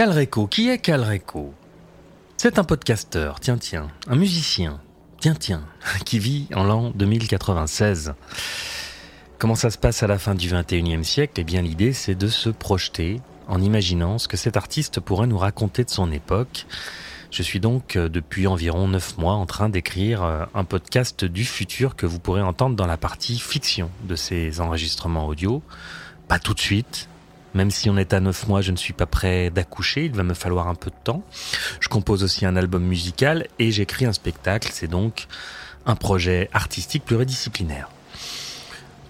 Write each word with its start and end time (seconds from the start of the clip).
Calreco, 0.00 0.46
qui 0.46 0.70
est 0.70 0.78
Calreco? 0.78 1.52
C'est 2.38 2.58
un 2.58 2.64
podcasteur, 2.64 3.38
tiens 3.38 3.58
tiens, 3.58 3.88
un 4.08 4.16
musicien, 4.16 4.80
tiens 5.20 5.34
tiens, 5.34 5.62
qui 6.06 6.18
vit 6.18 6.48
en 6.54 6.64
l'an 6.64 6.90
2096. 6.94 8.14
Comment 9.38 9.56
ça 9.56 9.68
se 9.68 9.76
passe 9.76 10.02
à 10.02 10.06
la 10.06 10.18
fin 10.18 10.34
du 10.34 10.48
21e 10.48 11.02
siècle? 11.02 11.34
Eh 11.36 11.44
bien 11.44 11.60
l'idée 11.60 11.92
c'est 11.92 12.14
de 12.14 12.28
se 12.28 12.48
projeter 12.48 13.20
en 13.46 13.60
imaginant 13.60 14.16
ce 14.16 14.26
que 14.26 14.38
cet 14.38 14.56
artiste 14.56 15.00
pourrait 15.00 15.26
nous 15.26 15.36
raconter 15.36 15.84
de 15.84 15.90
son 15.90 16.10
époque. 16.12 16.64
Je 17.30 17.42
suis 17.42 17.60
donc 17.60 17.96
euh, 17.96 18.08
depuis 18.08 18.46
environ 18.46 18.88
9 18.88 19.18
mois 19.18 19.34
en 19.34 19.44
train 19.44 19.68
d'écrire 19.68 20.22
euh, 20.22 20.46
un 20.54 20.64
podcast 20.64 21.26
du 21.26 21.44
futur 21.44 21.94
que 21.94 22.06
vous 22.06 22.20
pourrez 22.20 22.40
entendre 22.40 22.74
dans 22.74 22.86
la 22.86 22.96
partie 22.96 23.38
fiction 23.38 23.90
de 24.04 24.16
ces 24.16 24.62
enregistrements 24.62 25.26
audio. 25.26 25.62
Pas 26.26 26.38
tout 26.38 26.54
de 26.54 26.60
suite, 26.60 27.10
même 27.54 27.70
si 27.70 27.90
on 27.90 27.96
est 27.96 28.12
à 28.12 28.20
9 28.20 28.48
mois, 28.48 28.60
je 28.60 28.72
ne 28.72 28.76
suis 28.76 28.92
pas 28.92 29.06
prêt 29.06 29.50
d'accoucher, 29.50 30.04
il 30.04 30.12
va 30.12 30.22
me 30.22 30.34
falloir 30.34 30.68
un 30.68 30.74
peu 30.74 30.90
de 30.90 30.96
temps. 31.02 31.22
Je 31.80 31.88
compose 31.88 32.22
aussi 32.22 32.46
un 32.46 32.56
album 32.56 32.82
musical 32.84 33.46
et 33.58 33.72
j'écris 33.72 34.06
un 34.06 34.12
spectacle, 34.12 34.70
c'est 34.72 34.88
donc 34.88 35.26
un 35.86 35.96
projet 35.96 36.48
artistique 36.52 37.04
pluridisciplinaire. 37.04 37.88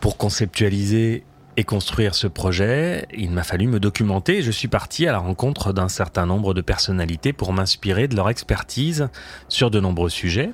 Pour 0.01 0.17
conceptualiser 0.17 1.25
et 1.57 1.65
construire 1.65 2.15
ce 2.15 2.27
projet, 2.27 3.07
il 3.13 3.31
m'a 3.31 3.43
fallu 3.43 3.67
me 3.67 3.81
documenter 3.81 4.39
et 4.39 4.43
je 4.43 4.51
suis 4.51 4.69
parti 4.69 5.07
à 5.07 5.13
la 5.13 5.19
rencontre 5.19 5.73
d'un 5.73 5.89
certain 5.89 6.25
nombre 6.25 6.55
de 6.55 6.61
personnalités 6.61 7.33
pour 7.33 7.53
m'inspirer 7.53 8.09
de 8.09 8.17
leur 8.17 8.31
expertise 8.31 9.09
sur 9.49 9.71
de 9.71 9.81
nombreux 9.81 10.09
sujets. 10.09 10.53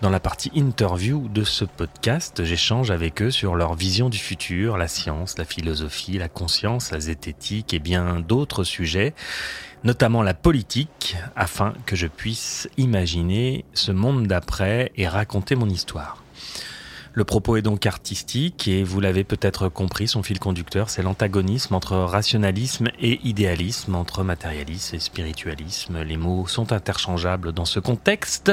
Dans 0.00 0.10
la 0.10 0.20
partie 0.20 0.52
interview 0.54 1.26
de 1.28 1.42
ce 1.42 1.64
podcast, 1.64 2.44
j'échange 2.44 2.92
avec 2.92 3.20
eux 3.20 3.32
sur 3.32 3.56
leur 3.56 3.74
vision 3.74 4.08
du 4.08 4.18
futur, 4.18 4.76
la 4.76 4.86
science, 4.86 5.36
la 5.38 5.44
philosophie, 5.44 6.18
la 6.18 6.28
conscience, 6.28 6.92
la 6.92 7.00
zététique 7.00 7.74
et 7.74 7.80
bien 7.80 8.20
d'autres 8.20 8.62
sujets, 8.62 9.12
notamment 9.82 10.22
la 10.22 10.34
politique, 10.34 11.16
afin 11.34 11.74
que 11.84 11.96
je 11.96 12.06
puisse 12.06 12.68
imaginer 12.76 13.64
ce 13.74 13.90
monde 13.90 14.28
d'après 14.28 14.92
et 14.96 15.08
raconter 15.08 15.56
mon 15.56 15.68
histoire. 15.68 16.22
Le 17.12 17.24
propos 17.24 17.56
est 17.56 17.62
donc 17.62 17.84
artistique 17.84 18.68
et 18.68 18.84
vous 18.84 19.00
l'avez 19.00 19.24
peut-être 19.24 19.68
compris, 19.68 20.06
son 20.06 20.22
fil 20.22 20.38
conducteur, 20.38 20.90
c'est 20.90 21.02
l'antagonisme 21.02 21.74
entre 21.74 21.96
rationalisme 21.96 22.86
et 23.00 23.18
idéalisme, 23.24 23.96
entre 23.96 24.22
matérialisme 24.22 24.94
et 24.94 25.00
spiritualisme. 25.00 26.02
Les 26.02 26.16
mots 26.16 26.46
sont 26.46 26.72
interchangeables 26.72 27.52
dans 27.52 27.64
ce 27.64 27.80
contexte. 27.80 28.52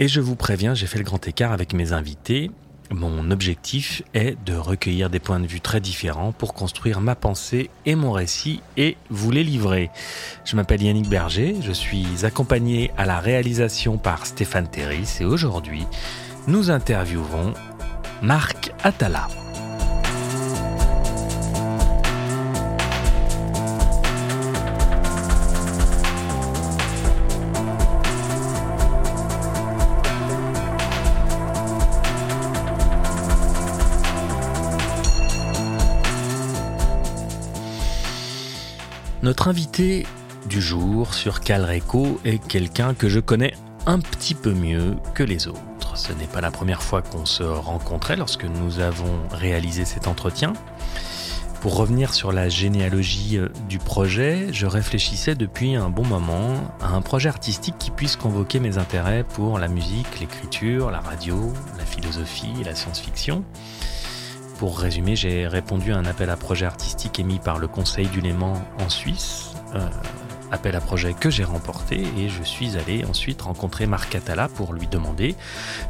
Et 0.00 0.06
je 0.06 0.20
vous 0.20 0.36
préviens, 0.36 0.74
j'ai 0.74 0.86
fait 0.86 0.98
le 0.98 1.04
grand 1.04 1.26
écart 1.26 1.52
avec 1.52 1.72
mes 1.72 1.92
invités. 1.92 2.50
Mon 2.90 3.30
objectif 3.30 4.02
est 4.14 4.36
de 4.46 4.54
recueillir 4.54 5.10
des 5.10 5.18
points 5.18 5.40
de 5.40 5.46
vue 5.46 5.60
très 5.60 5.80
différents 5.80 6.32
pour 6.32 6.54
construire 6.54 7.00
ma 7.00 7.16
pensée 7.16 7.68
et 7.84 7.96
mon 7.96 8.12
récit 8.12 8.62
et 8.76 8.96
vous 9.10 9.30
les 9.30 9.44
livrer. 9.44 9.90
Je 10.44 10.56
m'appelle 10.56 10.82
Yannick 10.82 11.08
Berger, 11.08 11.56
je 11.60 11.72
suis 11.72 12.24
accompagné 12.24 12.92
à 12.96 13.04
la 13.04 13.18
réalisation 13.18 13.98
par 13.98 14.24
Stéphane 14.24 14.68
Terris 14.68 15.18
et 15.20 15.24
aujourd'hui, 15.24 15.84
nous 16.46 16.70
interviewerons 16.70 17.52
Marc 18.22 18.72
Atala. 18.84 19.28
Notre 39.28 39.48
invité 39.48 40.06
du 40.48 40.58
jour 40.58 41.12
sur 41.12 41.40
Calreco 41.40 42.18
est 42.24 42.38
quelqu'un 42.38 42.94
que 42.94 43.10
je 43.10 43.20
connais 43.20 43.52
un 43.84 44.00
petit 44.00 44.34
peu 44.34 44.54
mieux 44.54 44.96
que 45.12 45.22
les 45.22 45.48
autres. 45.48 45.98
Ce 45.98 46.14
n'est 46.14 46.26
pas 46.26 46.40
la 46.40 46.50
première 46.50 46.80
fois 46.80 47.02
qu'on 47.02 47.26
se 47.26 47.42
rencontrait 47.42 48.16
lorsque 48.16 48.46
nous 48.46 48.78
avons 48.78 49.20
réalisé 49.30 49.84
cet 49.84 50.08
entretien. 50.08 50.54
Pour 51.60 51.76
revenir 51.76 52.14
sur 52.14 52.32
la 52.32 52.48
généalogie 52.48 53.36
euh, 53.36 53.50
du 53.68 53.78
projet, 53.78 54.46
je 54.50 54.64
réfléchissais 54.64 55.34
depuis 55.34 55.74
un 55.74 55.90
bon 55.90 56.06
moment 56.06 56.54
à 56.80 56.94
un 56.94 57.02
projet 57.02 57.28
artistique 57.28 57.74
qui 57.78 57.90
puisse 57.90 58.16
convoquer 58.16 58.60
mes 58.60 58.78
intérêts 58.78 59.24
pour 59.24 59.58
la 59.58 59.68
musique, 59.68 60.20
l'écriture, 60.20 60.90
la 60.90 61.00
radio, 61.00 61.52
la 61.76 61.84
philosophie 61.84 62.54
et 62.62 62.64
la 62.64 62.74
science-fiction. 62.74 63.44
Pour 64.58 64.80
résumer, 64.80 65.14
j'ai 65.14 65.46
répondu 65.46 65.92
à 65.92 65.98
un 65.98 66.04
appel 66.04 66.28
à 66.30 66.36
projet 66.36 66.66
artistique 66.66 67.20
émis 67.20 67.38
par 67.38 67.58
le 67.58 67.68
Conseil 67.68 68.08
du 68.08 68.20
Léman 68.20 68.54
en 68.80 68.88
Suisse, 68.88 69.52
euh, 69.76 69.88
appel 70.50 70.74
à 70.74 70.80
projet 70.80 71.14
que 71.14 71.30
j'ai 71.30 71.44
remporté 71.44 72.02
et 72.16 72.28
je 72.28 72.42
suis 72.42 72.76
allé 72.76 73.04
ensuite 73.04 73.40
rencontrer 73.40 73.86
Marc 73.86 74.16
Atala 74.16 74.48
pour 74.48 74.72
lui 74.72 74.88
demander 74.88 75.36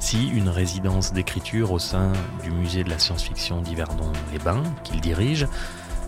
si 0.00 0.28
une 0.28 0.50
résidence 0.50 1.14
d'écriture 1.14 1.72
au 1.72 1.78
sein 1.78 2.12
du 2.44 2.50
musée 2.50 2.84
de 2.84 2.90
la 2.90 2.98
science-fiction 2.98 3.62
d'Yverdon-les-Bains 3.62 4.62
qu'il 4.84 5.00
dirige 5.00 5.48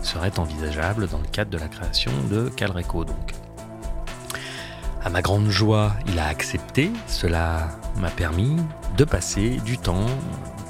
serait 0.03 0.37
envisageable 0.37 1.07
dans 1.07 1.19
le 1.19 1.27
cadre 1.27 1.49
de 1.49 1.57
la 1.57 1.67
création 1.67 2.11
de 2.29 2.49
Calreco 2.49 3.05
donc. 3.05 3.33
À 5.03 5.09
ma 5.09 5.23
grande 5.23 5.49
joie, 5.49 5.93
il 6.05 6.19
a 6.19 6.27
accepté. 6.27 6.91
Cela 7.07 7.69
m'a 7.97 8.11
permis 8.11 8.55
de 8.97 9.03
passer 9.03 9.57
du 9.65 9.79
temps 9.79 10.05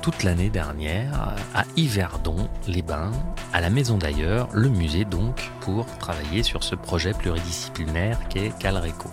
toute 0.02 0.24
l'année 0.24 0.50
dernière 0.50 1.36
à 1.54 1.64
Yverdon-les-Bains, 1.78 3.12
à 3.54 3.62
la 3.62 3.70
Maison 3.70 3.98
d'ailleurs, 3.98 4.50
le 4.52 4.68
musée 4.68 5.06
donc, 5.06 5.52
pour 5.62 5.86
travailler 6.00 6.42
sur 6.44 6.64
ce 6.64 6.76
projet 6.76 7.14
pluridisciplinaire 7.14 8.18
qu'est 8.30 8.52
Calreco. 8.58 9.10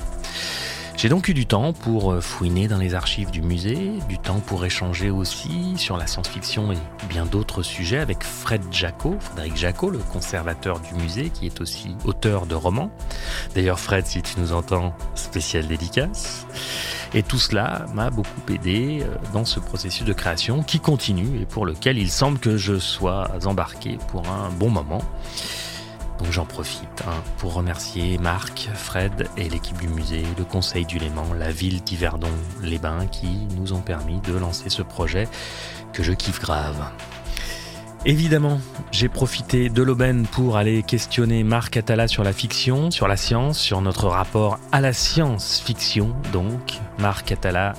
J'ai 0.99 1.09
donc 1.09 1.29
eu 1.29 1.35
du 1.35 1.47
temps 1.47 1.73
pour 1.73 2.21
fouiner 2.21 2.67
dans 2.67 2.77
les 2.77 2.97
archives 2.97 3.31
du 3.31 3.41
musée, 3.41 3.93
du 4.09 4.19
temps 4.19 4.41
pour 4.41 4.65
échanger 4.65 5.11
aussi 5.11 5.75
sur 5.77 5.97
la 5.97 6.09
science-fiction 6.09 6.73
et 6.73 6.79
bien 7.09 7.25
d'autres 7.25 7.63
sujets 7.63 8.01
avec 8.01 8.25
Fred 8.25 8.63
Jacot, 8.73 9.17
Frédéric 9.21 9.57
Jacot, 9.57 9.91
le 9.91 9.99
conservateur 9.99 10.81
du 10.81 10.95
musée, 10.95 11.31
qui 11.31 11.47
est 11.47 11.61
aussi 11.61 11.95
auteur 12.05 12.47
de 12.47 12.57
romans. 12.57 12.91
D'ailleurs, 13.55 13.79
Fred, 13.79 14.07
si 14.07 14.23
tu 14.23 14.41
nous 14.41 14.53
entends, 14.53 14.93
spécial 15.15 15.69
dédicace. 15.69 16.49
Et 17.15 17.23
tout 17.23 17.39
cela 17.39 17.87
m'a 17.95 18.11
beaucoup 18.11 18.53
aidé 18.53 18.99
euh, 19.03 19.15
dans 19.33 19.45
ce 19.45 19.61
processus 19.61 20.05
de 20.05 20.13
création 20.13 20.65
qui 20.65 20.81
continue 20.81 21.41
et 21.41 21.47
pour 21.47 21.65
lequel 21.65 21.97
il 21.97 22.11
semble 22.11 22.41
que 22.41 22.57
je 22.57 22.77
sois 22.77 23.31
embarqué 23.45 23.99
pour 24.09 24.29
un 24.29 24.51
bon 24.51 24.69
moment. 24.69 25.03
Donc 26.19 26.33
j'en 26.33 26.45
profite 26.45 27.05
hein, 27.07 27.23
pour 27.39 27.55
remercier 27.55 28.19
Marc, 28.19 28.69
Fred 28.75 29.29
et 29.37 29.49
l'équipe 29.49 29.79
du 29.79 29.89
musée, 29.89 30.25
le 30.37 30.45
conseil 30.45 30.85
du 30.85 30.99
Léman, 30.99 31.33
la 31.39 31.51
ville 31.51 31.83
d'Yverdon-les-Bains 31.83 33.07
qui 33.07 33.47
nous 33.57 33.73
ont 33.73 33.81
permis 33.81 34.21
de 34.21 34.35
lancer 34.35 34.69
ce 34.69 34.83
projet 34.83 35.29
que 35.93 36.03
je 36.03 36.13
kiffe 36.13 36.41
grave. 36.41 36.91
Évidemment, 38.05 38.61
j'ai 38.93 39.09
profité 39.09 39.71
de 39.71 39.83
l'aubaine 39.83 40.27
pour 40.27 40.57
aller 40.57 40.83
questionner 40.83 41.43
Marc 41.43 41.77
Atala 41.77 42.07
sur 42.07 42.23
la 42.23 42.33
fiction, 42.33 42.91
sur 42.91 43.09
la 43.09 43.17
science, 43.17 43.59
sur 43.59 43.81
notre 43.81 44.07
rapport 44.07 44.59
à 44.71 44.81
la 44.81 44.93
science-fiction. 44.93 46.15
Donc, 46.33 46.79
Marc 46.99 47.33
Atala 47.33 47.75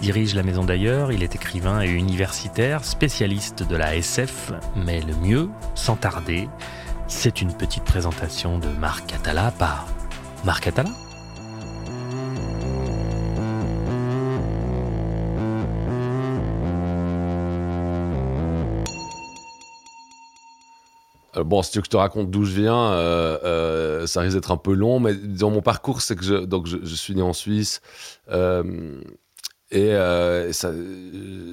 dirige 0.00 0.34
la 0.34 0.42
maison 0.42 0.64
d'ailleurs, 0.64 1.12
il 1.12 1.22
est 1.22 1.34
écrivain 1.34 1.82
et 1.82 1.90
universitaire, 1.90 2.84
spécialiste 2.84 3.62
de 3.62 3.76
la 3.76 3.96
SF, 3.96 4.52
mais 4.76 5.02
le 5.02 5.14
mieux, 5.16 5.50
sans 5.74 5.96
tarder, 5.96 6.48
c'est 7.10 7.42
une 7.42 7.52
petite 7.52 7.84
présentation 7.84 8.58
de 8.58 8.68
Marc 8.68 9.12
Atala 9.12 9.50
par 9.58 9.86
Marc 10.44 10.68
Atala. 10.68 10.90
Euh, 21.36 21.44
bon, 21.44 21.62
si 21.62 21.72
tu 21.72 21.78
veux 21.78 21.82
que 21.82 21.86
je 21.86 21.90
te 21.90 21.96
raconte 21.96 22.30
d'où 22.30 22.44
je 22.44 22.54
viens, 22.54 22.92
euh, 22.92 23.38
euh, 23.44 24.06
ça 24.06 24.20
risque 24.20 24.36
d'être 24.36 24.52
un 24.52 24.56
peu 24.56 24.72
long, 24.72 25.00
mais 25.00 25.14
dans 25.14 25.50
mon 25.50 25.62
parcours, 25.62 26.00
c'est 26.02 26.16
que 26.16 26.24
je, 26.24 26.36
donc 26.36 26.66
je, 26.66 26.94
suis 26.94 27.14
né 27.14 27.22
en 27.22 27.32
Suisse 27.32 27.82
et 29.70 29.92
euh, 29.92 30.52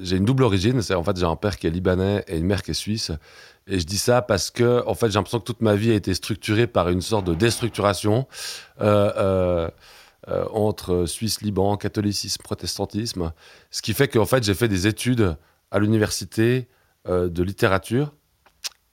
j'ai 0.02 0.16
une 0.16 0.24
double 0.24 0.42
origine. 0.42 0.80
En 0.90 1.04
fait 1.04 1.16
j'ai 1.16 1.24
un 1.24 1.36
père 1.36 1.56
qui 1.56 1.66
est 1.66 1.70
libanais 1.70 2.24
et 2.26 2.38
une 2.38 2.46
mère 2.46 2.62
qui 2.62 2.72
est 2.72 2.74
suisse. 2.74 3.12
Et 3.66 3.78
je 3.78 3.86
dis 3.86 3.98
ça 3.98 4.22
parce 4.22 4.50
que 4.50 4.82
en 4.86 4.94
fait 4.94 5.08
j'ai 5.08 5.14
l'impression 5.14 5.40
que 5.40 5.44
toute 5.44 5.60
ma 5.60 5.76
vie 5.76 5.92
a 5.92 5.94
été 5.94 6.14
structurée 6.14 6.66
par 6.66 6.88
une 6.88 7.02
sorte 7.02 7.26
de 7.26 7.34
déstructuration 7.34 8.26
euh, 8.80 9.68
entre 10.26 11.06
Suisse, 11.06 11.40
Liban, 11.40 11.76
catholicisme, 11.76 12.42
protestantisme, 12.42 13.32
ce 13.70 13.82
qui 13.82 13.94
fait 13.94 14.08
qu'en 14.08 14.26
fait 14.26 14.42
j'ai 14.42 14.54
fait 14.54 14.68
des 14.68 14.86
études 14.86 15.36
à 15.70 15.78
l'université 15.78 16.68
de 17.06 17.42
littérature 17.42 18.12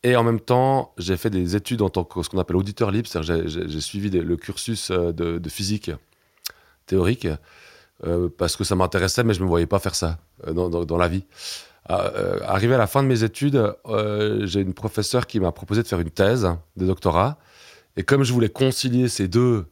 et 0.06 0.16
en 0.16 0.24
même 0.24 0.40
temps, 0.40 0.94
j'ai 1.00 1.18
fait 1.18 1.32
des 1.32 1.56
études 1.56 1.82
en 1.82 1.90
tant 1.90 2.04
que 2.04 2.22
ce 2.22 2.30
qu'on 2.30 2.38
appelle 2.38 2.58
auditeur 2.58 2.92
libre, 2.92 3.08
c'est-à-dire 3.08 3.48
j'ai 3.48 3.82
suivi 3.82 4.12
le 4.12 4.38
cursus 4.38 4.92
de, 4.92 5.50
physique 5.50 5.90
théorique. 6.86 7.28
Euh, 8.04 8.30
parce 8.38 8.56
que 8.56 8.64
ça 8.64 8.76
m'intéressait, 8.76 9.24
mais 9.24 9.34
je 9.34 9.40
ne 9.40 9.46
me 9.46 9.50
voyais 9.50 9.68
pas 9.68 9.80
faire 9.80 9.96
ça 9.96 10.20
euh, 10.48 10.54
dans, 10.54 10.70
dans- 10.70 10.98
la 10.98 11.08
vie. 11.08 11.26
Euh, 11.92 12.40
arrivé 12.46 12.76
à 12.76 12.78
la 12.78 12.88
fin 12.88 13.04
de 13.04 13.08
mes 13.08 13.24
études, 13.24 13.74
j'ai 14.44 14.62
une 14.62 14.74
professeure 14.74 15.28
qui 15.28 15.40
m'a 15.40 15.52
proposé 15.52 15.84
de 15.84 15.88
faire 15.88 16.00
une 16.00 16.10
thèse 16.10 16.48
de 16.76 16.86
doctorat. 16.86 17.38
Et 17.96 18.04
comme 18.04 18.24
je 18.24 18.34
voulais 18.34 18.50
concilier 18.50 19.08
ces 19.08 19.28
deux 19.28 19.66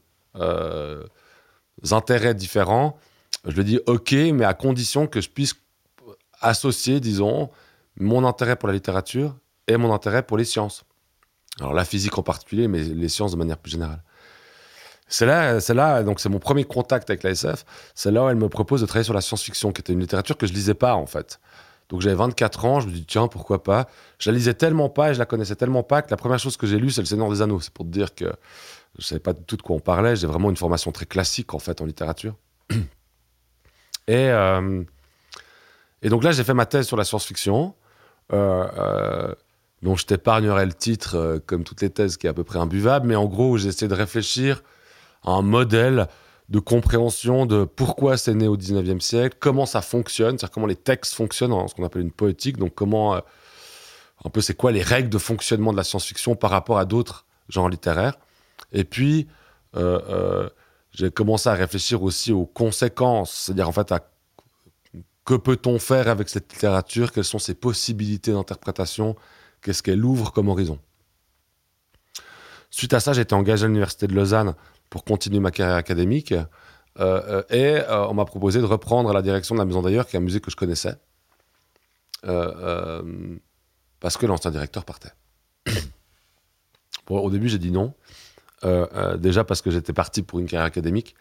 intérêts 1.92 2.36
différents, 2.36 2.98
je 3.46 3.52
lui 3.54 3.62
ai 3.62 3.64
dit 3.64 3.80
OK, 3.88 4.12
mais 4.12 4.46
à 4.46 4.54
condition 4.54 5.08
que 5.08 5.22
je 5.22 5.30
puisse 5.30 5.56
associer, 6.40 7.00
disons, 7.00 7.50
mon 7.98 8.26
intérêt 8.26 8.56
pour 8.56 8.68
la 8.68 8.74
littérature 8.74 9.36
et 9.68 9.78
mon 9.78 9.94
intérêt 9.94 10.24
pour 10.24 10.38
les 10.38 10.46
sciences. 10.46 10.84
Alors 11.60 11.74
la 11.74 11.86
physique 11.86 12.18
en 12.18 12.24
particulier, 12.24 12.68
mais 12.68 12.84
les 12.84 13.10
sciences 13.10 13.32
de 13.32 13.38
manière 13.38 13.58
plus 13.58 13.72
générale. 13.72 14.04
C'est 15.14 15.28
là, 15.28 15.60
c'est 15.60 15.76
là, 15.76 16.02
donc 16.02 16.20
c'est 16.20 16.28
mon 16.28 16.40
premier 16.40 16.64
contact 16.64 17.08
avec 17.12 17.22
la 17.22 17.30
SF. 17.30 17.66
C'est 17.94 18.10
là 18.10 18.24
où 18.24 18.30
elle 18.30 18.36
me 18.36 18.50
propose 18.50 18.82
de 18.82 18.88
travailler 18.88 19.04
sur 19.04 19.14
la 19.14 19.22
science-fiction, 19.22 19.72
qui 19.72 19.80
était 19.80 19.94
une 19.94 20.00
littérature 20.00 20.36
que 20.36 20.48
je 20.48 20.54
lisais 20.54 20.74
pas 20.74 20.96
en 20.96 21.06
fait. 21.06 21.40
Donc 21.90 22.02
j'avais 22.02 22.16
24 22.16 22.66
ans, 22.66 22.80
je 22.80 22.88
me 22.88 22.92
dis 22.92 23.06
tiens 23.06 23.28
pourquoi 23.28 23.62
pas? 23.62 23.88
Je 24.18 24.32
la 24.32 24.36
lisais 24.36 24.56
tellement 24.56 24.90
pas 24.90 25.12
et 25.12 25.14
je 25.14 25.20
la 25.20 25.28
connaissais 25.28 25.56
tellement 25.56 25.84
pas 25.84 26.02
que 26.02 26.10
la 26.10 26.18
première 26.18 26.40
chose 26.40 26.58
que 26.58 26.66
j'ai 26.66 26.80
lue 26.80 26.90
c'est 26.90 27.02
Le 27.02 27.06
Seigneur 27.06 27.30
des 27.30 27.44
Anneaux. 27.44 27.60
C'est 27.60 27.72
pour 27.72 27.86
te 27.86 27.92
dire 27.92 28.16
que 28.16 28.26
je 28.98 29.06
savais 29.06 29.20
pas 29.20 29.34
du 29.34 29.44
tout 29.44 29.56
de 29.56 29.62
quoi 29.62 29.76
on 29.76 29.80
parlait. 29.80 30.16
J'ai 30.16 30.26
vraiment 30.26 30.50
une 30.50 30.58
formation 30.58 30.92
très 30.92 31.06
classique 31.06 31.54
en 31.54 31.60
fait 31.60 31.80
en 31.80 31.86
littérature. 31.86 32.34
Et 34.08 34.32
euh, 34.32 34.84
et 36.02 36.10
donc 36.10 36.24
là 36.24 36.32
j'ai 36.32 36.44
fait 36.44 36.56
ma 36.56 36.66
thèse 36.66 36.88
sur 36.88 36.98
la 36.98 37.04
science-fiction. 37.04 37.76
Euh, 38.34 38.68
euh, 38.80 39.36
dont 39.84 39.96
je 39.96 40.06
t'épargnerai 40.06 40.66
le 40.66 40.74
titre, 40.74 41.16
euh, 41.16 41.40
comme 41.46 41.64
toutes 41.64 41.82
les 41.82 41.90
thèses, 41.90 42.18
qui 42.18 42.26
est 42.26 42.30
à 42.30 42.34
peu 42.34 42.44
près 42.44 42.58
imbuvable, 42.58 43.06
mais 43.06 43.16
en 43.16 43.26
gros, 43.26 43.58
j'ai 43.58 43.68
essayé 43.68 43.88
de 43.88 43.94
réfléchir 43.94 44.64
un 45.26 45.42
modèle 45.42 46.08
de 46.50 46.60
compréhension 46.60 47.46
de 47.46 47.64
pourquoi 47.64 48.18
c'est 48.18 48.34
né 48.34 48.48
au 48.48 48.58
19e 48.58 49.00
siècle, 49.00 49.38
comment 49.40 49.66
ça 49.66 49.82
fonctionne, 49.82 50.38
c'est-à-dire 50.38 50.52
comment 50.52 50.68
les 50.68 50.76
textes 50.76 51.14
fonctionnent 51.14 51.54
en 51.54 51.68
ce 51.68 51.76
qu'on 51.76 51.84
appelle 51.84 52.02
une 52.02 52.12
poétique, 52.12 52.58
donc 52.58 52.76
comment, 52.76 53.16
euh, 53.16 53.20
un 54.26 54.30
peu, 54.30 54.42
c'est 54.42 54.56
quoi 54.56 54.72
les 54.72 54.84
règles 54.84 55.10
de 55.10 55.18
fonctionnement 55.18 55.72
de 55.72 55.78
la 55.78 55.84
science-fiction 55.84 56.36
par 56.36 56.52
rapport 56.52 56.78
à 56.78 56.86
d'autres 56.86 57.26
genres 57.50 57.70
littéraires. 57.70 58.18
Et 58.72 58.84
puis, 58.84 59.28
euh, 59.76 60.00
euh, 60.10 60.50
j'ai 60.92 61.12
commencé 61.12 61.50
à 61.50 61.54
réfléchir 61.54 62.04
aussi 62.04 62.32
aux 62.32 62.46
conséquences, 62.46 63.32
c'est-à-dire 63.32 63.68
en 63.68 63.72
fait 63.72 63.92
à 63.92 64.10
que 65.26 65.36
peut-on 65.36 65.80
faire 65.80 66.10
avec 66.10 66.30
cette 66.30 66.52
littérature, 66.52 67.12
quelles 67.12 67.24
sont 67.24 67.40
ses 67.40 67.54
possibilités 67.54 68.32
d'interprétation, 68.32 69.16
qu'est-ce 69.62 69.82
qu'elle 69.82 70.04
ouvre 70.04 70.32
comme 70.32 70.50
horizon. 70.50 70.80
Suite 72.70 72.94
à 72.94 73.00
ça, 73.00 73.14
j'ai 73.14 73.22
été 73.22 73.34
engagé 73.34 73.66
à 73.66 73.68
l'Université 73.68 74.08
de 74.08 74.14
Lausanne 74.14 74.56
pour 74.94 75.04
continuer 75.04 75.40
ma 75.40 75.50
carrière 75.50 75.76
académique. 75.76 76.34
Euh, 76.34 76.44
euh, 77.00 77.42
et 77.50 77.78
euh, 77.78 78.06
on 78.10 78.14
m'a 78.14 78.26
proposé 78.26 78.60
de 78.60 78.66
reprendre 78.66 79.12
la 79.12 79.24
direction 79.24 79.56
de 79.56 79.60
la 79.60 79.66
Maison 79.66 79.82
d'ailleurs, 79.82 80.06
qui 80.06 80.16
est 80.16 80.20
un 80.20 80.22
musée 80.22 80.40
que 80.40 80.52
je 80.52 80.56
connaissais. 80.56 80.94
Parce 82.22 84.18
que 84.18 84.28
l'ancien 84.28 84.52
directeur 84.52 84.86
partait. 84.86 85.10
Au 87.10 87.32
début, 87.32 87.50
j'ai 87.50 87.58
dit 87.58 87.72
non. 87.72 87.96
Déjà 89.18 89.44
parce 89.44 89.64
que 89.64 89.72
j'étais 89.72 89.94
parti 89.94 90.22
pour 90.22 90.38
une 90.38 90.46
carrière 90.46 90.68
académique. 90.68 91.16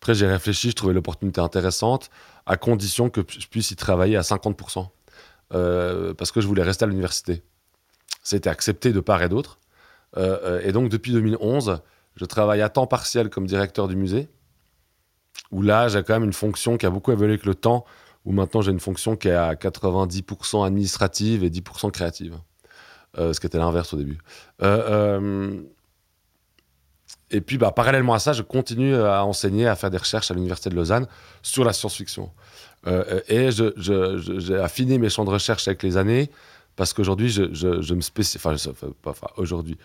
Après, 0.00 0.16
j'ai 0.16 0.26
réfléchi, 0.26 0.70
je 0.70 0.74
trouvais 0.74 0.92
l'opportunité 0.92 1.40
intéressante, 1.40 2.10
à 2.44 2.56
condition 2.56 3.08
que 3.08 3.20
je 3.28 3.46
puisse 3.46 3.70
y 3.70 3.76
travailler 3.76 4.16
à 4.16 4.22
50%. 4.22 4.88
Euh, 5.54 6.12
parce 6.12 6.32
que 6.32 6.40
je 6.40 6.48
voulais 6.48 6.64
rester 6.64 6.84
à 6.84 6.88
l'université. 6.88 7.44
C'était 8.24 8.50
accepté 8.50 8.92
de 8.92 8.98
part 8.98 9.22
et 9.22 9.28
d'autre. 9.28 9.60
Et 10.16 10.72
donc, 10.72 10.88
depuis 10.88 11.12
2011, 11.12 11.82
je 12.16 12.24
travaille 12.24 12.62
à 12.62 12.68
temps 12.68 12.86
partiel 12.86 13.30
comme 13.30 13.46
directeur 13.46 13.88
du 13.88 13.96
musée, 13.96 14.28
où 15.50 15.62
là, 15.62 15.88
j'ai 15.88 16.02
quand 16.02 16.14
même 16.14 16.24
une 16.24 16.32
fonction 16.32 16.76
qui 16.76 16.86
a 16.86 16.90
beaucoup 16.90 17.12
évolué 17.12 17.34
avec 17.34 17.46
le 17.46 17.54
temps, 17.54 17.84
où 18.24 18.32
maintenant 18.32 18.60
j'ai 18.60 18.72
une 18.72 18.80
fonction 18.80 19.16
qui 19.16 19.28
est 19.28 19.32
à 19.32 19.54
90% 19.54 20.66
administrative 20.66 21.44
et 21.44 21.50
10% 21.50 21.90
créative. 21.92 22.36
Euh, 23.18 23.32
ce 23.32 23.40
qui 23.40 23.46
était 23.46 23.56
l'inverse 23.56 23.94
au 23.94 23.96
début. 23.96 24.18
Euh, 24.62 25.18
euh, 25.18 25.60
et 27.30 27.40
puis, 27.40 27.56
bah, 27.56 27.72
parallèlement 27.72 28.12
à 28.12 28.18
ça, 28.18 28.34
je 28.34 28.42
continue 28.42 28.94
à 28.94 29.24
enseigner, 29.24 29.66
à 29.66 29.74
faire 29.74 29.90
des 29.90 29.96
recherches 29.96 30.30
à 30.30 30.34
l'Université 30.34 30.68
de 30.68 30.74
Lausanne 30.74 31.06
sur 31.42 31.64
la 31.64 31.72
science-fiction. 31.72 32.30
Et 33.28 33.48
j'ai 33.50 34.56
affiné 34.56 34.98
mes 34.98 35.08
champs 35.08 35.24
de 35.24 35.30
recherche 35.30 35.66
avec 35.66 35.82
les 35.82 35.96
années, 35.96 36.30
parce 36.76 36.92
qu'aujourd'hui, 36.92 37.30
je, 37.30 37.94
me 37.94 38.00
spécialise. 38.00 38.70
Enfin, 39.04 39.26
aujourd'hui. 39.38 39.78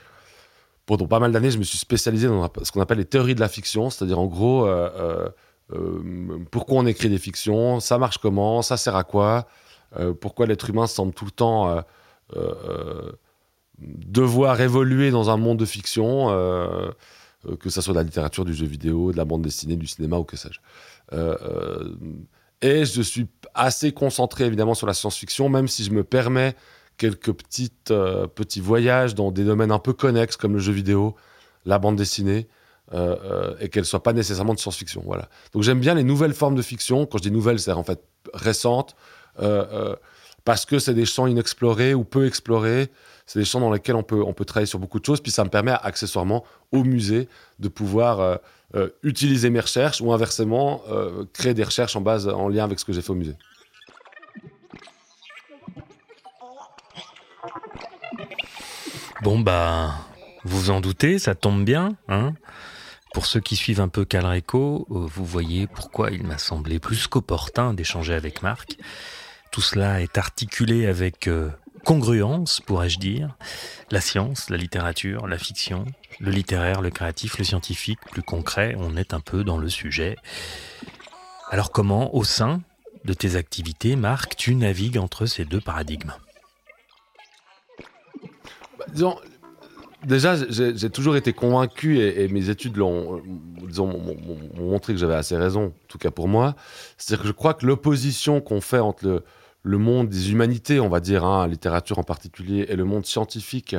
Pendant 0.91 1.07
pas 1.07 1.19
mal 1.19 1.31
d'années, 1.31 1.51
je 1.51 1.57
me 1.57 1.63
suis 1.63 1.77
spécialisé 1.77 2.27
dans 2.27 2.51
ce 2.63 2.69
qu'on 2.69 2.81
appelle 2.81 2.97
les 2.97 3.05
théories 3.05 3.33
de 3.33 3.39
la 3.39 3.47
fiction, 3.47 3.89
c'est-à-dire 3.89 4.19
en 4.19 4.25
gros, 4.25 4.67
euh, 4.67 4.89
euh, 4.99 5.29
euh, 5.71 6.39
pourquoi 6.51 6.79
on 6.79 6.85
écrit 6.85 7.07
des 7.07 7.17
fictions, 7.17 7.79
ça 7.79 7.97
marche 7.97 8.17
comment, 8.17 8.61
ça 8.61 8.75
sert 8.75 8.97
à 8.97 9.05
quoi, 9.05 9.47
pourquoi 10.19 10.47
l'être 10.47 10.69
humain 10.69 10.87
semble 10.87 11.13
tout 11.13 11.23
le 11.23 11.31
temps 11.31 11.81
devoir 13.79 14.59
évoluer 14.59 15.11
dans 15.11 15.29
un 15.29 15.37
monde 15.37 15.59
de 15.59 15.65
fiction, 15.65 16.27
que 17.61 17.69
ça 17.69 17.81
soit 17.81 17.93
de 17.93 17.99
la 17.99 18.03
littérature, 18.03 18.43
du 18.43 18.53
jeu 18.53 18.65
vidéo, 18.65 19.13
de 19.13 19.17
la 19.17 19.23
bande 19.23 19.43
dessinée, 19.43 19.77
du 19.77 19.87
cinéma 19.87 20.17
ou 20.17 20.25
que 20.25 20.35
sais-je. 20.35 20.59
Et 22.61 22.83
je 22.83 23.01
suis 23.01 23.27
assez 23.53 23.93
concentré 23.93 24.43
évidemment 24.43 24.73
sur 24.73 24.87
la 24.87 24.93
science-fiction, 24.93 25.47
même 25.47 25.69
si 25.69 25.85
je 25.85 25.91
me 25.91 26.03
permets 26.03 26.53
quelques 27.01 27.31
petites, 27.31 27.89
euh, 27.89 28.27
petits 28.27 28.61
voyages 28.61 29.15
dans 29.15 29.31
des 29.31 29.43
domaines 29.43 29.71
un 29.71 29.79
peu 29.79 29.91
connexes 29.91 30.37
comme 30.37 30.53
le 30.53 30.59
jeu 30.59 30.71
vidéo, 30.71 31.15
la 31.65 31.79
bande 31.79 31.95
dessinée, 31.95 32.47
euh, 32.93 33.15
euh, 33.23 33.55
et 33.59 33.69
qu'elles 33.69 33.81
ne 33.81 33.87
soient 33.87 34.03
pas 34.03 34.13
nécessairement 34.13 34.53
de 34.53 34.59
science-fiction. 34.59 35.01
Voilà. 35.03 35.27
Donc 35.51 35.63
j'aime 35.63 35.79
bien 35.79 35.95
les 35.95 36.03
nouvelles 36.03 36.35
formes 36.35 36.53
de 36.53 36.61
fiction. 36.61 37.07
Quand 37.07 37.17
je 37.17 37.23
dis 37.23 37.31
nouvelles, 37.31 37.59
c'est 37.59 37.71
en 37.71 37.83
fait 37.83 38.03
récentes, 38.35 38.95
parce 40.45 40.65
que 40.67 40.77
c'est 40.77 40.93
des 40.93 41.05
champs 41.05 41.25
inexplorés 41.25 41.95
ou 41.95 42.03
peu 42.03 42.27
explorés. 42.27 42.91
C'est 43.25 43.39
des 43.39 43.45
champs 43.45 43.61
dans 43.61 43.71
lesquels 43.71 43.95
on 43.95 44.03
peut, 44.03 44.21
on 44.21 44.33
peut 44.33 44.45
travailler 44.45 44.67
sur 44.67 44.77
beaucoup 44.77 44.99
de 44.99 45.05
choses. 45.05 45.21
Puis 45.21 45.31
ça 45.31 45.43
me 45.43 45.49
permet 45.49 45.71
accessoirement 45.71 46.43
au 46.71 46.83
musée 46.83 47.27
de 47.57 47.67
pouvoir 47.67 48.39
utiliser 49.01 49.49
mes 49.49 49.61
recherches 49.61 50.01
ou 50.01 50.13
inversement 50.13 50.83
créer 51.33 51.55
des 51.55 51.63
recherches 51.63 51.95
en 51.95 52.01
base 52.01 52.27
en 52.27 52.47
lien 52.47 52.65
avec 52.65 52.79
ce 52.79 52.85
que 52.85 52.93
j'ai 52.93 53.01
fait 53.01 53.11
au 53.11 53.15
musée. 53.15 53.37
Bon 59.21 59.37
bah, 59.37 59.93
vous 60.43 60.71
en 60.71 60.81
doutez, 60.81 61.19
ça 61.19 61.35
tombe 61.35 61.63
bien, 61.63 61.95
hein 62.07 62.33
Pour 63.13 63.27
ceux 63.27 63.39
qui 63.39 63.55
suivent 63.55 63.79
un 63.79 63.87
peu 63.87 64.03
Calreco, 64.03 64.87
euh, 64.89 65.05
vous 65.05 65.25
voyez 65.25 65.67
pourquoi 65.67 66.09
il 66.09 66.23
m'a 66.23 66.39
semblé 66.39 66.79
plus 66.79 67.05
qu'opportun 67.05 67.75
d'échanger 67.75 68.15
avec 68.15 68.41
Marc. 68.41 68.77
Tout 69.51 69.61
cela 69.61 70.01
est 70.01 70.17
articulé 70.17 70.87
avec 70.87 71.27
euh, 71.27 71.51
congruence, 71.85 72.61
pourrais-je 72.61 72.97
dire. 72.97 73.37
La 73.91 74.01
science, 74.01 74.49
la 74.49 74.57
littérature, 74.57 75.27
la 75.27 75.37
fiction, 75.37 75.85
le 76.19 76.31
littéraire, 76.31 76.81
le 76.81 76.89
créatif, 76.89 77.37
le 77.37 77.43
scientifique, 77.43 77.99
plus 78.09 78.23
concret, 78.23 78.75
on 78.79 78.97
est 78.97 79.13
un 79.13 79.19
peu 79.19 79.43
dans 79.43 79.59
le 79.59 79.69
sujet. 79.69 80.15
Alors 81.51 81.71
comment, 81.71 82.15
au 82.15 82.23
sein 82.23 82.61
de 83.05 83.13
tes 83.13 83.35
activités, 83.35 83.95
Marc, 83.95 84.35
tu 84.35 84.55
navigues 84.55 84.97
entre 84.97 85.27
ces 85.27 85.45
deux 85.45 85.61
paradigmes? 85.61 86.13
Disons, 88.89 89.17
déjà, 90.05 90.35
j'ai 90.49 90.89
toujours 90.89 91.15
été 91.15 91.33
convaincu, 91.33 91.99
et, 91.99 92.27
mes 92.27 92.49
études 92.49 92.77
l'ont, 92.77 93.21
m'ont- 93.23 93.87
m'ont 93.87 94.15
m'ont 94.55 94.69
montré 94.71 94.93
que 94.93 94.99
j'avais 94.99 95.15
assez 95.15 95.37
raison, 95.37 95.65
en 95.67 95.87
tout 95.87 95.97
cas 95.97 96.11
pour 96.11 96.27
moi. 96.27 96.55
C'est-à-dire 96.97 97.23
que 97.23 97.27
je 97.27 97.33
crois 97.33 97.53
que 97.53 97.65
l'opposition 97.65 98.41
qu'on 98.41 98.61
fait 98.61 98.79
entre 98.79 99.23
le, 99.63 99.77
monde 99.77 100.09
des 100.09 100.31
humanités, 100.31 100.79
on 100.79 100.89
va 100.89 100.99
dire, 100.99 101.25
hein, 101.25 101.47
littérature 101.47 101.99
en 101.99 102.03
particulier, 102.03 102.65
et 102.69 102.75
le 102.75 102.85
monde 102.85 103.05
scientifique, 103.05 103.75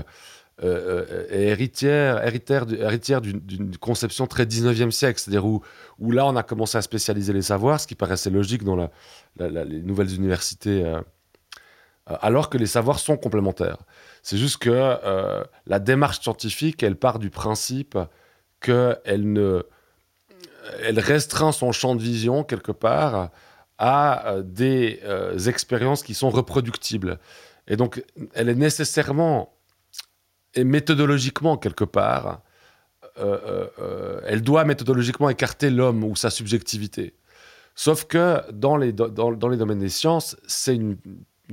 euh, 0.62 1.06
euh, 1.10 1.26
est 1.30 1.48
héritière, 1.48 2.24
héritière, 2.24 2.66
héritière 2.72 3.20
d'une, 3.20 3.76
conception 3.78 4.26
très 4.26 4.44
19e 4.44 4.90
siècle. 4.90 5.18
C'est-à-dire 5.18 5.44
où, 5.44 5.62
là, 6.10 6.26
on 6.26 6.36
a 6.36 6.42
commencé 6.42 6.78
à 6.78 6.82
spécialiser 6.82 7.32
les 7.32 7.42
savoirs, 7.42 7.80
ce 7.80 7.86
qui 7.86 7.94
paraissait 7.94 8.30
logique 8.30 8.62
dans 8.62 8.76
les 9.40 9.82
nouvelles 9.82 10.14
universités, 10.14 10.84
euh, 10.84 11.00
alors 12.06 12.50
que 12.50 12.58
les 12.58 12.66
savoirs 12.66 12.98
sont 12.98 13.16
complémentaires. 13.16 13.78
C'est 14.22 14.38
juste 14.38 14.58
que 14.58 14.70
euh, 14.70 15.42
la 15.66 15.80
démarche 15.80 16.20
scientifique, 16.20 16.82
elle 16.82 16.96
part 16.96 17.18
du 17.18 17.28
principe 17.28 17.98
qu'elle 18.60 19.32
ne, 19.32 19.62
elle 20.82 21.00
restreint 21.00 21.50
son 21.50 21.72
champ 21.72 21.96
de 21.96 22.02
vision 22.02 22.44
quelque 22.44 22.72
part 22.72 23.30
à 23.78 24.28
euh, 24.28 24.42
des 24.42 25.00
euh, 25.02 25.36
expériences 25.38 26.04
qui 26.04 26.14
sont 26.14 26.30
reproductibles. 26.30 27.18
Et 27.66 27.76
donc, 27.76 28.04
elle 28.34 28.48
est 28.48 28.54
nécessairement 28.54 29.52
et 30.54 30.64
méthodologiquement 30.64 31.56
quelque 31.56 31.84
part, 31.84 32.42
elle 33.16 34.42
doit 34.42 34.64
méthodologiquement 34.64 35.28
écarter 35.28 35.70
l'homme 35.70 36.02
ou 36.04 36.16
sa 36.16 36.30
subjectivité. 36.30 37.14
Sauf 37.74 38.04
que 38.04 38.42
dans 38.50 38.76
les, 38.76 38.92
dans, 38.92 39.48
les 39.48 39.56
domaines 39.56 39.78
des 39.78 39.88
sciences, 39.88 40.36
c'est 40.46 40.74
une, 40.74 40.96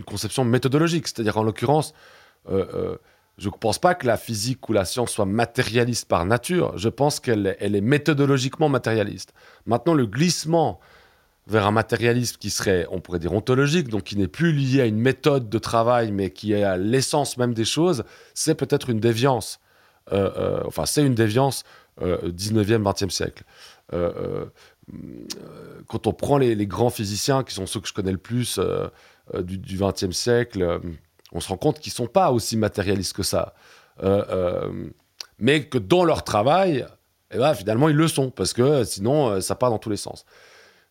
conception 0.06 0.46
méthodologique. 0.46 1.08
C'est-à-dire, 1.08 1.38
en 1.38 1.44
l'occurrence, 1.44 1.94
je 3.40 3.48
ne 3.48 3.54
pense 3.54 3.80
pas 3.80 3.96
que 3.96 4.06
la 4.06 4.18
physique 4.18 4.68
ou 4.70 4.74
la 4.74 4.86
science 4.86 5.12
soit 5.12 5.26
matérialiste 5.26 6.08
par 6.08 6.26
nature. 6.26 6.78
Je 6.78 6.90
pense 6.90 7.20
qu'elle 7.20 7.56
est- 7.60 7.82
méthodologiquement 7.82 8.70
matérialiste. 8.70 9.34
Maintenant, 9.66 9.94
le 9.94 10.06
glissement 10.06 10.80
vers 11.48 11.66
un 11.66 11.72
matérialisme 11.72 12.38
qui 12.38 12.50
serait, 12.52 12.86
on 12.92 13.00
pourrait 13.00 13.18
dire, 13.18 13.34
ontologique, 13.34 13.88
donc 13.88 14.04
qui 14.04 14.18
n'est 14.18 14.28
plus 14.28 14.52
lié 14.52 14.82
à 14.82 14.86
une 14.86 15.00
méthode 15.00 15.50
de 15.50 15.58
travail, 15.58 16.12
mais 16.12 16.30
qui 16.30 16.54
est 16.54 16.64
à 16.64 16.78
l'essence 16.78 17.38
même 17.38 17.56
des 17.56 17.66
choses, 17.66 18.04
c'est 18.36 18.56
peut-être 18.56 18.90
une 18.90 19.00
déviance. 19.00 19.60
Euh, 20.12 20.30
euh, 20.38 20.64
enfin, 20.66 20.86
c'est 20.86 21.04
une 21.04 21.16
déviance 21.16 21.64
19e, 22.02 22.84
20e 22.84 23.10
siècle. 23.10 23.44
quand 25.88 26.08
on 26.08 26.14
prend 26.14 26.38
les, 26.38 26.68
grands 26.68 26.90
physiciens, 26.90 27.44
qui 27.44 27.54
sont 27.54 27.66
ceux 27.66 27.80
que 27.80 27.88
je 27.88 27.94
connais 27.94 28.12
le 28.12 28.18
plus 28.18 28.60
du, 29.34 29.58
du 29.58 29.78
20e 29.78 30.12
siècle, 30.12 30.82
on 31.32 31.40
se 31.40 31.50
rend 31.50 31.58
compte 31.58 31.80
qu'ils 31.80 31.94
sont 31.94 32.08
pas 32.08 32.32
aussi 32.32 32.58
matérialistes 32.58 33.14
que 33.14 33.24
ça. 33.24 33.54
mais 35.38 35.66
que 35.66 35.78
dans 35.78 36.04
leur 36.04 36.24
travail, 36.24 36.86
eh 37.32 37.38
ben, 37.38 37.54
finalement, 37.54 37.90
ils 37.90 37.96
le 37.96 38.08
sont, 38.08 38.32
parce 38.32 38.54
que 38.54 38.84
sinon, 38.84 39.40
ça 39.42 39.56
part 39.56 39.70
dans 39.70 39.80
tous 39.80 39.90
les 39.90 39.98
sens. 39.98 40.26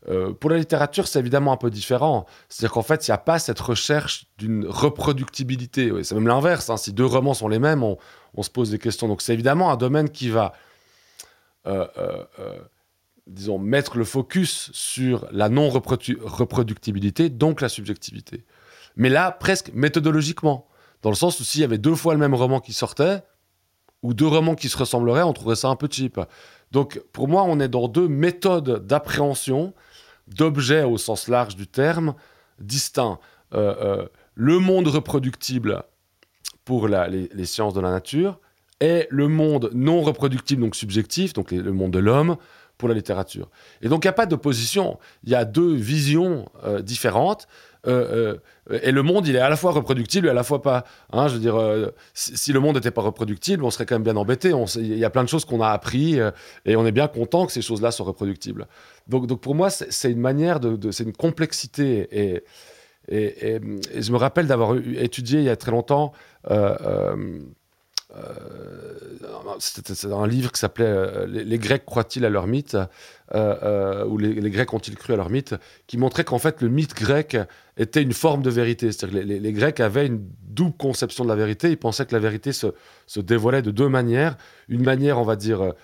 Euh, 0.09 0.33
pour 0.33 0.51
la 0.51 0.59
littérature, 0.59 1.09
c'est 1.09 1.19
évidemment 1.19 1.53
un 1.53 1.57
peu 1.57 1.71
différent. 1.71 2.27
C'est-à-dire 2.49 2.73
qu'en 2.73 2.83
fait, 2.83 3.07
il 3.07 3.11
n'y 3.11 3.15
a 3.15 3.19
pas 3.19 3.39
cette 3.39 3.59
recherche 3.59 4.27
d'une 4.39 4.67
reproductibilité. 4.67 5.93
c'est 6.03 6.15
même 6.15 6.29
l'inverse. 6.29 6.71
Hein. 6.71 6.77
Si 6.77 6.93
deux 6.93 7.05
romans 7.05 7.35
sont 7.35 7.49
les 7.49 7.59
mêmes, 7.59 7.83
on, 7.83 7.97
se 8.43 8.51
pose 8.51 8.71
des 8.71 8.79
questions. 8.79 9.09
Donc 9.09 9.23
c'est 9.23 9.35
évidemment 9.35 9.71
un 9.71 9.77
domaine 9.77 10.09
qui 10.09 10.31
va, 10.31 10.53
euh, 11.67 11.87
euh, 11.99 12.59
disons, 13.27 13.59
mettre 13.59 13.99
le 13.99 14.05
focus 14.05 14.71
sur 14.73 15.27
la 15.33 15.49
non-reproductibilité, 15.49 17.29
donc 17.29 17.61
la 17.61 17.69
subjectivité. 17.69 18.45
Mais 18.99 19.09
là, 19.09 19.31
presque 19.31 19.73
méthodologiquement. 19.73 20.67
Dans 21.03 21.11
le 21.11 21.17
sens 21.17 21.41
où 21.41 21.45
s'il 21.45 21.63
y 21.63 21.65
avait 21.65 21.79
deux 21.79 21.95
fois 21.95 22.13
le 22.13 22.21
même 22.21 22.35
roman 22.35 22.61
qui 22.61 22.73
sortait, 22.73 23.23
ou 24.03 24.13
deux 24.13 24.27
romans 24.27 24.55
qui 24.55 24.69
se 24.69 24.77
ressembleraient, 24.77 25.23
on 25.23 25.33
trouverait 25.33 25.57
ça 25.57 25.69
un 25.69 25.77
peu 25.77 25.89
cheap. 25.91 26.21
Donc 26.73 27.01
pour 27.13 27.29
moi, 27.29 27.45
on 27.45 27.61
est 27.61 27.69
dans 27.69 27.89
deux 27.89 28.09
méthodes 28.09 28.87
d'appréhension 28.87 29.73
d'objets 30.27 30.83
au 30.83 30.99
sens 30.99 31.29
large 31.29 31.57
du 31.57 31.67
terme, 31.67 32.15
distincts. 32.61 33.19
Euh, 33.55 33.75
euh, 33.81 34.09
le 34.35 34.59
monde 34.59 34.89
reproductible 34.89 35.85
pour 36.65 36.87
les, 36.87 37.45
sciences 37.45 37.75
de 37.75 37.81
la 37.81 37.91
nature 37.91 38.39
et 38.81 39.07
le 39.11 39.27
monde 39.27 39.71
non 39.73 40.03
reproductible, 40.03 40.61
donc 40.61 40.77
subjectif, 40.77 41.33
donc 41.33 41.51
le 41.51 41.73
monde 41.73 41.93
de 41.93 41.99
l'homme, 41.99 42.37
pour 42.77 42.89
la 42.89 42.95
littérature. 42.95 43.51
Et 43.83 43.89
donc 43.89 44.05
il 44.05 44.07
n'y 44.07 44.11
a 44.11 44.15
pas 44.15 44.27
d'opposition, 44.27 44.99
il 45.25 45.31
y 45.31 45.35
a 45.35 45.45
deux 45.45 45.75
visions 45.75 46.49
euh, 46.65 46.81
différentes. 46.81 47.49
Et 47.87 48.93
le 48.93 49.03
monde, 49.03 49.27
il 49.27 49.37
est 49.37 49.41
à 49.41 49.49
la 49.49 49.57
fois 49.57 49.73
reproductible 49.73 50.27
et 50.27 50.31
à 50.31 50.35
la 50.35 50.43
fois 50.43 50.63
pas. 50.63 50.85
Hein, 51.13 51.29
je 51.29 51.35
veux 51.35 51.41
dire, 51.41 51.91
si, 52.13 52.53
le 52.53 52.61
monde 52.61 52.77
n'était 52.77 52.91
pas 52.91 53.03
reproductible, 53.03 53.65
on 53.65 53.71
serait 53.71 53.87
quand 53.87 53.95
même 53.95 54.03
bien 54.03 54.17
embêté. 54.17 54.53
Il 54.77 54.99
y 54.99 55.05
a 55.05 55.11
plein 55.11 55.25
de 55.25 55.29
choses 55.29 55.45
qu'on 55.45 55.61
a 55.61 55.71
appris 55.71 56.19
et 56.65 56.77
on 56.77 56.87
est 56.87 56.93
bien 56.93 57.09
content 57.09 57.47
que 57.47 57.53
ces 57.53 57.63
choses-là 57.63 57.91
soient 57.91 58.07
reproductibles. 58.07 58.67
Donc, 59.07 59.41
pour 59.41 59.55
moi, 59.55 59.71
c'est 59.71 60.11
une 60.11 60.21
manière 60.21 60.61
de, 60.61 60.91
c'est 60.91 61.05
une 61.05 61.15
complexité. 61.15 62.09
Et, 62.13 62.45
et, 63.09 63.61
je 63.97 64.13
me 64.13 64.17
rappelle 64.17 64.47
d'avoir 64.47 64.77
étudié 64.77 65.41
il 65.41 65.45
y 65.47 65.49
a 65.49 65.57
très 65.57 65.71
longtemps. 65.71 66.13
Euh, 66.51 66.77
euh, 66.81 67.17
euh, 67.17 67.41
c'était 69.59 70.07
un 70.07 70.27
livre 70.27 70.51
qui 70.51 70.59
s'appelait 70.59 71.27
les, 71.27 71.59
Grecs 71.59 71.85
croient-ils 71.85 72.25
à 72.25 72.31
leur 72.31 72.47
mythe? 72.47 72.77
Ou 73.35 74.19
les, 74.19 74.51
Grecs 74.51 74.73
ont-ils 74.73 74.97
cru 74.97 75.13
à 75.13 75.17
leur 75.17 75.31
mythe? 75.31 75.55
Qui 75.87 75.99
montrait 75.99 76.25
qu'en 76.25 76.39
fait 76.39 76.63
le 76.63 76.69
mythe 76.69 76.95
grec 76.95 77.37
était 77.77 78.03
une 78.03 78.15
forme 78.15 78.43
de 78.43 78.51
vérité. 78.51 78.93
C'est-à-dire 78.93 79.21
que 79.21 79.27
les, 79.27 79.53
Grecs 79.53 79.81
avaient 79.81 80.07
une 80.07 80.27
double 80.43 80.77
conception 80.77 81.25
de 81.25 81.29
la 81.29 81.37
vérité. 81.37 81.71
Ils 81.71 81.77
pensaient 81.77 82.07
que 82.07 82.15
la 82.15 82.21
vérité 82.21 82.53
se, 82.53 82.73
dévoilait 83.19 83.63
de 83.63 83.71
deux 83.71 83.89
manières. 83.89 84.37
Une 84.69 84.83
manière, 84.83 85.19
on 85.19 85.25
va 85.25 85.37
dire, 85.37 85.75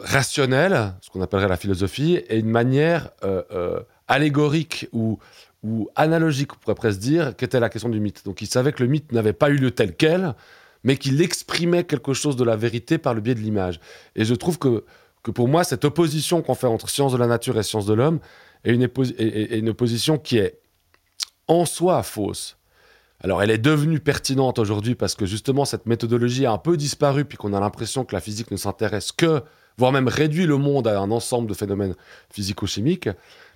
rationnelle, 0.00 0.94
ce 1.00 1.10
qu'on 1.10 1.20
appellerait 1.20 1.48
la 1.48 1.56
philosophie, 1.56 2.16
et 2.28 2.38
une 2.38 2.50
manière 2.50 3.10
euh, 3.24 3.42
euh, 3.52 3.80
allégorique 4.08 4.88
ou, 4.92 5.18
ou 5.64 5.88
analogique, 5.96 6.52
on 6.52 6.56
pourrait 6.56 6.74
presque 6.74 7.00
dire, 7.00 7.34
qu'était 7.34 7.58
la 7.58 7.70
question 7.70 7.88
du 7.88 7.98
mythe. 7.98 8.24
Donc 8.24 8.42
il 8.42 8.46
savait 8.46 8.72
que 8.72 8.82
le 8.82 8.88
mythe 8.88 9.10
n'avait 9.12 9.32
pas 9.32 9.48
eu 9.48 9.56
lieu 9.56 9.70
tel 9.70 9.96
quel, 9.96 10.34
mais 10.84 10.96
qu'il 10.96 11.20
exprimait 11.22 11.84
quelque 11.84 12.12
chose 12.12 12.36
de 12.36 12.44
la 12.44 12.54
vérité 12.54 12.98
par 12.98 13.14
le 13.14 13.20
biais 13.20 13.34
de 13.34 13.40
l'image. 13.40 13.80
Et 14.14 14.24
je 14.24 14.34
trouve 14.34 14.58
que, 14.58 14.84
que 15.22 15.30
pour 15.30 15.48
moi, 15.48 15.64
cette 15.64 15.84
opposition 15.84 16.42
qu'on 16.42 16.54
fait 16.54 16.66
entre 16.66 16.90
sciences 16.90 17.12
de 17.12 17.18
la 17.18 17.26
nature 17.26 17.58
et 17.58 17.62
sciences 17.62 17.86
de 17.86 17.94
l'homme 17.94 18.20
est 18.64 18.74
une, 18.74 18.82
est 18.82 19.58
une 19.58 19.70
opposition 19.70 20.18
qui 20.18 20.36
est 20.36 20.60
en 21.48 21.64
soi 21.64 22.02
fausse. 22.02 22.58
Alors 23.20 23.42
elle 23.42 23.50
est 23.50 23.58
devenue 23.58 24.00
pertinente 24.00 24.58
aujourd'hui 24.58 24.94
parce 24.94 25.14
que 25.14 25.24
justement 25.24 25.64
cette 25.64 25.86
méthodologie 25.86 26.44
a 26.44 26.52
un 26.52 26.58
peu 26.58 26.76
disparu 26.76 27.24
puis 27.24 27.38
qu'on 27.38 27.54
a 27.54 27.60
l'impression 27.60 28.04
que 28.04 28.14
la 28.14 28.20
physique 28.20 28.50
ne 28.50 28.56
s'intéresse 28.58 29.12
que, 29.12 29.42
voire 29.78 29.92
même 29.92 30.08
réduit 30.08 30.44
le 30.44 30.58
monde 30.58 30.86
à 30.86 31.00
un 31.00 31.10
ensemble 31.10 31.48
de 31.48 31.54
phénomènes 31.54 31.94
physico-chimiques. 32.30 33.08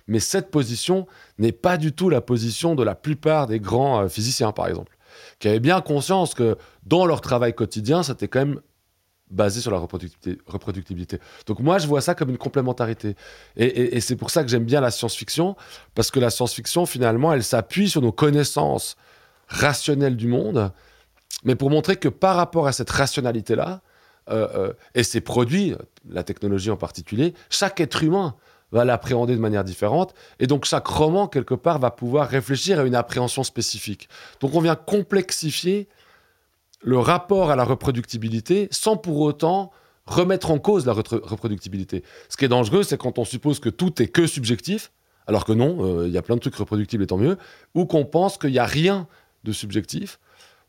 Mais 0.09 0.19
cette 0.19 0.49
position 0.49 1.07
n'est 1.37 1.51
pas 1.51 1.77
du 1.77 1.93
tout 1.93 2.09
la 2.09 2.19
position 2.19 2.73
de 2.73 2.83
la 2.83 2.95
plupart 2.95 3.45
des 3.45 3.59
grands 3.59 4.01
euh, 4.01 4.07
physiciens, 4.07 4.51
par 4.51 4.67
exemple, 4.67 4.97
qui 5.37 5.47
avaient 5.47 5.59
bien 5.59 5.79
conscience 5.81 6.33
que 6.33 6.57
dans 6.83 7.05
leur 7.05 7.21
travail 7.21 7.53
quotidien, 7.53 8.01
c'était 8.01 8.27
quand 8.27 8.39
même 8.39 8.59
basé 9.29 9.61
sur 9.61 9.69
la 9.69 9.77
reproductibilité. 9.77 11.19
Donc 11.45 11.59
moi, 11.59 11.77
je 11.77 11.85
vois 11.85 12.01
ça 12.01 12.15
comme 12.15 12.31
une 12.31 12.39
complémentarité. 12.39 13.15
Et, 13.55 14.01
c'est 14.01 14.15
pour 14.15 14.31
ça 14.31 14.43
que 14.43 14.49
j'aime 14.49 14.65
bien 14.65 14.81
la 14.81 14.89
science-fiction, 14.89 15.55
parce 15.93 16.09
que 16.09 16.19
la 16.19 16.31
science-fiction, 16.31 16.87
finalement, 16.87 17.31
elle 17.31 17.43
s'appuie 17.43 17.87
sur 17.87 18.01
nos 18.01 18.11
connaissances 18.11 18.97
rationnel 19.47 20.15
du 20.15 20.27
monde, 20.27 20.71
mais 21.43 21.53
pour 21.53 21.69
montrer 21.69 21.97
que 21.97 22.09
par 22.09 22.35
rapport 22.35 22.65
à 22.65 22.71
cette 22.71 22.89
rationalité-là, 22.89 23.81
euh, 24.31 24.47
euh, 24.55 24.73
et 24.95 25.03
ses 25.03 25.21
produits, 25.21 25.75
la 26.09 26.23
technologie 26.23 26.71
en 26.71 26.77
particulier, 26.77 27.35
chaque 27.51 27.79
être 27.79 28.03
humain 28.03 28.35
va 28.71 28.85
l'appréhender 28.85 29.35
de 29.35 29.41
manière 29.41 29.63
différente, 29.63 30.13
et 30.39 30.47
donc 30.47 30.65
chaque 30.65 30.87
roman, 30.87 31.27
quelque 31.27 31.55
part, 31.55 31.79
va 31.79 31.91
pouvoir 31.91 32.27
réfléchir 32.27 32.79
à 32.79 32.83
une 32.83 32.95
appréhension 32.95 33.43
spécifique. 33.43 34.09
Donc 34.41 34.53
on 34.53 34.61
vient 34.61 34.75
complexifier 34.75 35.87
le 36.81 36.97
rapport 36.97 37.51
à 37.51 37.55
la 37.55 37.63
reproductibilité 37.63 38.67
sans 38.71 38.95
pour 38.95 39.19
autant 39.19 39.71
remettre 40.05 40.51
en 40.51 40.59
cause 40.59 40.85
la 40.85 40.93
reproductibilité. 40.93 42.03
Ce 42.29 42.37
qui 42.37 42.45
est 42.45 42.49
dangereux, 42.49 42.83
c'est 42.83 42.97
quand 42.97 43.19
on 43.19 43.25
suppose 43.25 43.59
que 43.59 43.69
tout 43.69 44.01
est 44.01 44.07
que 44.07 44.27
subjectif, 44.27 44.91
alors 45.27 45.45
que 45.45 45.51
non, 45.51 45.77
euh, 45.81 46.07
il 46.07 46.13
y 46.13 46.17
a 46.17 46.21
plein 46.23 46.35
de 46.35 46.41
trucs 46.41 46.55
reproductibles 46.55 47.03
et 47.03 47.07
tant 47.07 47.17
mieux, 47.17 47.37
ou 47.75 47.85
qu'on 47.85 48.05
pense 48.05 48.37
qu'il 48.37 48.51
n'y 48.51 48.59
a 48.59 48.65
rien 48.65 49.07
de 49.43 49.51
subjectif, 49.51 50.19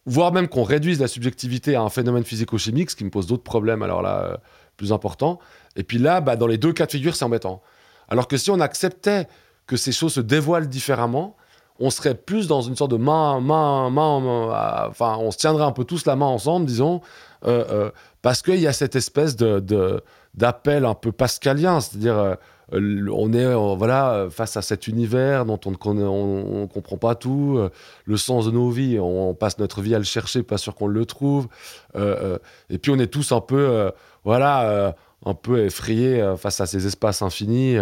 voire 0.05 0.33
même 0.33 0.49
qu'on 0.49 0.63
réduise 0.63 1.01
la 1.01 1.09
subjectivité 1.09 1.75
à 1.75 1.83
un 1.83 1.89
phénomène 1.89 2.25
physico-chimique, 2.25 2.91
ce 2.91 2.97
qui 2.97 3.05
me 3.05 3.11
pose 3.11 3.27
d'autres 3.27 3.43
problèmes, 3.43 3.83
alors 3.83 4.03
là, 4.03 4.25
euh, 4.25 4.37
plus 4.77 4.93
importants. 4.93 5.39
Et 5.77 5.83
puis 5.83 5.99
là, 5.99 6.21
bah, 6.21 6.37
dans 6.37 6.47
les 6.47 6.59
deux 6.59 6.73
cas 6.73 6.87
de 6.87 6.91
figure, 6.91 7.17
c'est 7.17 7.25
embêtant. 7.25 7.63
Alors 8.11 8.29
que 8.29 8.37
si 8.37 8.51
on 8.51 8.61
acceptait 8.61 9.29
que 9.67 9.77
ces 9.77 9.93
choses 9.93 10.15
se 10.15 10.21
dévoilent 10.21 10.69
différemment, 10.69 11.37
on 11.79 11.91
serait 11.91 12.15
plus 12.15 12.47
dans 12.47 12.61
une 12.61 12.77
sorte 12.77 12.91
de 12.91 12.97
main, 12.97 13.41
main, 13.41 13.89
main, 13.89 14.23
euh, 14.23 14.89
enfin, 14.91 15.17
on 15.19 15.31
se 15.31 15.39
tiendrait 15.39 15.65
un 15.65 15.73
peu 15.73 15.85
tous 15.85 16.05
la 16.05 16.15
main 16.15 16.27
ensemble, 16.27 16.67
disons, 16.67 17.01
euh, 17.47 17.91
parce 18.21 18.43
qu'il 18.43 18.61
y 18.61 18.67
a 18.67 18.73
cette 18.73 18.97
espèce 18.97 19.35
de, 19.37 20.03
d'appel 20.35 20.85
un 20.85 20.95
peu 20.95 21.13
pascalien, 21.13 21.81
c'est-à-dire 21.81 22.37
euh, 22.73 23.09
on 23.13 23.33
est 23.33 23.45
euh, 23.45 23.75
voilà 23.77 24.29
face 24.31 24.57
à 24.57 24.63
cet 24.63 24.87
univers 24.87 25.45
dont 25.45 25.59
on 25.65 25.95
ne 25.95 26.05
on, 26.05 26.69
comprend 26.69 26.97
pas 26.97 27.15
tout, 27.15 27.57
euh, 27.59 27.71
le 28.05 28.17
sens 28.17 28.47
de 28.47 28.51
nos 28.51 28.71
vies, 28.71 28.99
on, 29.01 29.35
passe 29.35 29.59
notre 29.59 29.81
vie 29.81 29.95
à 29.95 29.99
le 29.99 30.05
chercher, 30.05 30.43
pas 30.43 30.59
sûr 30.59 30.75
qu'on 30.75 30.87
le 30.87 31.05
trouve, 31.07 31.49
et 31.97 32.79
puis 32.79 32.93
on 32.93 32.99
est 32.99 33.13
tous 33.13 33.33
un 33.33 33.41
peu 33.41 33.91
voilà 34.25 34.95
un 35.25 35.35
peu 35.35 35.65
effrayés 35.65 36.35
face 36.39 36.61
à 36.61 36.67
ces 36.67 36.87
espaces 36.87 37.23
infinis. 37.23 37.77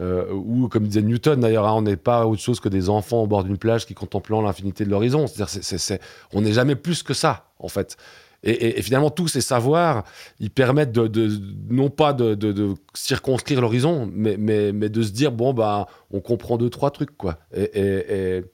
ou 0.00 0.68
comme 0.68 0.86
disait 0.86 1.02
Newton 1.02 1.40
d'ailleurs, 1.40 1.66
hein, 1.66 1.74
on 1.74 1.82
n'est 1.82 1.96
pas 1.96 2.26
autre 2.26 2.42
chose 2.42 2.60
que 2.60 2.68
des 2.68 2.88
enfants 2.88 3.22
au 3.22 3.26
bord 3.26 3.44
d'une 3.44 3.58
plage 3.58 3.86
qui 3.86 3.94
contemplant 3.94 4.42
l'infinité 4.42 4.84
de 4.84 4.90
l'horizon. 4.90 5.26
C'est-à-dire, 5.26 5.98
on 6.32 6.42
n'est 6.42 6.52
jamais 6.52 6.76
plus 6.76 7.02
que 7.02 7.14
ça, 7.14 7.50
en 7.58 7.68
fait. 7.68 7.96
Et, 8.44 8.80
finalement, 8.82 9.10
tous 9.10 9.26
ces 9.26 9.40
savoirs, 9.40 10.04
ils 10.38 10.50
permettent 10.50 10.92
de, 10.92 11.28
non 11.70 11.90
pas 11.90 12.12
de, 12.12 12.74
circonscrire 12.94 13.60
l'horizon, 13.60 14.08
mais, 14.12 14.36
mais, 14.38 14.72
mais, 14.72 14.88
de 14.88 15.02
se 15.02 15.10
dire, 15.10 15.32
bon, 15.32 15.52
bah, 15.52 15.88
on 16.12 16.20
comprend 16.20 16.56
deux, 16.56 16.70
trois 16.70 16.92
trucs, 16.92 17.16
quoi. 17.16 17.38
Et, 17.52 18.44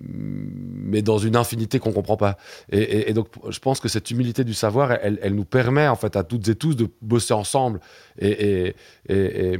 mais 0.00 1.02
dans 1.02 1.18
une 1.18 1.36
infinité 1.36 1.78
qu'on 1.78 1.92
comprend 1.92 2.16
pas. 2.16 2.36
Et, 2.70 3.12
donc, 3.12 3.28
je 3.48 3.58
pense 3.58 3.80
que 3.80 3.88
cette 3.88 4.10
humilité 4.10 4.44
du 4.44 4.54
savoir, 4.54 4.92
elle, 4.92 5.18
elle, 5.22 5.34
nous 5.34 5.44
permet, 5.44 5.88
en 5.88 5.96
fait, 5.96 6.16
à 6.16 6.24
toutes 6.24 6.48
et 6.48 6.54
tous 6.54 6.74
de 6.74 6.88
bosser 7.00 7.34
ensemble. 7.34 7.80
Et, 8.18 8.74
et 9.08 9.58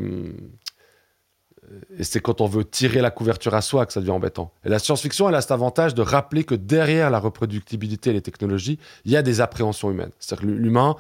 c'est 2.05 2.21
quand 2.21 2.41
on 2.41 2.47
veut 2.47 2.65
tirer 2.65 3.01
la 3.01 3.11
couverture 3.11 3.55
à 3.55 3.63
soi 3.63 3.87
que 3.87 3.93
ça 3.93 4.01
devient 4.01 4.13
embêtant. 4.13 4.53
Et 4.65 4.69
la 4.69 4.79
science-fiction, 4.79 5.29
elle 5.29 5.35
a 5.35 5.41
cet 5.41 5.51
avantage 5.51 5.95
de 5.95 6.03
rappeler 6.03 6.45
que 6.45 6.55
derrière 6.55 7.11
la 7.11 7.19
reproductibilité 7.19 8.11
et 8.11 8.13
les 8.13 8.23
technologies, 8.23 8.79
il 9.05 9.13
y 9.13 9.17
a 9.17 9.23
des 9.23 9.41
appréhensions 9.41 9.91
humaines. 9.91 10.13
C'est-à-dire 10.19 10.47
que 10.47 10.53
l'humain, 10.53 10.97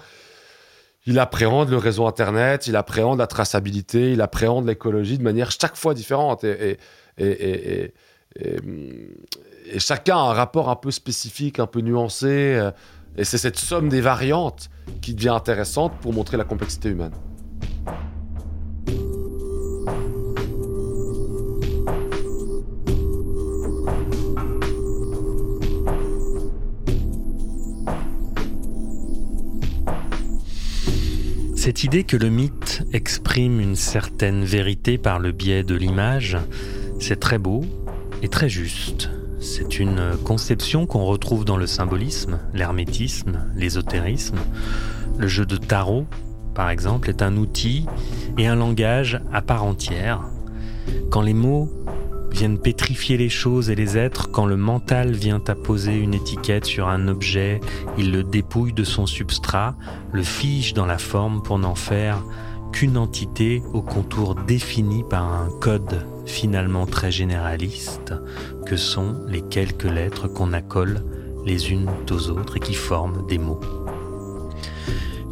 il 1.06 1.18
appréhende 1.18 1.70
le 1.70 1.76
réseau 1.76 2.06
Internet, 2.06 2.66
il 2.66 2.76
appréhende 2.76 3.18
la 3.18 3.26
traçabilité, 3.26 4.12
il 4.12 4.20
appréhende 4.20 4.66
l'écologie 4.66 5.18
de 5.18 5.22
manière 5.22 5.50
chaque 5.50 5.76
fois 5.76 5.94
différente. 5.94 6.44
Et, 6.44 6.78
euh, 8.44 8.58
et, 9.72 9.78
chacun 9.78 10.16
a 10.16 10.20
un 10.20 10.32
rapport 10.32 10.68
un 10.68 10.76
peu 10.76 10.90
spécifique, 10.90 11.58
un 11.58 11.66
peu 11.66 11.80
nuancé. 11.80 12.26
Euh, 12.26 12.70
et 13.16 13.24
c'est 13.24 13.38
cette 13.38 13.58
somme 13.58 13.88
des 13.88 14.00
variantes 14.00 14.68
qui 15.00 15.14
devient 15.14 15.30
intéressante 15.30 15.92
pour 16.00 16.12
montrer 16.12 16.36
la 16.36 16.44
complexité 16.44 16.90
humaine. 16.90 17.12
Cette 31.56 31.82
idée 31.82 32.04
que 32.04 32.16
le 32.16 32.28
mythe 32.28 32.84
exprime 32.92 33.58
une 33.58 33.74
certaine 33.74 34.44
vérité 34.44 34.98
par 34.98 35.18
le 35.18 35.32
biais 35.32 35.64
de 35.64 35.74
l'image, 35.74 36.38
c'est 37.00 37.18
très 37.18 37.38
beau, 37.38 37.64
et 38.22 38.28
très 38.28 38.48
juste. 38.48 39.10
C'est 39.40 39.78
une 39.78 40.16
conception 40.24 40.86
qu'on 40.86 41.04
retrouve 41.04 41.44
dans 41.44 41.56
le 41.56 41.66
symbolisme, 41.66 42.38
l'hermétisme, 42.54 43.40
l'ésotérisme. 43.54 44.38
Le 45.18 45.28
jeu 45.28 45.46
de 45.46 45.56
tarot, 45.56 46.06
par 46.54 46.70
exemple, 46.70 47.10
est 47.10 47.22
un 47.22 47.36
outil 47.36 47.86
et 48.38 48.46
un 48.46 48.56
langage 48.56 49.20
à 49.32 49.42
part 49.42 49.64
entière. 49.64 50.22
Quand 51.10 51.22
les 51.22 51.34
mots 51.34 51.70
viennent 52.32 52.58
pétrifier 52.58 53.16
les 53.16 53.28
choses 53.28 53.70
et 53.70 53.74
les 53.74 53.96
êtres, 53.96 54.30
quand 54.30 54.46
le 54.46 54.56
mental 54.56 55.12
vient 55.12 55.40
apposer 55.46 55.94
une 55.94 56.14
étiquette 56.14 56.64
sur 56.64 56.88
un 56.88 57.08
objet, 57.08 57.60
il 57.98 58.12
le 58.12 58.24
dépouille 58.24 58.72
de 58.72 58.84
son 58.84 59.06
substrat, 59.06 59.74
le 60.12 60.22
fige 60.22 60.74
dans 60.74 60.86
la 60.86 60.98
forme 60.98 61.42
pour 61.42 61.58
n'en 61.58 61.74
faire 61.74 62.22
qu'une 62.72 62.96
entité 62.98 63.62
au 63.72 63.80
contour 63.80 64.34
défini 64.34 65.04
par 65.08 65.24
un 65.24 65.48
code 65.60 66.04
finalement 66.26 66.86
très 66.86 67.10
généraliste, 67.10 68.14
que 68.66 68.76
sont 68.76 69.24
les 69.28 69.42
quelques 69.42 69.84
lettres 69.84 70.28
qu'on 70.28 70.52
accole 70.52 71.02
les 71.44 71.70
unes 71.70 71.88
aux 72.10 72.30
autres 72.30 72.56
et 72.56 72.60
qui 72.60 72.74
forment 72.74 73.26
des 73.26 73.38
mots. 73.38 73.60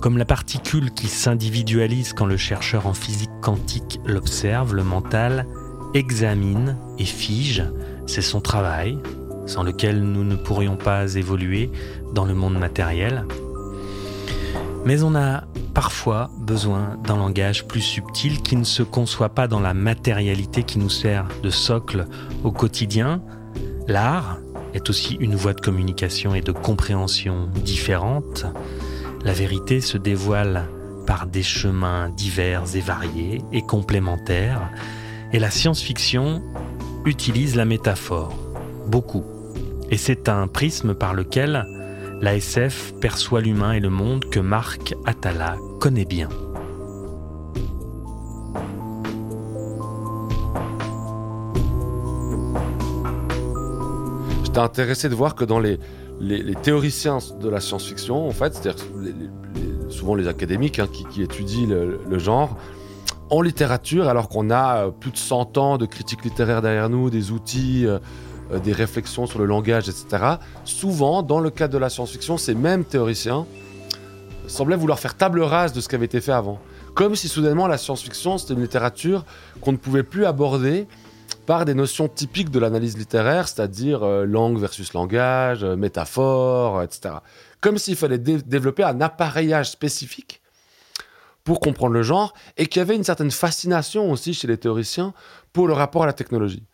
Comme 0.00 0.18
la 0.18 0.24
particule 0.24 0.92
qui 0.92 1.08
s'individualise 1.08 2.12
quand 2.12 2.26
le 2.26 2.36
chercheur 2.36 2.86
en 2.86 2.94
physique 2.94 3.30
quantique 3.40 4.00
l'observe, 4.04 4.74
le 4.74 4.84
mental 4.84 5.46
examine 5.94 6.76
et 6.98 7.04
fige, 7.04 7.64
c'est 8.06 8.22
son 8.22 8.40
travail, 8.40 8.98
sans 9.46 9.62
lequel 9.62 10.02
nous 10.02 10.24
ne 10.24 10.36
pourrions 10.36 10.76
pas 10.76 11.14
évoluer 11.14 11.70
dans 12.12 12.24
le 12.24 12.34
monde 12.34 12.58
matériel. 12.58 13.24
Mais 14.84 15.02
on 15.02 15.14
a 15.14 15.44
parfois 15.72 16.30
besoin 16.38 16.98
d'un 17.04 17.16
langage 17.16 17.66
plus 17.66 17.80
subtil 17.80 18.42
qui 18.42 18.56
ne 18.56 18.64
se 18.64 18.82
conçoit 18.82 19.30
pas 19.30 19.48
dans 19.48 19.60
la 19.60 19.72
matérialité 19.72 20.62
qui 20.62 20.78
nous 20.78 20.90
sert 20.90 21.26
de 21.42 21.50
socle 21.50 22.06
au 22.42 22.52
quotidien. 22.52 23.22
L'art 23.88 24.38
est 24.74 24.90
aussi 24.90 25.14
une 25.14 25.36
voie 25.36 25.54
de 25.54 25.60
communication 25.60 26.34
et 26.34 26.42
de 26.42 26.52
compréhension 26.52 27.48
différente. 27.54 28.44
La 29.24 29.32
vérité 29.32 29.80
se 29.80 29.96
dévoile 29.96 30.68
par 31.06 31.26
des 31.26 31.42
chemins 31.42 32.10
divers 32.10 32.76
et 32.76 32.80
variés 32.80 33.42
et 33.52 33.62
complémentaires 33.62 34.70
et 35.32 35.38
la 35.38 35.50
science-fiction 35.50 36.42
utilise 37.06 37.56
la 37.56 37.64
métaphore, 37.64 38.36
beaucoup. 38.86 39.24
Et 39.90 39.96
c'est 39.96 40.28
un 40.28 40.46
prisme 40.46 40.94
par 40.94 41.14
lequel 41.14 41.66
la 42.24 42.36
SF 42.36 42.94
perçoit 43.02 43.42
l'humain 43.42 43.72
et 43.72 43.80
le 43.80 43.90
monde 43.90 44.24
que 44.30 44.40
Marc 44.40 44.94
Atala 45.04 45.58
connaît 45.78 46.06
bien. 46.06 46.30
J'étais 54.42 54.58
intéressé 54.58 55.10
de 55.10 55.14
voir 55.14 55.34
que 55.34 55.44
dans 55.44 55.60
les, 55.60 55.78
théoriciens 56.62 57.18
de 57.42 57.48
la 57.50 57.60
science-fiction, 57.60 58.26
en 58.26 58.30
fait, 58.30 58.54
c'est-à-dire 58.54 58.82
souvent 59.90 60.14
les 60.14 60.26
académiques 60.26 60.78
hein, 60.78 60.88
qui, 61.10 61.20
étudient 61.20 61.68
le 61.68 62.18
genre, 62.18 62.56
en 63.28 63.42
littérature, 63.42 64.08
alors 64.08 64.30
qu'on 64.30 64.48
a 64.48 64.86
euh, 64.86 64.90
plus 64.90 65.10
de 65.10 65.18
100 65.18 65.58
ans 65.58 65.76
de 65.76 65.84
critique 65.84 66.24
littéraire 66.24 66.62
derrière 66.62 66.88
nous, 66.88 67.10
des 67.10 67.32
outils, 67.32 67.86
euh, 68.50 68.56
euh, 68.56 68.58
des 68.58 68.72
réflexions 68.72 69.26
sur 69.26 69.38
le 69.38 69.46
langage, 69.46 69.88
etc., 69.88 70.36
souvent, 70.64 71.22
dans 71.22 71.40
le 71.40 71.50
cadre 71.50 71.72
de 71.74 71.78
la 71.78 71.88
science-fiction, 71.88 72.36
ces 72.36 72.54
mêmes 72.54 72.84
théoriciens 72.84 73.46
semblaient 74.46 74.76
vouloir 74.76 74.98
faire 74.98 75.16
table 75.16 75.42
rase 75.42 75.72
de 75.72 75.80
ce 75.80 75.88
qui 75.88 75.94
avait 75.94 76.04
été 76.06 76.20
fait 76.20 76.32
avant. 76.32 76.60
Comme 76.94 77.16
si 77.16 77.28
soudainement 77.28 77.66
la 77.66 77.78
science-fiction, 77.78 78.38
c'était 78.38 78.54
une 78.54 78.62
littérature 78.62 79.24
qu'on 79.60 79.72
ne 79.72 79.76
pouvait 79.76 80.02
plus 80.02 80.26
aborder 80.26 80.86
par 81.46 81.64
des 81.64 81.74
notions 81.74 82.08
typiques 82.08 82.50
de 82.50 82.58
l'analyse 82.58 82.96
littéraire, 82.96 83.48
c'est-à-dire 83.48 84.04
langue 84.24 84.58
versus 84.58 84.92
langage, 84.94 85.64
métaphore, 85.64 86.82
etc. 86.82 87.16
Comme 87.60 87.78
s'il 87.78 87.96
fallait 87.96 88.18
développer 88.18 88.82
un 88.82 89.00
appareillage 89.00 89.70
spécifique 89.70 90.42
pour 91.44 91.60
comprendre 91.60 91.92
le 91.92 92.02
genre 92.02 92.34
et 92.56 92.66
qu'il 92.66 92.80
y 92.80 92.82
avait 92.82 92.96
une 92.96 93.04
certaine 93.04 93.30
fascination 93.30 94.10
aussi 94.10 94.34
chez 94.34 94.48
les 94.48 94.56
théoriciens 94.56 95.12
pour 95.52 95.68
le 95.68 95.74
rapport 95.74 96.02
à 96.02 96.06
la 96.06 96.12
technologie. 96.12 96.64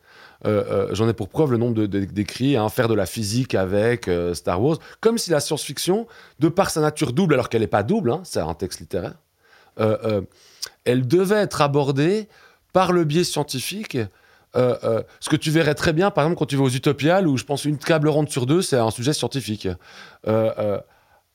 Euh, 0.46 0.64
euh, 0.70 0.88
j'en 0.92 1.08
ai 1.08 1.12
pour 1.12 1.28
preuve 1.28 1.52
le 1.52 1.58
nombre 1.58 1.84
d'écrits, 1.86 2.54
de, 2.54 2.58
hein, 2.58 2.68
faire 2.68 2.88
de 2.88 2.94
la 2.94 3.06
physique 3.06 3.54
avec 3.54 4.08
euh, 4.08 4.34
Star 4.34 4.62
Wars, 4.62 4.78
comme 5.00 5.18
si 5.18 5.30
la 5.30 5.40
science-fiction, 5.40 6.06
de 6.38 6.48
par 6.48 6.70
sa 6.70 6.80
nature 6.80 7.12
double, 7.12 7.34
alors 7.34 7.48
qu'elle 7.48 7.60
n'est 7.60 7.66
pas 7.66 7.82
double, 7.82 8.10
hein, 8.10 8.20
c'est 8.24 8.40
un 8.40 8.54
texte 8.54 8.80
littéraire, 8.80 9.14
elle 10.84 11.06
devait 11.06 11.36
être 11.36 11.62
abordée 11.62 12.28
par 12.72 12.92
le 12.92 13.04
biais 13.04 13.24
scientifique. 13.24 13.98
ce 14.54 15.28
que 15.28 15.36
tu 15.36 15.50
verrais 15.50 15.74
très 15.74 15.92
bien, 15.92 16.10
par 16.10 16.24
exemple, 16.24 16.38
quand 16.38 16.46
tu 16.46 16.56
vas 16.56 16.64
aux 16.64 16.70
Utopiales, 16.70 17.26
où 17.26 17.36
je 17.36 17.44
pense 17.44 17.64
une 17.64 17.78
câble 17.78 18.08
ronde 18.08 18.28
sur 18.28 18.46
deux, 18.46 18.62
c'est 18.62 18.76
un 18.76 18.90
sujet 18.90 19.12
scientifique. 19.12 19.68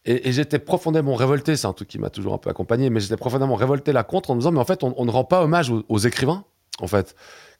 Et, 0.06 0.32
j'étais 0.32 0.60
profondément 0.60 1.16
révolté, 1.16 1.56
c'est 1.56 1.66
un 1.66 1.74
truc 1.74 1.88
qui 1.88 1.98
m'a 1.98 2.12
toujours 2.12 2.36
un 2.36 2.38
peu 2.38 2.52
accompagné, 2.52 2.92
mais 2.92 3.00
j'étais 3.00 3.18
profondément 3.18 3.56
révolté 3.56 3.92
là 3.92 4.04
contre 4.04 4.30
en 4.30 4.36
me 4.36 4.40
disant, 4.40 4.52
mais 4.52 4.60
en 4.60 4.66
fait, 4.66 4.84
on, 4.84 5.04
ne 5.04 5.12
rend 5.12 5.24
pas 5.24 5.42
hommage 5.42 5.72
aux, 5.90 5.98
écrivains, 5.98 6.44
en 6.80 6.86
fait, 6.86 7.16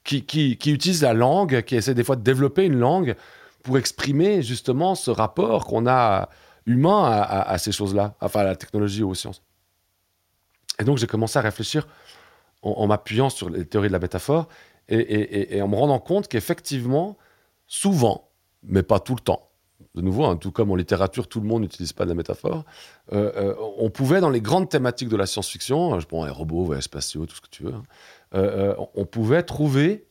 qui, 0.06 0.24
qui, 0.24 0.72
utilisent 0.72 1.02
la 1.02 1.14
langue, 1.14 1.64
qui 1.64 1.76
essaient 1.76 1.96
des 1.96 2.04
fois 2.04 2.16
de 2.16 2.22
développer 2.22 2.64
une 2.64 2.78
langue 2.78 3.16
pour 3.64 3.78
exprimer 3.78 4.44
justement 4.44 4.94
ce 4.94 5.10
rapport 5.10 5.66
qu'on 5.66 5.88
a 5.88 6.30
humain 6.68 7.04
à, 7.04 7.58
ces 7.58 7.72
choses-là, 7.72 8.16
enfin 8.22 8.42
à 8.42 8.44
la 8.44 8.56
technologie 8.56 9.04
ou 9.04 9.10
aux 9.10 9.16
sciences. 9.16 9.42
Et 10.80 10.84
donc 10.84 10.98
j'ai 10.98 11.08
commencé 11.08 11.38
à 11.40 11.42
réfléchir 11.42 11.88
en, 12.62 12.88
m'appuyant 12.88 13.30
sur 13.30 13.50
les 13.50 13.66
théories 13.66 13.88
de 13.88 13.94
la 13.94 14.00
métaphore 14.00 14.48
et, 14.88 15.62
en 15.62 15.68
me 15.68 15.76
rendant 15.76 16.00
compte 16.00 16.28
qu'effectivement, 16.28 17.18
souvent, 17.66 18.30
mais 18.64 18.84
pas 18.84 19.00
tout 19.00 19.16
le 19.16 19.22
temps, 19.22 19.50
de 19.96 20.02
nouveau, 20.02 20.26
hein, 20.26 20.38
tout 20.38 20.52
comme 20.52 20.70
en 20.70 20.76
littérature, 20.76 21.28
tout 21.28 21.42
le 21.42 21.48
monde 21.48 21.64
n'utilise 21.64 21.94
pas 21.94 22.04
de 22.04 22.10
la 22.10 22.16
métaphore, 22.16 22.64
euh, 23.14 23.32
euh, 23.36 23.56
on 23.78 23.90
pouvait, 23.90 24.22
dans 24.22 24.30
les 24.30 24.42
grandes 24.42 24.70
thématiques 24.70 25.10
de 25.10 25.18
la 25.18 25.26
science-fiction, 25.26 26.00
je 26.00 26.06
prends 26.06 26.26
les 26.26 26.32
robots, 26.32 26.74
les 26.74 26.82
spatiaux, 26.82 27.26
tout 27.26 27.36
ce 27.36 27.42
que 27.42 27.50
tu 27.50 27.64
veux, 27.64 27.74
hein, 27.74 27.84
euh, 28.34 28.76
on 28.96 29.06
pouvait 29.06 29.44
trouver 29.44 30.08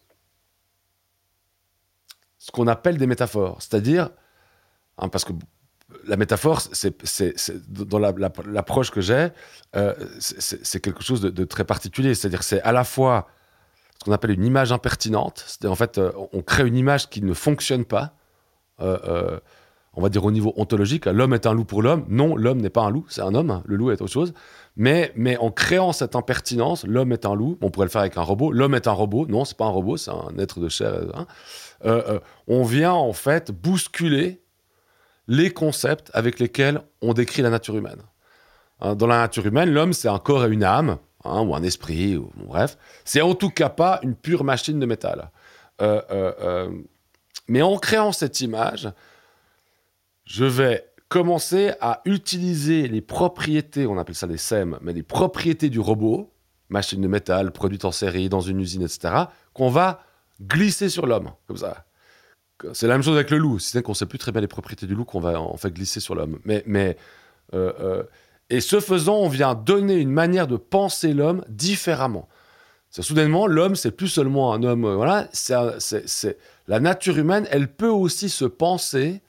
ce 2.39 2.51
qu'on 2.51 2.67
appelle 2.67 2.97
des 2.97 3.07
métaphores. 3.07 3.61
C'est-à-dire, 3.61 4.11
hein, 4.99 5.09
parce 5.09 5.25
que 5.25 5.33
la 6.07 6.17
métaphore, 6.17 6.61
c'est, 6.61 6.95
dans 7.69 7.99
l'approche 7.99 8.91
que 8.91 9.01
j'ai, 9.01 9.29
c'est 10.19 10.81
quelque 10.81 11.03
chose 11.03 11.21
de, 11.21 11.45
très 11.45 11.65
particulier. 11.65 12.15
C'est-à-dire 12.15 12.43
c'est 12.43 12.61
à 12.63 12.73
la 12.73 12.85
fois 12.85 13.29
ce 13.99 14.05
qu'on 14.05 14.13
appelle 14.13 14.33
une 14.33 14.45
image 14.45 14.73
impertinente. 14.73 15.45
C'est-à-dire, 15.47 15.73
en 15.73 15.77
fait, 15.77 16.01
on 16.33 16.43
crée 16.43 16.67
une 16.67 16.77
image 16.77 17.09
qui 17.11 17.23
ne 17.23 17.33
fonctionne 17.33 17.85
pas 17.85 18.15
on 19.97 20.03
va 20.03 20.09
dire 20.09 20.25
au 20.25 20.31
niveau 20.31 20.53
ontologique, 20.57 21.07
l'homme 21.07 21.35
est 21.35 21.47
un 21.47 21.55
loup 21.55 21.65
pour 21.65 21.83
l'homme. 21.83 22.05
Non, 22.09 22.37
l'homme 22.37 22.61
n'est 22.61 22.71
pas 22.71 22.83
un 22.83 22.91
loup, 22.91 23.07
c'est 23.09 23.21
un 23.21 23.35
homme, 23.35 23.63
le 23.65 23.77
loup 23.77 23.91
est 23.91 24.01
autre 24.01 24.13
chose. 24.13 24.33
Mais, 24.77 25.37
en 25.39 25.51
créant 25.51 25.93
cette 25.93 26.17
impertinence, 26.17 26.85
l'homme 26.85 27.13
est 27.13 27.27
un 27.27 27.35
loup, 27.35 27.59
on 27.61 27.71
pourrait 27.71 27.87
le 27.87 27.91
faire 27.91 28.01
avec 28.01 28.17
un 28.17 28.23
robot, 28.23 28.51
l'homme 28.51 28.75
est 28.75 28.89
un 28.89 28.93
robot, 28.93 29.27
non, 29.29 29.45
c'est 29.45 29.57
pas 29.57 29.67
un 29.67 29.71
robot, 29.71 29.97
c'est 29.97 30.11
un 30.11 30.37
être 30.39 30.59
de 30.59 30.69
chair. 30.69 30.93
Hein. 31.15 31.27
Euh, 31.85 32.03
euh, 32.09 32.21
on 32.49 32.65
vient 32.65 32.93
en 32.93 33.13
fait 33.13 33.53
bousculer 33.53 34.43
les 35.29 35.51
concepts 35.51 36.11
avec 36.13 36.41
lesquels 36.41 36.83
on 37.03 37.15
décrit 37.15 37.43
la 37.43 37.51
nature 37.51 37.77
humaine. 37.77 38.03
Hein, 38.81 38.97
dans 38.97 39.07
la 39.07 39.19
nature 39.19 39.47
humaine, 39.47 39.71
l'homme, 39.71 39.93
c'est 39.93 40.09
un 40.09 40.19
corps 40.19 40.45
et 40.45 40.51
une 40.51 40.65
âme, 40.65 40.99
hein, 41.25 41.43
ou 41.43 41.55
un 41.55 41.63
esprit, 41.63 42.17
ou, 42.17 42.33
bref. 42.37 42.77
C'est 43.05 43.21
en 43.21 43.35
tout 43.35 43.51
cas 43.51 43.69
pas 43.69 44.01
une 44.03 44.17
pure 44.17 44.43
machine 44.43 44.81
de 44.81 44.87
métal. 44.87 45.31
Euh, 45.83 46.69
mais 47.47 47.63
en 47.63 47.77
créant 47.79 48.11
cette 48.11 48.41
image, 48.41 48.89
je 50.25 50.45
vais 50.45 50.85
commencer 51.15 51.71
à 51.81 52.03
utiliser 52.07 52.89
les 52.89 53.01
propriétés, 53.01 53.87
on 53.87 53.97
appelle 53.99 54.17
ça 54.17 54.27
des 54.27 54.37
SEM, 54.37 54.81
mais 54.83 54.93
les 54.93 55.05
propriétés 55.05 55.71
du 55.71 55.79
robot, 55.79 56.33
machine 56.71 57.01
de 57.01 57.07
métal, 57.07 57.53
produite 57.53 57.85
en 57.85 57.93
série, 57.93 58.29
dans 58.29 58.41
une 58.41 58.59
usine, 58.59 58.83
etc., 58.83 59.15
qu'on 59.53 59.71
va 59.71 60.01
glisser 60.43 60.89
sur 60.89 61.07
l'homme, 61.07 61.31
comme 61.47 61.57
ça. 61.57 61.87
C'est 62.73 62.89
la 62.89 62.95
même 62.95 63.05
chose 63.05 63.15
avec 63.15 63.31
le 63.31 63.39
loup, 63.39 63.61
c'est 63.61 63.81
qu'on 63.81 63.93
ne 63.93 63.97
sait 63.97 64.07
plus 64.07 64.19
très 64.19 64.33
bien 64.33 64.41
les 64.41 64.49
propriétés 64.49 64.89
du 64.89 64.97
loup 64.97 65.05
qu'on 65.05 65.21
va 65.21 65.41
en 65.41 65.57
fait 65.57 65.73
glisser 65.73 66.01
sur 66.01 66.17
l'homme. 66.17 66.41
Mais, 66.45 66.65
mais 66.67 66.97
euh, 67.55 67.73
euh, 67.79 68.03
et 68.51 68.61
ce 68.61 68.81
faisant, 68.81 69.19
on 69.19 69.29
vient 69.29 69.55
donner 69.55 69.95
une 69.95 70.11
manière 70.11 70.49
de 70.49 70.57
penser 70.57 71.15
l'homme 71.15 71.45
différemment. 71.49 72.29
soudainement, 72.91 73.47
l'homme, 73.47 73.77
c'est 73.77 73.93
plus 73.93 74.09
seulement 74.09 74.53
un 74.53 74.65
homme. 74.65 74.85
Euh, 74.85 74.97
voilà, 74.97 75.29
c'est 75.33 76.39
la 76.67 76.81
nature 76.81 77.19
humaine, 77.19 77.47
elle 77.53 77.73
peut 77.73 77.87
aussi 77.87 78.29
se 78.29 78.47
penser 78.47 79.23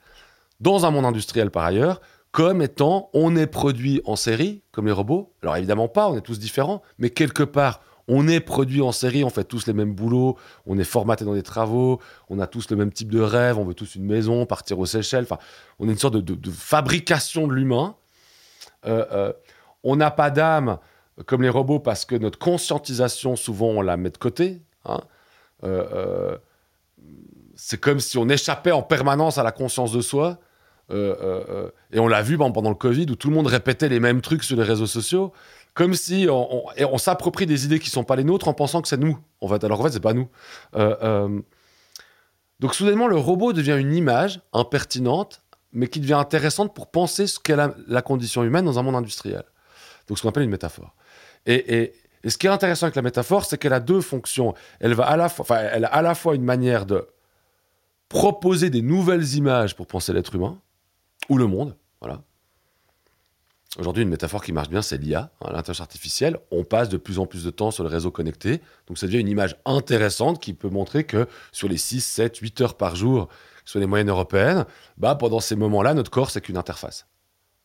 dans 0.59 0.85
un 0.85 0.91
monde 0.91 1.05
industriel 1.05 1.51
par 1.51 1.63
ailleurs, 1.65 2.01
comme 2.31 2.61
étant 2.61 3.09
on 3.13 3.35
est 3.35 3.47
produit 3.47 4.01
en 4.05 4.15
série, 4.15 4.61
comme 4.71 4.85
les 4.85 4.91
robots. 4.91 5.33
Alors 5.41 5.55
évidemment 5.57 5.87
pas, 5.87 6.09
on 6.09 6.17
est 6.17 6.21
tous 6.21 6.39
différents, 6.39 6.81
mais 6.97 7.09
quelque 7.09 7.43
part, 7.43 7.81
on 8.07 8.27
est 8.27 8.39
produit 8.39 8.81
en 8.81 8.91
série, 8.91 9.23
on 9.23 9.29
fait 9.29 9.43
tous 9.43 9.65
les 9.67 9.73
mêmes 9.73 9.93
boulots, 9.93 10.37
on 10.65 10.77
est 10.77 10.83
formaté 10.83 11.25
dans 11.25 11.33
des 11.33 11.43
travaux, 11.43 11.99
on 12.29 12.39
a 12.39 12.47
tous 12.47 12.69
le 12.69 12.75
même 12.75 12.91
type 12.91 13.09
de 13.09 13.19
rêve, 13.19 13.57
on 13.57 13.65
veut 13.65 13.73
tous 13.73 13.95
une 13.95 14.05
maison, 14.05 14.45
partir 14.45 14.77
aux 14.79 14.85
Seychelles, 14.85 15.23
enfin, 15.23 15.39
on 15.79 15.87
est 15.87 15.91
une 15.91 15.97
sorte 15.97 16.17
de, 16.17 16.51
fabrication 16.51 17.47
de 17.47 17.53
l'humain. 17.53 17.95
Euh, 18.85 19.05
euh, 19.11 19.33
on 19.83 19.95
n'a 19.95 20.11
pas 20.11 20.29
d'âme, 20.29 20.77
comme 21.25 21.41
les 21.41 21.49
robots 21.49 21.79
parce 21.79 22.05
que 22.05 22.15
notre 22.15 22.37
conscientisation, 22.37 23.35
souvent, 23.35 23.67
on 23.67 23.81
la 23.81 23.97
met 23.97 24.09
de 24.09 24.17
côté. 24.17 24.61
hein. 24.85 25.01
Euh, 25.63 26.37
c'est 27.55 27.79
comme 27.79 27.99
si 27.99 28.17
on 28.17 28.27
échappait 28.27 28.71
en 28.71 28.83
permanence 28.83 29.37
à 29.37 29.43
la 29.43 29.51
conscience 29.51 29.91
de 29.91 30.01
soi. 30.01 30.37
Euh, 30.91 31.15
euh, 31.19 31.43
euh, 31.49 31.69
et 31.91 31.99
on 31.99 32.07
l'a 32.07 32.21
vu 32.21 32.37
pendant 32.37 32.69
le 32.69 32.75
Covid 32.75 33.07
où 33.09 33.15
tout 33.15 33.29
le 33.29 33.35
monde 33.35 33.47
répétait 33.47 33.89
les 33.89 33.99
mêmes 33.99 34.21
trucs 34.21 34.43
sur 34.43 34.55
les 34.55 34.63
réseaux 34.63 34.85
sociaux, 34.85 35.33
comme 35.73 35.93
si 35.93 36.27
on, 36.29 36.97
s'approprie 36.97 37.45
des 37.45 37.65
idées 37.65 37.79
qui 37.79 37.89
sont 37.89 38.03
pas 38.03 38.15
les 38.15 38.23
nôtres 38.23 38.47
en 38.47 38.53
pensant 38.53 38.81
que 38.81 38.87
c'est 38.87 38.97
nous. 38.97 39.17
En 39.41 39.47
fait, 39.47 39.63
alors 39.63 39.81
en 39.81 39.83
fait, 39.83 39.91
c'est 39.91 39.99
pas 39.99 40.13
nous. 40.13 40.29
Donc 42.59 42.73
soudainement, 42.73 43.07
le 43.07 43.17
robot 43.17 43.51
devient 43.51 43.75
une 43.77 43.93
image 43.93 44.39
impertinente, 44.53 45.41
mais 45.73 45.87
qui 45.87 45.99
devient 45.99 46.13
intéressante 46.13 46.73
pour 46.73 46.89
penser 46.89 47.27
ce 47.27 47.39
qu'est 47.39 47.57
la, 47.57 48.01
condition 48.01 48.43
humaine 48.43 48.63
dans 48.63 48.79
un 48.79 48.83
monde 48.83 48.95
industriel. 48.95 49.43
Donc 50.07 50.17
ce 50.17 50.23
qu'on 50.23 50.29
appelle 50.29 50.43
une 50.43 50.49
métaphore. 50.49 50.95
Et, 51.45 51.93
ce 52.25 52.39
qui 52.39 52.47
est 52.47 52.49
intéressant 52.49 52.87
avec 52.87 52.95
la 52.95 53.03
métaphore, 53.03 53.45
c'est 53.45 53.57
qu'elle 53.57 53.73
a 53.73 53.79
deux 53.79 54.01
fonctions. 54.01 54.55
Elle 54.79 54.95
va 54.95 55.05
à 55.05 55.15
la 55.15 55.25
enfin, 55.25 55.59
elle 55.71 55.85
a 55.85 55.89
à 55.89 56.01
la 56.01 56.15
fois 56.15 56.33
une 56.33 56.43
manière 56.43 56.87
de 56.87 57.07
proposer 58.09 58.71
des 58.71 58.81
nouvelles 58.81 59.35
images 59.35 59.75
pour 59.75 59.85
penser 59.85 60.11
l'être 60.11 60.33
humain 60.33 60.59
ou 61.29 61.37
le 61.37 61.47
monde. 61.47 61.75
Voilà. 62.01 62.21
Aujourd'hui, 63.77 64.03
une 64.03 64.09
métaphore 64.09 64.41
qui 64.41 64.53
marche 64.53 64.69
bien, 64.69 64.81
c'est 64.81 64.97
l'IA, 64.97 65.31
hein, 65.41 65.47
l'intelligence 65.51 65.81
artificielle. 65.81 66.39
On 66.49 66.63
passe 66.63 66.87
de 66.87 66.95
plus 66.95 67.19
en 67.19 67.25
plus 67.25 67.43
de 67.43 67.49
temps 67.49 67.71
sur 67.71 67.83
le 67.83 67.89
réseau 67.89 68.09
connecté. 68.09 68.61
Donc, 68.87 68.97
ça 68.97 69.05
devient 69.05 69.19
une 69.19 69.27
image 69.27 69.57
intéressante 69.65 70.41
qui 70.41 70.53
peut 70.53 70.69
montrer 70.69 71.03
que 71.03 71.27
sur 71.51 71.67
les 71.67 71.77
6, 71.77 71.99
7, 71.99 72.37
8 72.37 72.61
heures 72.61 72.77
par 72.77 72.95
jour, 72.95 73.27
sur 73.65 73.79
les 73.79 73.85
moyennes 73.85 74.09
européennes, 74.09 74.65
bah, 74.97 75.15
pendant 75.15 75.41
ces 75.41 75.57
moments-là, 75.57 75.93
notre 75.93 76.09
corps, 76.11 76.31
c'est 76.31 76.39
qu'une 76.39 76.55
interface. 76.55 77.05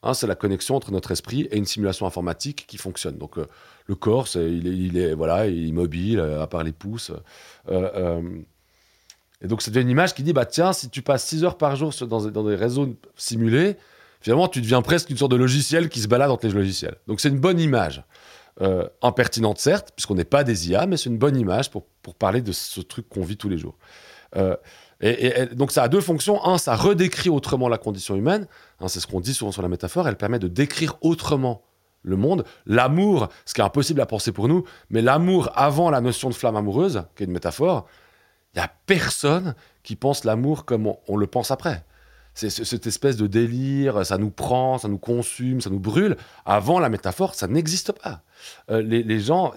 Hein, 0.02 0.14
c'est 0.14 0.26
la 0.26 0.34
connexion 0.34 0.74
entre 0.74 0.90
notre 0.90 1.12
esprit 1.12 1.42
et 1.42 1.58
une 1.58 1.66
simulation 1.66 2.06
informatique 2.06 2.64
qui 2.66 2.78
fonctionne. 2.78 3.16
Donc, 3.18 3.38
euh, 3.38 3.46
le 3.86 3.94
corps, 3.94 4.26
est, 4.34 4.50
il 4.50 4.96
est- 4.96 5.14
voilà, 5.14 5.46
il 5.46 5.64
est 5.64 5.68
immobile, 5.68 6.18
euh, 6.18 6.42
à 6.42 6.46
part 6.48 6.64
les 6.64 6.72
pouces. 6.72 7.12
Euh, 7.68 8.40
et 9.42 9.46
donc, 9.46 9.62
ça 9.62 9.70
devient 9.70 9.82
une 9.82 9.90
image 9.90 10.14
qui 10.14 10.22
dit 10.22 10.32
bah, 10.32 10.44
tiens, 10.44 10.72
si 10.72 10.90
tu 10.90 11.02
passes 11.02 11.24
6 11.24 11.44
heures 11.44 11.58
par 11.58 11.76
jour 11.76 11.92
dans, 12.06 12.26
dans 12.26 12.44
des 12.44 12.54
réseaux 12.54 12.94
simulés, 13.16 13.76
finalement, 14.20 14.48
tu 14.48 14.60
deviens 14.60 14.82
presque 14.82 15.10
une 15.10 15.16
sorte 15.16 15.32
de 15.32 15.36
logiciel 15.36 15.88
qui 15.88 16.00
se 16.00 16.08
balade 16.08 16.30
entre 16.30 16.46
les 16.46 16.52
logiciels. 16.52 16.96
Donc, 17.06 17.20
c'est 17.20 17.30
une 17.30 17.40
bonne 17.40 17.58
image. 17.58 18.04
Euh, 18.60 18.86
impertinente, 19.00 19.58
certes, 19.58 19.92
puisqu'on 19.96 20.16
n'est 20.16 20.24
pas 20.24 20.44
des 20.44 20.68
IA, 20.68 20.84
mais 20.84 20.98
c'est 20.98 21.08
une 21.08 21.16
bonne 21.16 21.36
image 21.36 21.70
pour, 21.70 21.86
pour 22.02 22.14
parler 22.14 22.42
de 22.42 22.52
ce 22.52 22.80
truc 22.82 23.08
qu'on 23.08 23.22
vit 23.22 23.38
tous 23.38 23.48
les 23.48 23.56
jours. 23.56 23.78
Euh, 24.36 24.56
et 25.00 25.46
donc, 25.54 25.72
ça 25.72 25.84
a 25.84 25.88
deux 25.88 26.02
fonctions. 26.02 26.44
Un, 26.44 26.58
ça 26.58 26.76
redécrit 26.76 27.30
autrement 27.30 27.70
la 27.70 27.78
condition 27.78 28.16
humaine. 28.16 28.46
Hein, 28.80 28.88
c'est 28.88 29.00
ce 29.00 29.06
qu'on 29.06 29.20
dit 29.20 29.32
souvent 29.32 29.50
sur 29.50 29.62
la 29.62 29.68
métaphore. 29.68 30.06
Elle 30.06 30.16
permet 30.16 30.38
de 30.38 30.48
décrire 30.48 30.98
autrement 31.00 31.62
le 32.02 32.16
monde. 32.16 32.44
L'amour, 32.66 33.28
ce 33.46 33.54
qui 33.54 33.62
est 33.62 33.64
impossible 33.64 34.02
à 34.02 34.06
penser 34.06 34.30
pour 34.30 34.46
nous, 34.46 34.64
mais 34.90 35.00
l'amour 35.00 35.50
avant 35.54 35.88
la 35.88 36.02
notion 36.02 36.28
de 36.28 36.34
flamme 36.34 36.56
amoureuse, 36.56 37.04
qui 37.16 37.22
est 37.22 37.26
une 37.26 37.32
métaphore, 37.32 37.86
il 38.54 38.58
n'y 38.58 38.64
a 38.64 38.70
personne 38.86 39.54
qui 39.82 39.96
pense 39.96 40.24
l'amour 40.24 40.64
comme 40.64 40.92
on, 41.08 41.16
le 41.16 41.26
pense 41.26 41.50
après. 41.50 41.84
C'est 42.34 42.50
ce- 42.50 42.64
cette 42.64 42.86
espèce 42.86 43.16
de 43.16 43.26
délire, 43.26 44.04
ça 44.06 44.18
nous 44.18 44.30
prend, 44.30 44.78
ça 44.78 44.88
nous 44.88 44.98
consume, 44.98 45.60
ça 45.60 45.70
nous 45.70 45.80
brûle. 45.80 46.16
Avant 46.44 46.78
la 46.78 46.88
métaphore, 46.88 47.34
ça 47.34 47.46
n'existe 47.46 47.92
pas. 47.92 48.22
Euh, 48.70 48.82
les, 48.82 49.02
les 49.02 49.20
gens, 49.20 49.52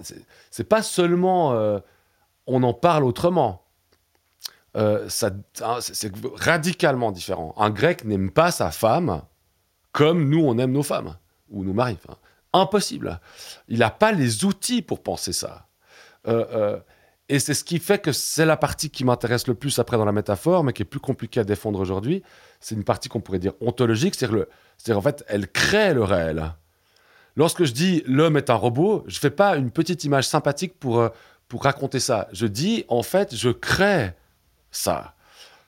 c'est- 0.50 0.64
pas 0.64 0.82
seulement 0.82 1.52
euh, 1.54 1.78
on 2.46 2.62
en 2.62 2.74
parle 2.74 3.04
autrement. 3.04 3.62
Euh, 4.76 5.08
hein, 5.62 5.78
c'est 5.80 6.12
radicalement 6.34 7.12
différent. 7.12 7.54
Un 7.56 7.70
grec 7.70 8.04
n'aime 8.04 8.30
pas 8.30 8.50
sa 8.50 8.70
femme 8.72 9.22
comme 9.92 10.28
nous 10.28 10.40
on 10.44 10.58
aime 10.58 10.72
nos 10.72 10.82
femmes 10.82 11.16
ou 11.48 11.62
nos 11.64 11.72
maris. 11.72 11.96
Impossible. 12.52 13.20
Il 13.68 13.78
n'a 13.80 13.90
pas 13.90 14.10
les 14.12 14.44
outils 14.44 14.82
pour 14.82 15.02
penser 15.02 15.32
ça. 15.32 15.66
Et 17.28 17.38
c'est 17.38 17.54
ce 17.54 17.64
qui 17.64 17.78
fait 17.78 17.98
que 17.98 18.12
c'est 18.12 18.44
la 18.44 18.56
partie 18.56 18.90
qui 18.90 19.04
m'intéresse 19.04 19.46
le 19.46 19.54
plus 19.54 19.78
après 19.78 19.96
dans 19.96 20.04
la 20.04 20.12
métaphore, 20.12 20.62
mais 20.62 20.72
qui 20.72 20.82
est 20.82 20.86
plus 20.86 21.00
compliquée 21.00 21.40
à 21.40 21.44
défendre 21.44 21.80
aujourd'hui. 21.80 22.22
C'est 22.60 22.74
une 22.74 22.84
partie 22.84 23.08
qu'on 23.08 23.20
pourrait 23.20 23.38
dire 23.38 23.54
ontologique, 23.60 24.14
c'est-à-dire, 24.14 24.98
en 24.98 25.02
fait, 25.02 25.24
elle 25.26 25.48
crée 25.48 25.94
le 25.94 26.04
réel. 26.04 26.52
Lorsque 27.36 27.64
je 27.64 27.72
dis 27.72 28.02
l'homme 28.06 28.36
est 28.36 28.50
un 28.50 28.54
robot, 28.54 29.04
je 29.06 29.18
fais 29.18 29.30
pas 29.30 29.56
une 29.56 29.70
petite 29.70 30.04
image 30.04 30.28
sympathique 30.28 30.78
pour, 30.78 31.00
euh, 31.00 31.08
pour 31.48 31.64
raconter 31.64 31.98
ça. 31.98 32.28
Je 32.32 32.46
dis 32.46 32.84
en 32.88 33.02
fait, 33.02 33.34
je 33.34 33.50
crée 33.50 34.12
ça. 34.70 35.14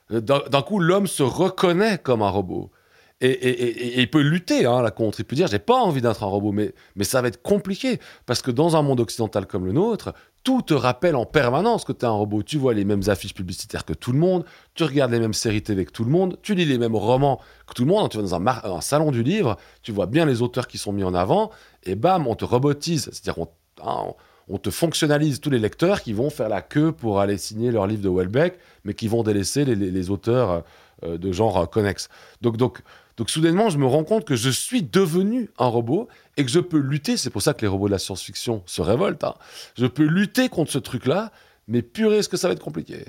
D'un 0.09 0.61
coup, 0.61 0.79
l'homme 0.79 1.07
se 1.07 1.23
reconnaît 1.23 1.97
comme 1.97 2.21
un 2.21 2.29
robot. 2.29 2.71
Et, 3.19 3.99
il 3.99 4.09
peut 4.11 4.21
lutter 4.21 4.65
hein, 4.65 4.87
contre. 4.91 5.19
Il 5.19 5.25
peut 5.25 5.35
dire 5.35 5.47
j'ai 5.47 5.59
pas 5.59 5.81
envie 5.81 6.01
d'être 6.01 6.23
un 6.23 6.27
robot, 6.27 6.51
mais, 6.51 6.73
mais 6.95 7.03
ça 7.03 7.21
va 7.21 7.29
être 7.29 7.41
compliqué 7.41 7.99
parce 8.27 8.41
que 8.41 8.51
dans 8.51 8.77
un 8.77 8.83
monde 8.83 8.99
occidental 8.99 9.47
comme 9.47 9.65
le 9.65 9.71
nôtre, 9.71 10.13
tout 10.47 10.61
te 10.61 10.73
rappelle 10.73 11.17
en 11.17 11.25
permanence 11.25 11.83
que 11.83 11.91
tu 11.91 12.05
es 12.05 12.07
un 12.07 12.11
robot. 12.11 12.41
Tu 12.41 12.57
vois 12.57 12.73
les 12.73 12.85
mêmes 12.85 13.01
affiches 13.07 13.33
publicitaires 13.33 13.83
que 13.83 13.91
tout 13.91 14.13
le 14.13 14.17
monde, 14.17 14.45
tu 14.75 14.85
regardes 14.85 15.11
les 15.11 15.19
mêmes 15.19 15.33
séries 15.33 15.61
TV 15.61 15.83
que 15.83 15.91
tout 15.91 16.05
le 16.05 16.09
monde, 16.09 16.37
tu 16.41 16.55
lis 16.55 16.63
les 16.63 16.77
mêmes 16.77 16.95
romans 16.95 17.41
que 17.67 17.73
tout 17.73 17.83
le 17.83 17.89
monde. 17.89 18.09
Tu 18.09 18.15
vas 18.15 18.23
dans 18.23 18.33
un, 18.77 18.79
salon 18.79 19.11
du 19.11 19.23
livre, 19.23 19.57
tu 19.81 19.91
vois 19.91 20.05
bien 20.05 20.25
les 20.25 20.41
auteurs 20.41 20.67
qui 20.67 20.77
sont 20.77 20.93
mis 20.93 21.03
en 21.03 21.13
avant, 21.13 21.51
et 21.83 21.95
bam, 21.95 22.27
on 22.27 22.35
te 22.35 22.45
robotise. 22.45 23.09
C'est-à-dire 23.11 23.39
on, 23.39 23.49
hein, 23.85 24.13
on- 24.47 24.57
te 24.57 24.69
fonctionnalise 24.69 25.41
tous 25.41 25.49
les 25.49 25.59
lecteurs 25.59 26.01
qui 26.01 26.13
vont 26.13 26.29
faire 26.29 26.47
la 26.47 26.61
queue 26.61 26.93
pour 26.93 27.19
aller 27.19 27.37
signer 27.37 27.69
leur 27.69 27.85
livre 27.85 28.01
de 28.01 28.09
Welbeck, 28.09 28.57
mais 28.85 28.93
qui 28.93 29.09
vont 29.09 29.23
délaisser 29.23 29.65
les 29.65 30.09
auteurs 30.09 30.63
euh, 31.03 31.17
de 31.17 31.31
genre 31.33 31.57
euh, 31.57 31.65
connexe. 31.65 32.07
Donc, 32.41 32.55
donc, 32.55 32.79
donc 33.17 33.31
soudainement, 33.31 33.69
je 33.69 33.79
me 33.79 33.85
rends 33.87 34.03
compte 34.03 34.25
que 34.25 34.35
je 34.35 34.49
suis 34.49 34.83
devenu 34.83 35.49
un 35.57 35.65
robot 35.65 36.07
et 36.37 36.45
que 36.45 36.51
je 36.51 36.59
peux 36.59 36.77
lutter. 36.77 37.17
C'est 37.17 37.31
pour 37.31 37.41
ça 37.41 37.55
que 37.55 37.61
les 37.61 37.67
robots 37.67 37.87
de 37.87 37.91
la 37.91 37.99
science-fiction 37.99 38.61
se 38.67 38.81
révoltent. 38.81 39.23
hein. 39.23 39.33
Je 39.75 39.87
peux 39.87 40.03
lutter 40.03 40.49
contre 40.49 40.71
ce 40.71 40.77
truc-là, 40.77 41.31
mais 41.67 41.81
purée, 41.81 42.19
est-ce 42.19 42.29
que 42.29 42.37
ça 42.37 42.47
va 42.47 42.53
être 42.53 42.63
compliqué? 42.63 43.05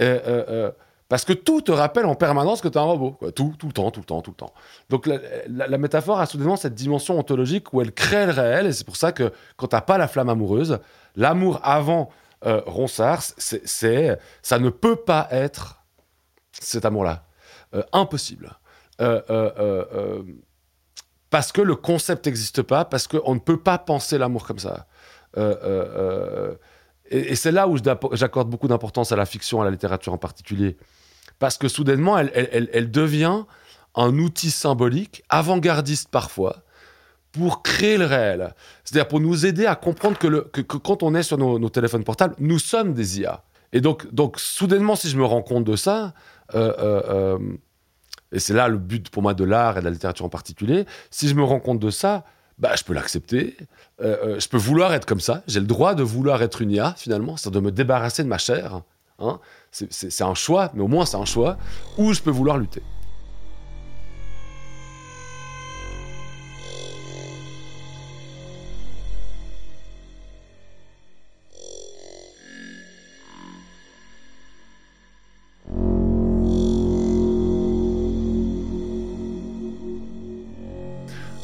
Euh, 0.00 0.18
euh, 0.26 0.44
euh, 0.48 0.70
Parce 1.08 1.24
que 1.24 1.32
tout 1.32 1.60
te 1.60 1.70
rappelle 1.70 2.04
en 2.06 2.16
permanence 2.16 2.60
que 2.60 2.66
tu 2.66 2.74
es 2.74 2.80
un 2.80 2.84
robot. 2.84 3.16
Tout, 3.36 3.54
tout 3.56 3.68
le 3.68 3.72
temps, 3.72 3.92
tout 3.92 4.00
le 4.00 4.06
temps, 4.06 4.22
tout 4.22 4.32
le 4.32 4.36
temps. 4.36 4.52
Donc 4.90 5.06
la, 5.06 5.78
métaphore 5.78 6.18
a 6.18 6.26
soudainement 6.26 6.56
cette 6.56 6.74
dimension 6.74 7.16
ontologique 7.16 7.72
où 7.72 7.80
elle 7.80 7.92
crée 7.92 8.26
le 8.26 8.32
réel. 8.32 8.66
Et 8.66 8.72
c'est 8.72 8.84
pour 8.84 8.96
ça 8.96 9.12
que 9.12 9.32
quand 9.56 9.68
tu 9.68 9.76
pas 9.86 9.98
la 9.98 10.08
flamme 10.08 10.30
amoureuse, 10.30 10.80
l'amour 11.14 11.60
avant 11.62 12.10
Ronsard, 12.42 13.22
c'est, 13.38 14.18
ça 14.42 14.58
ne 14.58 14.68
peut 14.68 14.96
pas 14.96 15.28
être 15.30 15.84
cet 16.52 16.84
amour-là. 16.84 17.24
Impossible. 17.92 18.58
Euh, 19.00 19.20
euh, 19.28 19.50
euh, 19.92 20.22
parce 21.30 21.50
que 21.50 21.60
le 21.60 21.74
concept 21.74 22.26
n'existe 22.26 22.62
pas, 22.62 22.84
parce 22.84 23.08
qu'on 23.08 23.34
ne 23.34 23.40
peut 23.40 23.56
pas 23.56 23.78
penser 23.78 24.18
l'amour 24.18 24.46
comme 24.46 24.60
ça. 24.60 24.86
Et, 27.10 27.34
c'est 27.34 27.50
là 27.50 27.66
où 27.66 27.76
j'accorde 28.12 28.48
beaucoup 28.48 28.68
d'importance 28.68 29.10
à 29.10 29.16
la 29.16 29.26
fiction, 29.26 29.60
à 29.60 29.64
la 29.64 29.72
littérature 29.72 30.12
en 30.12 30.18
particulier. 30.18 30.76
Parce 31.40 31.58
que 31.58 31.66
soudainement, 31.66 32.16
elle, 32.18 32.90
devient 32.90 33.42
un 33.96 34.18
outil 34.18 34.52
symbolique, 34.52 35.24
avant-gardiste 35.28 36.08
parfois, 36.08 36.62
pour 37.32 37.64
créer 37.64 37.98
le 37.98 38.06
réel. 38.06 38.54
C'est-à-dire 38.84 39.08
pour 39.08 39.18
nous 39.18 39.44
aider 39.44 39.66
à 39.66 39.74
comprendre 39.74 40.16
que, 40.16 40.60
quand 40.60 41.02
on 41.02 41.16
est 41.16 41.24
sur 41.24 41.36
nos, 41.36 41.68
téléphones 41.68 42.04
portables, 42.04 42.36
nous 42.38 42.60
sommes 42.60 42.94
des 42.94 43.20
IA. 43.20 43.42
Et 43.72 43.80
donc, 43.80 44.06
soudainement, 44.36 44.94
si 44.94 45.08
je 45.10 45.16
me 45.16 45.24
rends 45.24 45.42
compte 45.42 45.64
de 45.64 45.74
ça, 45.74 46.14
et 48.34 48.38
c'est 48.40 48.52
là 48.54 48.68
le 48.68 48.76
but 48.78 49.08
pour 49.08 49.22
moi 49.22 49.32
de 49.34 49.44
l'art 49.44 49.76
et 49.78 49.80
de 49.80 49.84
la 49.84 49.90
littérature 49.90 50.24
en 50.26 50.28
particulier, 50.28 50.84
si 51.10 51.28
je 51.28 51.34
me 51.34 51.42
rends 51.42 51.60
compte 51.60 51.78
de 51.78 51.90
ça, 51.90 52.24
bah, 52.58 52.74
je 52.76 52.84
peux 52.84 52.92
l'accepter, 52.92 53.56
euh, 54.02 54.16
euh, 54.36 54.40
je 54.40 54.48
peux 54.48 54.56
vouloir 54.58 54.92
être 54.92 55.06
comme 55.06 55.20
ça, 55.20 55.42
j'ai 55.48 55.60
le 55.60 55.66
droit 55.66 55.94
de 55.94 56.02
vouloir 56.02 56.42
être 56.42 56.60
une 56.62 56.70
IA 56.70 56.94
finalement, 56.96 57.36
c'est-à-dire 57.36 57.60
de 57.60 57.66
me 57.66 57.72
débarrasser 57.72 58.22
de 58.24 58.28
ma 58.28 58.38
chair. 58.38 58.82
hein. 59.20 59.38
C'est- 59.70 60.22
un 60.22 60.34
choix, 60.34 60.70
mais 60.74 60.82
au 60.82 60.88
moins 60.88 61.04
c'est 61.06 61.16
un 61.16 61.24
choix, 61.24 61.56
ou 61.98 62.12
je 62.12 62.20
peux 62.20 62.30
vouloir 62.30 62.58
lutter. 62.58 62.82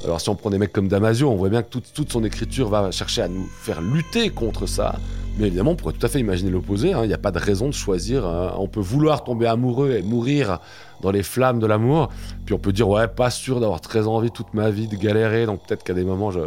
Alors, 0.04 0.20
si 0.20 0.28
on 0.30 0.34
prend 0.34 0.48
des 0.50 0.58
mecs 0.58 0.72
comme 0.72 0.88
Damasio, 0.88 1.28
on 1.28 1.36
voit 1.36 1.50
bien 1.50 1.62
que 1.62 1.68
toute, 1.68 1.92
toute 1.92 2.10
son 2.10 2.24
écriture 2.24 2.68
va 2.70 2.90
chercher 2.90 3.22
à 3.22 3.28
nous 3.28 3.46
faire 3.46 3.82
lutter 3.82 4.30
contre 4.30 4.66
ça. 4.66 4.94
Mais 5.38 5.48
évidemment, 5.48 5.72
on 5.72 5.76
pourrait 5.76 5.92
tout 5.92 6.04
à 6.04 6.08
fait 6.08 6.20
imaginer 6.20 6.50
l'opposé. 6.50 6.92
hein. 6.94 7.00
Il 7.04 7.08
n'y 7.08 7.14
a 7.14 7.18
pas 7.18 7.30
de 7.30 7.38
raison 7.38 7.66
de 7.68 7.72
choisir. 7.74 8.26
hein. 8.26 8.54
On 8.56 8.66
peut 8.66 8.80
vouloir 8.80 9.24
tomber 9.24 9.46
amoureux 9.46 9.92
et 9.92 10.02
mourir 10.02 10.58
dans 11.02 11.10
les 11.10 11.22
flammes 11.22 11.60
de 11.60 11.66
l'amour. 11.66 12.08
Puis 12.46 12.54
on 12.54 12.58
peut 12.58 12.72
dire, 12.72 12.88
ouais, 12.88 13.08
pas 13.08 13.30
sûr 13.30 13.60
d'avoir 13.60 13.80
très 13.82 14.06
envie 14.06 14.30
toute 14.30 14.54
ma 14.54 14.70
vie 14.70 14.88
de 14.88 14.96
galérer. 14.96 15.44
Donc 15.46 15.66
peut-être 15.66 15.84
qu'à 15.84 15.94
des 15.94 16.04
moments, 16.04 16.30
je, 16.30 16.40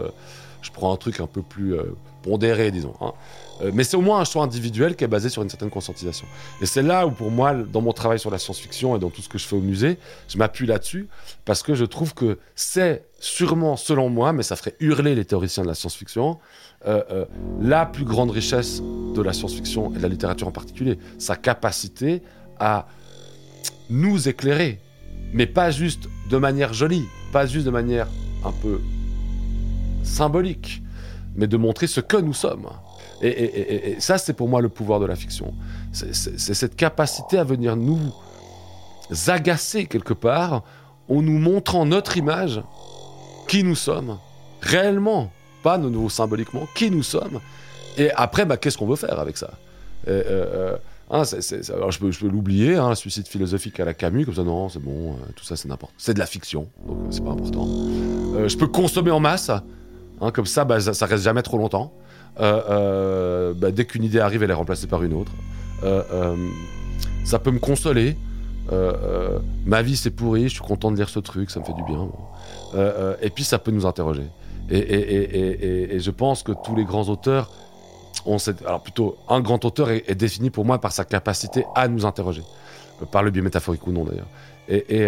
je 0.64 0.72
prends 0.72 0.92
un 0.92 0.98
truc 0.98 1.20
un 1.20 1.28
peu 1.28 1.44
plus, 1.44 1.76
euh, 1.76 1.96
pondéré, 2.24 2.72
disons. 2.72 2.94
hein. 3.02 3.14
Euh, 3.64 3.72
mais 3.74 3.84
c'est 3.84 3.98
au 3.98 4.02
moins 4.02 4.20
un 4.20 4.26
choix 4.26 4.44
individuel 4.44 4.96
qui 4.96 5.04
est 5.04 5.08
basé 5.08 5.30
sur 5.30 5.42
une 5.42 5.50
certaine 5.50 5.70
conscientisation. 5.70 6.28
Et 6.62 6.66
c'est 6.66 6.82
là 6.82 7.08
où, 7.08 7.12
pour 7.12 7.32
moi, 7.32 7.54
dans 7.54 7.82
mon 7.82 7.94
travail 7.94 8.20
sur 8.20 8.30
la 8.30 8.38
science-fiction 8.38 8.96
et 8.96 9.00
dans 9.00 9.10
tout 9.10 9.22
ce 9.22 9.30
que 9.30 9.38
je 9.38 9.46
fais 9.46 9.56
au 9.56 9.62
musée, 9.62 9.98
je 10.28 10.38
m'appuie 10.38 10.68
là-dessus 10.68 11.08
parce 11.46 11.64
que 11.64 11.76
je 11.76 11.86
trouve 11.86 12.14
que 12.14 12.40
c'est 12.56 13.06
sûrement, 13.20 13.78
selon 13.78 14.10
moi, 14.10 14.34
mais 14.34 14.44
ça 14.44 14.56
ferait 14.56 14.76
hurler 14.80 15.16
les 15.16 15.26
théoriciens 15.26 15.64
de 15.64 15.68
la 15.68 15.76
science-fiction, 15.76 16.40
euh, 16.88 17.02
euh, 17.12 17.26
la 17.62 17.86
plus 17.86 18.06
grande 18.06 18.32
richesse 18.32 18.82
de 18.82 19.22
la 19.22 19.34
science-fiction 19.34 19.94
et 19.94 19.98
de 19.98 20.02
la 20.02 20.10
littérature 20.10 20.48
en 20.48 20.52
particulier, 20.52 20.98
sa 21.18 21.36
capacité 21.36 22.22
à 22.60 22.88
nous 23.90 24.28
éclairer, 24.28 24.80
mais 25.34 25.46
pas 25.46 25.72
juste 25.72 26.10
de 26.30 26.38
manière 26.38 26.74
jolie, 26.74 27.06
pas 27.32 27.46
juste 27.46 27.66
de 27.66 27.72
manière 27.72 28.08
un 28.44 28.52
peu 28.52 28.82
symbolique, 30.04 30.82
mais 31.36 31.48
de 31.48 31.58
montrer 31.58 31.88
ce 31.88 32.02
que 32.02 32.18
nous 32.18 32.34
sommes. 32.34 32.68
Et, 33.24 33.96
ça, 34.00 34.18
c'est 34.18 34.34
pour 34.34 34.50
moi 34.50 34.62
le 34.62 34.70
pouvoir 34.70 35.00
de 35.00 35.06
la 35.06 35.16
fiction. 35.16 35.54
C'est 35.92 36.14
cette 36.38 36.76
capacité 36.76 37.38
à 37.38 37.44
venir 37.44 37.76
nous 37.76 38.14
agacer 39.28 39.86
quelque 39.86 40.14
part 40.14 40.64
en 41.10 41.22
nous 41.22 41.40
montrant 41.40 41.86
notre 41.86 42.18
image, 42.18 42.62
qui 43.48 43.64
nous 43.64 43.76
sommes, 43.76 44.18
réellement, 44.62 45.32
pas 45.64 45.78
de 45.78 45.90
nouveau 45.90 46.10
symboliquement, 46.10 46.68
qui 46.76 46.90
nous 46.90 47.04
sommes. 47.04 47.40
Et 47.98 48.12
après, 48.12 48.46
bah, 48.46 48.58
qu'est-ce 48.58 48.78
qu'on 48.78 48.88
veut 48.88 48.96
faire 48.96 49.20
avec 49.20 49.38
ça? 49.38 49.52
Euh, 50.08 50.24
euh, 50.28 50.78
hein, 51.12 51.24
alors 51.74 51.92
je 51.92 52.00
peux, 52.00 52.12
l'oublier, 52.28 52.76
hein, 52.76 52.96
suicide 52.96 53.28
philosophique 53.28 53.80
à 53.80 53.86
la 53.86 53.94
Camus, 53.94 54.26
comme 54.26 54.36
ça, 54.36 54.44
non, 54.44 54.70
c'est 54.70 54.82
bon, 54.82 55.14
euh, 55.14 55.16
tout 55.36 55.46
ça 55.46 55.56
c'est 55.56 55.68
n'importe. 55.68 55.94
C'est 55.98 56.14
de 56.14 56.20
la 56.20 56.26
fiction, 56.26 56.68
donc 56.86 56.98
c'est 57.12 57.24
pas 57.24 57.32
important. 57.32 57.68
Je 58.48 58.58
peux 58.58 58.68
consommer 58.68 59.12
en 59.12 59.20
masse, 59.20 59.50
hein, 59.50 60.32
comme 60.32 60.46
ça, 60.46 60.66
bah, 60.66 60.80
ça, 60.80 60.94
ça 60.94 61.06
reste 61.06 61.24
jamais 61.24 61.42
trop 61.42 61.58
longtemps. 61.58 61.94
Euh, 62.40 62.62
euh, 62.70 63.54
bah, 63.54 63.72
dès 63.72 63.86
qu'une 63.86 64.04
idée 64.04 64.20
arrive, 64.20 64.44
elle 64.44 64.52
est 64.52 64.56
remplacée 64.56 64.88
par 64.88 65.04
une 65.04 65.14
autre. 65.14 65.32
Euh, 65.84 66.36
ça 67.26 67.40
peut 67.40 67.52
me 67.52 67.60
consoler. 67.60 68.18
Ma 69.66 69.82
vie 69.82 69.98
c'est 69.98 70.12
pourri, 70.12 70.44
je 70.44 70.56
suis 70.56 70.62
content 70.62 70.92
de 70.92 70.96
lire 70.96 71.10
ce 71.10 71.20
truc, 71.20 71.52
ça 71.52 71.60
me 71.60 71.66
fait 71.66 71.74
du 71.74 71.84
bien. 71.84 72.08
et 73.22 73.30
puis 73.30 73.44
ça 73.44 73.60
peut 73.60 73.72
nous 73.72 73.86
interroger. 73.86 74.24
Et, 74.72 76.00
je 76.00 76.12
pense 76.12 76.44
que 76.44 76.54
tous 76.64 76.76
les 76.76 76.86
grands 76.86 77.10
auteurs 77.10 77.52
ont 78.26 78.40
cette... 78.40 78.66
Alors 78.66 78.82
plutôt, 78.82 79.18
un 79.28 79.42
grand 79.42 79.64
auteur 79.66 79.90
est, 79.90 80.16
défini 80.16 80.50
pour 80.50 80.66
moi 80.66 80.80
par 80.80 80.92
sa 80.92 81.04
capacité 81.04 81.66
à 81.76 81.88
nous 81.88 82.06
interroger. 82.06 82.44
Par 83.12 83.22
le 83.22 83.32
biais 83.32 83.42
métaphorique 83.42 83.86
ou 83.86 83.92
non 83.92 84.06
d'ailleurs. 84.06 84.28
Et, 84.70 85.08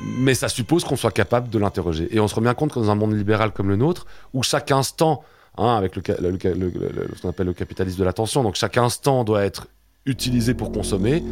mais 0.00 0.34
ça 0.34 0.48
suppose 0.48 0.84
qu'on 0.84 0.96
soit 0.96 1.10
capable 1.10 1.48
de 1.48 1.58
l'interroger. 1.58 2.08
Et 2.10 2.20
on 2.20 2.28
se 2.28 2.34
rend 2.34 2.40
bien 2.40 2.54
compte 2.54 2.72
que 2.72 2.78
dans 2.78 2.90
un 2.90 2.94
monde 2.94 3.14
libéral 3.14 3.52
comme 3.52 3.68
le 3.68 3.76
nôtre, 3.76 4.06
où 4.32 4.42
chaque 4.42 4.70
instant, 4.70 5.22
hein, 5.58 5.76
avec 5.76 5.94
ce 5.94 7.20
qu'on 7.22 7.28
appelle 7.28 7.46
le 7.46 7.52
capitalisme 7.52 7.98
de 7.98 8.04
l'attention, 8.04 8.42
donc 8.42 8.54
chaque 8.54 8.76
instant 8.76 9.24
doit 9.24 9.44
être 9.44 9.68
utilisé 10.06 10.54
pour 10.54 10.72
consommer, 10.72 11.22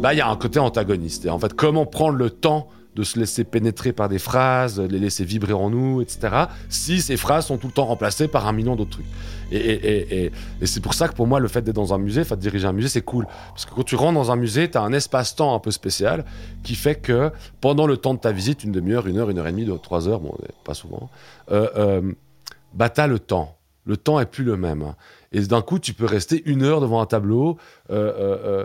bah 0.00 0.14
il 0.14 0.18
y 0.18 0.20
a 0.20 0.28
un 0.28 0.36
côté 0.36 0.58
antagoniste. 0.58 1.26
En 1.28 1.38
fait, 1.38 1.52
comment 1.54 1.86
prendre 1.86 2.16
le 2.16 2.30
temps 2.30 2.68
de 2.96 3.04
se 3.04 3.18
laisser 3.18 3.44
pénétrer 3.44 3.92
par 3.92 4.08
des 4.08 4.18
phrases, 4.18 4.76
de 4.76 4.86
les 4.86 4.98
laisser 4.98 5.24
vibrer 5.24 5.52
en 5.52 5.70
nous, 5.70 6.00
etc. 6.00 6.46
Si 6.68 7.00
ces 7.00 7.16
phrases 7.16 7.46
sont 7.46 7.56
tout 7.56 7.68
le 7.68 7.72
temps 7.72 7.86
remplacées 7.86 8.26
par 8.26 8.48
un 8.48 8.52
million 8.52 8.74
d'autres 8.74 8.90
trucs. 8.90 9.06
Et, 9.52 10.32
c'est 10.64 10.80
pour 10.80 10.94
ça 10.94 11.08
que 11.08 11.14
pour 11.14 11.26
moi, 11.26 11.40
le 11.40 11.48
fait 11.48 11.62
d'être 11.62 11.76
dans 11.76 11.94
un 11.94 11.98
musée, 11.98 12.22
enfin 12.22 12.36
de 12.36 12.40
diriger 12.40 12.66
un 12.66 12.72
musée, 12.72 12.88
c'est 12.88 13.02
cool. 13.02 13.26
Parce 13.50 13.64
que 13.64 13.74
quand 13.74 13.84
tu 13.84 13.94
rentres 13.94 14.14
dans 14.14 14.32
un 14.32 14.36
musée, 14.36 14.70
tu 14.70 14.78
as 14.78 14.82
un 14.82 14.92
espace-temps 14.92 15.54
un 15.54 15.60
peu 15.60 15.70
spécial 15.70 16.24
qui 16.62 16.74
fait 16.74 16.96
que 16.96 17.30
pendant 17.60 17.86
le 17.86 17.96
temps 17.96 18.14
de 18.14 18.20
ta 18.20 18.32
visite, 18.32 18.64
une 18.64 18.72
demi-heure, 18.72 19.06
une 19.06 19.18
heure, 19.18 19.30
une 19.30 19.38
heure 19.38 19.46
et 19.46 19.52
demie, 19.52 19.64
deux, 19.64 19.78
trois 19.78 20.08
heures, 20.08 20.20
bon, 20.20 20.34
pas 20.64 20.74
souvent, 20.74 21.10
euh, 21.50 21.68
euh, 21.76 22.12
bah 22.74 22.88
t'as 22.88 23.06
le 23.06 23.18
temps. 23.18 23.56
Le 23.84 23.96
temps 23.96 24.20
est 24.20 24.26
plus 24.26 24.44
le 24.44 24.56
même. 24.56 24.94
Et 25.32 25.40
d'un 25.40 25.62
coup, 25.62 25.78
tu 25.78 25.94
peux 25.94 26.06
rester 26.06 26.42
une 26.46 26.62
heure 26.62 26.80
devant 26.80 27.00
un 27.00 27.06
tableau. 27.06 27.58
euh, 27.90 28.12
euh, 28.16 28.38
euh, 28.44 28.64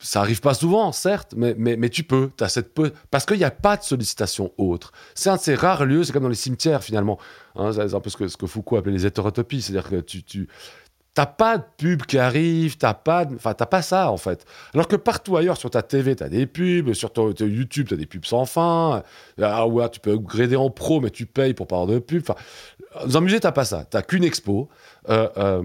ça 0.00 0.20
arrive 0.20 0.40
pas 0.40 0.52
souvent, 0.52 0.92
certes, 0.92 1.32
mais, 1.34 1.54
mais, 1.56 1.76
mais 1.76 1.88
tu 1.88 2.02
peux. 2.02 2.30
Cette. 2.48 2.78
Parce 3.10 3.24
qu'il 3.24 3.38
n'y 3.38 3.44
a 3.44 3.50
pas 3.50 3.78
de 3.78 3.82
sollicitation 3.82 4.52
autre. 4.58 4.92
C'est 5.14 5.30
un 5.30 5.36
de 5.36 5.40
ces 5.40 5.54
rares 5.54 5.86
lieux, 5.86 6.04
c'est 6.04 6.12
comme 6.12 6.24
dans 6.24 6.28
les 6.28 6.34
cimetières 6.34 6.84
finalement. 6.84 7.18
Hein, 7.56 7.72
c'est 7.72 7.94
un 7.94 8.00
peu 8.00 8.10
ce 8.10 8.16
que, 8.18 8.28
ce 8.28 8.36
Foucault 8.44 8.76
appelait 8.76 8.92
les 8.92 9.06
hétérotopies. 9.06 9.62
C'est-à-dire 9.62 9.88
que 9.88 10.00
tu 10.00 10.48
T'as 11.14 11.26
pas 11.26 11.58
de 11.58 11.64
pub 11.76 12.02
qui 12.02 12.18
arrive, 12.18 12.76
t'as 12.76 12.92
pas, 12.92 13.24
enfin 13.36 13.54
t'as 13.54 13.66
pas 13.66 13.82
ça 13.82 14.10
en 14.10 14.16
fait. 14.16 14.44
Alors 14.74 14.88
que 14.88 14.96
partout 14.96 15.36
ailleurs 15.36 15.56
sur 15.56 15.70
ta 15.70 15.82
TV 15.82 16.16
t'as 16.16 16.28
des 16.28 16.46
pubs, 16.46 16.92
sur 16.92 17.12
ton, 17.12 17.32
YouTube 17.32 17.86
t'as 17.88 17.96
des 17.96 18.06
pubs 18.06 18.24
sans 18.24 18.46
fin. 18.46 19.02
Ah 19.40 19.66
ouais, 19.66 19.88
tu 19.90 20.00
peux 20.00 20.12
upgrader 20.12 20.56
en 20.56 20.70
pro 20.70 21.00
mais 21.00 21.10
tu 21.10 21.26
payes 21.26 21.54
pour 21.54 21.68
pas 21.68 21.76
avoir 21.76 21.88
de 21.88 22.00
pub. 22.00 22.24
Dans 23.06 23.18
un 23.18 23.20
musée 23.20 23.38
t'as 23.38 23.52
pas 23.52 23.64
ça, 23.64 23.84
t'as 23.88 24.02
qu'une 24.02 24.24
expo. 24.24 24.68
Euh, 25.08 25.28
euh, 25.36 25.62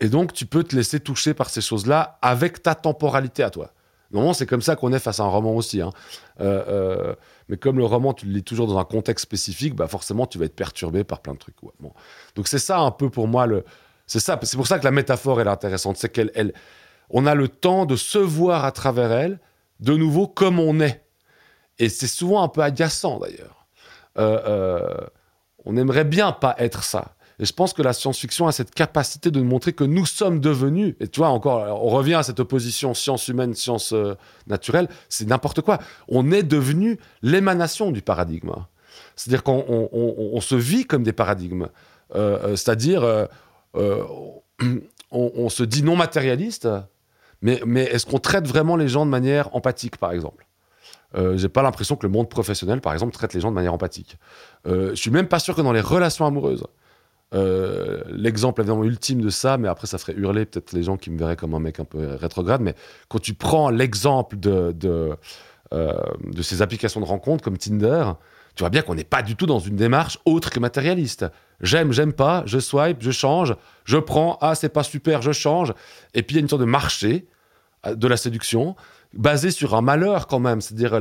et 0.00 0.08
donc, 0.08 0.32
tu 0.32 0.46
peux 0.46 0.62
te 0.62 0.76
laisser 0.76 1.00
toucher 1.00 1.34
par 1.34 1.50
ces 1.50 1.60
choses-là 1.60 2.18
avec 2.22 2.62
ta 2.62 2.74
temporalité 2.74 3.42
à 3.42 3.50
toi. 3.50 3.72
Normalement, 4.10 4.32
c'est 4.32 4.46
comme 4.46 4.62
ça 4.62 4.76
qu'on 4.76 4.92
est 4.92 4.98
face 4.98 5.20
à 5.20 5.24
un 5.24 5.28
roman 5.28 5.54
aussi. 5.54 5.82
hein. 5.82 5.90
Euh, 6.40 7.14
mais 7.48 7.56
comme 7.56 7.78
le 7.78 7.84
roman, 7.84 8.14
tu 8.14 8.26
le 8.26 8.32
lis 8.32 8.42
toujours 8.44 8.66
dans 8.66 8.78
un 8.78 8.84
contexte 8.84 9.24
spécifique, 9.24 9.74
bah 9.74 9.88
forcément, 9.88 10.26
tu 10.26 10.38
vas 10.38 10.46
être 10.46 10.56
perturbé 10.56 11.04
par 11.04 11.20
plein 11.20 11.34
de 11.34 11.38
trucs. 11.38 11.56
Donc, 12.34 12.48
c'est 12.48 12.58
ça 12.58 12.78
un 12.78 12.90
peu 12.90 13.10
pour 13.10 13.26
moi. 13.26 13.46
Le... 13.46 13.64
C'est 14.08 14.18
ça. 14.20 14.36
C'est 14.42 14.56
pour 14.56 14.66
ça 14.66 14.80
que 14.80 14.84
la 14.84 14.90
métaphore, 14.90 15.40
elle 15.40 15.46
est 15.46 15.50
intéressante. 15.50 15.96
C'est 15.98 16.08
qu'elle, 16.08 16.32
elle... 16.34 16.52
on 17.10 17.26
a 17.26 17.36
le 17.36 17.46
temps 17.46 17.86
de 17.86 17.94
se 17.94 18.18
voir 18.18 18.64
à 18.64 18.72
travers 18.72 19.12
elle, 19.12 19.38
de 19.78 19.94
nouveau, 19.96 20.26
comme 20.26 20.58
on 20.58 20.80
est. 20.80 21.04
Et 21.78 21.88
c'est 21.88 22.08
souvent 22.08 22.42
un 22.42 22.48
peu 22.48 22.62
agaçant, 22.62 23.20
d'ailleurs. 23.20 23.66
Euh, 24.18 24.40
euh, 24.48 24.96
on 25.64 25.76
aimerait 25.76 26.04
bien 26.04 26.32
pas 26.32 26.56
être 26.58 26.82
ça. 26.82 27.14
Et 27.38 27.44
je 27.44 27.52
pense 27.52 27.72
que 27.72 27.82
la 27.82 27.92
science-fiction 27.92 28.48
a 28.48 28.52
cette 28.52 28.74
capacité 28.74 29.30
de 29.30 29.38
nous 29.38 29.46
montrer 29.48 29.72
que 29.72 29.84
nous 29.84 30.06
sommes 30.06 30.40
devenus, 30.40 30.96
et 30.98 31.06
tu 31.06 31.20
vois, 31.20 31.28
encore, 31.28 31.60
on 31.84 31.88
revient 31.90 32.14
à 32.14 32.24
cette 32.24 32.40
opposition 32.40 32.94
science 32.94 33.28
humaine, 33.28 33.54
science 33.54 33.92
euh, 33.92 34.16
naturelle, 34.48 34.88
c'est 35.08 35.28
n'importe 35.28 35.60
quoi. 35.60 35.78
On 36.08 36.32
est 36.32 36.42
devenu 36.42 36.98
l'émanation 37.22 37.92
du 37.92 38.02
paradigme. 38.02 38.50
C'est-à-dire 39.14 39.44
qu'on 39.44 39.64
on- 39.68 39.88
on- 39.92 40.30
on 40.32 40.40
se 40.40 40.56
vit 40.56 40.84
comme 40.84 41.04
des 41.04 41.12
paradigmes. 41.12 41.68
C'est-à-dire, 42.14 43.28
euh, 43.76 44.02
on, 45.10 45.32
on 45.34 45.48
se 45.48 45.62
dit 45.62 45.82
non 45.82 45.96
matérialiste, 45.96 46.68
mais, 47.42 47.60
mais 47.66 47.84
est-ce 47.84 48.06
qu'on 48.06 48.18
traite 48.18 48.46
vraiment 48.46 48.76
les 48.76 48.88
gens 48.88 49.06
de 49.06 49.10
manière 49.10 49.54
empathique, 49.54 49.96
par 49.96 50.12
exemple? 50.12 50.46
Euh, 51.16 51.36
j'ai 51.38 51.48
pas 51.48 51.62
l'impression 51.62 51.96
que 51.96 52.06
le 52.06 52.12
monde 52.12 52.28
professionnel, 52.28 52.80
par 52.80 52.92
exemple, 52.92 53.12
traite 53.14 53.32
les 53.32 53.40
gens 53.40 53.50
de 53.50 53.54
manière 53.54 53.72
empathique. 53.72 54.18
Euh, 54.66 54.90
je 54.90 54.96
suis 54.96 55.10
même 55.10 55.28
pas 55.28 55.38
sûr 55.38 55.54
que 55.54 55.62
dans 55.62 55.72
les 55.72 55.80
relations 55.80 56.26
amoureuses, 56.26 56.64
euh, 57.34 58.02
l'exemple 58.08 58.60
évidemment 58.62 58.84
ultime 58.84 59.20
de 59.20 59.30
ça, 59.30 59.58
mais 59.58 59.68
après 59.68 59.86
ça 59.86 59.98
ferait 59.98 60.14
hurler 60.14 60.46
peut-être 60.46 60.72
les 60.72 60.82
gens 60.82 60.96
qui 60.96 61.10
me 61.10 61.18
verraient 61.18 61.36
comme 61.36 61.54
un 61.54 61.60
mec 61.60 61.78
un 61.78 61.84
peu 61.84 62.14
rétrograde, 62.14 62.60
mais 62.60 62.74
quand 63.08 63.18
tu 63.18 63.34
prends 63.34 63.68
l'exemple 63.70 64.38
de, 64.38 64.72
de, 64.72 65.14
euh, 65.74 65.92
de 66.24 66.42
ces 66.42 66.62
applications 66.62 67.00
de 67.00 67.06
rencontres 67.06 67.44
comme 67.44 67.58
Tinder, 67.58 68.12
tu 68.54 68.62
vois 68.62 68.70
bien 68.70 68.82
qu'on 68.82 68.94
n'est 68.94 69.04
pas 69.04 69.22
du 69.22 69.36
tout 69.36 69.46
dans 69.46 69.58
une 69.58 69.76
démarche 69.76 70.18
autre 70.24 70.50
que 70.50 70.58
matérialiste. 70.58 71.26
J'aime, 71.60 71.92
j'aime 71.92 72.12
pas, 72.12 72.42
je 72.46 72.58
swipe, 72.58 72.98
je 73.00 73.10
change, 73.10 73.56
je 73.84 73.98
prends, 73.98 74.38
ah 74.40 74.54
c'est 74.54 74.68
pas 74.68 74.82
super, 74.84 75.22
je 75.22 75.32
change. 75.32 75.72
Et 76.14 76.22
puis 76.22 76.34
il 76.34 76.38
y 76.38 76.40
a 76.40 76.42
une 76.42 76.48
sorte 76.48 76.60
de 76.60 76.66
marché 76.66 77.26
euh, 77.86 77.94
de 77.94 78.06
la 78.06 78.16
séduction 78.16 78.76
basé 79.12 79.50
sur 79.50 79.74
un 79.74 79.80
malheur 79.80 80.26
quand 80.26 80.38
même, 80.38 80.60
c'est-à-dire 80.60 81.00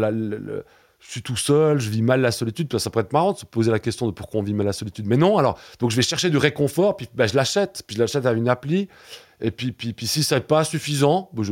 je 0.99 1.11
suis 1.11 1.21
tout 1.21 1.35
seul, 1.35 1.79
je 1.79 1.89
vis 1.89 2.01
mal 2.01 2.21
la 2.21 2.31
solitude, 2.31 2.75
ça 2.77 2.89
pourrait 2.89 3.03
être 3.03 3.13
marrant 3.13 3.33
de 3.33 3.37
se 3.37 3.45
poser 3.45 3.69
la 3.69 3.79
question 3.79 4.07
de 4.07 4.11
pourquoi 4.11 4.39
on 4.39 4.43
vit 4.43 4.53
mal 4.53 4.65
la 4.65 4.73
solitude. 4.73 5.05
Mais 5.05 5.17
non, 5.17 5.37
alors, 5.37 5.59
donc 5.79 5.91
je 5.91 5.95
vais 5.95 6.01
chercher 6.01 6.29
du 6.29 6.37
réconfort, 6.37 6.97
puis 6.97 7.07
bah, 7.13 7.27
je 7.27 7.35
l'achète, 7.35 7.83
puis 7.85 7.95
je 7.95 8.01
l'achète 8.01 8.25
à 8.25 8.31
une 8.31 8.49
appli, 8.49 8.87
et 9.41 9.51
puis, 9.51 9.95
si 10.07 10.23
c'est 10.23 10.39
pas 10.41 10.63
suffisant, 10.63 11.29
bah, 11.33 11.43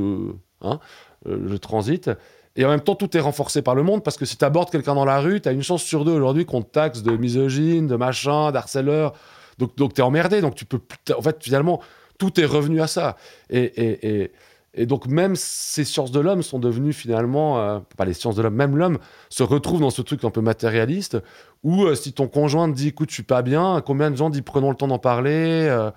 hein, 0.62 0.80
euh, 1.28 1.48
je 1.48 1.56
transite. 1.56 2.10
Et 2.56 2.66
en 2.66 2.70
même 2.70 2.82
temps, 2.82 2.96
tout 2.96 3.16
est 3.18 3.20
renforcé 3.20 3.62
par 3.62 3.76
le 3.76 3.84
monde, 3.84 4.04
parce 4.04 4.18
que 4.18 4.26
si 4.26 4.38
tu 4.38 4.46
abordes 4.46 4.70
quelqu'un 4.70 4.96
dans 4.96 5.06
la 5.06 5.20
rue, 5.20 5.42
tu 5.42 5.50
as 5.50 5.52
une 5.52 5.64
chance 5.64 5.84
sur 5.84 6.06
deux 6.06 6.14
aujourd'hui 6.14 6.46
qu'on 6.46 6.62
te 6.62 6.72
taxe 6.72 7.02
de 7.02 7.16
misogyne, 7.18 7.88
de 7.88 7.96
machin, 7.96 8.52
d'harceleur. 8.52 9.14
Donc, 9.58 9.76
donc 9.76 9.94
tu 9.94 10.02
es 10.02 10.04
emmerdé, 10.04 10.42
donc 10.42 10.56
tu 10.56 10.66
peux. 10.66 10.80
En 11.18 11.22
fait, 11.22 11.44
finalement, 11.44 11.82
tout 12.18 12.40
est 12.40 12.46
revenu 12.46 12.82
à 12.82 12.88
ça. 12.88 13.18
Et, 13.50 14.32
donc, 14.78 15.08
même 15.08 15.38
ces 15.38 15.86
sciences 15.86 16.12
de 16.12 16.20
l'homme 16.20 16.44
sont 16.44 16.60
devenues 16.60 16.92
finalement. 16.92 17.60
euh, 17.60 17.80
pas 17.96 18.04
les 18.04 18.14
sciences 18.14 18.36
de 18.36 18.42
l'homme, 18.42 18.56
même 18.56 18.76
l'homme 18.76 18.98
se 19.30 19.42
retrouve 19.42 19.80
dans 19.80 19.90
ce 19.90 20.02
truc 20.02 20.26
un 20.26 20.32
peu 20.32 20.42
matérialiste, 20.42 21.18
où 21.64 21.84
euh, 21.84 21.96
si 21.96 22.12
ton 22.12 22.28
conjoint 22.28 22.70
te 22.70 22.76
dit 22.76 22.90
écoute, 22.90 23.10
je 23.10 23.16
suis 23.16 23.24
pas 23.24 23.42
bien, 23.42 23.82
combien 23.86 24.12
de 24.12 24.18
gens 24.18 24.30
disent 24.30 24.42
prenons 24.42 24.70
le 24.70 24.76
temps 24.76 24.88
d'en 24.88 25.00
parler 25.00 25.68
euh, 25.70 25.92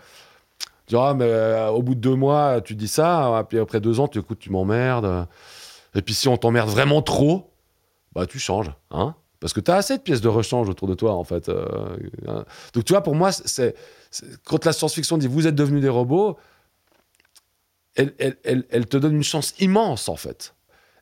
Tu 0.86 0.94
diras, 0.94 1.14
mais 1.14 1.24
euh, 1.26 1.68
au 1.70 1.82
bout 1.82 1.96
de 1.96 2.00
deux 2.00 2.14
mois, 2.14 2.60
tu 2.60 2.76
dis 2.76 2.88
ça, 2.88 3.44
puis 3.48 3.58
après 3.58 3.80
deux 3.80 3.98
ans, 3.98 4.06
tu 4.06 4.20
écoutes, 4.20 4.38
tu 4.38 4.50
m'emmerdes. 4.50 5.26
Et 5.94 6.02
puis 6.02 6.14
si 6.14 6.28
on 6.28 6.36
t'emmerde 6.36 6.68
vraiment 6.68 7.02
trop, 7.02 7.52
bah 8.14 8.26
tu 8.26 8.38
changes, 8.38 8.72
hein 8.90 9.14
parce 9.40 9.52
que 9.52 9.60
tu 9.60 9.70
as 9.70 9.76
assez 9.76 9.96
de 9.96 10.02
pièces 10.02 10.20
de 10.20 10.28
rechange 10.28 10.68
autour 10.68 10.88
de 10.88 10.94
toi, 10.94 11.14
en 11.14 11.24
fait. 11.24 11.48
euh, 11.48 11.96
hein. 12.26 12.44
Donc, 12.74 12.84
tu 12.84 12.92
vois, 12.92 13.02
pour 13.02 13.14
moi, 13.14 13.30
c'est, 13.32 13.74
quand 14.44 14.64
la 14.64 14.72
science-fiction 14.72 15.16
dit 15.16 15.28
vous 15.28 15.46
êtes 15.46 15.54
devenus 15.54 15.80
des 15.80 15.88
robots, 15.88 16.36
elle, 17.94 18.86
te 18.86 18.96
donne 18.96 19.16
une 19.16 19.24
chance 19.24 19.54
immense, 19.60 20.08
en 20.08 20.16
fait. 20.16 20.54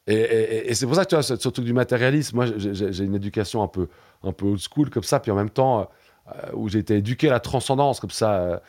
Et, 0.07 0.72
c'est 0.75 0.87
pour 0.87 0.94
ça 0.94 1.05
que 1.05 1.11
tu 1.11 1.14
vois, 1.14 1.22
ce, 1.22 1.61
du 1.61 1.72
matérialisme, 1.72 2.37
moi, 2.37 2.46
j'ai, 2.57 3.05
une 3.05 3.14
éducation 3.14 3.62
un 3.62 3.68
peu, 3.68 3.88
un 4.22 4.33
peu 4.33 4.46
old 4.46 4.61
school 4.61 4.90
comme 4.90 5.03
ça, 5.03 5.18
puis 5.18 5.31
en 5.31 5.37
même 5.37 5.51
temps, 5.51 5.90
où 6.53 6.68
j'ai 6.68 6.79
été 6.81 6.96
éduqué 6.96 7.29
à 7.29 7.33
la 7.33 7.40
transcendance 7.40 8.01
comme 8.01 8.11
ça. 8.11 8.62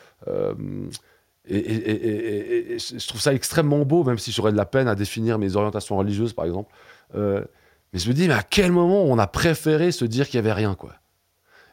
Et, 1.50 2.78
je 2.80 3.08
trouve 3.08 3.22
ça 3.22 3.34
extrêmement 3.34 3.86
beau, 3.86 4.04
même 4.04 4.18
si 4.18 4.32
j'aurais 4.32 4.52
de 4.52 4.58
la 4.58 4.66
peine 4.66 4.88
à 4.88 4.96
définir 4.96 5.40
mes 5.40 5.56
orientations 5.56 5.98
religieuses, 5.98 6.34
par 6.34 6.46
exemple. 6.46 6.74
mais 7.14 8.00
je 8.00 8.08
me 8.08 8.14
dis, 8.14 8.28
mais 8.28 8.34
à 8.34 8.44
quel 8.44 8.72
moment 8.72 9.04
on 9.04 9.18
a 9.18 9.28
préféré 9.28 9.92
se 9.92 10.06
dire 10.06 10.28
qu'il 10.28 10.36
y 10.36 10.40
avait 10.40 10.54
rien, 10.54 10.76
quoi? 10.76 10.94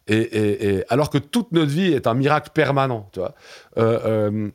Et, 0.06 0.84
alors 0.90 1.10
que 1.10 1.18
toute 1.18 1.52
notre 1.52 1.70
vie 1.70 1.92
est 1.92 2.06
un 2.06 2.14
miracle 2.14 2.50
permanent, 2.52 3.08
tu 3.12 3.20
vois. 3.20 3.34
Euh, 3.78 4.50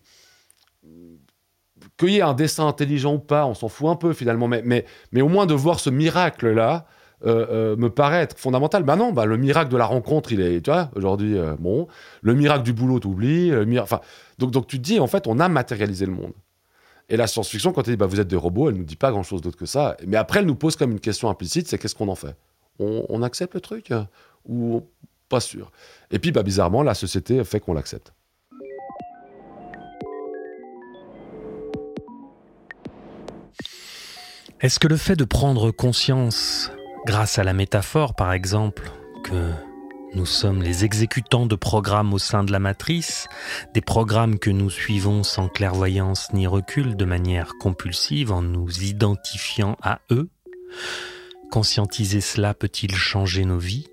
qu'il 1.97 2.09
y 2.09 2.17
ait 2.17 2.21
un 2.21 2.33
dessin 2.33 2.67
intelligent 2.67 3.15
ou 3.15 3.19
pas, 3.19 3.45
on 3.45 3.53
s'en 3.53 3.67
fout 3.67 3.89
un 3.89 3.95
peu 3.95 4.13
finalement, 4.13 4.47
mais, 4.47 4.61
mais, 4.63 4.85
mais 5.11 5.21
au 5.21 5.27
moins 5.27 5.45
de 5.45 5.53
voir 5.53 5.79
ce 5.79 5.89
miracle-là 5.89 6.85
euh, 7.25 7.45
euh, 7.49 7.75
me 7.75 7.89
paraît 7.89 8.21
être 8.21 8.37
fondamental. 8.37 8.83
Bah 8.83 8.95
non, 8.95 9.11
bah 9.11 9.25
le 9.25 9.37
miracle 9.37 9.69
de 9.71 9.77
la 9.77 9.85
rencontre, 9.85 10.31
il 10.31 10.39
est, 10.39 10.61
tu 10.61 10.71
vois, 10.71 10.89
aujourd'hui, 10.95 11.37
euh, 11.37 11.55
bon, 11.59 11.87
le 12.21 12.33
miracle 12.33 12.63
du 12.63 12.71
boulot, 12.71 12.99
t'oublies, 12.99 13.51
enfin, 13.79 13.99
donc, 14.37 14.51
donc 14.51 14.67
tu 14.67 14.77
te 14.77 14.83
dis, 14.83 14.99
en 14.99 15.07
fait, 15.07 15.27
on 15.27 15.39
a 15.39 15.49
matérialisé 15.49 16.05
le 16.05 16.13
monde. 16.13 16.33
Et 17.09 17.17
la 17.17 17.27
science-fiction, 17.27 17.73
quand 17.73 17.87
elle 17.87 17.95
dit, 17.95 17.97
bah 17.97 18.05
vous 18.05 18.19
êtes 18.19 18.27
des 18.27 18.35
robots, 18.35 18.69
elle 18.69 18.75
nous 18.75 18.83
dit 18.83 18.95
pas 18.95 19.11
grand-chose 19.11 19.41
d'autre 19.41 19.57
que 19.57 19.65
ça. 19.65 19.97
Mais 20.07 20.15
après, 20.15 20.39
elle 20.39 20.45
nous 20.45 20.55
pose 20.55 20.75
comme 20.75 20.91
une 20.91 20.99
question 20.99 21.29
implicite, 21.29 21.67
c'est 21.67 21.77
qu'est-ce 21.77 21.95
qu'on 21.95 22.07
en 22.07 22.15
fait? 22.15 22.35
On, 22.79 23.23
accepte 23.23 23.55
le 23.55 23.59
truc 23.59 23.91
ou 24.47 24.83
pas 25.27 25.41
sûr? 25.41 25.71
Et 26.11 26.19
puis, 26.19 26.31
bah, 26.31 26.43
bizarrement, 26.43 26.83
la 26.83 26.93
société 26.93 27.43
fait 27.43 27.59
qu'on 27.59 27.73
l'accepte. 27.73 28.13
Est-ce 34.61 34.79
que 34.79 34.87
le 34.87 34.97
fait 34.97 35.15
de 35.15 35.25
prendre 35.25 35.71
conscience, 35.71 36.71
grâce 37.05 37.39
à 37.39 37.43
la 37.43 37.53
métaphore 37.53 38.15
par 38.15 38.33
exemple, 38.33 38.91
que 39.23 39.51
nous 40.15 40.25
sommes 40.25 40.61
les 40.61 40.85
exécutants 40.85 41.45
de 41.45 41.55
programmes 41.55 42.13
au 42.13 42.17
sein 42.17 42.43
de 42.43 42.51
la 42.51 42.59
matrice, 42.59 43.27
des 43.73 43.81
programmes 43.81 44.39
que 44.39 44.49
nous 44.49 44.69
suivons 44.69 45.23
sans 45.23 45.49
clairvoyance 45.49 46.33
ni 46.33 46.47
recul 46.47 46.95
de 46.95 47.05
manière 47.05 47.53
compulsive 47.59 48.31
en 48.31 48.41
nous 48.41 48.83
identifiant 48.83 49.77
à 49.83 49.99
eux, 50.11 50.29
conscientiser 51.51 52.21
cela 52.21 52.53
peut-il 52.53 52.95
changer 52.95 53.45
nos 53.45 53.59
vies? 53.59 53.87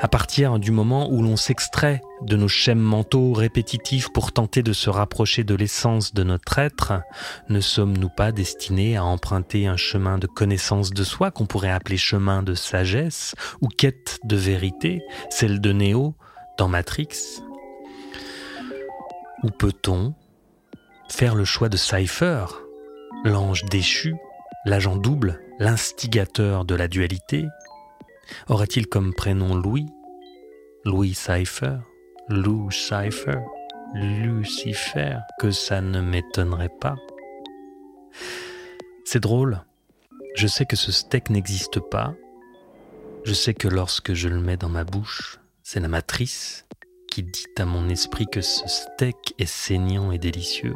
À 0.00 0.08
partir 0.08 0.58
du 0.58 0.70
moment 0.70 1.10
où 1.10 1.22
l'on 1.22 1.36
s'extrait 1.36 2.00
de 2.22 2.36
nos 2.36 2.48
schèmes 2.48 2.80
mentaux 2.80 3.32
répétitifs 3.32 4.12
pour 4.12 4.32
tenter 4.32 4.62
de 4.62 4.72
se 4.72 4.90
rapprocher 4.90 5.44
de 5.44 5.54
l'essence 5.54 6.14
de 6.14 6.22
notre 6.22 6.58
être, 6.58 7.02
ne 7.48 7.60
sommes-nous 7.60 8.08
pas 8.08 8.32
destinés 8.32 8.96
à 8.96 9.04
emprunter 9.04 9.66
un 9.66 9.76
chemin 9.76 10.18
de 10.18 10.26
connaissance 10.26 10.90
de 10.90 11.04
soi 11.04 11.30
qu'on 11.30 11.46
pourrait 11.46 11.70
appeler 11.70 11.96
chemin 11.96 12.42
de 12.42 12.54
sagesse 12.54 13.34
ou 13.60 13.68
quête 13.68 14.18
de 14.24 14.36
vérité, 14.36 15.02
celle 15.30 15.60
de 15.60 15.72
Néo 15.72 16.14
dans 16.58 16.68
Matrix? 16.68 17.42
Ou 19.42 19.50
peut-on 19.50 20.14
faire 21.08 21.34
le 21.34 21.44
choix 21.44 21.68
de 21.68 21.76
Cypher, 21.76 22.46
l'ange 23.24 23.64
déchu, 23.64 24.14
l'agent 24.64 24.96
double, 24.96 25.40
l'instigateur 25.58 26.64
de 26.64 26.74
la 26.74 26.88
dualité, 26.88 27.46
Aurait-il 28.48 28.86
comme 28.86 29.14
prénom 29.14 29.54
Louis? 29.54 29.86
Louis 30.84 31.14
Cypher? 31.14 31.78
Lou 32.28 32.70
Cypher? 32.70 33.40
Lucifer? 33.94 35.18
Que 35.38 35.50
ça 35.50 35.80
ne 35.80 36.00
m'étonnerait 36.00 36.72
pas. 36.80 36.96
C'est 39.04 39.20
drôle. 39.20 39.62
Je 40.34 40.46
sais 40.46 40.64
que 40.64 40.76
ce 40.76 40.92
steak 40.92 41.30
n'existe 41.30 41.80
pas. 41.80 42.14
Je 43.24 43.34
sais 43.34 43.54
que 43.54 43.68
lorsque 43.68 44.14
je 44.14 44.28
le 44.28 44.40
mets 44.40 44.56
dans 44.56 44.68
ma 44.68 44.84
bouche, 44.84 45.38
c'est 45.62 45.80
la 45.80 45.88
matrice 45.88 46.66
qui 47.08 47.22
dit 47.22 47.46
à 47.58 47.66
mon 47.66 47.88
esprit 47.88 48.26
que 48.26 48.40
ce 48.40 48.66
steak 48.66 49.34
est 49.38 49.46
saignant 49.46 50.12
et 50.12 50.18
délicieux. 50.18 50.74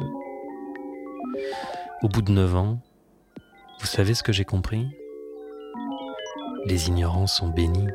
Au 2.03 2.07
bout 2.07 2.21
de 2.21 2.31
neuf 2.31 2.55
ans, 2.55 2.79
vous 3.79 3.87
savez 3.87 4.13
ce 4.13 4.23
que 4.23 4.31
j'ai 4.31 4.45
compris? 4.45 4.85
Les 6.65 6.87
ignorants 6.87 7.27
sont 7.27 7.49
bénis. 7.49 7.87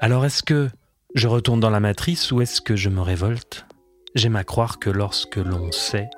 Alors 0.00 0.24
est-ce 0.24 0.42
que 0.42 0.68
je 1.14 1.28
retourne 1.28 1.60
dans 1.60 1.70
la 1.70 1.80
matrice 1.80 2.30
ou 2.32 2.40
est-ce 2.40 2.60
que 2.60 2.76
je 2.76 2.88
me 2.88 3.00
révolte? 3.00 3.66
J'aime 4.14 4.36
à 4.36 4.44
croire 4.44 4.78
que 4.78 4.90
lorsque 4.90 5.36
l'on 5.36 5.72
sait, 5.72 6.08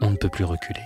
on 0.00 0.10
ne 0.10 0.16
peut 0.16 0.28
plus 0.28 0.44
reculer. 0.44 0.82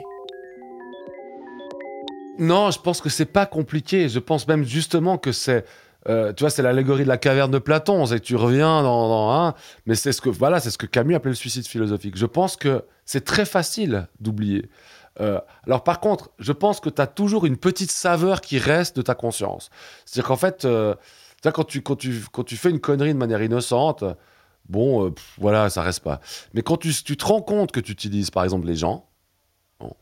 Non, 2.39 2.71
je 2.71 2.79
pense 2.79 3.01
que 3.01 3.09
c'est 3.09 3.25
pas 3.25 3.47
compliqué. 3.47 4.09
Je 4.09 4.19
pense 4.19 4.47
même 4.47 4.65
justement 4.65 5.17
que 5.17 5.33
c'est, 5.33 5.65
euh, 6.09 6.33
tu 6.33 6.43
vois, 6.43 6.51
c'est 6.51 6.63
l'allégorie 6.63 7.05
de 7.05 7.09
la 7.09 7.17
caverne 7.17 7.51
de 7.51 7.59
Platon. 7.59 8.05
C'est 8.07 8.21
tu 8.21 8.37
reviens 8.37 8.83
dans, 8.83 9.09
dans 9.09 9.31
un, 9.31 9.55
mais 9.87 9.95
c'est 9.95 10.13
ce 10.13 10.21
que 10.21 10.29
voilà, 10.29 10.61
c'est 10.61 10.71
ce 10.71 10.79
que 10.79 10.87
Camus 10.87 11.15
appelait 11.15 11.31
le 11.31 11.37
suicide 11.37 11.67
philosophique. 11.67 12.17
Je 12.17 12.27
pense 12.27 12.57
que 12.57 12.85
c'est 13.07 13.25
très 13.25 13.47
facile 13.47 14.07
d'oublier. 14.21 14.69
Euh, 15.21 15.41
alors 15.67 15.83
par 15.83 16.01
contre, 16.01 16.31
je 16.39 16.53
pense 16.53 16.81
que 16.81 16.91
tu 16.91 17.01
as 17.01 17.07
toujours 17.07 17.47
une 17.47 17.57
petite 17.57 17.91
saveur 17.91 18.41
qui 18.41 18.59
reste 18.59 18.97
de 18.97 19.03
ta 19.03 19.15
conscience. 19.15 19.71
C'est-à-dire 20.05 20.29
qu'en 20.29 20.37
fait, 20.37 20.65
euh, 20.65 20.95
quand, 21.43 21.65
tu, 21.65 21.83
quand, 21.83 21.97
tu, 21.97 22.25
quand 22.33 22.45
tu 22.45 22.57
fais 22.57 22.71
une 22.71 22.81
connerie 22.81 23.15
de 23.15 23.19
manière 23.19 23.43
innocente, 23.43 24.05
bon, 24.69 25.07
euh, 25.07 25.15
voilà, 25.39 25.71
ça 25.71 25.83
reste 25.83 26.01
pas. 26.01 26.21
Mais 26.55 26.63
quand 26.63 26.77
tu, 26.77 26.93
tu, 26.93 27.17
te 27.17 27.25
rends 27.25 27.43
compte 27.43 27.73
que 27.73 27.81
tu 27.81 27.93
utilises, 27.93 28.31
par 28.31 28.45
exemple, 28.45 28.67
les 28.67 28.77
gens, 28.77 29.09
bon, 29.81 29.95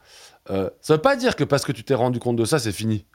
ça 0.46 0.94
veut 0.94 0.98
pas 0.98 1.16
dire 1.16 1.36
que 1.36 1.44
parce 1.44 1.64
que 1.64 1.72
tu 1.72 1.84
t'es 1.84 1.94
rendu 1.94 2.18
compte 2.18 2.36
de 2.36 2.44
ça, 2.44 2.58
c'est 2.58 2.72
fini 2.72 3.06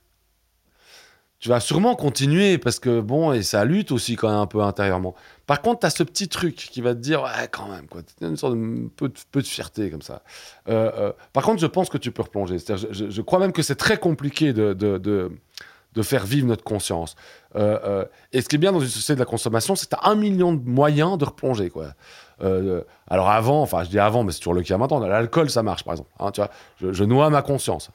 tu 1.39 1.47
vas 1.47 1.62
sûrement 1.62 1.95
continuer 1.95 2.58
parce 2.58 2.80
que 2.80 2.99
bon, 2.99 3.32
et 3.32 3.43
ça 3.43 3.63
lutte 3.63 3.93
aussi 3.93 4.17
quand 4.17 4.28
même 4.28 4.38
un 4.38 4.45
peu 4.45 4.62
intérieurement. 4.62 5.15
Par 5.47 5.62
contre, 5.62 5.80
tu 5.80 5.86
as 5.86 5.89
ce 5.89 6.04
petit 6.04 6.28
truc 6.28 6.56
qui 6.56 6.82
va 6.82 6.93
te 6.93 6.99
dire, 6.99 7.23
ouais, 7.23 7.47
quand 7.49 7.69
même, 7.69 7.88
quoi, 7.88 8.02
une 8.21 8.36
sorte 8.36 8.56
de 8.56 8.89
peu, 8.89 9.08
de, 9.08 9.13
de 9.34 9.41
fierté 9.41 9.89
comme 9.89 10.02
ça. 10.02 10.21
Euh, 10.67 10.91
euh, 10.97 11.12
par 11.32 11.43
contre, 11.43 11.62
je 11.62 11.67
pense 11.67 11.89
que 11.89 11.97
tu 11.97 12.12
peux 12.12 12.23
replonger. 12.23 12.58
Je, 12.60 13.10
je, 13.10 13.21
crois 13.21 13.39
même 13.39 13.54
que 13.54 13.62
c'est 13.62 13.75
très 13.75 13.97
compliqué 13.97 14.52
de, 14.52 14.73
de, 14.73 15.32
faire 16.02 16.25
vivre 16.25 16.47
notre 16.47 16.63
conscience. 16.63 17.15
Euh, 17.56 18.06
et 18.32 18.41
ce 18.41 18.49
qui 18.49 18.56
est 18.56 18.60
bien 18.60 18.71
dans 18.71 18.80
une 18.80 18.88
société 18.88 19.15
de 19.15 19.19
la 19.19 19.25
consommation, 19.25 19.75
c'est 19.75 19.89
que 19.89 19.95
tu 19.95 20.02
as 20.02 20.10
un 20.10 20.15
million 20.15 20.54
de 20.54 20.63
moyens 20.63 21.17
de 21.17 21.25
replonger, 21.25 21.69
quoi. 21.69 21.88
alors 23.10 23.30
avant, 23.30 23.62
enfin 23.62 23.84
je 23.84 23.89
dis 23.89 23.99
avant, 23.99 24.23
mais 24.23 24.32
c'est 24.32 24.39
toujours 24.39 24.54
le 24.54 24.62
cas 24.62 24.78
maintenant. 24.78 24.99
L'alcool, 24.99 25.49
ça 25.49 25.63
marche, 25.63 25.84
par 25.84 25.93
exemple. 25.93 26.12
Hein, 26.19 26.32
tu 26.32 26.41
vois, 26.41 26.49
je, 26.82 26.93
je, 26.93 27.04
noie 27.06 27.30
ma 27.30 27.41
conscience. 27.41 27.91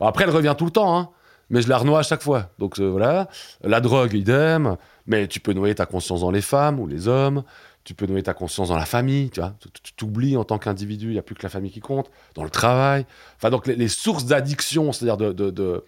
après, 0.00 0.24
elle 0.24 0.30
revient 0.30 0.54
tout 0.58 0.66
le 0.66 0.72
temps. 0.72 0.98
Hein, 0.98 1.10
mais 1.52 1.60
je 1.60 1.68
la 1.68 1.76
renoie 1.76 2.00
à 2.00 2.02
chaque 2.02 2.22
fois. 2.22 2.50
Donc 2.58 2.80
euh, 2.80 2.88
voilà. 2.88 3.28
La 3.62 3.80
drogue, 3.80 4.14
idem. 4.14 4.76
Mais 5.06 5.28
tu 5.28 5.38
peux 5.38 5.52
noyer 5.52 5.74
ta 5.74 5.86
conscience 5.86 6.22
dans 6.22 6.30
les 6.30 6.40
femmes 6.40 6.80
ou 6.80 6.86
les 6.86 7.06
hommes. 7.06 7.44
Tu 7.84 7.94
peux 7.94 8.06
noyer 8.06 8.22
ta 8.22 8.32
conscience 8.32 8.68
dans 8.68 8.76
la 8.76 8.86
famille. 8.86 9.28
Tu 9.30 9.40
vois, 9.40 9.54
tu 9.82 9.92
t'oublies 9.92 10.36
en 10.36 10.44
tant 10.44 10.58
qu'individu. 10.58 11.08
Il 11.08 11.12
n'y 11.12 11.18
a 11.18 11.22
plus 11.22 11.34
que 11.34 11.42
la 11.42 11.50
famille 11.50 11.70
qui 11.70 11.80
compte. 11.80 12.10
Dans 12.34 12.42
le 12.42 12.50
travail. 12.50 13.04
Enfin, 13.36 13.50
donc 13.50 13.66
les, 13.66 13.88
sources 13.88 14.24
d'addiction, 14.24 14.92
c'est-à-dire 14.92 15.18
de. 15.18 15.32
de, 15.32 15.50
de 15.50 15.84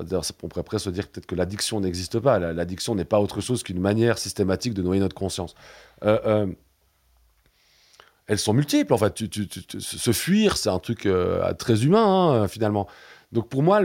on 0.00 0.48
pourrait 0.48 0.62
presque 0.62 0.84
se 0.84 0.90
dire 0.90 1.08
peut-être 1.08 1.26
que 1.26 1.34
l'addiction 1.34 1.80
n'existe 1.80 2.20
pas. 2.20 2.38
L'addiction 2.38 2.94
n'est 2.94 3.04
pas 3.04 3.20
autre 3.20 3.40
chose 3.40 3.64
qu'une 3.64 3.80
manière 3.80 4.18
systématique 4.18 4.74
de 4.74 4.82
noyer 4.82 5.00
notre 5.00 5.16
conscience. 5.16 5.54
Euh, 6.04 6.20
euh, 6.24 6.46
elles 8.28 8.38
sont 8.38 8.52
multiples, 8.52 8.92
en 8.92 8.98
fait. 8.98 9.16
Se 9.78 10.12
fuir, 10.12 10.56
c'est 10.56 10.68
un 10.68 10.78
truc 10.78 11.08
très 11.58 11.84
humain, 11.84 12.42
hein, 12.42 12.48
finalement. 12.48 12.86
Donc 13.32 13.48
pour 13.48 13.62
moi, 13.62 13.80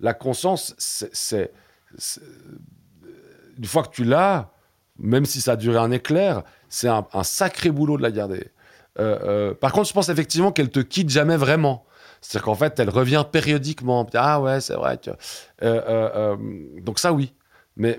la 0.00 0.14
conscience, 0.14 0.74
c'est 0.78 1.52
une 3.58 3.64
fois 3.64 3.82
que 3.82 3.90
tu 3.90 4.04
l'as, 4.04 4.50
même 4.98 5.24
si 5.24 5.40
ça 5.40 5.52
a 5.52 5.56
duré 5.56 5.78
un 5.78 5.90
éclair, 5.90 6.42
c'est 6.68 6.88
un, 6.88 7.04
sacré 7.22 7.70
boulot 7.70 7.96
de 7.96 8.02
la 8.02 8.10
garder. 8.10 8.50
Euh, 8.98 9.18
euh, 9.22 9.54
par 9.54 9.72
contre, 9.72 9.88
je 9.88 9.92
pense 9.92 10.08
effectivement 10.08 10.52
qu'elle 10.52 10.70
te 10.70 10.80
quitte 10.80 11.10
jamais 11.10 11.36
vraiment. 11.36 11.84
C'est-à-dire 12.20 12.46
qu'en 12.46 12.54
fait, 12.54 12.78
elle 12.80 12.90
revient 12.90 13.24
périodiquement. 13.30 14.06
Ah 14.14 14.40
ouais, 14.40 14.60
c'est 14.60 14.74
vrai. 14.74 14.98
Euh, 15.62 16.36
donc 16.80 16.98
ça, 16.98 17.12
oui. 17.12 17.34
Mais, 17.76 17.96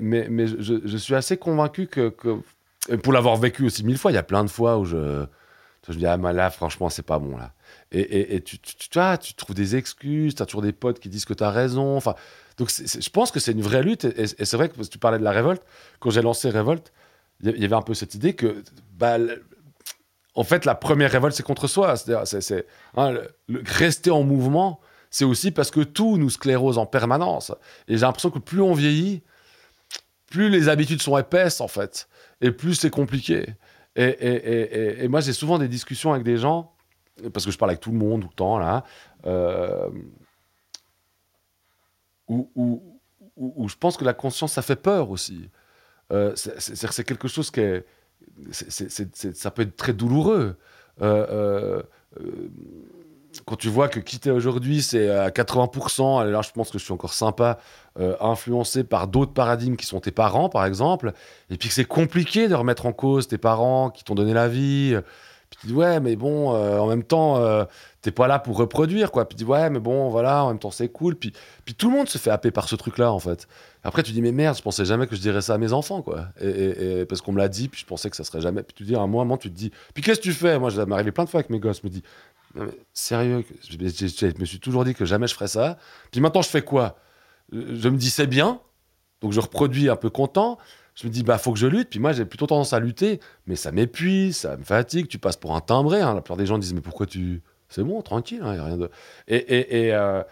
je, 0.48 0.98
suis 0.98 1.14
assez 1.14 1.38
convaincu 1.38 1.88
que, 1.88 2.14
pour 3.04 3.14
l'avoir 3.14 3.36
vécu 3.36 3.66
aussi 3.66 3.86
mille 3.86 3.98
fois, 3.98 4.12
il 4.12 4.16
y 4.16 4.20
a 4.20 4.24
plein 4.24 4.44
de 4.44 4.50
fois 4.50 4.78
où 4.80 4.86
je, 4.86 5.26
je 5.88 5.94
me 5.94 5.98
dis, 5.98 6.06
ah, 6.06 6.18
là, 6.18 6.50
franchement, 6.50 6.90
c'est 6.90 7.06
pas 7.06 7.20
bon, 7.20 7.38
là. 7.38 7.54
Et, 7.92 8.42
tu, 8.42 8.60
tu, 8.60 8.90
trouves 9.36 9.56
des 9.56 9.78
excuses, 9.78 10.36
tu 10.36 10.44
as 10.44 10.46
toujours 10.46 10.62
des 10.62 10.74
potes 10.74 11.00
qui 11.00 11.08
disent 11.08 11.26
que 11.26 11.34
tu 11.34 11.44
as 11.44 11.52
raison. 11.52 11.96
Enfin, 11.96 12.16
donc, 12.58 12.70
je 12.70 13.10
pense 13.10 13.32
que 13.32 13.40
c'est 13.40 13.54
une 13.54 13.62
vraie 13.62 13.82
lutte. 13.82 14.06
Et, 14.06 14.28
c'est 14.28 14.58
vrai 14.58 14.70
que 14.70 14.82
tu 14.84 14.98
parlais 14.98 15.20
de 15.20 15.24
la 15.24 15.32
révolte. 15.32 15.64
Quand 16.00 16.10
j'ai 16.10 16.22
lancé 16.22 16.50
Révolte, 16.50 16.92
il 17.42 17.58
y 17.58 17.66
avait 17.66 17.76
un 17.76 17.82
peu 17.82 17.94
cette 17.94 18.14
idée 18.14 18.34
que, 18.34 18.64
bah, 18.98 19.18
en 20.36 20.44
fait, 20.44 20.66
la 20.66 20.76
première 20.76 21.12
révolte, 21.12 21.36
c'est 21.36 21.44
contre 21.44 21.68
soi. 21.68 21.96
C'est, 21.96 22.66
hein, 22.98 23.14
rester 23.48 24.12
en 24.12 24.24
mouvement, 24.24 24.82
c'est 25.10 25.26
aussi 25.26 25.52
parce 25.52 25.72
que 25.72 25.82
tout 25.82 26.18
nous 26.18 26.30
sclérose 26.30 26.78
en 26.78 26.86
permanence. 26.86 27.54
Et 27.88 27.94
j'ai 27.94 28.02
l'impression 28.02 28.32
que 28.32 28.40
plus 28.40 28.62
on 28.62 28.74
vieillit, 28.74 29.24
plus 30.30 30.50
les 30.50 30.68
habitudes 30.68 31.02
sont 31.02 31.18
épaisses, 31.18 31.62
en 31.62 31.70
fait. 31.70 32.10
Et 32.42 32.52
plus 32.52 32.76
c'est 32.76 32.90
compliqué. 32.90 33.46
Et 33.96 35.08
moi, 35.08 35.22
j'ai 35.22 35.34
souvent 35.34 35.58
des 35.58 35.70
discussions 35.70 36.12
avec 36.12 36.24
des 36.24 36.38
gens 36.38 36.74
parce 37.34 37.46
que 37.46 37.52
je 37.52 37.58
parle 37.58 37.72
avec 37.72 37.82
tout 37.82 37.92
le 37.92 37.98
monde 37.98 38.22
tout 38.22 38.28
le 38.30 38.36
temps 38.36 38.58
là, 38.60 38.84
euh, 39.26 39.90
où, 42.30 43.68
je 43.68 43.76
pense 43.76 43.98
que 43.98 44.06
la 44.06 44.14
conscience, 44.14 44.54
ça 44.54 44.62
fait 44.62 44.76
peur 44.76 45.10
aussi. 45.10 45.50
euh, 46.14 46.34
c'est- 46.36 47.04
quelque 47.04 47.28
chose 47.28 47.52
qui 47.52 47.60
est, 47.60 47.86
ça 48.52 49.52
peut 49.52 49.64
être 49.64 49.76
très 49.76 49.92
douloureux. 49.94 50.56
Euh, 51.02 51.82
euh, 52.22 52.50
quand 53.46 53.58
tu 53.58 53.68
vois 53.68 53.90
que 53.90 54.00
quitter 54.00 54.32
aujourd'hui, 54.32 54.82
c'est 54.82 55.10
à 55.10 55.32
80%, 55.32 56.26
et 56.26 56.32
là 56.32 56.42
je 56.42 56.52
pense 56.52 56.72
que 56.72 56.80
je 56.80 56.84
suis 56.86 56.94
encore 56.94 57.14
sympa, 57.14 57.60
influencé 58.22 58.84
par 58.86 59.08
d'autres 59.08 59.34
paradigmes 59.34 59.76
qui 59.76 59.86
sont 59.86 60.00
tes 60.00 60.12
parents, 60.12 60.48
par 60.50 60.66
exemple, 60.66 61.12
et 61.50 61.58
puis 61.58 61.68
que 61.68 61.76
c'est 61.76 61.86
compliqué 61.86 62.48
de 62.48 62.56
remettre 62.56 62.86
en 62.86 62.94
cause 62.94 63.28
tes 63.28 63.38
parents 63.38 63.90
qui 63.90 64.04
t'ont 64.06 64.16
donné 64.16 64.34
la 64.34 64.48
vie. 64.48 64.96
Tu 65.62 65.68
dis, 65.68 65.74
ouais, 65.74 66.00
mais 66.00 66.16
bon, 66.16 66.54
euh, 66.54 66.78
en 66.78 66.88
même 66.88 67.04
temps, 67.04 67.38
euh, 67.38 67.66
t'es 68.02 68.12
pas 68.12 68.28
là 68.28 68.38
pour 68.38 68.58
reproduire, 68.58 69.12
quoi. 69.12 69.28
Puis 69.28 69.36
dis, 69.36 69.44
ouais, 69.44 69.70
mais 69.72 69.80
bon, 69.80 70.10
voilà, 70.10 70.44
en 70.44 70.50
même 70.50 70.60
temps, 70.60 70.70
c'est 70.70 70.90
cool. 70.90 71.16
Puis, 71.16 71.34
puis 71.66 71.74
tout 71.74 71.90
le 71.90 71.96
monde 71.98 72.08
se 72.10 72.20
fait 72.20 72.30
happer 72.30 72.52
par 72.52 72.70
ce 72.70 72.76
truc-là, 72.76 73.12
en 73.12 73.18
fait. 73.20 73.48
Après, 73.84 74.04
tu 74.04 74.12
dis, 74.12 74.22
mais 74.22 74.32
merde, 74.32 74.56
je 74.56 74.62
pensais 74.62 74.86
jamais 74.86 75.08
que 75.08 75.16
je 75.16 75.22
dirais 75.22 75.42
ça 75.42 75.56
à 75.56 75.58
mes 75.58 75.74
enfants, 75.74 76.02
quoi. 76.04 76.28
Et, 76.40 77.06
parce 77.10 77.22
qu'on 77.22 77.32
me 77.32 77.40
l'a 77.40 77.48
dit, 77.50 77.70
puis 77.70 77.82
je 77.82 77.86
pensais 77.86 78.10
que 78.12 78.16
ça 78.16 78.24
serait 78.24 78.42
jamais. 78.42 78.62
Puis 78.62 78.76
tu 78.76 78.84
dis, 78.84 78.96
à 78.96 79.00
un 79.02 79.08
moment, 79.08 79.38
tu 79.38 79.50
te 79.50 79.56
dis, 79.56 79.72
puis 79.96 80.04
qu'est-ce 80.04 80.20
que 80.20 80.26
tu 80.26 80.34
fais? 80.34 80.60
Moi, 80.60 80.70
ça 80.70 80.86
m'est 80.86 80.94
arrivé 80.94 81.12
plein 81.12 81.24
de 81.24 81.30
fois 81.30 81.40
avec 81.40 81.50
mes 81.50 81.60
gosses, 81.60 81.84
me 81.84 81.90
dis, 81.90 82.04
sérieux, 82.94 83.44
je, 83.70 83.78
je- 83.78 84.08
je- 84.08 84.40
me 84.40 84.46
suis 84.46 84.60
toujours 84.60 84.86
dit 84.86 84.94
que 84.94 85.06
jamais 85.06 85.28
je 85.28 85.34
ferais 85.34 85.48
ça. 85.48 85.78
Puis 86.12 86.22
maintenant, 86.22 86.42
je 86.42 86.50
fais 86.50 86.62
quoi? 86.62 86.98
Je, 87.52 87.76
je 87.76 87.90
me 87.90 87.98
dis, 87.98 88.10
c'est 88.10 88.28
bien. 88.28 88.60
Donc 89.22 89.32
je 89.32 89.40
reproduis 89.40 89.90
un 89.90 89.96
peu 89.96 90.10
content. 90.10 90.58
Je 91.00 91.06
me 91.08 91.12
dis, 91.12 91.22
bah, 91.22 91.38
faut 91.38 91.54
que 91.54 91.60
je 91.60 91.68
lutte. 91.68 91.90
Puis 91.92 92.00
moi, 92.00 92.12
j'ai 92.12 92.26
plutôt 92.26 92.48
tendance 92.48 92.74
à 92.74 92.80
lutter, 92.80 93.20
mais 93.46 93.56
ça 93.56 93.72
m'épuise, 93.72 94.38
ça 94.38 94.58
me 94.58 94.64
fatigue. 94.64 95.08
Tu 95.08 95.20
passes 95.20 95.38
pour 95.38 95.56
un 95.56 95.62
timbré. 95.62 96.02
hein. 96.02 96.16
La 96.16 96.22
plupart 96.22 96.38
des 96.38 96.48
gens 96.48 96.58
disent, 96.58 96.74
mais 96.74 96.82
pourquoi 96.82 97.06
tu. 97.06 97.42
C'est 97.70 97.84
bon, 97.84 98.02
tranquille, 98.02 98.40
il 98.44 98.52
n'y 98.52 98.58
a 98.58 98.64
rien 98.66 98.78
de. 98.78 98.90
Et. 99.28 99.88
et- 99.88 99.94
euh, 99.94 100.24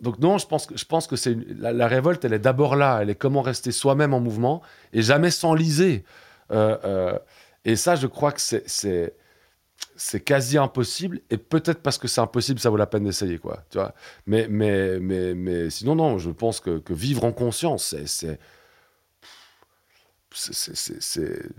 Donc, 0.00 0.18
non, 0.20 0.38
je 0.38 0.46
pense 0.46 0.66
que, 0.66 0.76
je 0.76 0.84
pense 0.84 1.06
que 1.06 1.16
c'est 1.16 1.36
la, 1.58 1.88
révolte, 1.88 2.24
elle 2.24 2.34
est 2.34 2.38
d'abord 2.38 2.76
là. 2.76 2.98
Elle 3.02 3.10
est 3.10 3.14
comment 3.16 3.42
rester 3.42 3.72
soi-même 3.72 4.12
en 4.14 4.20
mouvement 4.20 4.62
et 4.92 5.02
jamais 5.02 5.30
s'enliser. 5.30 6.04
Euh, 6.52 6.76
euh, 6.84 7.18
et 7.64 7.74
ça, 7.76 7.96
je 7.96 8.06
crois 8.06 8.32
que 8.32 8.40
c'est. 8.40 8.62
c'est 8.68 9.14
c'est 9.98 10.20
quasi 10.20 10.56
impossible 10.58 11.20
et 11.30 11.36
peut-être 11.38 11.80
parce 11.82 11.98
que 11.98 12.08
c'est 12.08 12.20
impossible 12.20 12.58
ça 12.60 12.70
vaut 12.70 12.76
la 12.78 12.86
peine 12.86 13.04
d'essayer 13.04 13.38
quoi 13.38 13.62
tu 13.70 13.76
vois 13.78 13.94
mais 14.26 14.46
mais 14.48 14.98
mais 15.00 15.34
mais 15.34 15.68
sinon 15.70 15.94
non 15.94 16.16
je 16.18 16.30
pense 16.30 16.60
que, 16.60 16.78
que 16.78 16.92
vivre 16.94 17.24
en 17.24 17.32
conscience 17.32 17.94
c'est 18.06 18.38
c'est 20.32 21.52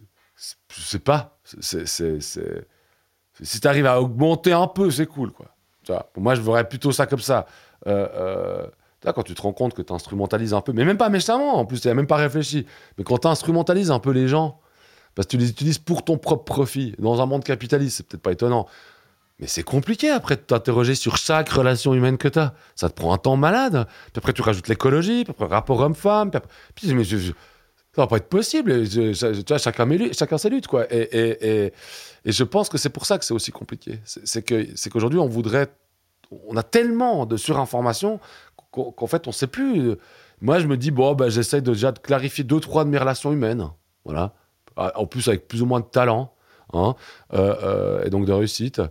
pas 1.03 1.39
si 1.43 3.59
tu 3.59 3.67
arrives 3.67 3.85
à 3.85 4.01
augmenter 4.01 4.51
un 4.51 4.67
peu 4.67 4.91
c'est 4.91 5.05
cool 5.05 5.31
quoi 5.31 5.47
moi 6.17 6.35
je 6.35 6.41
verrais 6.41 6.67
plutôt 6.67 6.91
ça 6.91 7.05
comme 7.05 7.19
ça 7.19 7.45
euh, 7.87 8.07
euh, 8.13 8.67
quand 9.13 9.23
tu 9.23 9.33
te 9.33 9.41
rends 9.41 9.53
compte 9.53 9.73
que 9.73 9.81
tu 9.81 9.93
instrumentalises 9.93 10.53
un 10.53 10.61
peu 10.61 10.73
mais 10.73 10.85
même 10.85 10.97
pas 10.97 11.09
méchamment 11.09 11.55
en 11.55 11.65
plus 11.65 11.81
tu 11.81 11.93
même 11.93 12.07
pas 12.07 12.17
réfléchi 12.17 12.65
mais 12.97 13.03
quand 13.03 13.19
tu 13.19 13.27
instrumentalises 13.27 13.91
un 13.91 13.99
peu 13.99 14.11
les 14.11 14.27
gens 14.27 14.59
parce 15.15 15.27
que 15.27 15.31
tu 15.31 15.37
les 15.37 15.49
utilises 15.49 15.79
pour 15.79 16.03
ton 16.03 16.17
propre 16.17 16.43
profit 16.43 16.95
dans 16.99 17.21
un 17.21 17.25
monde 17.25 17.43
capitaliste 17.43 17.97
c'est 17.97 18.07
peut-être 18.07 18.23
pas 18.23 18.31
étonnant 18.31 18.67
mais 19.39 19.47
c'est 19.47 19.63
compliqué 19.63 20.09
après 20.09 20.35
de 20.35 20.41
t'interroger 20.41 20.95
sur 20.95 21.17
chaque 21.17 21.49
relation 21.49 21.93
humaine 21.93 22.17
que 22.17 22.27
tu 22.27 22.39
as. 22.39 22.55
Ça 22.75 22.89
te 22.89 22.95
prend 22.95 23.13
un 23.13 23.19
temps 23.19 23.35
malade. 23.35 23.85
Puis 24.11 24.17
après, 24.17 24.33
tu 24.33 24.41
rajoutes 24.41 24.67
l'écologie, 24.67 25.25
puis 25.25 25.31
après, 25.31 25.45
rapport 25.45 25.79
homme-femme. 25.79 26.31
Puis, 26.31 26.41
puis 26.73 26.93
mais 26.95 27.03
je- 27.03 27.33
ça 27.97 28.03
va 28.03 28.07
pas 28.07 28.17
être 28.17 28.29
possible. 28.29 28.87
Tu 28.87 29.11
vois, 29.11 29.57
chacun, 29.57 29.87
chacun 30.13 30.37
ses 30.37 30.49
luttes, 30.51 30.67
quoi. 30.67 30.85
Et, 30.93 30.99
et, 30.99 31.47
et, 31.65 31.73
et 32.25 32.31
je 32.31 32.43
pense 32.43 32.69
que 32.69 32.77
c'est 32.77 32.91
pour 32.91 33.07
ça 33.07 33.17
que 33.17 33.25
c'est 33.25 33.33
aussi 33.33 33.51
compliqué. 33.51 33.99
C'est 34.05 34.43
que 34.43 34.89
qu'aujourd'hui, 34.89 35.19
on 35.19 35.27
voudrait. 35.27 35.67
On 36.47 36.55
a 36.57 36.63
tellement 36.63 37.25
de 37.25 37.37
surinformation 37.37 38.19
qu'en 38.71 39.07
fait, 39.07 39.27
on 39.27 39.31
sait 39.31 39.47
plus. 39.47 39.95
Moi, 40.41 40.59
je 40.59 40.67
me 40.67 40.77
dis, 40.77 40.91
bon, 40.91 41.15
ben, 41.15 41.29
j'essaie 41.29 41.61
déjà 41.61 41.91
de 41.91 41.97
clarifier 41.97 42.43
deux, 42.43 42.59
trois 42.59 42.85
de 42.85 42.89
mes 42.89 42.99
relations 42.99 43.31
humaines. 43.31 43.67
Voilà. 44.05 44.35
En 44.75 45.07
plus, 45.07 45.27
avec 45.27 45.47
plus 45.47 45.63
ou 45.63 45.65
moins 45.65 45.79
de 45.79 45.85
talent. 45.85 46.31
Hein, 46.73 46.95
euh, 47.33 47.55
euh, 47.63 48.03
et 48.03 48.09
donc 48.11 48.25
de 48.25 48.33
réussite. 48.33 48.81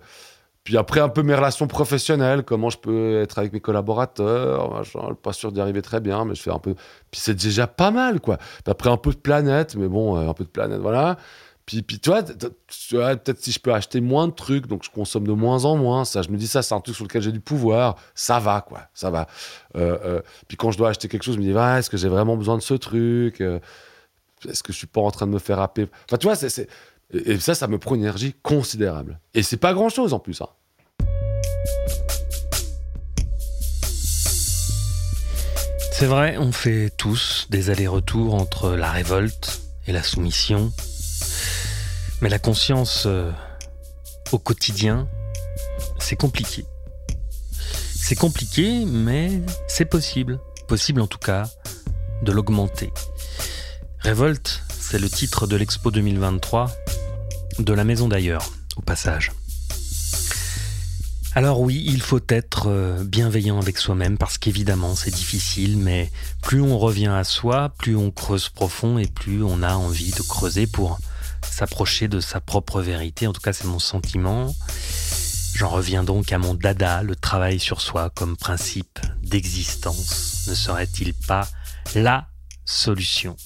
Puis 0.66 0.76
après, 0.76 0.98
un 0.98 1.08
peu 1.08 1.22
mes 1.22 1.36
relations 1.36 1.68
professionnelles, 1.68 2.42
comment 2.42 2.70
je 2.70 2.78
peux 2.78 3.20
être 3.22 3.38
avec 3.38 3.52
mes 3.52 3.60
collaborateurs, 3.60 4.74
machin, 4.74 5.14
pas 5.22 5.32
sûr 5.32 5.52
d'y 5.52 5.60
arriver 5.60 5.80
très 5.80 6.00
bien, 6.00 6.24
mais 6.24 6.34
je 6.34 6.42
fais 6.42 6.50
un 6.50 6.58
peu. 6.58 6.74
Puis 7.12 7.20
c'est 7.20 7.34
déjà 7.34 7.68
pas 7.68 7.92
mal, 7.92 8.20
quoi. 8.20 8.36
Puis 8.36 8.64
après, 8.66 8.90
un 8.90 8.96
peu 8.96 9.10
de 9.12 9.16
planète, 9.16 9.76
mais 9.76 9.86
bon, 9.86 10.16
euh, 10.16 10.28
un 10.28 10.34
peu 10.34 10.42
de 10.42 10.48
planète, 10.48 10.80
voilà. 10.80 11.18
Puis, 11.66 11.82
puis 11.82 12.00
tu 12.00 12.10
vois, 12.10 12.24
peut-être 12.24 13.40
si 13.40 13.52
je 13.52 13.60
peux 13.60 13.72
acheter 13.72 14.00
moins 14.00 14.26
de 14.26 14.32
trucs, 14.32 14.66
donc 14.66 14.82
je 14.82 14.90
consomme 14.90 15.24
de 15.24 15.32
moins 15.32 15.64
en 15.66 15.76
moins, 15.76 16.04
ça, 16.04 16.22
je 16.22 16.30
me 16.30 16.36
dis 16.36 16.48
ça, 16.48 16.62
c'est 16.62 16.74
un 16.74 16.80
truc 16.80 16.96
sur 16.96 17.04
lequel 17.04 17.22
j'ai 17.22 17.32
du 17.32 17.38
pouvoir, 17.38 17.94
ça 18.16 18.40
va, 18.40 18.60
quoi, 18.60 18.88
ça 18.92 19.08
va. 19.08 19.28
Euh, 19.76 19.96
euh, 20.04 20.22
puis 20.48 20.56
quand 20.56 20.72
je 20.72 20.78
dois 20.78 20.88
acheter 20.88 21.06
quelque 21.06 21.22
chose, 21.22 21.36
je 21.36 21.40
me 21.40 21.44
dis, 21.44 21.56
est-ce 21.56 21.88
que 21.88 21.96
j'ai 21.96 22.08
vraiment 22.08 22.36
besoin 22.36 22.56
de 22.56 22.62
ce 22.62 22.74
truc 22.74 23.40
Est-ce 23.40 24.64
que 24.64 24.72
je 24.72 24.78
suis 24.78 24.88
pas 24.88 25.00
en 25.00 25.12
train 25.12 25.28
de 25.28 25.32
me 25.32 25.38
faire 25.38 25.60
happer? 25.60 25.86
Enfin, 26.08 26.16
tu 26.16 26.26
vois, 26.26 26.34
c'est. 26.34 26.68
Et 27.12 27.38
ça, 27.38 27.54
ça 27.54 27.68
me 27.68 27.78
prend 27.78 27.94
une 27.94 28.02
énergie 28.02 28.34
considérable. 28.42 29.20
Et 29.34 29.42
c'est 29.42 29.56
pas 29.56 29.74
grand-chose 29.74 30.12
en 30.12 30.18
plus, 30.18 30.40
hein. 30.40 30.48
C'est 35.98 36.06
vrai, 36.06 36.36
on 36.36 36.52
fait 36.52 36.90
tous 36.94 37.46
des 37.48 37.70
allers-retours 37.70 38.34
entre 38.34 38.72
la 38.72 38.90
révolte 38.90 39.62
et 39.86 39.92
la 39.92 40.02
soumission. 40.02 40.70
Mais 42.20 42.28
la 42.28 42.38
conscience 42.38 43.04
euh, 43.06 43.30
au 44.30 44.38
quotidien, 44.38 45.08
c'est 45.98 46.16
compliqué. 46.16 46.66
C'est 47.50 48.14
compliqué, 48.14 48.84
mais 48.84 49.40
c'est 49.68 49.86
possible. 49.86 50.38
Possible 50.68 51.00
en 51.00 51.06
tout 51.06 51.18
cas 51.18 51.48
de 52.22 52.30
l'augmenter. 52.30 52.92
Révolte, 54.00 54.64
c'est 54.78 54.98
le 54.98 55.08
titre 55.08 55.46
de 55.46 55.56
l'expo 55.56 55.90
2023 55.90 56.70
de 57.58 57.72
la 57.72 57.84
maison 57.84 58.08
d'ailleurs, 58.08 58.50
au 58.76 58.82
passage. 58.82 59.32
Alors 61.34 61.60
oui, 61.60 61.84
il 61.86 62.00
faut 62.00 62.22
être 62.28 62.68
euh, 62.68 63.04
bienveillant 63.04 63.60
avec 63.60 63.76
soi-même 63.76 64.16
parce 64.16 64.38
qu'évidemment 64.38 64.96
c'est 64.96 65.14
difficile, 65.14 65.76
mais 65.76 66.10
plus 66.42 66.62
on 66.62 66.78
revient 66.78 67.08
à 67.08 67.24
soi, 67.24 67.74
plus 67.76 67.94
on 67.94 68.10
creuse 68.10 68.48
profond 68.48 68.96
et 68.96 69.06
plus 69.06 69.42
on 69.42 69.62
a 69.62 69.74
envie 69.74 70.12
de 70.12 70.22
creuser 70.22 70.66
pour 70.66 70.98
s'approcher 71.42 72.08
de 72.08 72.20
sa 72.20 72.40
propre 72.40 72.80
vérité. 72.80 73.26
En 73.26 73.32
tout 73.32 73.40
cas, 73.40 73.52
c'est 73.52 73.66
mon 73.66 73.78
sentiment. 73.78 74.54
J'en 75.54 75.68
reviens 75.68 76.04
donc 76.04 76.32
à 76.32 76.38
mon 76.38 76.54
dada, 76.54 77.02
le 77.02 77.16
travail 77.16 77.58
sur 77.58 77.80
soi 77.80 78.10
comme 78.10 78.36
principe 78.36 78.98
d'existence. 79.22 80.46
Ne 80.48 80.54
serait-il 80.54 81.14
pas 81.14 81.48
la 81.94 82.28
solution? 82.64 83.36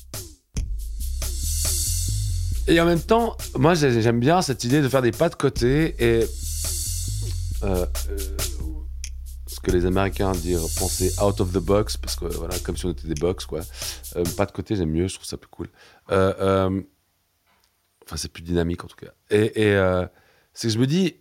Et 2.71 2.81
en 2.81 2.85
même 2.87 3.01
temps, 3.03 3.37
moi 3.57 3.75
j'ai- 3.75 4.01
j'aime 4.01 4.21
bien 4.21 4.43
cette 4.43 4.63
idée 4.63 4.81
de 4.81 4.89
faire 4.89 5.03
des 5.03 5.11
pas 5.11 5.29
de 5.29 5.35
côté 5.35 5.97
et 5.99 6.25
euh, 7.65 7.85
euh, 8.15 8.37
ce 9.49 9.59
que 9.61 9.73
les 9.73 9.85
Américains 9.87 10.31
disent 10.33 10.73
penser 10.79 11.13
out 11.21 11.41
of 11.41 11.53
the 11.53 11.59
box 11.59 11.97
parce 11.97 12.15
que 12.15 12.27
voilà 12.27 12.57
comme 12.61 12.77
si 12.77 12.87
on 12.87 12.91
était 12.91 13.09
des 13.09 13.15
box 13.21 13.45
quoi. 13.45 13.61
Euh, 14.15 14.23
pas 14.37 14.47
de 14.47 14.53
côté 14.53 14.77
j'aime 14.77 14.91
mieux, 14.91 15.09
je 15.09 15.15
trouve 15.15 15.27
ça 15.27 15.37
plus 15.37 15.49
cool. 15.51 15.69
Enfin 16.09 16.71
c'est 18.17 18.31
plus 18.33 18.43
dynamique 18.45 18.85
en 18.85 18.87
tout 18.87 18.97
cas. 18.97 19.11
Et, 19.31 19.63
et, 19.69 20.05
c'est 20.55 20.69
que 20.69 20.75
je 20.75 20.79
me 20.79 20.87
dis 20.87 21.17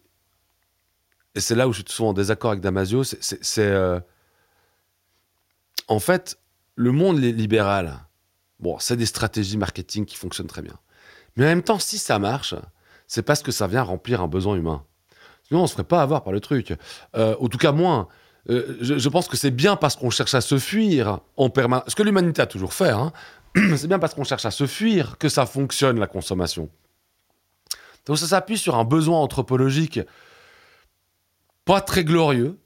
et 1.33 1.39
c'est 1.39 1.55
là 1.55 1.67
où 1.67 1.73
je 1.73 1.81
suis 1.81 1.91
souvent 1.91 2.09
en 2.09 2.13
désaccord 2.13 2.51
avec 2.51 2.61
Damasio, 2.61 3.03
c'est- 3.03 3.99
en 5.87 5.99
fait 5.99 6.37
le 6.75 6.91
monde 6.91 7.17
li- 7.19 7.33
libéral. 7.33 8.05
Bon, 8.59 8.77
c'est 8.77 8.97
des 8.97 9.05
stratégies 9.07 9.57
marketing 9.57 10.05
qui 10.05 10.15
fonctionnent 10.15 10.47
très 10.47 10.61
bien. 10.61 10.77
Mais 11.39 11.45
en 11.45 11.49
même 11.49 11.63
temps, 11.63 11.79
si 11.79 11.97
ça 11.97 12.19
marche, 12.19 12.53
c'est 13.07 13.23
parce 13.23 13.41
que 13.41 13.51
ça 13.51 13.65
vient 13.65 13.81
remplir 13.81 14.21
un 14.21 14.27
besoin 14.27 14.55
humain. 14.55 14.83
Sinon, 15.47 15.63
on 15.63 15.67
se 15.67 15.71
ferait 15.71 15.85
pas 15.85 16.01
avoir 16.01 16.21
par 16.21 16.33
le 16.33 16.41
truc. 16.41 16.73
Euh, 17.15 17.35
en 17.39 17.47
tout 17.47 17.57
cas, 17.57 17.71
moins. 17.71 18.09
Euh, 18.49 18.77
je, 18.81 19.09
pense 19.09 19.29
que 19.29 19.37
c'est 19.37 19.51
bien 19.51 19.77
parce 19.77 19.95
qu'on 19.95 20.09
cherche 20.09 20.33
à 20.33 20.41
se 20.41 20.59
fuir 20.59 21.21
en 21.37 21.49
permanence. 21.49 21.85
Ce 21.87 21.95
que 21.95 22.03
l'humanité 22.03 22.41
a 22.41 22.45
toujours 22.45 22.73
fait, 22.73 22.89
hein. 22.89 23.13
c'est 23.55 23.87
bien 23.87 23.99
parce 23.99 24.13
qu'on 24.13 24.25
cherche 24.25 24.45
à 24.45 24.51
se 24.51 24.67
fuir 24.67 25.17
que 25.17 25.29
ça 25.29 25.45
fonctionne, 25.45 25.97
la 25.97 26.07
consommation. 26.07 26.69
Donc 28.05 28.17
ça 28.17 28.27
s'appuie 28.27 28.57
sur 28.57 28.75
un 28.75 28.83
besoin 28.83 29.19
anthropologique 29.19 30.01
pas 31.63 31.81
très 31.81 32.03
glorieux, 32.03 32.59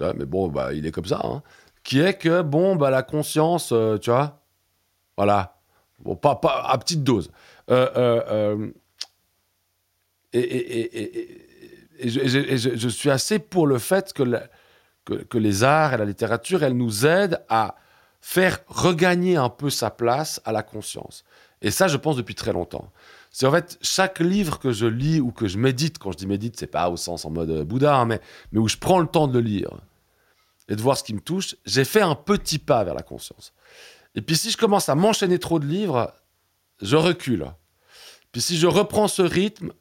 mais 0.00 0.26
bon, 0.26 0.48
bah, 0.48 0.74
il 0.74 0.86
est 0.86 0.90
comme 0.90 1.06
ça, 1.06 1.20
hein, 1.24 1.42
qui 1.82 2.00
est 2.00 2.14
que, 2.14 2.42
bon, 2.42 2.76
bah, 2.76 2.90
la 2.90 3.02
conscience, 3.02 3.70
euh, 3.72 3.96
tu 3.98 4.10
vois, 4.10 4.42
voilà, 5.16 5.58
bon, 5.98 6.16
pas, 6.16 6.36
pas 6.36 6.66
à 6.68 6.76
petite 6.78 7.02
dose. 7.02 7.30
Et, 10.32 11.46
je, 12.02 12.88
suis 12.88 13.10
assez 13.10 13.38
pour 13.38 13.66
le 13.66 13.78
fait 13.78 14.12
que, 14.12 14.22
que 15.04 15.38
les 15.38 15.64
arts 15.64 15.94
et 15.94 15.98
la 15.98 16.04
littérature, 16.04 16.62
elles 16.62 16.76
nous 16.76 17.06
aident 17.06 17.42
à 17.48 17.76
faire 18.20 18.60
regagner 18.66 19.36
un 19.36 19.48
peu 19.48 19.70
sa 19.70 19.90
place 19.90 20.40
à 20.44 20.52
la 20.52 20.62
conscience. 20.62 21.24
Et 21.62 21.70
ça, 21.70 21.88
je 21.88 21.96
pense 21.96 22.16
depuis 22.16 22.34
très 22.34 22.52
longtemps. 22.52 22.90
C'est 23.30 23.46
en 23.46 23.52
fait 23.52 23.78
chaque 23.82 24.18
livre 24.18 24.58
que 24.58 24.72
je 24.72 24.86
lis 24.86 25.20
ou 25.20 25.30
que 25.30 25.46
je 25.46 25.58
médite, 25.58 25.98
quand 25.98 26.12
je 26.12 26.16
dis 26.16 26.26
médite, 26.26 26.58
c'est 26.58 26.66
pas 26.66 26.90
au 26.90 26.96
sens 26.96 27.24
en 27.24 27.30
mode 27.30 27.50
euh, 27.50 27.64
Bouddha, 27.64 27.96
hein, 27.96 28.06
mais, 28.06 28.20
mais 28.52 28.58
où 28.58 28.68
je 28.68 28.76
prends 28.76 28.98
le 28.98 29.06
temps 29.06 29.28
de 29.28 29.38
le 29.38 29.44
lire 29.44 29.70
et 30.68 30.76
de 30.76 30.80
voir 30.80 30.96
ce 30.96 31.04
qui 31.04 31.14
me 31.14 31.20
touche, 31.20 31.56
j'ai 31.64 31.84
fait 31.84 32.00
un 32.00 32.14
petit 32.14 32.58
pas 32.58 32.82
vers 32.84 32.94
la 32.94 33.02
conscience. 33.02 33.52
Et 34.14 34.22
puis 34.22 34.36
si 34.36 34.50
je 34.50 34.56
commence 34.56 34.88
à 34.88 34.94
m'enchaîner 34.94 35.38
trop 35.38 35.58
de 35.58 35.66
livres, 35.66 36.12
je 36.82 36.96
recule. 36.96 37.52
Puis 38.32 38.40
si 38.40 38.58
je 38.58 38.66
reprends 38.66 39.08
ce 39.08 39.22
rythme, 39.22 39.72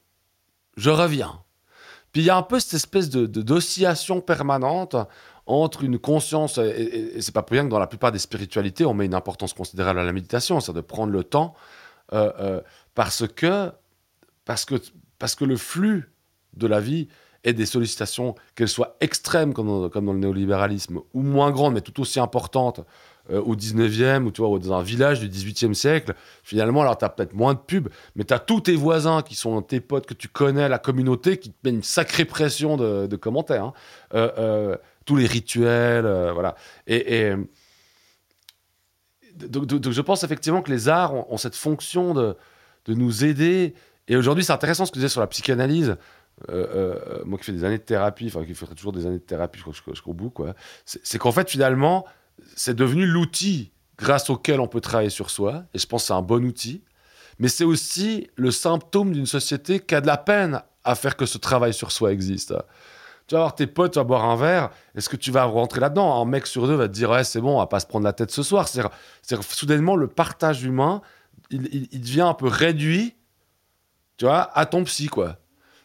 je 0.77 0.89
reviens. 0.89 1.41
Puis 2.11 2.23
il 2.23 2.25
y 2.25 2.29
a 2.29 2.37
un 2.37 2.43
peu 2.43 2.59
cette 2.59 2.73
espèce 2.73 3.09
de, 3.09 3.25
d'oscillation 3.25 4.21
permanente 4.21 4.95
entre 5.45 5.83
une 5.83 5.97
conscience, 5.97 6.57
et, 6.59 7.15
et, 7.15 7.21
c'est 7.21 7.33
pas 7.33 7.41
pour 7.41 7.53
rien 7.53 7.65
que 7.65 7.69
dans 7.69 7.79
la 7.79 7.87
plupart 7.87 8.11
des 8.11 8.19
spiritualités, 8.19 8.85
on 8.85 8.93
met 8.93 9.05
une 9.05 9.15
importance 9.15 9.53
considérable 9.53 9.99
à 9.99 10.03
la 10.03 10.13
méditation, 10.13 10.59
c'est 10.59 10.73
de 10.73 10.81
prendre 10.81 11.11
le 11.11 11.23
temps, 11.23 11.55
euh, 12.13 12.31
euh, 12.39 12.61
parce, 12.95 13.27
que, 13.27 13.71
parce, 14.45 14.65
que, 14.65 14.75
parce 15.17 15.35
que 15.35 15.45
le 15.45 15.57
flux 15.57 16.11
de 16.53 16.67
la 16.67 16.79
vie 16.79 17.07
et 17.43 17.53
des 17.53 17.65
sollicitations, 17.65 18.35
qu'elles 18.55 18.69
soient 18.69 18.97
extrêmes 18.99 19.53
comme 19.53 19.89
dans, 19.89 20.13
le 20.13 20.19
néolibéralisme, 20.19 20.99
ou 21.13 21.21
moins 21.21 21.51
grandes, 21.51 21.73
mais 21.73 21.81
tout 21.81 21.99
aussi 22.01 22.19
importantes, 22.19 22.81
euh, 23.31 23.41
au 23.41 23.55
19e, 23.55 24.23
ou 24.25 24.31
tu 24.31 24.41
vois, 24.41 24.57
dans 24.57 24.73
un 24.73 24.81
village 24.81 25.19
du 25.19 25.29
18e 25.29 25.73
siècle, 25.73 26.13
finalement, 26.43 26.81
alors 26.81 26.97
tu 26.97 27.05
as 27.05 27.09
peut-être 27.09 27.33
moins 27.33 27.53
de 27.53 27.59
pubs, 27.59 27.89
mais 28.15 28.23
tu 28.23 28.33
as 28.33 28.39
tous 28.39 28.61
tes 28.61 28.75
voisins 28.75 29.21
qui 29.21 29.35
sont 29.35 29.61
tes 29.61 29.81
potes 29.81 30.07
que 30.07 30.15
tu 30.15 30.27
connais, 30.27 30.67
la 30.67 30.79
communauté, 30.79 31.37
qui 31.37 31.51
te 31.51 31.55
met 31.63 31.69
une 31.69 31.83
sacrée 31.83 32.25
pression 32.25 32.75
de, 32.77 33.15
commentaires. 33.15 33.65
Hein. 33.65 33.73
Euh, 34.15 34.31
euh, 34.37 34.77
tous 35.05 35.15
les 35.15 35.25
rituels, 35.25 36.05
voilà. 36.33 36.55
Et, 36.87 37.33
donc, 39.35 39.91
je 39.91 40.01
pense 40.01 40.23
effectivement 40.23 40.61
que 40.61 40.71
les 40.71 40.89
arts 40.89 41.31
ont, 41.31 41.37
cette 41.37 41.55
fonction 41.55 42.13
de, 42.13 42.35
de 42.85 42.93
nous 42.93 43.23
aider. 43.25 43.73
Et 44.07 44.15
aujourd'hui, 44.15 44.43
c'est 44.43 44.53
intéressant 44.53 44.85
ce 44.85 44.91
que 44.91 44.95
tu 44.95 44.99
disais 44.99 45.09
sur 45.09 45.21
la 45.21 45.27
psychanalyse. 45.27 45.97
Moi 46.47 47.37
qui 47.37 47.45
fais 47.45 47.51
des 47.51 47.63
années 47.63 47.77
de 47.77 47.83
thérapie, 47.83 48.27
enfin 48.27 48.45
qui 48.45 48.53
ferait 48.53 48.75
toujours 48.75 48.91
des 48.91 49.05
années 49.05 49.19
de 49.19 49.23
thérapie 49.23 49.61
jusqu'au 49.87 50.13
bout, 50.13 50.29
quoi. 50.29 50.53
C'est 50.85 51.17
qu'en 51.17 51.31
fait, 51.31 51.49
finalement, 51.49 52.05
c'est 52.55 52.75
devenu 52.75 53.05
l'outil 53.05 53.71
grâce 53.97 54.29
auquel 54.29 54.59
on 54.59 54.67
peut 54.67 54.81
travailler 54.81 55.09
sur 55.09 55.29
soi. 55.29 55.63
Et 55.73 55.79
je 55.79 55.85
pense 55.85 56.03
que 56.03 56.07
c'est 56.07 56.13
un 56.13 56.21
bon 56.21 56.45
outil. 56.45 56.83
Mais 57.37 57.47
c'est 57.47 57.63
aussi 57.63 58.27
le 58.35 58.51
symptôme 58.51 59.13
d'une 59.13 59.25
société 59.25 59.79
qui 59.79 59.95
a 59.95 60.01
de 60.01 60.07
la 60.07 60.17
peine 60.17 60.61
à 60.83 60.95
faire 60.95 61.15
que 61.15 61.25
ce 61.25 61.37
travail 61.37 61.73
sur 61.73 61.91
soi 61.91 62.11
existe. 62.11 62.53
Tu 63.27 63.35
vas 63.35 63.41
voir 63.41 63.55
tes 63.55 63.67
potes, 63.67 63.93
tu 63.93 63.99
vas 63.99 64.03
boire 64.03 64.25
un 64.25 64.35
verre, 64.35 64.71
est-ce 64.95 65.07
que 65.07 65.15
tu 65.15 65.31
vas 65.31 65.43
rentrer 65.43 65.79
là-dedans? 65.79 66.19
Un 66.19 66.25
mec 66.25 66.47
sur 66.47 66.67
deux 66.67 66.73
va 66.73 66.87
te 66.87 66.93
dire 66.93 67.11
Ouais, 67.11 67.23
c'est 67.23 67.39
bon, 67.39 67.55
on 67.55 67.59
va 67.59 67.67
pas 67.67 67.79
se 67.79 67.85
prendre 67.85 68.05
la 68.05 68.13
tête 68.13 68.31
ce 68.31 68.41
soir. 68.41 68.67
C'est-à-dire, 68.67 69.43
soudainement, 69.43 69.95
le 69.95 70.07
partage 70.07 70.63
humain, 70.63 71.01
il, 71.51 71.87
il, 71.91 72.01
devient 72.01 72.21
un 72.21 72.33
peu 72.33 72.47
réduit, 72.47 73.15
tu 74.17 74.25
vois, 74.25 74.49
à 74.57 74.65
ton 74.65 74.83
psy, 74.83 75.07
quoi. 75.07 75.37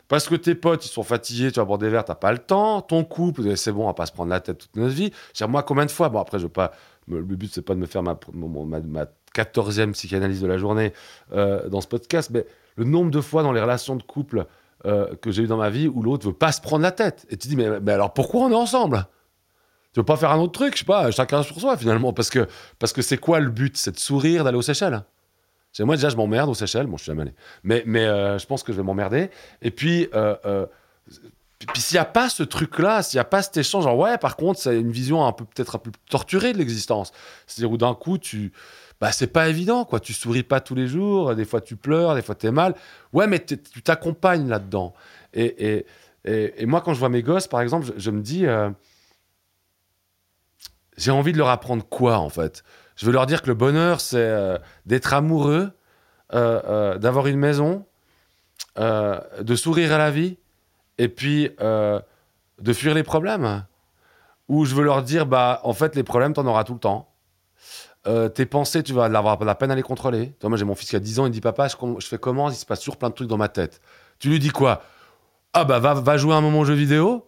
Parce 0.08 0.28
que 0.28 0.34
tes 0.34 0.54
potes, 0.54 0.84
ils 0.84 0.90
sont 0.90 1.02
fatigués, 1.02 1.50
tu 1.50 1.60
vas 1.60 1.64
boire 1.64 1.78
des 1.78 1.88
verres, 1.88 2.04
t'as 2.04 2.14
pas 2.14 2.32
le 2.32 2.38
temps. 2.38 2.82
Ton 2.82 3.04
couple, 3.04 3.56
c'est 3.56 3.72
bon, 3.72 3.84
on 3.84 3.86
va 3.86 3.94
pas 3.94 4.06
se 4.06 4.12
prendre 4.12 4.30
la 4.30 4.40
tête 4.40 4.58
toute 4.58 4.76
notre 4.76 4.94
vie. 4.94 5.12
Dire, 5.34 5.48
moi, 5.48 5.62
combien 5.62 5.86
de 5.86 5.90
fois 5.90 6.08
Bon, 6.08 6.20
après, 6.20 6.38
je 6.38 6.46
pas. 6.46 6.72
Le 7.08 7.22
but, 7.22 7.50
c'est 7.52 7.62
pas 7.62 7.74
de 7.74 7.80
me 7.80 7.86
faire 7.86 8.02
ma, 8.02 8.18
ma, 8.32 8.80
ma 8.80 9.06
14e 9.34 9.92
psychanalyse 9.92 10.40
de 10.40 10.46
la 10.46 10.58
journée 10.58 10.92
euh, 11.32 11.68
dans 11.68 11.80
ce 11.80 11.88
podcast, 11.88 12.30
mais 12.32 12.46
le 12.76 12.84
nombre 12.84 13.10
de 13.10 13.20
fois 13.20 13.42
dans 13.42 13.52
les 13.52 13.60
relations 13.60 13.96
de 13.96 14.02
couple 14.02 14.46
euh, 14.86 15.14
que 15.16 15.30
j'ai 15.30 15.42
eu 15.42 15.46
dans 15.46 15.56
ma 15.56 15.70
vie 15.70 15.88
où 15.88 16.02
l'autre 16.02 16.26
veut 16.26 16.34
pas 16.34 16.52
se 16.52 16.60
prendre 16.60 16.82
la 16.82 16.92
tête. 16.92 17.26
Et 17.30 17.36
tu 17.36 17.48
dis, 17.48 17.56
mais, 17.56 17.80
mais 17.80 17.92
alors 17.92 18.12
pourquoi 18.12 18.42
on 18.42 18.50
est 18.50 18.54
ensemble? 18.54 19.06
Tu 19.92 20.00
veux 20.00 20.04
pas 20.04 20.16
faire 20.16 20.30
un 20.30 20.38
autre 20.38 20.52
truc? 20.52 20.74
Je 20.74 20.80
sais 20.80 20.84
pas, 20.84 21.10
chacun 21.10 21.42
pour 21.42 21.60
soi 21.60 21.76
finalement. 21.76 22.12
Parce 22.12 22.28
que 22.28 22.48
parce 22.78 22.92
que 22.92 23.00
c'est 23.00 23.16
quoi 23.16 23.38
le 23.38 23.50
but? 23.50 23.76
C'est 23.76 23.92
de 23.92 23.98
sourire, 23.98 24.42
d'aller 24.42 24.58
aux 24.58 24.62
Seychelles? 24.62 25.04
Moi, 25.80 25.96
déjà, 25.96 26.08
je 26.08 26.16
m'emmerde 26.16 26.48
aux 26.48 26.54
Seychelles. 26.54 26.86
Bon, 26.86 26.96
je 26.96 27.02
suis 27.02 27.10
jamais 27.10 27.22
allé. 27.22 27.34
Mais, 27.64 27.82
mais 27.86 28.04
euh, 28.04 28.38
je 28.38 28.46
pense 28.46 28.62
que 28.62 28.72
je 28.72 28.76
vais 28.76 28.84
m'emmerder. 28.84 29.30
Et 29.60 29.72
puis, 29.72 30.08
euh, 30.14 30.36
euh, 30.46 30.66
s'il 31.74 31.96
n'y 31.96 32.00
a 32.00 32.04
pas 32.04 32.28
ce 32.28 32.44
truc-là, 32.44 33.02
s'il 33.02 33.16
n'y 33.16 33.22
a 33.22 33.24
pas 33.24 33.42
cet 33.42 33.56
échange, 33.56 33.84
genre, 33.84 33.98
ouais, 33.98 34.16
par 34.18 34.36
contre, 34.36 34.60
c'est 34.60 34.78
une 34.78 34.92
vision 34.92 35.26
un 35.26 35.32
peu, 35.32 35.44
peut-être 35.44 35.74
un 35.74 35.78
peu 35.80 35.90
torturée 36.08 36.52
de 36.52 36.58
l'existence. 36.58 37.12
C'est-à-dire 37.46 37.72
où 37.72 37.76
d'un 37.76 37.94
coup, 37.94 38.18
tu. 38.18 38.52
Bah, 39.00 39.10
c'est 39.10 39.26
pas 39.26 39.48
évident, 39.48 39.84
quoi. 39.84 39.98
Tu 39.98 40.12
souris 40.12 40.44
pas 40.44 40.60
tous 40.60 40.76
les 40.76 40.86
jours. 40.86 41.34
Des 41.34 41.44
fois, 41.44 41.60
tu 41.60 41.74
pleures. 41.74 42.14
Des 42.14 42.22
fois, 42.22 42.36
tu 42.36 42.46
es 42.46 42.52
mal. 42.52 42.76
Ouais, 43.12 43.26
mais 43.26 43.44
tu 43.44 43.58
t'accompagnes 43.82 44.48
là-dedans. 44.48 44.94
Et, 45.32 45.86
et, 46.24 46.62
et, 46.62 46.66
moi, 46.66 46.80
quand 46.80 46.94
je 46.94 47.00
vois 47.00 47.08
mes 47.08 47.22
gosses, 47.22 47.48
par 47.48 47.60
exemple, 47.60 47.92
je, 47.96 48.10
me 48.12 48.22
dis. 48.22 48.46
J'ai 50.96 51.10
envie 51.10 51.32
de 51.32 51.38
leur 51.38 51.48
apprendre 51.48 51.84
quoi, 51.84 52.18
en 52.18 52.28
fait? 52.28 52.62
Je 52.96 53.06
veux 53.06 53.12
leur 53.12 53.26
dire 53.26 53.42
que 53.42 53.48
le 53.48 53.54
bonheur, 53.54 54.00
c'est 54.00 54.16
euh, 54.18 54.58
d'être 54.86 55.12
amoureux, 55.14 55.70
euh, 56.32 56.60
euh, 56.66 56.98
d'avoir 56.98 57.26
une 57.26 57.38
maison, 57.38 57.86
de 58.76 59.54
sourire 59.54 59.92
à 59.92 59.98
la 59.98 60.10
vie, 60.10 60.36
et 60.98 61.08
puis 61.08 61.48
de 61.58 62.72
fuir 62.72 62.94
les 62.94 63.04
problèmes. 63.04 63.64
Ou 64.48 64.64
je 64.64 64.74
veux 64.74 64.82
leur 64.82 65.02
dire, 65.02 65.26
bah, 65.26 65.60
en 65.62 65.72
fait, 65.72 65.94
les 65.94 66.02
problèmes, 66.02 66.32
t'en 66.32 66.46
auras 66.46 66.64
tout 66.64 66.74
le 66.74 66.80
temps. 66.80 67.08
tes 68.34 68.46
pensées, 68.46 68.82
tu 68.82 68.92
vas 68.92 69.04
avoir 69.04 69.44
la 69.44 69.54
peine 69.54 69.70
à 69.70 69.76
les 69.76 69.82
contrôler. 69.82 70.32
Toi, 70.40 70.48
moi, 70.48 70.58
j'ai 70.58 70.64
mon 70.64 70.74
fils 70.74 70.90
qui 70.90 70.96
a 70.96 71.00
10 71.00 71.20
ans, 71.20 71.26
il 71.26 71.30
dit, 71.30 71.40
papa, 71.40 71.68
je, 71.68 71.76
je, 71.98 72.06
fais 72.06 72.18
comment? 72.18 72.50
Il 72.50 72.56
se 72.56 72.66
passe 72.66 72.80
toujours 72.80 72.96
plein 72.96 73.10
de 73.10 73.14
trucs 73.14 73.28
dans 73.28 73.36
ma 73.36 73.48
tête. 73.48 73.80
Tu 74.18 74.28
lui 74.28 74.40
dis 74.40 74.50
quoi? 74.50 74.82
Ah, 75.52 75.64
bah, 75.64 75.78
va, 75.78 75.94
va 75.94 76.16
jouer 76.16 76.34
un 76.34 76.40
moment 76.40 76.60
aux 76.60 76.64
jeux 76.64 76.74
vidéo 76.74 77.24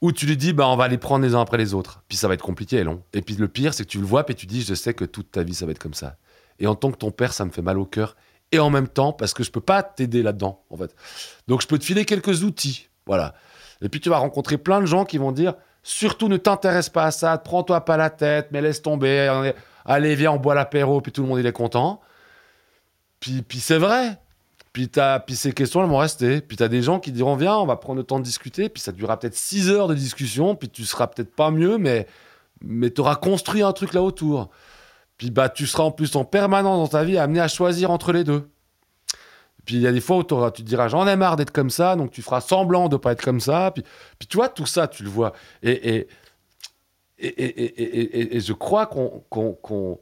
ou 0.00 0.12
tu 0.12 0.26
lui 0.26 0.36
dis, 0.36 0.52
bah, 0.52 0.66
on 0.68 0.76
va 0.76 0.88
les 0.88 0.98
prendre 0.98 1.24
les 1.24 1.34
uns 1.34 1.40
après 1.40 1.58
les 1.58 1.74
autres. 1.74 2.02
Puis 2.08 2.16
ça 2.16 2.28
va 2.28 2.34
être 2.34 2.42
compliqué 2.42 2.76
et 2.76 2.84
long. 2.84 3.02
Et 3.12 3.22
puis 3.22 3.36
le 3.36 3.48
pire, 3.48 3.74
c'est 3.74 3.84
que 3.84 3.90
tu 3.90 3.98
le 3.98 4.06
vois, 4.06 4.24
puis 4.24 4.34
tu 4.34 4.46
dis, 4.46 4.62
je 4.62 4.74
sais 4.74 4.94
que 4.94 5.04
toute 5.04 5.30
ta 5.30 5.42
vie, 5.42 5.54
ça 5.54 5.66
va 5.66 5.72
être 5.72 5.78
comme 5.78 5.94
ça. 5.94 6.16
Et 6.58 6.66
en 6.66 6.74
tant 6.74 6.90
que 6.90 6.96
ton 6.96 7.10
père, 7.10 7.32
ça 7.32 7.44
me 7.44 7.50
fait 7.50 7.62
mal 7.62 7.78
au 7.78 7.84
cœur. 7.84 8.16
Et 8.52 8.58
en 8.58 8.70
même 8.70 8.88
temps, 8.88 9.12
parce 9.12 9.34
que 9.34 9.44
je 9.44 9.50
peux 9.50 9.60
pas 9.60 9.82
t'aider 9.82 10.22
là-dedans, 10.22 10.62
en 10.70 10.76
fait. 10.76 10.94
Donc 11.48 11.62
je 11.62 11.66
peux 11.66 11.78
te 11.78 11.84
filer 11.84 12.04
quelques 12.04 12.42
outils. 12.42 12.88
Voilà. 13.06 13.34
Et 13.82 13.88
puis 13.88 14.00
tu 14.00 14.08
vas 14.08 14.18
rencontrer 14.18 14.58
plein 14.58 14.80
de 14.80 14.86
gens 14.86 15.04
qui 15.04 15.18
vont 15.18 15.32
dire, 15.32 15.54
surtout 15.82 16.28
ne 16.28 16.36
t'intéresse 16.36 16.88
pas 16.88 17.04
à 17.04 17.10
ça, 17.10 17.36
prends-toi 17.38 17.84
pas 17.84 17.96
la 17.96 18.10
tête, 18.10 18.48
mais 18.52 18.60
laisse 18.60 18.82
tomber. 18.82 19.52
Allez, 19.84 20.14
viens, 20.14 20.32
on 20.32 20.36
boit 20.36 20.54
l'apéro, 20.54 21.00
puis 21.00 21.12
tout 21.12 21.22
le 21.22 21.28
monde, 21.28 21.38
il 21.38 21.46
est 21.46 21.52
content. 21.52 22.00
Puis, 23.20 23.42
puis 23.42 23.60
c'est 23.60 23.78
vrai. 23.78 24.18
Puis, 24.72 24.88
puis 25.26 25.36
ces 25.36 25.52
questions, 25.52 25.82
elles 25.82 25.88
vont 25.88 25.98
rester. 25.98 26.40
Puis 26.40 26.56
tu 26.56 26.62
as 26.62 26.68
des 26.68 26.82
gens 26.82 27.00
qui 27.00 27.12
diront 27.12 27.36
Viens, 27.36 27.56
on 27.56 27.66
va 27.66 27.76
prendre 27.76 27.98
le 27.98 28.04
temps 28.04 28.18
de 28.18 28.24
discuter. 28.24 28.68
Puis 28.68 28.82
ça 28.82 28.92
durera 28.92 29.18
peut-être 29.18 29.34
6 29.34 29.70
heures 29.70 29.88
de 29.88 29.94
discussion. 29.94 30.54
Puis 30.54 30.68
tu 30.68 30.84
seras 30.84 31.06
peut-être 31.08 31.34
pas 31.34 31.50
mieux, 31.50 31.78
mais, 31.78 32.06
mais 32.62 32.90
tu 32.90 33.00
auras 33.00 33.16
construit 33.16 33.62
un 33.62 33.72
truc 33.72 33.94
là 33.94 34.02
autour. 34.02 34.50
Puis 35.16 35.30
bah, 35.30 35.48
tu 35.48 35.66
seras 35.66 35.84
en 35.84 35.90
plus 35.90 36.14
en 36.16 36.24
permanence 36.24 36.78
dans 36.78 36.98
ta 36.98 37.04
vie 37.04 37.18
amené 37.18 37.40
à 37.40 37.48
choisir 37.48 37.90
entre 37.90 38.12
les 38.12 38.24
deux. 38.24 38.48
Puis 39.64 39.76
il 39.76 39.82
y 39.82 39.86
a 39.86 39.92
des 39.92 40.00
fois 40.00 40.16
où 40.16 40.22
tu 40.22 40.62
te 40.62 40.62
diras 40.62 40.88
J'en 40.88 41.06
ai 41.06 41.16
marre 41.16 41.36
d'être 41.36 41.50
comme 41.50 41.70
ça, 41.70 41.96
donc 41.96 42.10
tu 42.10 42.22
feras 42.22 42.40
semblant 42.40 42.88
de 42.88 42.96
pas 42.96 43.12
être 43.12 43.22
comme 43.22 43.40
ça. 43.40 43.70
Puis, 43.72 43.84
puis 44.18 44.26
tu 44.26 44.36
vois, 44.36 44.48
tout 44.48 44.66
ça, 44.66 44.88
tu 44.88 45.02
le 45.02 45.10
vois. 45.10 45.32
Et, 45.62 45.98
et, 45.98 46.08
et, 47.18 48.36
et 48.36 48.40
je 48.40 48.52
crois 48.52 48.86
qu'on. 48.86 49.22
qu'on 49.30 49.98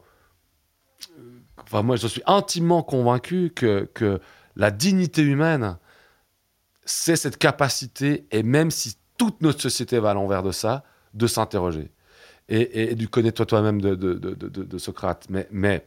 enfin, 1.61 1.81
moi, 1.81 1.97
je 1.97 2.07
suis 2.07 2.23
intimement 2.25 2.83
convaincu 2.83 3.51
que. 3.53 3.89
que 3.93 4.21
la 4.59 4.69
dignité 4.71 5.23
humaine, 5.23 5.77
c'est 6.83 7.15
cette 7.15 7.37
capacité, 7.37 8.27
et 8.29 8.43
même 8.43 8.71
si 8.71 8.97
toute 9.17 9.41
notre 9.41 9.61
société 9.61 9.99
va 9.99 10.11
à 10.11 10.13
l'envers 10.13 10.43
de 10.43 10.51
ça, 10.51 10.83
de 11.13 11.27
s'interroger. 11.27 11.91
Et, 12.49 12.93
du 12.95 13.07
connais-toi 13.07 13.45
toi-même 13.45 13.79
de, 13.79 14.77
Socrate. 14.77 15.27
Mais, 15.29 15.81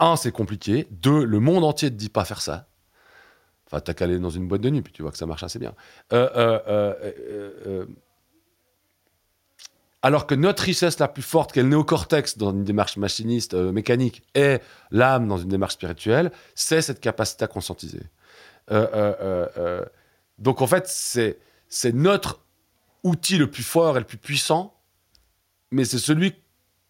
un, 0.00 0.16
c'est 0.16 0.32
compliqué. 0.32 0.88
Deux, 0.90 1.24
le 1.24 1.38
monde 1.38 1.62
entier 1.62 1.90
ne 1.90 1.96
dit 1.96 2.08
pas 2.08 2.24
faire 2.24 2.40
ça. 2.42 2.66
Enfin, 3.66 3.80
t'as 3.80 3.94
qu'à 3.94 4.06
aller 4.06 4.18
dans 4.18 4.30
une 4.30 4.48
boîte 4.48 4.62
de 4.62 4.70
nuit, 4.70 4.82
puis 4.82 4.92
tu 4.92 5.02
vois 5.02 5.12
que 5.12 5.18
ça 5.18 5.26
marche 5.26 5.44
assez 5.44 5.60
bien. 5.60 5.74
Euh, 6.12 6.28
euh, 6.36 6.94
euh 7.66 7.86
alors 10.04 10.26
que 10.26 10.34
notre 10.34 10.64
richesse 10.64 10.98
la 10.98 11.08
plus 11.08 11.22
forte, 11.22 11.52
qu'est 11.52 11.62
le 11.62 11.70
néocortex 11.70 12.36
dans 12.36 12.50
une 12.50 12.62
démarche 12.62 12.98
machiniste, 12.98 13.54
euh, 13.54 13.72
mécanique, 13.72 14.22
et 14.34 14.58
l'âme 14.90 15.26
dans 15.26 15.38
une 15.38 15.48
démarche 15.48 15.72
spirituelle, 15.72 16.30
c'est 16.54 16.82
cette 16.82 17.00
capacité 17.00 17.44
à 17.44 17.46
conscientiser. 17.46 18.02
Euh, 18.70 19.46
euh, 19.56 19.82
donc 20.36 20.60
en 20.60 20.66
fait, 20.66 20.86
c'est, 20.88 21.38
notre 21.94 22.40
outil 23.02 23.38
le 23.38 23.50
plus 23.50 23.62
fort 23.62 23.96
et 23.96 24.00
le 24.00 24.04
plus 24.04 24.18
puissant, 24.18 24.78
mais 25.70 25.86
c'est 25.86 25.96
celui 25.96 26.34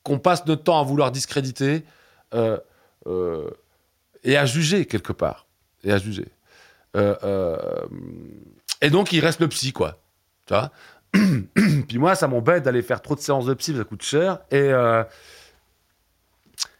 qu'on 0.03 0.19
passe 0.19 0.45
notre 0.47 0.65
temps 0.65 0.81
à 0.81 0.83
vouloir 0.83 1.12
discréditer 1.12 1.85
et 2.33 4.37
à 4.37 4.45
juger 4.45 4.87
quelque 4.87 5.12
part. 5.12 5.47
Et 5.85 5.93
à 5.93 5.99
juger. 5.99 6.27
et 6.97 8.91
donc 8.91 9.12
il 9.12 9.21
reste 9.21 9.39
le 9.39 9.47
psy, 9.47 9.73
quoi. 9.73 10.01
Tu 10.47 10.53
vois? 10.53 10.73
puis 11.89 11.99
moi, 11.99 12.15
ça 12.15 12.29
m'embête 12.29 12.65
d'aller 12.65 12.83
faire 12.83 13.01
trop 13.01 13.15
de 13.15 13.21
séances 13.21 13.47
de 13.47 13.55
psy, 13.55 13.77
ça 13.77 13.85
coûte 13.85 14.03
cher. 14.03 14.41
Et, 14.51 14.59
euh, 14.59 15.05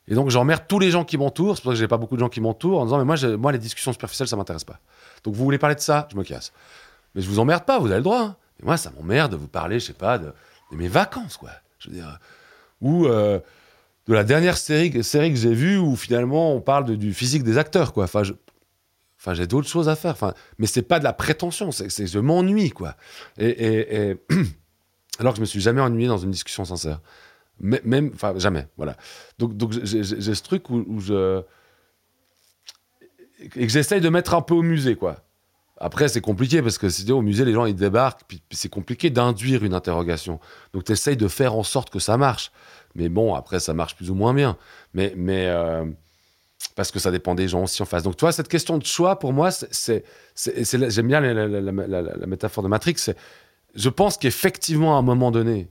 et 0.09 0.15
donc, 0.15 0.31
j'emmerde 0.31 0.65
tous 0.69 0.79
les 0.79 0.91
gens 0.91 1.05
qui 1.05 1.17
m'entourent. 1.17 1.57
C'est 1.57 1.63
pour 1.63 1.73
ça 1.73 1.77
que 1.77 1.81
j'ai 1.81 1.89
pas 1.89 1.97
beaucoup 1.97 2.17
de 2.17 2.21
gens 2.21 2.29
qui 2.29 2.41
m'entourent 2.41 2.81
en 2.81 2.85
disant, 2.85 2.99
mais 2.99 3.05
moi, 3.05 3.17
moi 3.37 3.53
les 3.53 3.59
discussions 3.59 3.93
superficielles, 3.93 4.29
ça 4.29 4.37
m'intéresse 4.37 4.65
pas. 4.65 4.81
Donc, 5.23 5.35
vous 5.35 5.45
voulez 5.45 5.59
parler 5.59 5.77
de 5.77 5.81
ça? 5.81 6.09
Je 6.11 6.17
me 6.17 6.25
casse. 6.25 6.53
Mais 7.15 7.23
je 7.23 7.29
vous 7.29 7.39
emmerde 7.39 7.65
pas, 7.65 7.79
vous 7.79 7.87
avez 7.87 7.97
le 7.97 8.03
droit. 8.03 8.21
Hein. 8.21 8.37
Et 8.61 8.67
moi, 8.67 8.77
ça 8.77 8.91
m'emmerde 8.91 9.33
de 9.33 9.37
vous 9.37 9.49
parler, 9.49 9.79
je 9.79 9.87
sais 9.87 9.93
pas, 9.93 10.19
de, 10.19 10.33
mes 10.73 10.89
vacances, 10.89 11.37
quoi. 11.37 11.51
Je 11.79 11.89
veux 11.89 11.95
dire, 11.95 12.19
ou 12.81 13.07
euh, 13.07 13.39
de 14.09 14.15
la 14.15 14.25
dernière 14.25 14.57
série, 14.57 15.05
série 15.05 15.31
que 15.31 15.39
j'ai 15.39 15.55
vue 15.55 15.79
où 15.79 15.95
finalement 15.95 16.53
on 16.53 16.61
parle 16.61 16.97
du 16.97 17.15
physique 17.15 17.45
des 17.45 17.59
acteurs, 17.59 17.93
quoi. 17.93 18.05
Enfin, 18.05 18.25
je, 18.25 18.33
Enfin, 19.25 19.33
j'ai 19.33 19.47
d'autres 19.47 19.69
choses 19.69 19.89
à 19.89 19.97
faire. 19.97 20.11
Enfin, 20.13 20.35
mais 20.59 20.67
c'est 20.67 20.83
pas 20.83 20.99
de 20.99 21.05
la 21.05 21.15
prétention, 21.15 21.73
c'est 21.73 22.07
je 22.07 22.19
m'ennuie, 22.19 22.69
quoi. 22.71 22.95
Et, 23.39 24.15
alors 25.19 25.33
que 25.33 25.39
je 25.39 25.41
me 25.41 25.47
suis 25.47 25.63
jamais 25.63 25.81
ennuyé 25.81 26.09
dans 26.09 26.19
une 26.19 26.31
discussion 26.31 26.67
sincère. 26.67 27.01
Mais- 27.59 27.81
Même, 27.85 28.11
enfin, 28.15 28.35
jamais, 28.37 28.67
voilà. 28.77 28.99
Donc, 29.39 29.57
donc 29.57 29.73
j'ai 29.83 30.05
ce 30.05 30.43
truc 30.43 30.69
où, 30.69 31.01
je. 31.01 31.41
Et 33.41 33.49
que 33.49 33.69
j'essaye 33.69 34.03
de 34.03 34.09
mettre 34.11 34.35
un 34.35 34.43
peu 34.43 34.53
au 34.55 34.63
musée, 34.63 34.95
quoi. 34.95 35.17
Après, 35.79 36.09
c'est 36.09 36.21
compliqué 36.21 36.61
parce 36.61 36.77
que 36.77 36.91
sinon, 36.91 37.19
au 37.19 37.23
musée, 37.23 37.47
les 37.47 37.53
gens, 37.55 37.65
ils 37.65 37.75
débarquent, 37.75 38.23
puis, 38.29 38.43
puis 38.47 38.59
c'est 38.59 38.69
compliqué 38.69 39.09
d'induire 39.09 39.65
une 39.65 39.73
interrogation. 39.75 40.39
Donc, 40.75 40.85
tu 40.85 40.93
essayes 40.93 41.17
de 41.17 41.29
faire 41.29 41.55
en 41.55 41.63
sorte 41.63 41.89
que 41.89 41.99
ça 41.99 42.19
marche. 42.19 42.53
Mais 42.95 43.09
bon, 43.09 43.35
après, 43.35 43.59
ça 43.59 43.73
marche 43.73 43.97
plus 43.97 44.11
ou 44.11 44.15
moins 44.15 44.35
bien. 44.35 44.59
Mais. 44.93 45.15
mais 45.17 45.47
euh, 45.47 45.87
parce 46.75 46.91
que 46.91 46.99
ça 46.99 47.11
dépend 47.11 47.35
des 47.35 47.49
gens 47.49 47.63
aussi 47.63 47.83
en 47.83 47.85
face. 47.85 48.03
Donc, 48.03 48.17
tu 48.17 48.23
vois, 48.23 48.33
cette 48.33 48.49
question 48.49 48.79
de 48.79 48.85
choix, 48.85 49.19
pour 49.19 49.33
moi, 49.33 49.51
c'est- 49.51 50.05
J'aime 50.37 51.07
bien 51.07 51.21
la, 51.21 52.27
métaphore 52.27 52.65
de 52.65 52.69
Matrix. 52.69 52.97
Je 53.75 53.89
pense 53.89 54.17
qu'effectivement, 54.17 54.97
à 54.97 54.99
un 54.99 55.03
moment 55.03 55.31
donné, 55.31 55.69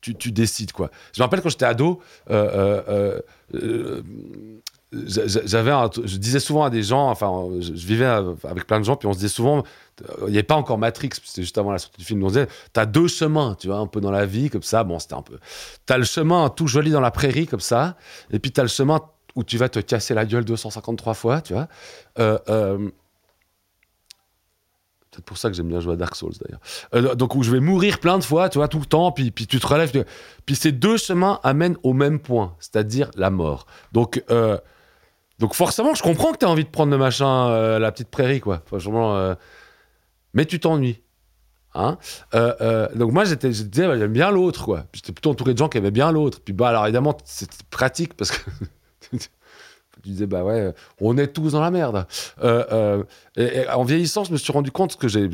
tu, 0.00 0.30
décides, 0.32 0.72
quoi. 0.72 0.90
Je 1.14 1.20
me 1.20 1.24
rappelle 1.24 1.40
quand 1.40 1.48
j'étais 1.48 1.64
ado, 1.64 2.00
euh, 2.30 2.82
euh, 2.88 3.20
euh, 3.54 4.02
j'a- 4.92 5.26
j'a- 5.26 5.44
j'avais 5.44 5.72
je 6.04 6.16
disais 6.16 6.38
souvent 6.38 6.62
à 6.62 6.70
des 6.70 6.84
gens, 6.84 7.08
enfin, 7.10 7.48
je, 7.58 7.72
vivais 7.72 8.06
avec 8.06 8.66
plein 8.68 8.78
de 8.78 8.84
gens, 8.84 8.94
puis 8.94 9.08
on 9.08 9.12
se 9.12 9.18
disait 9.18 9.28
souvent, 9.34 9.64
il 10.20 10.26
n'y 10.26 10.36
avait 10.36 10.44
pas 10.44 10.54
encore 10.54 10.78
Matrix, 10.78 11.10
c'était 11.24 11.42
juste 11.42 11.58
avant 11.58 11.72
la 11.72 11.78
sortie 11.78 11.98
du 11.98 12.04
film, 12.04 12.22
on 12.22 12.28
disait, 12.28 12.46
t'as 12.72 12.86
deux 12.86 13.08
chemins, 13.08 13.56
tu 13.58 13.66
vois, 13.66 13.78
un 13.78 13.88
peu 13.88 14.00
dans 14.00 14.12
la 14.12 14.26
vie, 14.26 14.48
comme 14.48 14.62
ça, 14.62 14.84
bon, 14.84 15.00
c'était 15.00 15.14
un 15.14 15.22
peu. 15.22 15.38
T'as 15.86 15.98
le 15.98 16.04
chemin 16.04 16.50
tout 16.50 16.68
joli 16.68 16.92
dans 16.92 17.00
la 17.00 17.10
prairie, 17.10 17.48
comme 17.48 17.60
ça, 17.60 17.96
et 18.30 18.38
puis 18.38 18.52
t'as 18.52 18.62
le 18.62 18.68
chemin 18.68 19.00
où 19.36 19.44
tu 19.44 19.58
vas 19.58 19.68
te 19.68 19.78
casser 19.78 20.14
la 20.14 20.24
gueule 20.24 20.44
253 20.44 21.14
fois, 21.14 21.40
tu 21.40 21.52
vois. 21.52 21.68
Euh, 22.18 22.38
euh, 22.48 22.90
Peut-être 25.10 25.24
pour 25.24 25.38
ça 25.38 25.48
que 25.48 25.56
j'aime 25.56 25.68
bien 25.68 25.80
jouer 25.80 25.94
à 25.94 25.96
Dark 25.96 26.14
Souls 26.14 26.34
d'ailleurs. 26.42 26.60
Euh, 26.94 27.14
donc 27.14 27.34
où 27.34 27.42
je 27.42 27.50
vais 27.50 27.60
mourir 27.60 28.00
plein 28.00 28.18
de 28.18 28.24
fois, 28.24 28.50
tu 28.50 28.58
vois, 28.58 28.68
tout 28.68 28.80
le 28.80 28.84
temps, 28.84 29.12
puis, 29.12 29.30
puis 29.30 29.46
tu 29.46 29.58
te 29.60 29.66
relèves. 29.66 30.04
Puis 30.44 30.56
ces 30.56 30.72
deux 30.72 30.98
chemins 30.98 31.40
amènent 31.42 31.76
au 31.82 31.94
même 31.94 32.18
point, 32.18 32.54
c'est-à-dire 32.58 33.10
la 33.14 33.30
mort. 33.30 33.66
Donc, 33.92 34.22
euh, 34.30 34.58
donc 35.38 35.54
forcément, 35.54 35.94
je 35.94 36.02
comprends 36.02 36.32
que 36.32 36.38
tu 36.38 36.44
as 36.44 36.50
envie 36.50 36.64
de 36.64 36.68
prendre 36.70 36.90
le 36.92 36.98
machin, 36.98 37.78
la 37.78 37.92
petite 37.92 38.10
prairie, 38.10 38.40
quoi. 38.40 38.62
Franchement, 38.66 39.36
mais 40.34 40.44
tu 40.44 40.60
t'ennuies. 40.60 41.00
Hein 41.74 41.98
donc 42.94 43.12
moi, 43.12 43.24
j'étais, 43.24 43.48
bah, 43.48 43.98
j'aime 43.98 44.12
bien 44.12 44.30
l'autre, 44.30 44.64
quoi. 44.64 44.84
J'étais 44.92 45.12
plutôt 45.12 45.30
entouré 45.30 45.54
de 45.54 45.58
gens 45.58 45.68
qui 45.68 45.78
aimaient 45.78 45.90
bien 45.90 46.12
l'autre. 46.12 46.40
Puis 46.44 46.52
bah, 46.52 46.68
alors 46.68 46.84
évidemment, 46.84 47.16
c'était 47.24 47.56
pratique 47.70 48.14
parce 48.14 48.32
que 48.32 48.50
tu 50.02 50.10
disais, 50.10 50.26
bah 50.26 50.44
ouais, 50.44 50.74
on 51.00 51.16
est 51.18 51.28
tous 51.28 51.52
dans 51.52 51.60
la 51.60 51.70
merde. 51.70 52.06
Euh, 52.42 52.64
euh, 52.72 53.04
et, 53.36 53.68
en 53.68 53.84
vieillissant, 53.84 54.24
je 54.24 54.32
me 54.32 54.36
suis 54.36 54.52
rendu 54.52 54.70
compte 54.70 54.96
que 54.96 55.08
j'ai, 55.08 55.28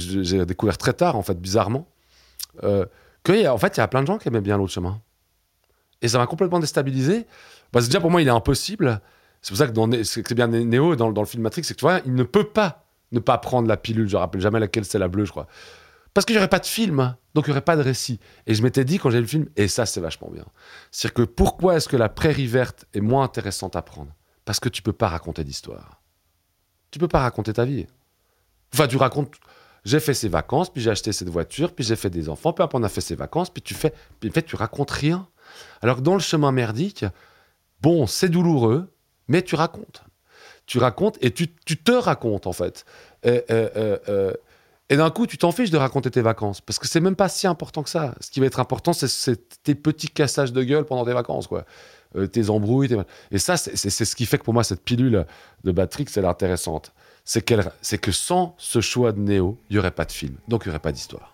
découvert 0.44 0.78
très 0.78 0.92
tard, 0.92 1.16
en 1.16 1.22
fait, 1.22 1.40
bizarrement, 1.40 1.86
euh, 2.62 2.86
qu'en 3.24 3.58
fait, 3.58 3.76
il 3.76 3.80
y 3.80 3.82
a 3.82 3.88
plein 3.88 4.02
de 4.02 4.06
gens 4.06 4.18
qui 4.18 4.28
aimaient 4.28 4.40
bien 4.40 4.56
l'autre 4.56 4.72
chemin. 4.72 5.00
Et 6.00 6.08
ça 6.08 6.18
m'a 6.18 6.26
complètement 6.26 6.58
déstabilisé. 6.58 7.26
Parce 7.70 7.86
que 7.86 7.90
déjà, 7.90 8.00
pour 8.00 8.10
moi, 8.10 8.22
il 8.22 8.28
est 8.28 8.32
impossible. 8.32 9.00
C'est 9.40 9.50
pour 9.50 9.58
ça 9.58 9.66
que 9.66 10.02
c'est 10.04 10.34
bien 10.34 10.48
Né- 10.48 10.64
Néo 10.64 10.96
dans, 10.96 11.10
dans 11.12 11.22
le 11.22 11.26
film 11.26 11.42
Matrix, 11.42 11.64
c'est 11.64 11.74
que 11.74 11.78
tu 11.78 11.84
vois, 11.84 12.00
il 12.04 12.14
ne 12.14 12.22
peut 12.22 12.44
pas 12.44 12.84
ne 13.12 13.20
pas 13.20 13.38
prendre 13.38 13.68
la 13.68 13.76
pilule. 13.76 14.08
Je 14.08 14.16
ne 14.16 14.20
rappelle 14.20 14.40
jamais 14.40 14.58
laquelle 14.58 14.84
c'est 14.84 14.98
la 14.98 15.08
bleue, 15.08 15.24
je 15.24 15.30
crois. 15.30 15.46
Parce 16.14 16.26
qu'il 16.26 16.38
n'y 16.38 16.46
pas 16.46 16.58
de 16.58 16.66
film, 16.66 17.16
donc 17.34 17.46
il 17.46 17.50
n'y 17.50 17.52
aurait 17.52 17.62
pas 17.62 17.76
de 17.76 17.82
récit. 17.82 18.20
Et 18.46 18.54
je 18.54 18.62
m'étais 18.62 18.84
dit 18.84 18.98
quand 18.98 19.10
j'ai 19.10 19.20
le 19.20 19.26
film, 19.26 19.48
et 19.56 19.68
ça 19.68 19.86
c'est 19.86 20.00
vachement 20.00 20.30
bien, 20.30 20.44
c'est 20.90 21.12
que 21.12 21.22
pourquoi 21.22 21.76
est-ce 21.76 21.88
que 21.88 21.96
la 21.96 22.08
prairie 22.08 22.46
verte 22.46 22.84
est 22.92 23.00
moins 23.00 23.24
intéressante 23.24 23.76
à 23.76 23.82
prendre? 23.82 24.12
Parce 24.44 24.60
que 24.60 24.68
tu 24.68 24.82
peux 24.82 24.92
pas 24.92 25.08
raconter 25.08 25.44
d'histoire. 25.44 26.02
Tu 26.90 26.98
peux 26.98 27.08
pas 27.08 27.20
raconter 27.20 27.54
ta 27.54 27.64
vie. 27.64 27.86
Enfin, 28.74 28.86
tu 28.86 28.96
racontes. 28.96 29.34
J'ai 29.84 30.00
fait 30.00 30.14
ces 30.14 30.28
vacances, 30.28 30.70
puis 30.70 30.82
j'ai 30.82 30.90
acheté 30.90 31.12
cette 31.12 31.28
voiture, 31.28 31.74
puis 31.74 31.84
j'ai 31.84 31.96
fait 31.96 32.10
des 32.10 32.28
enfants, 32.28 32.52
puis 32.52 32.62
après 32.62 32.78
on 32.78 32.82
a 32.82 32.88
fait 32.88 33.00
ces 33.00 33.16
vacances, 33.16 33.50
puis 33.50 33.62
tu 33.62 33.74
fais. 33.74 33.92
En 34.24 34.30
fait, 34.30 34.42
tu 34.42 34.56
racontes 34.56 34.90
rien. 34.90 35.28
Alors 35.80 35.96
que 35.96 36.02
dans 36.02 36.14
le 36.14 36.20
chemin 36.20 36.52
merdique, 36.52 37.04
bon, 37.80 38.06
c'est 38.06 38.28
douloureux, 38.28 38.92
mais 39.28 39.42
tu 39.42 39.54
racontes. 39.54 40.04
Tu 40.66 40.78
racontes 40.78 41.18
et 41.20 41.32
tu, 41.32 41.48
te 41.48 41.92
racontes 41.92 42.46
en 42.46 42.52
fait. 42.52 42.84
Euh, 43.26 43.40
euh, 43.50 43.98
euh, 44.08 44.32
et 44.92 44.96
d'un 44.96 45.10
coup, 45.10 45.26
tu 45.26 45.38
t'en 45.38 45.52
fiches 45.52 45.70
de 45.70 45.78
raconter 45.78 46.10
tes 46.10 46.20
vacances 46.22 46.60
parce 46.60 46.78
que 46.78 46.86
c'est 46.86 47.00
même 47.00 47.16
pas 47.16 47.28
si 47.28 47.46
important 47.46 47.82
que 47.82 47.88
ça. 47.90 48.14
Ce 48.20 48.30
qui 48.30 48.40
va 48.40 48.46
être 48.46 48.60
important, 48.60 48.92
c'est- 48.92 49.62
tes 49.62 49.74
petits 49.74 50.08
cassages 50.08 50.52
de 50.52 50.62
gueule 50.62 50.84
pendant 50.84 51.04
tes 51.04 51.12
vacances, 51.14 51.46
quoi. 51.46 51.64
Euh, 52.14 52.26
tes 52.26 52.50
embrouilles. 52.50 52.88
tes- 52.88 52.98
Et 53.30 53.38
ça, 53.38 53.56
c'est 53.56 53.76
ce 54.04 54.14
qui 54.14 54.26
fait 54.26 54.36
que 54.38 54.44
pour 54.44 54.52
moi, 54.52 54.64
cette 54.64 54.84
pilule 54.84 55.26
de 55.64 55.72
Matrix, 55.72 56.06
elle 56.16 56.24
est 56.24 56.28
intéressante. 56.28 56.92
C'est 57.24 57.40
que 57.42 58.12
sans 58.12 58.54
ce 58.58 58.80
choix 58.80 59.12
de 59.12 59.20
Néo, 59.20 59.58
il 59.70 59.74
n'y 59.74 59.78
aurait 59.78 59.92
pas 59.92 60.04
de 60.04 60.12
film. 60.12 60.36
Donc, 60.48 60.64
il 60.64 60.68
n'y 60.68 60.72
aurait 60.72 60.80
pas 60.82 60.92
d'histoire. 60.92 61.32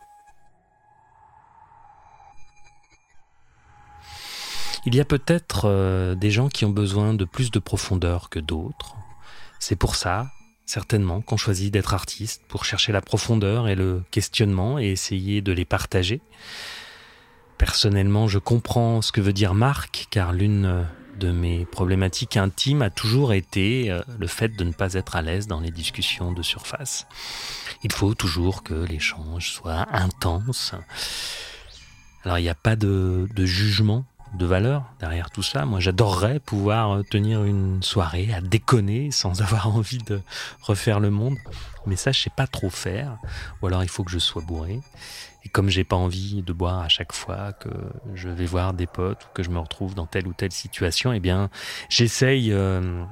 Il 4.87 4.95
y 4.95 5.01
a 5.01 5.05
peut-être 5.05 5.63
euh, 5.65 6.15
des 6.15 6.31
gens 6.31 6.49
qui 6.49 6.65
ont 6.65 6.71
besoin 6.71 7.13
de 7.15 7.25
plus 7.25 7.51
de 7.51 7.59
profondeur 7.59 8.31
que 8.31 8.39
d'autres. 8.39 8.95
C'est 9.59 9.77
pour 9.77 9.97
ça, 9.97 10.29
certainement, 10.69 11.23
qu'on 11.23 11.39
choisit 11.39 11.73
d'être 11.73 11.95
artiste, 11.95 12.43
pour 12.47 12.67
chercher 12.67 12.93
la 12.93 13.01
profondeur 13.01 13.69
et 13.69 13.75
le 13.75 14.03
questionnement 14.11 14.79
et 14.79 14.89
essayer 14.89 15.41
de 15.41 15.51
les 15.53 15.65
partager. 15.65 16.21
Personnellement, 17.57 18.29
je 18.29 18.39
comprends 18.39 19.01
ce 19.01 19.11
que 19.11 19.23
veut 19.23 19.33
dire 19.33 19.55
Marc, 19.55 20.07
car 20.11 20.33
l'une 20.33 20.87
de 21.19 21.33
mes 21.33 21.65
problématiques 21.65 22.37
intimes 22.37 22.83
a 22.83 22.91
toujours 22.91 23.33
été 23.33 23.91
euh, 23.91 24.03
le 24.21 24.27
fait 24.29 24.51
de 24.51 24.63
ne 24.63 24.73
pas 24.73 24.93
être 24.93 25.17
à 25.17 25.23
l'aise 25.23 25.49
dans 25.49 25.59
les 25.59 25.73
discussions 25.73 26.33
de 26.33 26.43
surface. 26.43 27.07
Il 27.83 27.91
faut 27.91 28.15
toujours 28.15 28.63
que 28.63 28.75
l'échange 28.75 29.51
soit 29.51 29.87
intense. 29.91 30.75
Alors 32.25 32.39
il 32.39 32.43
n'y 32.43 32.49
a 32.49 32.55
pas 32.55 32.77
de, 32.77 33.27
de 33.35 33.47
jugement 33.47 34.05
de 34.35 34.47
valeur 34.47 34.85
derrière 35.01 35.31
tout 35.31 35.43
ça. 35.43 35.65
Moi, 35.65 35.81
j'adorerais 35.81 36.41
pouvoir 36.41 36.93
euh, 36.93 37.03
tenir 37.03 37.45
une 37.45 37.83
soirée 37.83 38.33
à 38.33 38.41
déconner 38.41 39.11
sans 39.11 39.41
avoir 39.43 39.69
envie 39.69 39.99
de 39.99 40.21
refaire 40.63 41.01
le 41.01 41.11
monde. 41.11 41.37
Mais 41.87 41.97
ça, 41.97 42.13
je 42.13 42.21
sais 42.21 42.33
pas 42.35 42.47
trop 42.47 42.71
faire. 42.71 43.19
Ou 43.63 43.67
alors, 43.67 43.83
il 43.83 43.89
faut 43.89 44.05
que 44.05 44.11
je 44.11 44.19
sois 44.19 44.43
bourré. 44.43 44.81
Et 45.45 45.49
comme 45.49 45.69
j'ai 45.69 45.85
pas 45.85 45.97
envie 45.97 46.43
de 46.43 46.53
boire 46.53 46.81
à 46.81 46.89
chaque 46.89 47.13
fois 47.13 47.53
que 47.53 47.71
je 48.15 48.29
vais 48.29 48.45
voir 48.45 48.75
des 48.75 48.87
potes 48.87 49.25
ou 49.25 49.29
que 49.35 49.43
je 49.43 49.51
me 49.51 49.59
retrouve 49.59 49.95
dans 49.95 50.07
telle 50.07 50.27
ou 50.27 50.33
telle 50.33 50.53
situation, 50.53 51.13
eh 51.13 51.21
bien, 51.21 51.49
j'essaye 51.89 52.53
euh, 52.53 53.05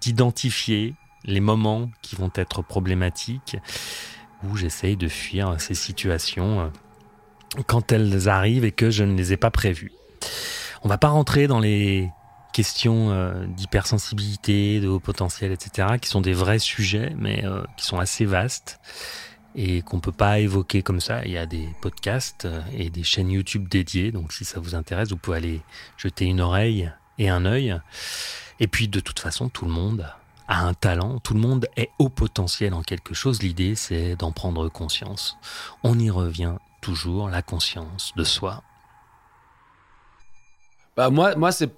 d'identifier 0.00 0.94
les 1.24 1.40
moments 1.40 1.90
qui 2.02 2.16
vont 2.16 2.30
être 2.34 2.62
problématiques 2.62 3.56
où 4.44 4.56
j'essaye 4.56 4.96
de 4.96 5.08
fuir 5.08 5.60
ces 5.60 5.74
situations 5.74 6.60
euh, 6.60 6.68
quand 7.66 7.92
elles 7.92 8.28
arrivent 8.28 8.64
et 8.64 8.72
que 8.72 8.90
je 8.90 9.04
ne 9.04 9.16
les 9.16 9.32
ai 9.32 9.36
pas 9.36 9.50
prévues. 9.50 9.92
On 10.82 10.88
va 10.88 10.98
pas 10.98 11.08
rentrer 11.08 11.46
dans 11.46 11.60
les 11.60 12.10
questions 12.52 13.10
euh, 13.10 13.44
d'hypersensibilité, 13.46 14.80
de 14.80 14.88
haut 14.88 15.00
potentiel, 15.00 15.52
etc., 15.52 15.98
qui 16.00 16.08
sont 16.08 16.22
des 16.22 16.32
vrais 16.32 16.58
sujets, 16.58 17.12
mais 17.18 17.44
euh, 17.44 17.62
qui 17.76 17.84
sont 17.84 17.98
assez 17.98 18.24
vastes 18.24 18.80
et 19.54 19.82
qu'on 19.82 20.00
peut 20.00 20.12
pas 20.12 20.38
évoquer 20.38 20.82
comme 20.82 21.00
ça. 21.00 21.24
Il 21.24 21.32
y 21.32 21.38
a 21.38 21.44
des 21.44 21.68
podcasts 21.82 22.46
euh, 22.46 22.62
et 22.72 22.88
des 22.88 23.02
chaînes 23.02 23.30
YouTube 23.30 23.68
dédiées, 23.68 24.10
donc 24.10 24.32
si 24.32 24.44
ça 24.44 24.58
vous 24.58 24.74
intéresse, 24.74 25.10
vous 25.10 25.16
pouvez 25.16 25.36
aller 25.36 25.60
jeter 25.98 26.24
une 26.24 26.40
oreille 26.40 26.90
et 27.18 27.28
un 27.28 27.44
œil. 27.44 27.78
Et 28.58 28.68
puis 28.68 28.88
de 28.88 29.00
toute 29.00 29.18
façon, 29.18 29.50
tout 29.50 29.66
le 29.66 29.72
monde 29.72 30.10
a 30.48 30.64
un 30.64 30.72
talent, 30.72 31.18
tout 31.18 31.34
le 31.34 31.40
monde 31.40 31.68
est 31.76 31.90
haut 31.98 32.08
potentiel 32.08 32.72
en 32.72 32.82
quelque 32.82 33.12
chose. 33.12 33.42
L'idée, 33.42 33.74
c'est 33.74 34.16
d'en 34.16 34.32
prendre 34.32 34.68
conscience. 34.70 35.36
On 35.82 35.98
y 35.98 36.08
revient 36.08 36.54
toujours, 36.80 37.28
la 37.28 37.42
conscience 37.42 38.12
de 38.16 38.24
soi. 38.24 38.62
Bah, 40.96 41.10
moi, 41.10 41.34
moi 41.36 41.52
c'est. 41.52 41.70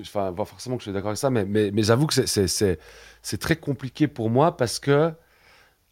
Enfin, 0.00 0.34
forcément 0.46 0.76
que 0.76 0.82
je 0.82 0.84
suis 0.84 0.92
d'accord 0.92 1.08
avec 1.10 1.18
ça, 1.18 1.30
mais, 1.30 1.44
mais, 1.44 1.70
mais 1.72 1.82
j'avoue 1.82 2.06
que 2.06 2.14
c'est- 2.14 2.28
très 3.38 3.56
compliqué 3.56 4.08
pour 4.08 4.30
moi 4.30 4.56
parce 4.56 4.78
que, 4.78 5.12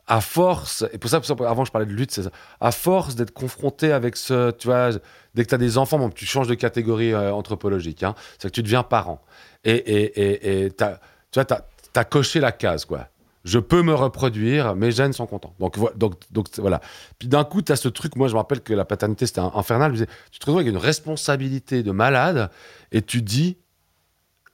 à 0.08 0.20
force, 0.22 0.84
et 0.92 0.98
pour 0.98 1.10
ça, 1.10 1.20
pour 1.20 1.26
ça, 1.28 1.36
avant 1.48 1.64
je 1.66 1.72
parlais 1.72 1.86
de 1.86 1.92
lutte, 1.94 2.12
c'est 2.12 2.24
ça, 2.24 2.32
à 2.60 2.72
force 2.72 3.16
d'être 3.16 3.32
confronté 3.32 3.92
avec 3.92 4.16
ce. 4.16 4.52
Tu 4.52 4.68
vois, 4.68 4.90
dès 5.34 5.44
que 5.44 5.50
tu 5.50 5.56
as 5.56 5.58
des 5.58 5.78
enfants, 5.78 5.98
bon, 6.00 6.10
tu 6.10 6.26
changes 6.26 6.48
de 6.48 6.54
catégorie 6.56 7.14
euh, 7.14 7.32
anthropologique, 7.34 8.04
hein, 8.04 8.16
c'est 8.40 8.48
que 8.50 8.54
tu 8.54 8.64
deviens 8.64 8.84
parent. 8.84 9.22
Et, 9.64 9.72
et, 9.74 10.20
et, 10.20 10.66
et 10.66 10.72
t'as- 10.72 11.00
tu 11.32 11.40
vois, 11.40 11.46
tu 11.46 11.54
as, 12.00 12.04
coché 12.06 12.40
la 12.40 12.52
case, 12.52 12.86
quoi. 12.86 13.09
Je 13.44 13.58
peux 13.58 13.82
me 13.82 13.94
reproduire, 13.94 14.74
mes 14.76 14.90
gènes 14.92 15.12
sont 15.14 15.26
contents. 15.26 15.54
Donc, 15.58 15.78
donc, 15.96 16.14
donc 16.30 16.48
voilà. 16.58 16.80
Puis 17.18 17.26
d'un 17.26 17.44
coup, 17.44 17.62
tu 17.62 17.72
as 17.72 17.76
ce 17.76 17.88
truc, 17.88 18.16
moi 18.16 18.28
je 18.28 18.34
me 18.34 18.38
rappelle 18.38 18.60
que 18.60 18.74
la 18.74 18.84
paternité 18.84 19.26
c'était 19.26 19.40
infernal. 19.40 19.92
Tu 19.92 20.38
te 20.38 20.44
retrouves 20.44 20.58
avec 20.60 20.68
une 20.68 20.76
responsabilité 20.76 21.82
de 21.82 21.90
malade 21.90 22.50
et 22.92 23.00
tu 23.02 23.22
dis 23.22 23.56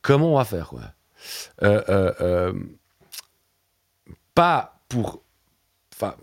comment 0.02 0.34
on 0.34 0.36
va 0.36 0.44
faire. 0.44 0.72
Euh, 1.62 1.82
euh, 1.88 2.12
euh, 2.20 2.52
pas 4.34 4.80
pour. 4.88 5.24
Enfin, 5.92 6.14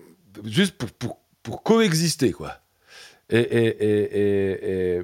juste 0.46 0.78
pour, 0.78 0.92
pour, 0.92 1.20
pour 1.42 1.64
coexister 1.64 2.32
quoi. 2.32 2.60
Et- 3.30 5.02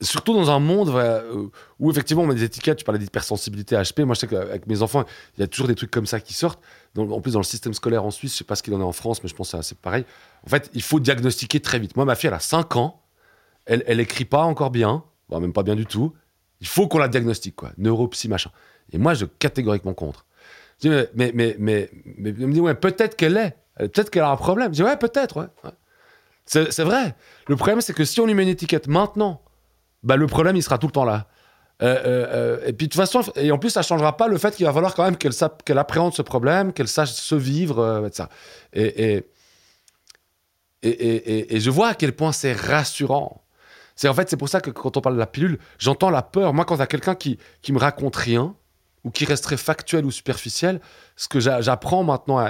surtout 0.00 0.34
dans 0.34 0.50
un 0.50 0.58
monde 0.58 0.90
euh, 0.90 1.48
où 1.78 1.90
effectivement 1.90 2.22
on 2.22 2.26
met 2.26 2.34
des 2.34 2.44
étiquettes, 2.44 2.78
tu 2.78 2.84
parlais 2.84 2.98
d'hypersensibilité 2.98 3.76
HP, 3.76 4.04
moi 4.04 4.14
je 4.14 4.20
sais 4.20 4.26
qu'avec 4.28 4.66
mes 4.66 4.82
enfants, 4.82 5.04
il 5.36 5.40
y 5.40 5.42
a 5.42 5.46
toujours 5.46 5.68
des 5.68 5.74
trucs 5.74 5.90
comme 5.90 6.06
ça 6.06 6.20
qui 6.20 6.34
sortent. 6.34 6.60
En 6.96 7.20
plus 7.20 7.32
dans 7.32 7.40
le 7.40 7.44
système 7.44 7.74
scolaire 7.74 8.04
en 8.04 8.10
Suisse, 8.10 8.32
je 8.32 8.38
sais 8.38 8.44
pas 8.44 8.54
ce 8.54 8.62
qu'il 8.62 8.74
en 8.74 8.80
est 8.80 8.84
en 8.84 8.92
France, 8.92 9.22
mais 9.22 9.28
je 9.28 9.34
pense 9.34 9.52
que 9.52 9.62
c'est 9.62 9.78
pareil. 9.78 10.04
En 10.46 10.48
fait, 10.48 10.70
il 10.74 10.82
faut 10.82 11.00
diagnostiquer 11.00 11.60
très 11.60 11.78
vite. 11.78 11.96
Moi 11.96 12.04
ma 12.04 12.14
fille 12.14 12.28
elle 12.28 12.34
a 12.34 12.40
5 12.40 12.76
ans, 12.76 13.02
elle, 13.66 13.82
elle 13.86 14.00
écrit 14.00 14.24
pas 14.24 14.42
encore 14.42 14.70
bien, 14.70 15.04
même 15.30 15.52
pas 15.52 15.62
bien 15.62 15.74
du 15.74 15.86
tout. 15.86 16.14
Il 16.60 16.66
faut 16.66 16.88
qu'on 16.88 16.98
la 16.98 17.08
diagnostique, 17.08 17.56
quoi. 17.56 17.70
Neuropsy, 17.78 18.28
machin. 18.28 18.50
Et 18.92 18.98
moi, 18.98 19.14
je 19.14 19.26
catégoriquement 19.26 19.94
contre. 19.94 20.26
Je 20.82 20.88
dis, 20.88 20.94
mais, 21.14 21.32
mais, 21.34 21.56
mais, 21.58 21.90
mais, 22.04 22.32
me 22.32 22.52
dit, 22.52 22.60
ouais, 22.60 22.74
peut-être 22.74 23.16
qu'elle 23.16 23.36
est. 23.36 23.56
Peut-être 23.76 24.10
qu'elle 24.10 24.22
a 24.22 24.30
un 24.30 24.36
problème. 24.36 24.72
Je 24.72 24.76
dis, 24.76 24.82
ouais, 24.82 24.96
peut-être, 24.96 25.36
ouais. 25.36 25.46
ouais. 25.64 25.70
C'est 26.46 26.80
vrai. 26.80 27.14
Le 27.46 27.56
problème, 27.56 27.80
c'est 27.80 27.92
que 27.92 28.04
si 28.04 28.20
on 28.20 28.26
lui 28.26 28.34
met 28.34 28.42
une 28.42 28.48
étiquette 28.48 28.88
maintenant, 28.88 29.42
bah, 30.02 30.16
le 30.16 30.26
problème, 30.26 30.56
il 30.56 30.62
sera 30.62 30.78
tout 30.78 30.86
le 30.86 30.92
temps 30.92 31.04
là. 31.04 31.26
Euh, 31.80 31.86
euh, 31.86 32.26
euh, 32.32 32.66
et 32.66 32.72
puis 32.72 32.88
de 32.88 32.92
toute 32.92 33.00
façon, 33.00 33.22
et 33.36 33.52
en 33.52 33.58
plus, 33.58 33.70
ça 33.70 33.82
changera 33.82 34.16
pas 34.16 34.26
le 34.26 34.36
fait 34.36 34.56
qu'il 34.56 34.66
va 34.66 34.72
falloir 34.72 34.94
quand 34.94 35.04
même 35.04 35.16
qu'elle 35.16 35.32
qu'elle 35.64 35.78
appréhende 35.78 36.12
ce 36.12 36.22
problème, 36.22 36.72
qu'elle 36.72 36.88
sache 36.88 37.12
se 37.12 37.34
vivre, 37.36 37.78
euh, 37.78 38.08
ça. 38.12 38.28
Et, 38.72 39.14
et, 39.14 39.28
et, 40.82 41.56
et- 41.56 41.60
je 41.60 41.70
vois 41.70 41.88
à 41.88 41.94
quel 41.94 42.14
point 42.14 42.32
c'est 42.32 42.52
rassurant. 42.52 43.44
C'est 43.96 44.08
en 44.08 44.14
fait, 44.14 44.30
c'est 44.30 44.36
pour 44.36 44.48
ça 44.48 44.60
que 44.60 44.70
quand 44.70 44.96
on 44.96 45.00
parle 45.00 45.16
de 45.16 45.20
la 45.20 45.26
pilule, 45.26 45.58
j'entends 45.78 46.10
la 46.10 46.22
peur. 46.22 46.54
Moi, 46.54 46.64
quand 46.64 46.76
il 46.76 46.78
y 46.78 46.82
a 46.82 46.86
quelqu'un 46.86 47.14
qui, 47.16 47.38
qui 47.62 47.72
me 47.72 47.78
raconte 47.78 48.14
rien, 48.16 48.54
ou 49.04 49.10
qui 49.10 49.24
resterait 49.24 49.56
factuel 49.56 50.04
ou 50.04 50.10
superficiel, 50.10 50.80
ce 51.16 51.28
que 51.28 51.40
j'a- 51.40 51.60
j'apprends 51.60 52.04
maintenant, 52.04 52.44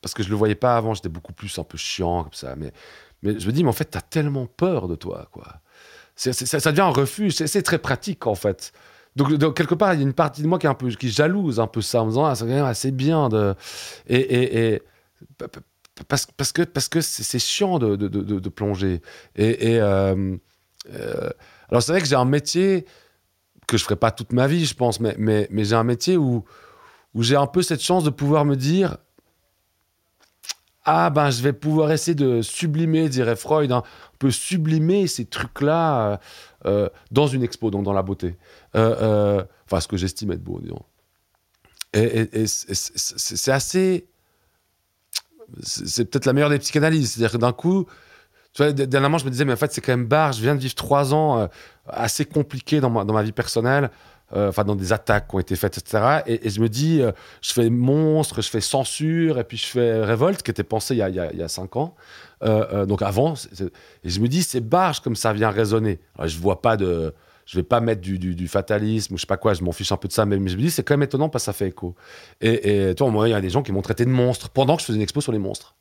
parce 0.00 0.14
que 0.14 0.22
je 0.22 0.28
le 0.28 0.36
voyais 0.36 0.54
pas 0.54 0.76
avant, 0.76 0.94
j'étais 0.94 1.08
beaucoup 1.08 1.32
plus 1.32 1.56
un 1.58 1.64
peu 1.64 1.78
chiant 1.78 2.24
comme 2.24 2.32
ça, 2.32 2.54
mais, 2.56 2.72
mais 3.22 3.38
je 3.38 3.46
me 3.46 3.52
dis, 3.52 3.62
mais 3.62 3.70
en 3.70 3.74
fait, 3.74 3.90
tu 3.90 3.98
as 3.98 4.02
tellement 4.02 4.46
peur 4.46 4.88
de 4.88 4.96
toi, 4.96 5.28
quoi. 5.32 5.60
Ça, 6.30 6.70
devient 6.70 6.82
un 6.82 6.88
refuge, 6.88 7.32
c'est 7.34 7.62
très 7.62 7.78
pratique, 7.78 8.26
en 8.26 8.34
fait. 8.34 8.72
Donc, 9.16 9.54
quelque 9.54 9.74
part, 9.74 9.92
il 9.94 9.98
y 9.98 10.02
a 10.02 10.06
une 10.06 10.12
partie 10.14 10.42
de 10.42 10.46
moi 10.46 10.58
qui 10.58 10.66
est 10.66 10.70
un 10.70 10.74
peu 10.74 10.88
qui 10.90 11.10
jalouse 11.10 11.60
un 11.60 11.66
peu 11.66 11.80
ça, 11.82 12.02
en 12.02 12.06
me 12.06 12.10
disant, 12.10 12.24
ah, 12.24 12.74
c'est 12.74 12.92
bien 12.92 13.28
de... 13.28 13.54
Et, 14.06 14.16
et, 14.16 14.74
et- 14.74 14.82
pa- 15.36 15.48
pa- 15.48 15.60
parce, 16.08 16.52
que 16.52 16.62
parce 16.62 16.88
que 16.88 17.00
c'est 17.00 17.38
chiant 17.38 17.78
de, 17.78 18.48
plonger. 18.48 19.02
Et, 19.36 19.80
euh, 19.80 20.36
euh, 20.92 21.30
alors 21.70 21.82
c'est 21.82 21.92
vrai 21.92 22.00
que 22.00 22.06
j'ai 22.08 22.16
un 22.16 22.24
métier 22.24 22.86
que 23.66 23.76
je 23.76 23.84
ferai 23.84 23.96
pas 23.96 24.10
toute 24.10 24.32
ma 24.32 24.46
vie, 24.46 24.64
je 24.64 24.74
pense, 24.74 25.00
mais, 25.00 25.14
mais, 25.18 25.46
mais 25.50 25.64
j'ai 25.64 25.76
un 25.76 25.84
métier 25.84 26.16
où, 26.16 26.44
où 27.14 27.22
j'ai 27.22 27.36
un 27.36 27.46
peu 27.46 27.62
cette 27.62 27.82
chance 27.82 28.04
de 28.04 28.10
pouvoir 28.10 28.44
me 28.44 28.56
dire 28.56 28.96
ah 30.84 31.10
ben 31.10 31.30
je 31.30 31.42
vais 31.42 31.52
pouvoir 31.52 31.92
essayer 31.92 32.14
de 32.14 32.42
sublimer, 32.42 33.08
dirait 33.08 33.36
Freud, 33.36 33.70
hein, 33.70 33.82
on 34.14 34.16
peut 34.18 34.30
sublimer 34.30 35.06
ces 35.06 35.24
trucs-là 35.24 36.12
euh, 36.12 36.16
euh, 36.66 36.88
dans 37.10 37.26
une 37.26 37.42
expo, 37.42 37.70
donc 37.70 37.84
dans 37.84 37.92
la 37.92 38.02
beauté. 38.02 38.36
Euh, 38.74 39.44
enfin, 39.66 39.80
ce 39.80 39.88
que 39.88 39.96
j'estime 39.96 40.32
être 40.32 40.42
beau, 40.42 40.58
disons. 40.60 40.82
Et, 41.92 42.46
c'est- 42.46 43.50
assez. 43.50 44.08
C'est 45.62 46.06
peut-être 46.06 46.24
la 46.24 46.32
meilleure 46.32 46.48
des 46.50 46.58
psychanalyses. 46.58 47.12
C'est-à-dire 47.12 47.32
que 47.32 47.36
d'un 47.36 47.52
coup, 47.52 47.86
tu 48.54 48.62
vois, 48.62 48.72
dernièrement, 48.72 49.18
je 49.18 49.26
me 49.26 49.30
disais, 49.30 49.44
mais 49.44 49.52
en 49.52 49.56
fait, 49.56 49.72
c'est 49.72 49.82
quand 49.82 49.92
même 49.92 50.06
barre. 50.06 50.32
Je 50.32 50.40
viens 50.40 50.54
de 50.54 50.60
vivre 50.60 50.74
trois 50.74 51.12
ans 51.12 51.48
assez 51.86 52.24
compliqués 52.24 52.80
dans 52.80 52.88
ma, 52.90 53.22
vie 53.22 53.32
personnelle, 53.32 53.90
enfin, 54.34 54.64
dans 54.64 54.76
des 54.76 54.92
attaques 54.92 55.28
qui 55.28 55.36
ont 55.36 55.38
été 55.38 55.56
faites, 55.56 55.78
etc. 55.78 56.22
Et, 56.26 56.48
je 56.48 56.60
me 56.60 56.68
dis, 56.68 57.00
euh, 57.00 57.12
je 57.40 57.52
fais 57.52 57.70
monstre, 57.70 58.42
je 58.42 58.48
fais 58.48 58.60
censure, 58.60 59.38
et 59.38 59.44
puis 59.44 59.56
je 59.56 59.66
fais 59.66 60.04
révolte, 60.04 60.42
qui 60.42 60.50
était 60.50 60.62
pensé 60.62 60.94
il 60.94 60.98
y 60.98 61.02
a, 61.02 61.08
il 61.32 61.48
cinq 61.48 61.76
ans. 61.76 61.94
Euh, 62.42 62.66
euh, 62.72 62.86
donc 62.86 63.02
avant, 63.02 63.34
et 63.34 64.08
je 64.08 64.20
me 64.20 64.28
dis, 64.28 64.42
c'est 64.42 64.60
barge 64.60 65.00
comme 65.00 65.16
ça 65.16 65.32
vient 65.32 65.50
résonner. 65.50 66.00
Je 66.24 66.38
vois 66.38 66.62
pas 66.62 66.76
de. 66.76 67.14
Je 67.44 67.58
vais 67.58 67.64
pas 67.64 67.80
mettre 67.80 68.00
du, 68.00 68.48
fatalisme 68.48 69.14
ou 69.14 69.16
je 69.16 69.22
sais 69.22 69.26
pas 69.26 69.36
quoi, 69.36 69.52
je 69.52 69.64
m'en 69.64 69.72
fiche 69.72 69.90
un 69.90 69.96
peu 69.96 70.06
de 70.06 70.12
ça, 70.12 70.24
mais 70.24 70.36
je 70.36 70.56
me 70.56 70.62
dis, 70.62 70.70
c'est 70.70 70.84
quand 70.84 70.94
même 70.94 71.02
étonnant 71.02 71.28
parce 71.28 71.42
que 71.42 71.46
ça 71.46 71.52
fait 71.52 71.68
écho. 71.68 71.96
Et, 72.40 72.88
et 72.90 72.94
toi, 72.94 73.10
moi, 73.10 73.28
il 73.28 73.32
y 73.32 73.34
a 73.34 73.40
des 73.40 73.50
gens 73.50 73.62
qui 73.62 73.72
m'ont 73.72 73.82
traité 73.82 74.04
de 74.04 74.10
monstre 74.10 74.48
pendant 74.48 74.76
que 74.76 74.82
je 74.82 74.86
faisais 74.86 74.96
une 74.96 75.02
expo 75.02 75.20
sur 75.20 75.32
les 75.32 75.40
monstres. 75.40 75.74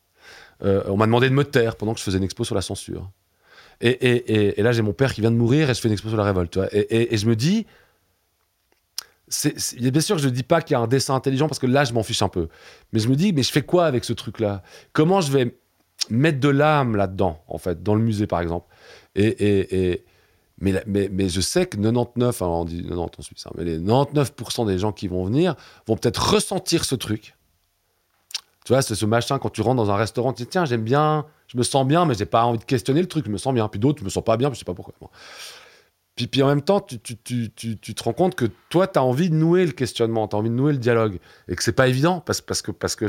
Euh, 0.64 0.82
on 0.88 0.98
m'a 0.98 1.06
demandé 1.06 1.30
de 1.30 1.36
me 1.36 1.44
taire 1.44 1.76
pendant 1.76 1.94
que 1.94 2.00
je 2.00 2.04
faisais 2.04 2.18
une 2.18 2.24
expo 2.24 2.44
sur 2.44 2.56
la 2.56 2.62
censure. 2.62 3.10
Et, 3.80 4.58
et- 4.58 4.62
là, 4.62 4.72
j'ai 4.72 4.82
mon 4.82 4.94
père 4.94 5.14
qui 5.14 5.22
vient 5.22 5.32
de 5.32 5.36
mourir 5.36 5.70
et 5.70 5.74
je 5.74 5.80
fais 5.82 5.88
une 5.88 5.94
expo 5.94 6.10
sur 6.10 6.18
la 6.18 6.24
révolte. 6.24 6.60
et 6.72 7.16
je 7.16 7.26
me 7.28 7.36
dis, 7.36 7.66
c'est, 9.32 9.80
bien 9.80 10.02
sûr 10.02 10.18
je 10.18 10.28
ne 10.28 10.34
dis 10.34 10.44
pas 10.44 10.62
qu'il 10.62 10.74
y 10.74 10.78
a 10.78 10.80
un 10.80 10.88
dessin 10.88 11.16
intelligent 11.16 11.48
parce 11.48 11.60
que 11.60 11.68
là, 11.68 11.84
je 11.84 11.94
m'en 11.94 12.04
fiche 12.04 12.22
un 12.22 12.30
peu. 12.30 12.50
Mais 12.94 13.00
je 13.00 13.08
me 13.08 13.16
dis, 13.16 13.34
mais 13.34 13.44
je 13.44 13.52
fais 13.52 13.62
quoi 13.62 13.86
avec 13.86 14.04
ce 14.04 14.14
truc-là? 14.14 14.62
Comment 14.94 15.22
je 15.22 15.32
vais 15.32 15.58
mettre 16.10 16.40
de 16.40 16.50
l'âme 16.50 16.96
là-dedans, 16.96 17.42
en 17.48 17.58
fait, 17.58 17.82
dans 17.82 17.96
le 17.96 18.02
musée, 18.02 18.28
par 18.28 18.42
exemple? 18.42 18.68
Et, 19.16 19.28
et- 19.28 19.92
et- 19.92 20.06
mais, 20.60 21.30
je 21.30 21.42
sais 21.42 21.66
que 21.66 21.78
99, 21.78 22.42
alors 22.42 22.60
on 22.60 22.66
dit 22.66 22.84
90 22.84 23.20
en 23.20 23.22
Suisse, 23.24 23.48
hein, 23.48 23.52
mais 23.58 23.64
les 23.64 23.80
99% 23.80 24.66
des 24.66 24.78
gens 24.78 24.92
qui 24.92 25.08
vont 25.08 25.26
venir 25.26 25.56
vont 25.88 25.98
peut-être 25.98 26.34
ressentir 26.34 26.86
ce 26.86 26.94
truc. 26.96 27.36
Tu 28.66 28.74
vois, 28.74 28.84
c'est 28.84 28.94
ce 28.94 29.06
machin 29.08 29.40
quand 29.40 29.50
tu 29.50 29.62
rentres 29.62 29.78
dans 29.78 29.90
un 29.90 29.96
restaurant, 29.96 30.34
tu 30.34 30.44
dis 30.44 30.50
tiens, 30.50 30.66
j'aime 30.66 30.84
bien, 30.84 31.26
je 31.48 31.58
me 31.58 31.64
sens 31.64 31.86
bien, 31.88 32.06
mais 32.06 32.14
j'ai 32.14 32.28
pas 32.28 32.44
envie 32.44 32.60
de 32.60 32.64
questionner 32.64 33.02
le 33.02 33.08
truc, 33.08 33.26
je 33.26 33.32
me 33.32 33.38
sens 33.38 33.54
bien. 33.56 33.68
Puis 33.68 33.80
d'autres, 33.80 34.00
je 34.00 34.06
me 34.06 34.10
sens 34.10 34.24
pas 34.24 34.38
bien, 34.38 34.50
puis 34.50 34.56
je 34.56 34.60
sais 34.60 34.66
pas 34.66 34.76
pourquoi. 34.76 34.94
Puis, 36.22 36.28
puis 36.28 36.44
en 36.44 36.48
même 36.48 36.62
temps, 36.62 36.82
tu, 36.82 37.00
tu, 37.00 37.18
tu, 37.18 37.78
tu, 37.80 37.96
te 37.96 38.04
rends 38.04 38.14
compte 38.14 38.36
que 38.36 38.46
toi, 38.70 38.86
tu 38.88 39.00
as 39.00 39.04
envie 39.04 39.30
de 39.32 39.36
nouer 39.36 39.66
le 39.66 39.72
questionnement, 39.72 40.28
tu 40.28 40.36
as 40.36 40.40
envie 40.40 40.50
de 40.52 40.56
nouer 40.56 40.74
le 40.74 40.78
dialogue. 40.78 41.18
Et 41.48 41.56
que 41.56 41.64
c'est 41.64 41.72
pas 41.72 41.88
évident 41.88 42.20
parce, 42.20 42.42
parce 42.42 42.62
que, 42.62 42.72
parce 42.72 42.96
que, 42.96 43.06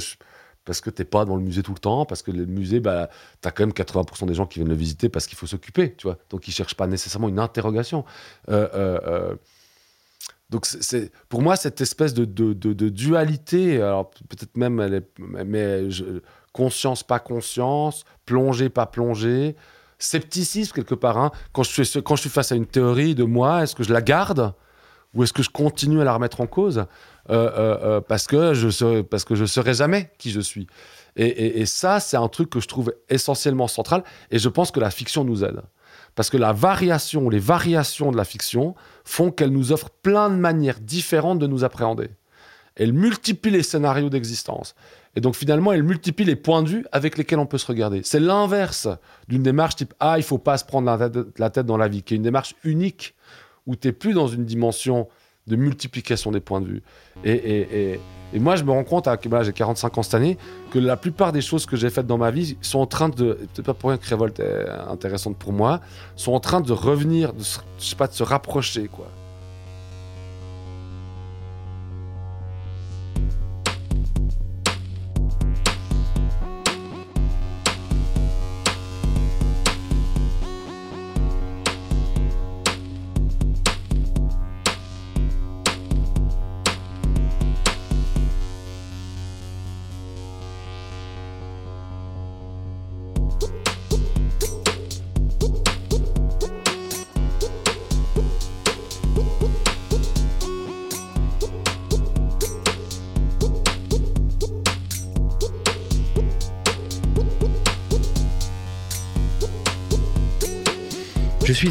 parce 0.64 0.80
que 0.80 0.88
t'es 0.88 1.04
pas 1.04 1.26
dans 1.26 1.36
le 1.36 1.42
musée 1.42 1.62
tout 1.62 1.74
le 1.74 1.78
temps, 1.78 2.06
parce 2.06 2.22
que 2.22 2.30
le 2.30 2.46
musée, 2.46 2.80
bah, 2.80 3.10
as 3.44 3.50
quand 3.50 3.64
même 3.64 3.72
80% 3.74 4.26
des 4.26 4.34
gens 4.34 4.46
qui 4.46 4.60
viennent 4.60 4.70
le 4.70 4.74
visiter 4.74 5.10
parce 5.10 5.26
qu'il 5.26 5.36
faut 5.36 5.46
s'occuper, 5.46 5.94
tu 5.94 6.06
vois. 6.06 6.16
Donc 6.30 6.48
ils 6.48 6.52
cherchent 6.52 6.74
pas 6.76 6.86
nécessairement 6.86 7.28
une 7.28 7.38
interrogation. 7.38 8.04
Euh, 8.48 8.68
euh, 8.74 8.98
euh, 9.06 9.34
donc 10.48 10.64
c'est- 10.66 11.12
pour 11.28 11.42
moi 11.42 11.56
cette 11.56 11.80
espèce 11.80 12.14
de, 12.14 12.24
de, 12.24 12.52
de- 12.52 12.88
dualité, 12.88 13.76
alors 13.82 14.10
peut-être 14.10 14.56
même 14.56 15.02
mais 15.18 15.88
conscience 16.52 17.02
pas 17.02 17.18
conscience, 17.18 18.04
plongée 18.26 18.68
pas 18.68 18.86
plongée, 18.86 19.56
scepticisme 20.03 20.72
quelque 20.72 20.94
part. 20.94 21.18
hein. 21.18 21.30
Quand, 21.53 21.62
je 21.62 21.70
suis, 21.84 22.28
face 22.30 22.53
à 22.53 22.55
une 22.57 22.66
théorie 22.66 23.14
de 23.14 23.24
moi, 23.24 23.62
est-ce 23.62 23.74
que 23.74 23.82
je 23.82 23.92
la 23.92 24.03
garde 24.03 24.53
ou 25.14 25.22
est-ce 25.22 25.32
que 25.32 25.42
je 25.42 25.50
continue 25.50 26.00
à 26.00 26.05
la 26.05 26.14
remettre 26.14 26.40
en 26.40 26.46
cause 26.46 26.78
euh, 26.78 26.84
euh, 27.30 27.78
euh, 27.82 28.00
parce 28.00 28.26
que 28.26 28.55
je 28.55 28.70
serai, 28.70 29.05
serai 29.46 29.74
jamais 29.74 30.11
qui 30.18 30.30
je 30.30 30.40
suis? 30.40 30.66
Et, 31.16 31.26
et- 31.26 31.61
et 31.61 31.66
ça, 31.66 32.00
c'est 32.00 32.16
un 32.16 32.28
truc 32.28 32.48
que 32.50 32.61
je 32.61 32.68
trouve 32.68 32.94
essentiellement 33.11 33.68
central. 33.68 34.03
Et 34.30 34.38
je 34.38 34.48
pense 34.48 34.70
que 34.70 34.80
la 34.80 34.90
fiction 34.90 35.24
nous 35.24 35.44
aide. 35.44 35.61
Parce 36.14 36.30
que 36.30 36.38
la 36.38 36.53
variation, 36.53 37.28
les 37.28 37.38
variations 37.38 38.11
de 38.11 38.16
la 38.16 38.24
fiction 38.24 38.74
font 39.05 39.30
qu'elle 39.30 39.50
nous 39.50 39.72
offre 39.72 39.90
plein 40.03 40.30
de 40.30 40.34
manières 40.36 40.80
différentes 40.80 41.38
de 41.38 41.46
nous 41.46 41.64
appréhender. 41.64 42.11
Elle 42.76 42.92
multiplie 42.94 43.50
les 43.50 43.62
scénarios 43.62 44.09
d'existence. 44.09 44.74
Et 45.14 45.20
donc 45.20 45.34
finalement, 45.34 45.72
elle 45.72 45.82
multiplie 45.82 46.24
les 46.24 46.36
points 46.36 46.62
de 46.62 46.68
vue 46.68 46.86
avec 46.92 47.18
lesquels 47.18 47.38
on 47.38 47.46
peut 47.46 47.58
se 47.58 47.66
regarder. 47.66 48.00
C'est 48.02 48.20
l'inverse 48.20 48.88
d'une 49.28 49.42
démarche 49.42 49.76
type 49.76 49.94
Ah, 50.00 50.14
il 50.16 50.22
faut 50.22 50.38
pas 50.38 50.56
se 50.56 50.64
prendre 50.64 50.86
la 51.38 51.50
tête, 51.50 51.66
dans 51.66 51.76
la 51.76 51.88
vie, 51.88 52.02
qui 52.02 52.14
est 52.14 52.16
une 52.16 52.22
démarche 52.22 52.54
unique, 52.64 53.14
où 53.66 53.76
tu 53.76 53.88
n'es 53.88 53.92
plus 53.92 54.14
dans 54.14 54.26
une 54.26 54.44
dimension 54.44 55.08
de 55.46 55.56
multiplication 55.56 56.30
des 56.30 56.40
points 56.40 56.60
de 56.60 56.66
vue. 56.66 56.82
Et, 57.24 57.98
moi, 58.34 58.56
je 58.56 58.64
me 58.64 58.70
rends 58.70 58.84
compte, 58.84 59.06
j'ai 59.42 59.52
45 59.52 59.98
ans 59.98 60.02
cette 60.02 60.14
année, 60.14 60.38
que 60.70 60.78
la 60.78 60.96
plupart 60.96 61.32
des 61.32 61.42
choses 61.42 61.66
que 61.66 61.76
j'ai 61.76 61.90
faites 61.90 62.06
dans 62.06 62.16
ma 62.16 62.30
vie 62.30 62.56
sont 62.62 62.78
en 62.78 62.86
train 62.86 63.10
de, 63.10 63.34
peut-être 63.34 63.62
pas 63.62 63.74
pour 63.74 63.90
rien 63.90 63.98
que 63.98 64.08
Révolte 64.08 64.40
est 64.40 64.66
intéressante 64.88 65.36
pour 65.36 65.52
moi, 65.52 65.80
sont 66.16 66.32
en 66.32 66.40
train 66.40 66.62
de 66.62 66.72
revenir, 66.72 67.34
de 67.34 67.42
se, 67.42 67.58
je 67.78 67.84
sais 67.84 67.96
pas, 67.96 68.06
de 68.06 68.14
se 68.14 68.22
rapprocher, 68.22 68.88
quoi. 68.88 69.08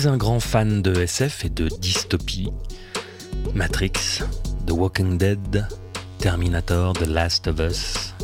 Suis 0.02 0.10
un 0.10 0.18
grand 0.18 0.40
fan 0.40 0.82
de 0.82 1.00
SF 1.00 1.46
et 1.46 1.50
de 1.50 1.68
dystopie. 1.80 2.50
Matrix, 3.54 4.24
The 4.66 4.72
Walking 4.72 5.20
Dead, 5.20 5.68
Terminator, 6.18 6.94
The 6.94 7.06
Last 7.06 7.48
of 7.48 7.60
Us. 7.60 8.16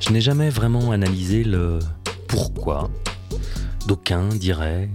Je 0.00 0.10
n'ai 0.10 0.22
jamais 0.22 0.48
vraiment 0.48 0.90
analysé 0.90 1.44
le 1.44 1.80
pourquoi. 2.28 2.90
D'aucuns 3.86 4.28
diraient, 4.28 4.88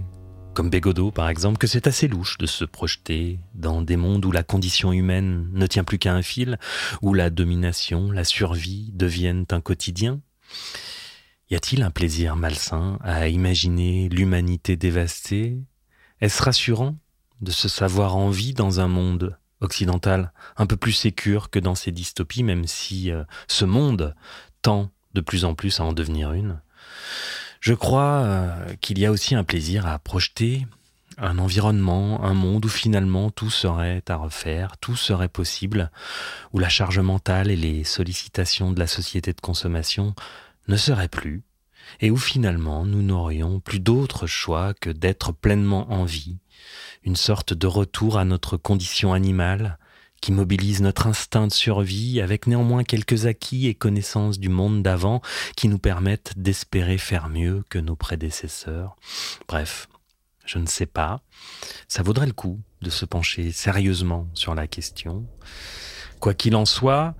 comme 0.54 0.70
Bégodeau 0.70 1.12
par 1.12 1.28
exemple, 1.28 1.58
que 1.58 1.68
c'est 1.68 1.86
assez 1.86 2.08
louche 2.08 2.36
de 2.38 2.46
se 2.46 2.64
projeter 2.64 3.38
dans 3.54 3.80
des 3.80 3.96
mondes 3.96 4.24
où 4.24 4.32
la 4.32 4.42
condition 4.42 4.92
humaine 4.92 5.48
ne 5.52 5.66
tient 5.68 5.84
plus 5.84 5.98
qu'à 5.98 6.14
un 6.14 6.22
fil, 6.22 6.58
où 7.00 7.14
la 7.14 7.30
domination, 7.30 8.10
la 8.10 8.24
survie 8.24 8.90
deviennent 8.92 9.46
un 9.52 9.60
quotidien. 9.60 10.20
Y 11.48 11.54
a-t-il 11.54 11.82
un 11.82 11.92
plaisir 11.92 12.34
malsain 12.34 12.98
à 13.02 13.28
imaginer 13.28 14.08
l'humanité 14.08 14.76
dévastée 14.76 15.58
Est-ce 16.20 16.42
rassurant 16.42 16.96
de 17.40 17.50
se 17.50 17.68
savoir 17.68 18.16
en 18.16 18.30
vie 18.30 18.54
dans 18.54 18.80
un 18.80 18.88
monde 18.88 19.38
occidental 19.60 20.32
un 20.56 20.66
peu 20.66 20.76
plus 20.76 20.92
sécure 20.92 21.50
que 21.50 21.58
dans 21.58 21.74
ces 21.74 21.92
dystopies, 21.92 22.42
même 22.42 22.66
si 22.66 23.10
euh, 23.10 23.24
ce 23.46 23.64
monde 23.64 24.14
tend 24.62 24.90
de 25.14 25.20
plus 25.20 25.44
en 25.44 25.54
plus 25.54 25.80
à 25.80 25.84
en 25.84 25.92
devenir 25.92 26.32
une? 26.32 26.60
Je 27.60 27.74
crois 27.74 28.22
euh, 28.22 28.74
qu'il 28.80 28.98
y 28.98 29.06
a 29.06 29.10
aussi 29.10 29.34
un 29.34 29.44
plaisir 29.44 29.86
à 29.86 29.98
projeter 29.98 30.66
un 31.20 31.38
environnement, 31.38 32.24
un 32.24 32.34
monde 32.34 32.64
où 32.64 32.68
finalement 32.68 33.30
tout 33.30 33.50
serait 33.50 34.02
à 34.08 34.16
refaire, 34.16 34.78
tout 34.78 34.96
serait 34.96 35.28
possible, 35.28 35.90
où 36.52 36.58
la 36.58 36.68
charge 36.68 37.00
mentale 37.00 37.50
et 37.50 37.56
les 37.56 37.84
sollicitations 37.84 38.70
de 38.70 38.78
la 38.78 38.86
société 38.86 39.32
de 39.32 39.40
consommation 39.40 40.14
ne 40.68 40.76
seraient 40.76 41.08
plus, 41.08 41.42
et 42.00 42.10
où 42.10 42.16
finalement 42.16 42.84
nous 42.84 43.02
n'aurions 43.02 43.60
plus 43.60 43.80
d'autre 43.80 44.26
choix 44.26 44.74
que 44.74 44.90
d'être 44.90 45.32
pleinement 45.32 45.90
en 45.92 46.04
vie, 46.04 46.38
une 47.04 47.16
sorte 47.16 47.54
de 47.54 47.66
retour 47.66 48.18
à 48.18 48.24
notre 48.24 48.56
condition 48.56 49.12
animale 49.12 49.78
qui 50.20 50.32
mobilise 50.32 50.80
notre 50.80 51.06
instinct 51.06 51.46
de 51.46 51.52
survie 51.52 52.20
avec 52.20 52.46
néanmoins 52.46 52.84
quelques 52.84 53.26
acquis 53.26 53.68
et 53.68 53.74
connaissances 53.74 54.38
du 54.38 54.48
monde 54.48 54.82
d'avant 54.82 55.20
qui 55.56 55.68
nous 55.68 55.78
permettent 55.78 56.32
d'espérer 56.36 56.98
faire 56.98 57.28
mieux 57.28 57.62
que 57.68 57.78
nos 57.78 57.96
prédécesseurs. 57.96 58.96
Bref, 59.46 59.88
je 60.44 60.58
ne 60.58 60.66
sais 60.66 60.86
pas. 60.86 61.20
Ça 61.86 62.02
vaudrait 62.02 62.26
le 62.26 62.32
coup 62.32 62.60
de 62.82 62.90
se 62.90 63.04
pencher 63.04 63.52
sérieusement 63.52 64.28
sur 64.34 64.54
la 64.54 64.66
question. 64.66 65.26
Quoi 66.20 66.34
qu'il 66.34 66.56
en 66.56 66.64
soit, 66.64 67.14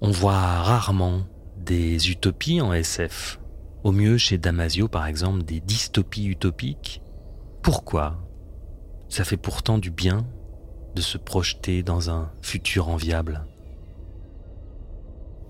on 0.00 0.10
voit 0.10 0.62
rarement 0.62 1.26
des 1.56 2.10
utopies 2.10 2.60
en 2.60 2.72
SF. 2.72 3.40
Au 3.84 3.92
mieux, 3.92 4.18
chez 4.18 4.38
Damasio, 4.38 4.88
par 4.88 5.06
exemple, 5.06 5.42
des 5.42 5.60
dystopies 5.60 6.26
utopiques. 6.26 7.02
Pourquoi? 7.62 8.16
Ça 9.08 9.24
fait 9.24 9.36
pourtant 9.36 9.78
du 9.78 9.90
bien 9.90 10.26
de 10.94 11.00
se 11.00 11.18
projeter 11.18 11.82
dans 11.82 12.10
un 12.10 12.30
futur 12.42 12.88
enviable. 12.88 13.44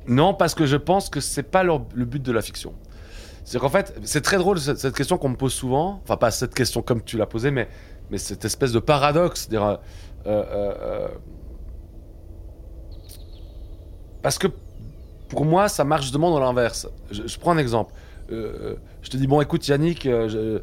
Non, 0.06 0.34
parce 0.34 0.54
que 0.54 0.66
je 0.66 0.76
pense 0.76 1.10
que 1.10 1.20
c'est 1.20 1.42
pas 1.42 1.62
le 1.62 2.04
but 2.04 2.22
de 2.22 2.32
la 2.32 2.42
fiction. 2.42 2.74
C'est 3.48 3.58
qu'en 3.58 3.70
fait, 3.70 3.98
c'est 4.04 4.20
très 4.20 4.36
drôle 4.36 4.60
cette, 4.60 4.94
question 4.94 5.16
qu'on 5.16 5.30
me 5.30 5.36
pose 5.36 5.54
souvent. 5.54 6.02
Enfin, 6.04 6.18
pas 6.18 6.30
cette 6.30 6.54
question 6.54 6.82
comme 6.82 7.02
tu 7.02 7.16
l'as 7.16 7.24
posée, 7.24 7.50
mais, 7.50 7.66
cette 8.18 8.44
espèce 8.44 8.72
de 8.72 8.78
paradoxe. 8.78 9.48
Euh, 9.50 9.76
euh, 10.26 10.44
euh, 10.82 11.08
parce 14.20 14.36
que 14.36 14.48
pour 15.30 15.46
moi, 15.46 15.70
ça 15.70 15.84
marche 15.84 16.02
justement 16.02 16.30
dans 16.30 16.40
l'inverse. 16.40 16.88
Je, 17.10 17.38
prends 17.38 17.52
un 17.52 17.56
exemple. 17.56 17.94
Je 18.28 19.10
te 19.10 19.16
dis, 19.16 19.26
bon, 19.26 19.40
écoute, 19.40 19.66
Yannick, 19.68 20.08
on, 20.08 20.58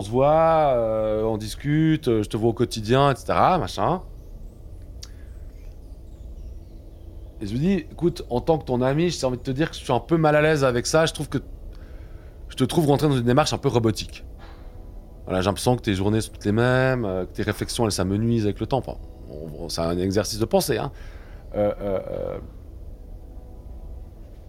se 0.00 0.10
voit, 0.10 1.22
on 1.24 1.36
discute, 1.36 2.06
je 2.06 2.28
te 2.28 2.36
vois 2.36 2.50
au 2.50 2.54
quotidien, 2.54 3.10
etc. 3.10 3.34
Machin. 3.58 4.02
Et 7.40 7.46
je 7.46 7.52
lui 7.52 7.58
dis, 7.58 7.72
écoute, 7.90 8.22
en 8.28 8.40
tant 8.40 8.58
que 8.58 8.64
ton 8.64 8.82
ami, 8.82 9.08
j'ai 9.10 9.26
envie 9.26 9.38
de 9.38 9.42
te 9.42 9.50
dire 9.50 9.70
que 9.70 9.76
je 9.76 9.82
suis 9.82 9.92
un 9.92 10.00
peu 10.00 10.18
mal 10.18 10.36
à 10.36 10.42
l'aise 10.42 10.62
avec 10.62 10.86
ça. 10.86 11.06
Je 11.06 11.14
trouve 11.14 11.28
que 11.28 11.38
je 12.48 12.56
te 12.56 12.64
trouve 12.64 12.86
rentré 12.86 13.08
dans 13.08 13.16
une 13.16 13.24
démarche 13.24 13.52
un 13.52 13.58
peu 13.58 13.68
robotique. 13.68 14.24
Voilà, 15.24 15.40
j'ai 15.40 15.46
l'impression 15.46 15.76
que 15.76 15.82
tes 15.82 15.94
journées 15.94 16.20
sont 16.20 16.32
toutes 16.32 16.44
les 16.44 16.52
mêmes, 16.52 17.04
euh, 17.04 17.24
que 17.24 17.32
tes 17.32 17.42
réflexions, 17.42 17.86
elles 17.86 17.92
s'amenuisent 17.92 18.44
avec 18.44 18.60
le 18.60 18.66
temps. 18.66 18.78
Enfin, 18.78 18.96
c'est 19.68 19.80
un 19.80 19.98
exercice 19.98 20.38
de 20.38 20.44
pensée. 20.44 20.76
Hein. 20.76 20.92
Euh, 21.54 21.72
euh, 21.80 22.38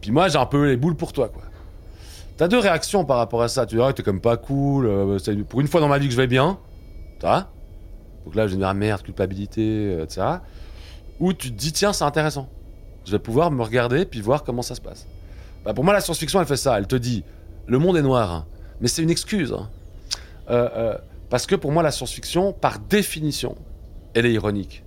Puis 0.02 0.12
moi, 0.12 0.28
j'ai 0.28 0.38
un 0.38 0.46
peu 0.46 0.68
les 0.68 0.78
boules 0.78 0.96
pour 0.96 1.14
toi, 1.14 1.30
quoi. 1.30 1.44
T'as 2.38 2.48
deux 2.48 2.60
réactions 2.60 3.06
par 3.06 3.18
rapport 3.18 3.42
à 3.44 3.48
ça. 3.48 3.66
Tu 3.66 3.76
dis, 3.76 3.82
ah, 3.82 3.94
t'es 3.94 4.04
comme 4.04 4.20
pas 4.20 4.36
cool. 4.36 4.90
pour 5.48 5.62
une 5.62 5.68
fois 5.68 5.80
dans 5.80 5.88
ma 5.88 6.00
vie 6.00 6.08
que 6.08 6.14
je 6.14 6.18
vais 6.18 6.28
bien. 6.28 6.58
T'as 7.20 7.48
Donc 8.26 8.36
là, 8.36 8.48
je 8.48 8.56
dire, 8.56 8.68
ah, 8.68 8.74
merde, 8.74 9.04
culpabilité, 9.04 10.02
etc. 10.02 10.22
Ou 11.20 11.34
tu 11.34 11.52
te 11.52 11.56
dis, 11.56 11.72
tiens, 11.72 11.94
c'est 11.94 12.04
intéressant. 12.04 12.50
Je 13.06 13.12
vais 13.12 13.20
pouvoir 13.20 13.52
me 13.52 13.64
regarder 13.64 14.06
puis 14.06 14.22
voir 14.22 14.44
comment 14.44 14.64
ça 14.64 14.76
se 14.76 14.82
passe. 14.82 15.08
Bah, 15.64 15.74
pour 15.74 15.84
moi, 15.84 15.94
la 15.94 16.02
science-fiction, 16.02 16.40
elle 16.40 16.48
fait 16.48 16.58
ça. 16.58 16.78
Elle 16.78 16.88
te 16.88 16.96
dit, 16.96 17.24
le 17.68 17.78
monde 17.78 17.98
est 17.98 18.02
noir. 18.02 18.32
Hein. 18.32 18.46
Mais 18.80 18.88
c'est 18.88 19.04
une 19.04 19.12
excuse. 19.12 19.54
Hein. 19.54 19.70
Euh, 20.50 20.70
euh, 20.76 20.98
parce 21.30 21.46
que 21.46 21.56
pour 21.56 21.72
moi, 21.72 21.84
la 21.84 21.92
science-fiction, 21.92 22.54
par 22.54 22.80
définition, 22.80 23.56
elle 24.14 24.26
est 24.26 24.34
ironique. 24.34 24.84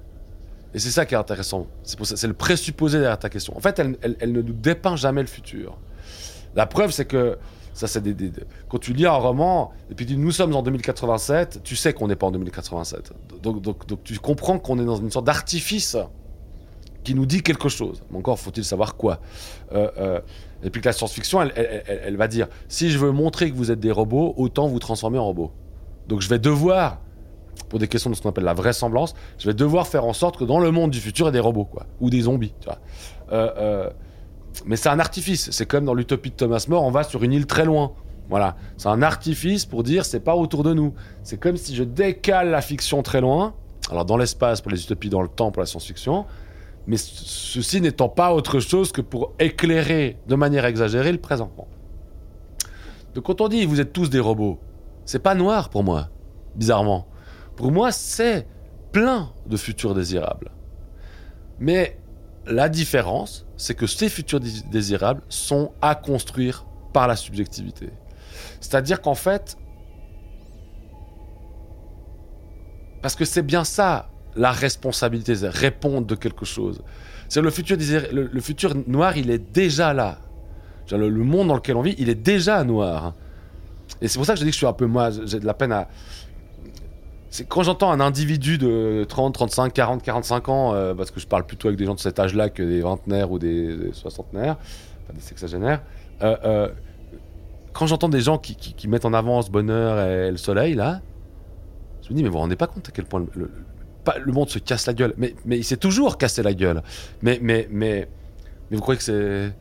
Et 0.74 0.80
c'est 0.80 0.90
ça 0.90 1.06
qui 1.06 1.14
est 1.14 1.18
intéressant. 1.18 1.66
C'est, 1.84 2.26
le 2.26 2.34
présupposé 2.34 2.98
derrière 2.98 3.18
ta 3.18 3.30
question. 3.30 3.56
En 3.56 3.60
fait, 3.60 3.78
elle, 3.78 4.32
ne 4.32 4.42
nous 4.42 4.52
dépeint 4.52 4.96
jamais 4.96 5.20
le 5.20 5.28
futur. 5.28 5.78
La 6.56 6.66
preuve, 6.66 6.90
c'est 6.90 7.04
que 7.04 7.38
ça, 7.72 7.86
c'est 7.86 8.02
quand 8.68 8.78
tu 8.78 8.92
lis 8.92 9.06
un 9.06 9.12
roman 9.12 9.72
et 9.90 9.94
puis 9.94 10.06
tu 10.06 10.14
dis 10.14 10.18
nous 10.18 10.30
sommes 10.30 10.54
en 10.54 10.62
2087, 10.62 11.60
tu 11.62 11.74
sais 11.76 11.92
qu'on 11.92 12.08
n'est 12.08 12.16
pas 12.16 12.26
en 12.26 12.32
2087. 12.32 13.12
Donc, 13.42 14.04
tu 14.04 14.18
comprends 14.18 14.58
qu'on 14.58 14.78
est 14.78 14.84
dans 14.84 14.96
une 14.96 15.10
sorte 15.10 15.26
d'artifice 15.26 15.96
qui 17.04 17.14
nous 17.14 17.26
dit 17.26 17.42
quelque 17.42 17.68
chose. 17.68 18.02
Mais 18.10 18.18
encore 18.18 18.40
faut-il 18.40 18.64
savoir 18.64 18.96
quoi. 18.96 19.20
Euh, 19.72 19.90
euh, 19.98 20.20
et 20.64 20.70
puis 20.70 20.80
que 20.80 20.88
la 20.88 20.92
science-fiction, 20.92 21.42
elle, 21.42 22.16
va 22.16 22.26
dire, 22.26 22.48
si 22.68 22.90
je 22.90 22.98
veux 22.98 23.12
montrer 23.12 23.50
que 23.50 23.56
vous 23.56 23.70
êtes 23.70 23.80
des 23.80 23.92
robots, 23.92 24.34
autant 24.38 24.66
vous 24.66 24.78
transformer 24.78 25.18
en 25.18 25.26
robots. 25.26 25.52
Donc 26.08 26.22
je 26.22 26.28
vais 26.28 26.38
devoir, 26.38 27.00
pour 27.74 27.80
des 27.80 27.88
questions 27.88 28.08
de 28.08 28.14
ce 28.14 28.22
qu'on 28.22 28.28
appelle 28.28 28.44
la 28.44 28.54
vraisemblance, 28.54 29.16
je 29.36 29.48
vais 29.48 29.52
devoir 29.52 29.88
faire 29.88 30.04
en 30.04 30.12
sorte 30.12 30.36
que 30.36 30.44
dans 30.44 30.60
le 30.60 30.70
monde 30.70 30.92
du 30.92 31.00
futur, 31.00 31.26
il 31.26 31.26
y 31.26 31.30
ait 31.30 31.32
des 31.32 31.40
robots, 31.40 31.64
quoi. 31.64 31.86
Ou 31.98 32.08
des 32.08 32.20
zombies, 32.20 32.54
vois. 32.64 32.78
Euh, 33.32 33.90
mais 34.64 34.76
c'est 34.76 34.90
un 34.90 35.00
artifice. 35.00 35.50
C'est 35.50 35.66
comme 35.66 35.84
dans 35.84 35.92
l'utopie 35.92 36.30
de 36.30 36.36
Thomas 36.36 36.64
More, 36.68 36.84
on 36.84 36.92
va 36.92 37.02
sur 37.02 37.24
une 37.24 37.32
île 37.32 37.46
très 37.46 37.64
loin. 37.64 37.90
Voilà. 38.28 38.54
C'est 38.76 38.86
un 38.86 39.02
artifice 39.02 39.66
pour 39.66 39.82
dire, 39.82 40.04
c'est 40.04 40.20
pas 40.20 40.36
autour 40.36 40.62
de 40.62 40.72
nous. 40.72 40.94
C'est 41.24 41.36
comme 41.36 41.56
si 41.56 41.74
je 41.74 41.82
décale 41.82 42.50
la 42.50 42.60
fiction 42.60 43.02
très 43.02 43.20
loin. 43.20 43.54
Alors 43.90 44.04
dans 44.04 44.18
l'espace 44.18 44.60
pour 44.60 44.70
les 44.70 44.80
utopies, 44.80 45.08
dans 45.08 45.22
le 45.22 45.26
temps 45.26 45.50
pour 45.50 45.60
la 45.60 45.66
science-fiction 45.66 46.26
mais 46.86 46.96
ceci 46.96 47.80
n'étant 47.80 48.08
pas 48.08 48.32
autre 48.34 48.60
chose 48.60 48.92
que 48.92 49.00
pour 49.00 49.32
éclairer 49.40 50.18
de 50.28 50.36
manière 50.36 50.64
exagérée 50.64 51.10
le 51.10 51.18
présent. 51.18 51.50
Donc 53.16 53.24
quand 53.24 53.40
on 53.40 53.48
dit 53.48 53.64
vous 53.64 53.80
êtes 53.80 53.92
tous 53.92 54.10
des 54.10 54.20
robots, 54.20 54.60
c'est 55.06 55.18
pas 55.18 55.34
noir 55.34 55.70
pour 55.70 55.82
moi, 55.82 56.10
bizarrement. 56.54 57.08
Pour 57.56 57.70
moi, 57.72 57.92
c'est 57.92 58.46
plein 58.92 59.30
de 59.46 59.56
futurs 59.56 59.94
désirables. 59.94 60.50
Mais 61.58 61.98
la 62.46 62.68
différence, 62.68 63.46
c'est 63.56 63.74
que 63.74 63.86
ces 63.86 64.08
futurs 64.08 64.40
désirables 64.40 65.22
sont 65.28 65.72
à 65.80 65.94
construire 65.94 66.66
par 66.92 67.08
la 67.08 67.16
subjectivité. 67.16 67.90
C'est-à-dire 68.60 69.00
qu'en 69.00 69.14
fait, 69.14 69.56
parce 73.02 73.16
que 73.16 73.24
c'est 73.24 73.42
bien 73.42 73.64
ça 73.64 74.10
la 74.36 74.50
responsabilité, 74.50 75.34
c'est 75.34 75.48
répondre 75.48 76.06
de 76.06 76.14
quelque 76.14 76.44
chose. 76.44 76.82
C'est 77.28 77.40
le 77.40 77.50
futur, 77.50 77.76
le, 78.12 78.40
futur 78.40 78.74
noir, 78.86 79.16
il 79.16 79.30
est 79.30 79.38
déjà 79.38 79.92
là. 79.92 80.18
Le, 80.90 81.08
monde 81.10 81.48
dans 81.48 81.54
lequel 81.54 81.76
on 81.76 81.82
vit, 81.82 81.94
il 81.98 82.08
est 82.08 82.14
déjà 82.14 82.62
noir. 82.64 83.14
Et 84.00 84.08
c'est 84.08 84.18
pour 84.18 84.26
ça 84.26 84.34
que 84.34 84.40
je 84.40 84.44
dis 84.44 84.50
que 84.50 84.54
je 84.54 84.58
suis 84.58 84.66
un 84.66 84.72
peu 84.72 84.86
moi, 84.86 85.10
j'ai 85.10 85.40
de 85.40 85.46
la 85.46 85.54
peine 85.54 85.72
à. 85.72 85.88
C'est 87.34 87.48
quand 87.48 87.64
j'entends 87.64 87.90
un 87.90 87.98
individu 87.98 88.58
de 88.58 89.04
30, 89.08 89.34
35, 89.34 89.72
40, 89.72 90.04
45 90.04 90.48
ans, 90.48 90.72
euh, 90.72 90.94
parce 90.94 91.10
que 91.10 91.18
je 91.18 91.26
parle 91.26 91.44
plutôt 91.44 91.66
avec 91.66 91.76
des 91.76 91.84
gens 91.84 91.96
de 91.96 91.98
cet 91.98 92.20
âge-là 92.20 92.48
que 92.48 92.62
des 92.62 92.80
vingtenaires 92.80 93.32
ou 93.32 93.40
des, 93.40 93.90
soixantenaires, 93.92 94.56
enfin 95.02 95.14
des 95.14 95.20
sexagénaires. 95.20 95.82
Euh, 96.22 96.36
euh, 96.44 96.68
quand 97.72 97.88
j'entends 97.88 98.08
des 98.08 98.20
gens 98.20 98.38
qui, 98.38 98.86
mettent 98.86 99.04
en 99.04 99.12
avant 99.12 99.42
ce 99.42 99.50
bonheur 99.50 99.98
et 100.08 100.30
le 100.30 100.36
soleil, 100.36 100.74
là, 100.74 101.00
je 102.02 102.10
me 102.10 102.14
dis, 102.14 102.22
mais 102.22 102.28
vous 102.28 102.34
vous 102.34 102.38
rendez 102.38 102.54
pas 102.54 102.68
compte 102.68 102.88
à 102.88 102.92
quel 102.92 103.04
point 103.04 103.26
le, 103.34 103.50
le 104.24 104.32
monde 104.32 104.48
se 104.48 104.60
casse 104.60 104.86
la 104.86 104.94
gueule. 104.94 105.14
Mais, 105.16 105.34
mais 105.44 105.58
il 105.58 105.64
s'est 105.64 105.76
toujours 105.76 106.18
cassé 106.18 106.40
la 106.40 106.54
gueule. 106.54 106.84
Mais, 107.20 107.40
mais, 107.42 107.66
mais, 107.68 108.06
mais 108.70 108.76
vous 108.76 108.80
croyez 108.80 108.98
que 108.98 109.02
c'est. 109.02 109.52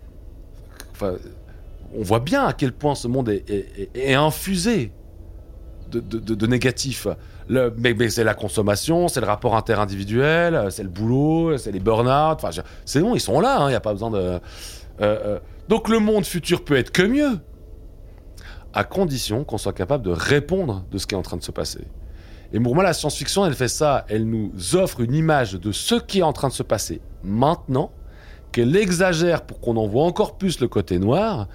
On 1.01 2.03
voit 2.03 2.19
bien 2.19 2.45
à 2.45 2.53
quel 2.53 2.71
point 2.71 2.93
ce 2.93 3.07
monde 3.07 3.29
est, 3.29 4.13
infusé 4.13 4.91
de, 5.91 5.99
de, 5.99 6.45
négatif. 6.45 7.07
Mais, 7.49 8.09
c'est 8.09 8.23
la 8.23 8.33
consommation, 8.33 9.07
c'est 9.07 9.19
le 9.19 9.27
rapport 9.27 9.55
interindividuel, 9.55 10.67
c'est 10.69 10.83
le 10.83 10.89
boulot, 10.89 11.57
c'est 11.57 11.71
les 11.71 11.79
burn-out. 11.79 12.39
C'est 12.85 13.01
bon, 13.01 13.15
ils 13.15 13.19
sont 13.19 13.39
là, 13.39 13.57
il 13.59 13.63
hein, 13.63 13.69
n'y 13.69 13.75
a 13.75 13.79
pas 13.79 13.93
besoin 13.93 14.11
de. 14.11 14.17
Euh, 14.17 14.39
euh, 15.01 15.39
donc 15.69 15.89
le 15.89 15.99
monde 15.99 16.25
futur 16.25 16.63
peut 16.63 16.77
être 16.77 16.91
que 16.91 17.03
mieux, 17.03 17.39
à 18.73 18.83
condition 18.83 19.43
qu'on 19.43 19.57
soit 19.57 19.73
capable 19.73 20.03
de 20.03 20.11
répondre 20.11 20.83
de 20.91 20.97
ce 20.97 21.07
qui 21.07 21.15
est 21.15 21.17
en 21.17 21.21
train 21.21 21.37
de 21.37 21.43
se 21.43 21.51
passer. 21.51 21.85
Et 22.53 22.59
pour 22.59 22.75
moi, 22.75 22.83
la 22.83 22.93
science-fiction, 22.93 23.45
elle 23.45 23.55
fait 23.55 23.67
ça. 23.67 24.05
Elle 24.09 24.29
nous 24.29 24.75
offre 24.75 25.01
une 25.01 25.15
image 25.15 25.53
de 25.53 25.71
ce 25.71 25.95
qui 25.95 26.19
est 26.19 26.23
en 26.23 26.33
train 26.33 26.49
de 26.49 26.53
se 26.53 26.63
passer 26.63 27.01
maintenant, 27.23 27.91
qu'elle 28.51 28.75
exagère 28.75 29.41
pour 29.41 29.59
qu'on 29.59 29.75
en 29.77 29.87
voit 29.87 30.03
encore 30.03 30.37
plus 30.37 30.59
le 30.59 30.67
côté 30.67 30.99
noir. 30.99 31.47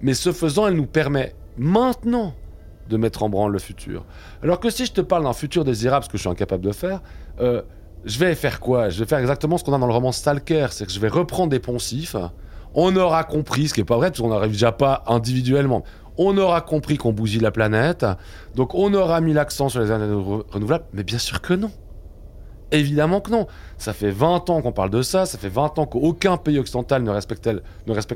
Mais 0.00 0.14
ce 0.14 0.32
faisant, 0.32 0.66
elle 0.66 0.74
nous 0.74 0.86
permet 0.86 1.34
maintenant 1.58 2.34
de 2.90 2.96
mettre 2.98 3.22
en 3.22 3.28
branle 3.30 3.52
le 3.52 3.58
futur. 3.58 4.04
Alors 4.42 4.60
que 4.60 4.68
si 4.68 4.84
je 4.84 4.92
te 4.92 5.00
parle 5.00 5.24
d'un 5.24 5.32
futur 5.32 5.64
désirable, 5.64 6.04
ce 6.04 6.10
que 6.10 6.18
je 6.18 6.22
suis 6.22 6.28
incapable 6.30 6.64
de 6.64 6.72
faire, 6.72 7.00
euh, 7.40 7.62
je 8.04 8.18
vais 8.18 8.34
faire 8.34 8.60
quoi? 8.60 8.88
Je 8.90 8.98
vais 9.00 9.06
faire 9.08 9.18
exactement 9.18 9.56
ce 9.56 9.64
qu'on 9.64 9.72
a 9.72 9.78
dans 9.78 9.86
le 9.86 9.92
roman 9.92 10.12
Stalker, 10.12 10.66
c'est 10.70 10.84
que 10.86 10.92
je 10.92 11.00
vais 11.00 11.08
reprendre 11.08 11.48
des 11.50 11.60
poncifs. 11.60 12.16
On 12.74 12.94
aura 12.96 13.24
compris, 13.24 13.68
ce 13.68 13.74
qui 13.74 13.80
n'est 13.80 13.84
pas 13.86 13.96
vrai, 13.96 14.10
parce 14.10 14.20
qu'on 14.20 14.28
n'arrive 14.28 14.52
déjà 14.52 14.72
pas 14.72 15.02
individuellement. 15.06 15.82
on 16.18 16.36
aura 16.36 16.60
compris 16.60 16.98
qu'on 16.98 17.12
bousille 17.12 17.40
la 17.40 17.50
planète, 17.50 18.04
donc 18.54 18.74
on 18.74 18.92
aura 18.94 19.20
mis 19.22 19.32
l'accent 19.32 19.68
sur 19.70 19.80
les 19.80 19.86
énergies 19.90 20.12
re- 20.12 20.44
renouvelables, 20.52 20.84
mais 20.92 21.02
bien 21.02 21.18
sûr 21.18 21.40
que 21.40 21.54
non. 21.54 21.70
Évidemment 22.72 23.20
que 23.20 23.30
non. 23.32 23.46
Ça 23.78 23.92
fait 23.92 24.10
20 24.12 24.48
ans 24.50 24.62
qu'on 24.62 24.70
parle 24.70 24.90
de 24.90 25.02
ça, 25.02 25.26
ça 25.26 25.38
fait 25.38 25.48
20 25.48 25.78
ans 25.80 25.86
qu'aucun 25.86 26.36
pays 26.36 26.58
occidental 26.58 27.02
ne 27.02 27.10
respecte, 27.10 27.48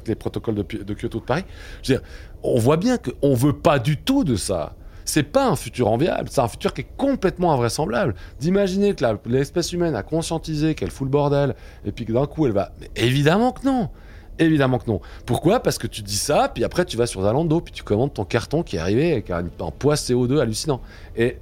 les 0.09 0.14
protocoles 0.14 0.55
de, 0.55 0.62
de 0.62 0.95
Kyoto 0.95 1.18
de 1.18 1.25
Paris. 1.25 1.45
Je 1.83 1.93
veux 1.95 1.99
dire, 1.99 2.07
on 2.45 2.59
voit 2.59 2.76
bien 2.76 2.99
qu'on 2.99 3.34
veut 3.34 3.55
pas 3.55 3.78
du 3.78 3.97
tout 3.97 4.22
de 4.22 4.36
ça. 4.36 4.74
C'est 5.07 5.22
pas 5.22 5.49
un 5.49 5.57
futur 5.57 5.88
enviable, 5.88 6.28
c'est 6.30 6.40
un 6.40 6.49
futur 6.49 6.72
qui 6.72 6.82
est 6.82 6.97
complètement 6.97 7.53
invraisemblable. 7.53 8.14
D'imaginer 8.40 8.95
que 8.95 9.05
l'espèce 9.26 9.72
humaine 9.72 9.95
a 9.95 10.03
conscientisé 10.03 10.74
qu'elle 10.74 10.90
fout 10.90 11.07
le 11.07 11.11
bordel 11.11 11.55
et 11.84 11.92
puis 11.92 12.05
que 12.05 12.12
d'un 12.12 12.26
coup 12.26 12.47
elle 12.47 12.53
va. 12.53 12.72
Mais 12.80 12.90
évidemment 12.97 13.53
que 13.53 13.66
non! 13.66 13.90
Évidemment 14.38 14.78
que 14.78 14.90
non. 14.90 15.01
Pourquoi? 15.26 15.61
Parce 15.61 15.78
que 15.78 15.86
tu 15.86 16.03
dis 16.03 16.16
ça, 16.16 16.51
puis 16.53 16.64
après 16.64 16.84
tu 16.84 16.97
vas 16.97 17.07
sur 17.07 17.22
Zalando, 17.22 17.61
puis 17.61 17.72
tu 17.72 17.82
commandes 17.82 18.14
ton 18.14 18.24
carton 18.24 18.62
qui 18.62 18.76
est 18.76 18.80
arrivé 18.80 19.12
avec 19.12 19.30
un, 19.30 19.45
un 19.61 19.70
poids 19.70 19.95
CO2 19.95 20.40
hallucinant. 20.40 20.80
Et 21.16 21.38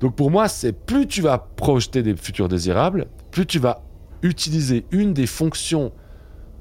donc 0.00 0.16
pour 0.16 0.30
moi, 0.30 0.48
c'est 0.48 0.72
plus 0.72 1.06
tu 1.06 1.22
vas 1.22 1.38
projeter 1.38 2.02
des 2.02 2.16
futurs 2.16 2.48
désirables, 2.48 3.06
plus 3.30 3.46
tu 3.46 3.58
vas 3.58 3.82
utiliser 4.22 4.86
une 4.92 5.12
des 5.12 5.26
fonctions 5.26 5.92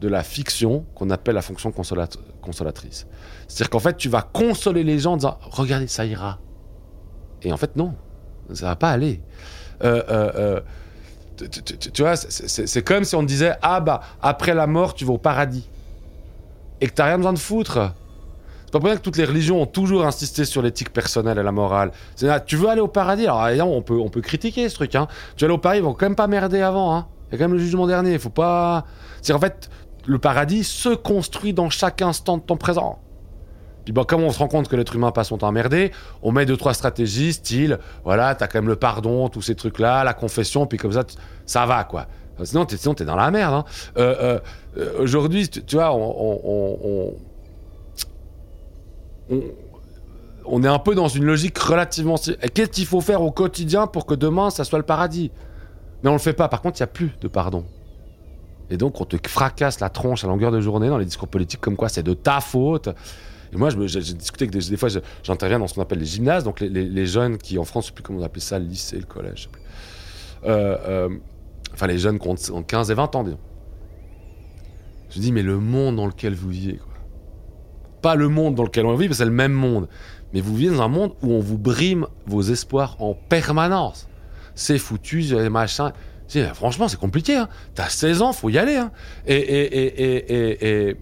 de 0.02 0.08
la 0.08 0.24
fiction 0.24 0.86
qu'on 0.96 1.10
appelle 1.10 1.36
la 1.36 1.42
fonction 1.42 1.72
consolat- 1.72 2.18
consolatrice. 2.42 3.08
C'est-à-dire 3.48 3.70
qu'en 3.70 3.80
fait, 3.80 3.96
tu 3.98 4.10
vas 4.10 4.22
consoler 4.22 4.84
les 4.84 5.00
gens 5.00 5.14
en 5.14 5.18
disant 5.18 5.38
Regardez, 5.52 5.88
ça 5.88 6.06
ira. 6.06 6.40
Et 7.44 7.52
en 7.52 7.58
fait, 7.58 7.76
non, 7.76 7.94
ça 8.54 8.68
va 8.68 8.76
pas 8.76 8.90
aller. 8.92 9.22
Euh, 9.84 10.02
euh, 10.10 10.32
euh, 11.40 11.48
tu, 11.94 12.02
vois, 12.02 12.16
c'est- 12.16 12.82
comme 12.84 13.04
si 13.04 13.16
on 13.16 13.24
disait 13.24 13.54
Ah 13.62 13.80
bah, 13.82 14.02
après 14.22 14.54
la 14.54 14.68
mort, 14.68 14.94
tu 14.94 15.06
vas 15.06 15.14
au 15.14 15.18
paradis. 15.18 15.68
Et 16.82 16.88
que 16.88 16.94
t'as 16.94 17.06
rien 17.06 17.18
besoin 17.18 17.34
de 17.34 17.40
foutre. 17.40 17.94
C'est 18.66 18.72
pas 18.72 18.80
pour 18.80 18.88
rien 18.90 18.98
que 18.98 19.02
toutes 19.02 19.18
les 19.18 19.26
religions 19.26 19.62
ont 19.62 19.66
toujours 19.66 20.06
insisté 20.06 20.44
sur 20.44 20.62
l'éthique 20.62 20.92
personnelle 20.92 21.38
et 21.38 21.44
la 21.44 21.52
morale. 21.52 21.92
Là, 22.22 22.40
tu 22.42 22.58
veux 22.58 22.68
aller 22.68 22.82
au 22.82 22.88
paradis? 22.88 23.28
Alors 23.28 23.72
on 23.72 23.82
peut, 23.82 23.98
on 23.98 24.10
peut 24.10 24.22
critiquer 24.22 24.68
ce 24.68 24.76
truc. 24.76 24.96
Hein. 24.96 25.08
Tu 25.38 25.46
veux 25.46 25.50
aller 25.50 25.56
au 25.56 25.60
paradis, 25.60 25.80
ils 25.80 25.84
vont 25.86 25.94
quand 25.94 26.06
même 26.06 26.16
pas 26.16 26.28
merder 26.28 26.62
avant. 26.62 26.96
Hein. 26.96 27.08
Il 27.28 27.34
y 27.34 27.36
a 27.36 27.38
quand 27.38 27.46
même 27.50 27.58
le 27.58 27.64
jugement 27.64 27.88
dernier. 27.88 28.14
Il 28.14 28.20
faut 28.20 28.30
pas. 28.30 28.86
C'est 29.22 29.34
en 29.34 29.40
fait, 29.40 29.70
le 30.06 30.20
paradis 30.20 30.64
se 30.64 30.90
construit 30.90 31.54
dans 31.54 31.70
chaque 31.70 32.02
instant 32.02 32.38
de 32.38 32.44
ton 32.44 32.58
présent. 32.58 33.00
Puis 33.84 33.94
bon, 33.94 34.04
comme 34.04 34.24
on 34.24 34.32
se 34.32 34.40
rend 34.40 34.48
compte 34.48 34.68
que 34.68 34.76
l'être 34.76 34.96
humain 34.96 35.12
passe 35.12 35.28
son 35.28 35.38
temps 35.38 35.52
merder, 35.52 35.92
on 36.24 36.32
met 36.32 36.46
deux 36.46 36.58
trois 36.58 36.74
stratégies, 36.74 37.34
style, 37.34 37.78
voilà, 38.04 38.34
t'as 38.34 38.48
quand 38.48 38.60
même 38.60 38.68
le 38.68 38.76
pardon, 38.76 39.30
tous 39.30 39.44
ces 39.44 39.56
trucs-là, 39.56 40.04
la 40.04 40.14
confession, 40.14 40.66
puis 40.66 40.80
comme 40.80 40.92
ça, 40.92 41.04
ça 41.46 41.66
va 41.68 41.84
quoi. 41.84 42.08
Sinon, 42.44 42.66
t'es, 42.66 42.78
sinon, 42.78 42.96
t'es 42.96 43.06
dans 43.06 43.16
la 43.16 43.32
merde. 43.32 43.54
hein. 43.54 43.64
Euh, 43.98 44.16
euh, 44.20 44.40
euh, 44.78 45.04
aujourd'hui, 45.04 45.48
tu, 45.48 45.76
vois, 45.76 45.96
on, 45.96 47.14
est 50.64 50.68
un 50.68 50.80
peu 50.80 50.96
dans 50.96 51.08
une 51.08 51.24
logique 51.24 51.58
relativement. 51.58 52.16
Et 52.42 52.50
Qu'est-ce 52.50 52.72
qu'il 52.72 52.86
faut 52.86 53.02
faire 53.02 53.22
au 53.22 53.32
quotidien 53.32 53.88
pour 53.88 54.06
que 54.06 54.14
demain, 54.14 54.50
ça 54.50 54.66
soit 54.66 54.80
le 54.80 54.86
paradis? 54.86 55.32
Mais 56.04 56.10
on 56.10 56.14
le 56.14 56.20
fait 56.20 56.34
pas. 56.34 56.50
Par 56.50 56.62
contre, 56.62 56.80
il 56.80 56.84
n'y 56.84 56.86
a 56.86 56.88
plus 56.88 57.12
de 57.22 57.28
pardon. 57.30 57.64
Et 58.70 58.78
donc, 58.78 59.00
on 59.00 59.06
te 59.06 59.18
fracasse 59.28 59.80
la 59.80 59.90
tronche 59.90 60.24
à 60.24 60.28
longueur 60.28 60.52
de 60.52 60.60
journée 60.60 60.88
dans 60.88 60.98
les 60.98 61.06
discours 61.06 61.28
politiques 61.28 61.62
comme 61.62 61.76
quoi 61.76 61.90
c'est 61.90 62.04
de 62.04 62.14
ta 62.14 62.42
faute. 62.42 62.90
Et 63.54 63.58
moi, 63.58 63.70
j'ai 63.70 64.02
discuté 64.02 64.46
avec 64.46 64.52
des, 64.52 64.78
fois, 64.78 64.90
j'interviens 65.24 65.60
dans 65.60 65.68
ce 65.68 65.76
qu'on 65.76 65.82
appelle 65.82 66.00
les 66.00 66.06
gymnases, 66.06 66.44
donc 66.44 66.60
les, 66.60 67.06
jeunes 67.06 67.38
qui, 67.38 67.58
en 67.58 67.64
France, 67.64 67.86
je 67.86 67.90
sais 67.90 67.94
plus 67.94 68.04
comment 68.04 68.20
on 68.20 68.24
appelle 68.24 68.42
ça, 68.42 68.60
le 68.60 68.66
lycée, 68.66 68.98
le 68.98 69.06
collège, 69.06 69.38
je 69.38 69.42
sais 69.44 69.50
plus. 69.50 69.62
Euh, 70.46 70.78
euh, 70.88 71.10
enfin, 71.74 71.88
les 71.88 71.98
jeunes 71.98 72.20
qui 72.20 72.28
ont, 72.28 72.36
ont 72.54 72.64
15 72.64 72.92
et 72.92 72.94
20 72.94 73.16
ans, 73.16 73.24
disons. 73.24 73.40
Je 75.10 75.20
dis, 75.20 75.32
mais 75.32 75.44
le 75.44 75.60
monde 75.60 75.96
dans 75.96 76.08
lequel 76.08 76.34
vous 76.34 76.50
vivez, 76.50 76.78
quoi. 76.78 76.92
Pas 78.02 78.16
le 78.16 78.28
monde 78.28 78.56
dans 78.56 78.64
lequel 78.64 78.86
on 78.86 78.96
vit, 78.96 79.08
parce 79.08 79.18
que 79.18 79.24
c'est 79.24 79.30
le 79.30 79.32
même 79.32 79.54
monde. 79.54 79.88
Mais 80.34 80.42
vous 80.42 80.56
vivez 80.56 80.76
dans 80.76 80.84
un 80.84 80.90
monde 80.90 81.14
où 81.22 81.32
on 81.32 81.40
vous 81.40 81.58
brime 81.58 82.08
vos 82.26 82.42
espoirs 82.42 82.98
en 83.00 83.14
permanence. 83.14 84.10
C'est 84.54 84.78
foutu, 84.78 85.22
dis, 85.22 85.34
franchement, 86.54 86.88
c'est 86.88 87.00
compliqué. 87.00 87.36
Hein. 87.36 87.50
T'as 87.74 87.90
16 87.90 88.22
ans, 88.22 88.34
faut 88.34 88.50
y 88.50 88.58
aller. 88.58 88.76
Hein. 88.76 88.92
Et, 89.26 89.36
et, 89.36 90.90
et, 90.90 90.98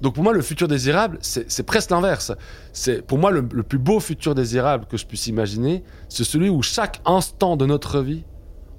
Donc 0.00 0.14
pour 0.14 0.24
moi, 0.24 0.32
le 0.32 0.42
futur 0.42 0.68
désirable, 0.68 1.18
c'est 1.20 1.62
presque 1.64 1.90
l'inverse. 1.90 2.32
C'est 2.72 3.02
Pour 3.02 3.18
moi, 3.18 3.30
le, 3.30 3.42
plus 3.42 3.78
beau 3.78 4.00
futur 4.00 4.34
désirable 4.34 4.86
que 4.86 4.96
je 4.96 5.06
puisse 5.06 5.26
imaginer, 5.26 5.84
c'est 6.08 6.24
celui 6.24 6.48
où 6.48 6.62
chaque 6.62 7.00
instant 7.04 7.56
de 7.56 7.66
notre 7.66 8.00
vie, 8.00 8.24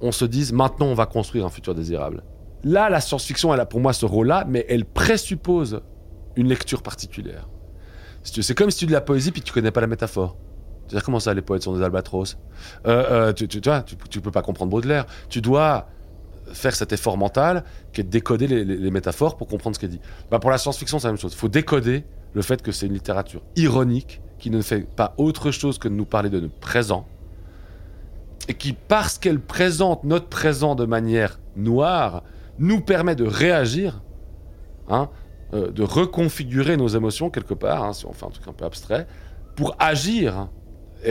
on 0.02 0.12
se 0.12 0.26
dise, 0.26 0.52
maintenant, 0.52 0.88
on 0.88 0.94
va 0.94 1.06
construire 1.06 1.46
un 1.46 1.50
futur 1.50 1.74
désirable. 1.76 2.24
Là, 2.64 2.90
la 2.90 3.00
science-fiction, 3.00 3.54
elle 3.54 3.60
a 3.60 3.66
pour 3.66 3.80
moi 3.80 3.94
ce 3.94 4.06
rôle-là, 4.06 4.46
mais 4.48 4.66
elle 4.70 4.86
présuppose 4.86 5.82
une 6.36 6.48
lecture 6.48 6.82
particulière. 6.82 7.48
C'est 8.24 8.58
comme 8.58 8.72
si 8.72 8.80
tu 8.80 8.86
de 8.88 8.92
la 8.92 9.02
poésie 9.02 9.32
puis 9.32 9.42
que 9.42 9.46
tu 9.46 9.54
connais 9.54 9.72
pas 9.72 9.82
la 9.82 9.88
métaphore. 9.88 10.36
Tu 10.88 10.94
veux 10.94 11.00
dire 11.00 11.04
comment 11.04 11.20
ça, 11.20 11.34
les 11.34 11.42
poètes 11.42 11.64
sont 11.64 11.76
des 11.76 11.84
albatros? 11.84 12.38
Euh, 12.86 13.30
euh, 13.30 13.34
tu, 13.34 13.48
vois, 13.64 13.82
tu, 13.82 13.96
tu 14.10 14.22
peux 14.22 14.32
pas 14.32 14.42
comprendre 14.42 14.72
Baudelaire. 14.72 15.06
Tu 15.30 15.42
dois 15.42 15.88
faire 16.54 16.76
cet 16.76 16.94
effort 16.94 17.18
mental 17.18 17.64
qui 17.92 18.02
est 18.02 18.04
de 18.04 18.10
décoder 18.10 18.48
les, 18.48 18.92
métaphores 18.92 19.36
pour 19.38 19.48
comprendre 19.48 19.76
ce 19.76 19.80
qu'elle 19.80 19.90
dit. 19.90 20.02
Bah, 20.30 20.40
pour 20.40 20.52
la 20.52 20.58
science-fiction, 20.58 21.00
c'est 21.00 21.08
la 21.08 21.14
même 21.14 21.20
chose. 21.20 21.34
Il 21.34 21.38
faut 21.38 21.50
décoder 21.50 22.06
le 22.34 22.42
fait 22.42 22.62
que 22.62 22.72
c'est 22.72 22.86
une 22.86 22.94
littérature 22.94 23.42
ironique 23.56 24.22
qui 24.38 24.50
ne 24.50 24.62
fait 24.62 24.82
pas 24.82 25.14
autre 25.18 25.52
chose 25.52 25.78
que 25.80 25.88
de 25.88 25.94
nous 25.94 26.06
parler 26.06 26.30
de 26.30 26.40
notre 26.40 26.60
présent 26.60 27.08
et 28.48 28.54
qui, 28.54 28.74
parce 28.74 29.18
qu'elle 29.18 29.40
présente 29.40 30.04
notre 30.04 30.28
présent 30.28 30.76
de 30.76 30.86
manière 30.86 31.40
noire, 31.56 32.24
nous 32.60 32.82
permet 32.82 33.16
de 33.16 33.26
réagir, 33.26 34.02
hein, 34.88 35.10
euh, 35.54 35.72
de 35.72 35.84
reconfigurer 35.84 36.78
nos 36.78 36.88
émotions 36.88 37.30
quelque 37.30 37.54
part, 37.54 37.84
hein, 37.84 37.94
si 37.94 38.06
on 38.06 38.14
fait 38.14 38.26
un 38.26 38.30
truc 38.30 38.48
un 38.48 38.54
peu 38.54 38.66
abstrait, 38.66 39.08
pour 39.56 39.76
agir 39.80 40.50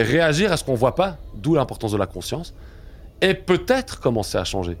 réagir 0.03 0.51
à 0.51 0.57
ce 0.57 0.63
qu'on 0.63 0.75
voit 0.75 0.95
pas, 0.95 1.17
d'où 1.35 1.55
l'importance 1.55 1.91
de 1.91 1.97
la 1.97 2.07
conscience, 2.07 2.53
et 3.21 3.33
peut-être 3.33 3.99
commencer 3.99 4.37
à 4.37 4.43
changer. 4.43 4.77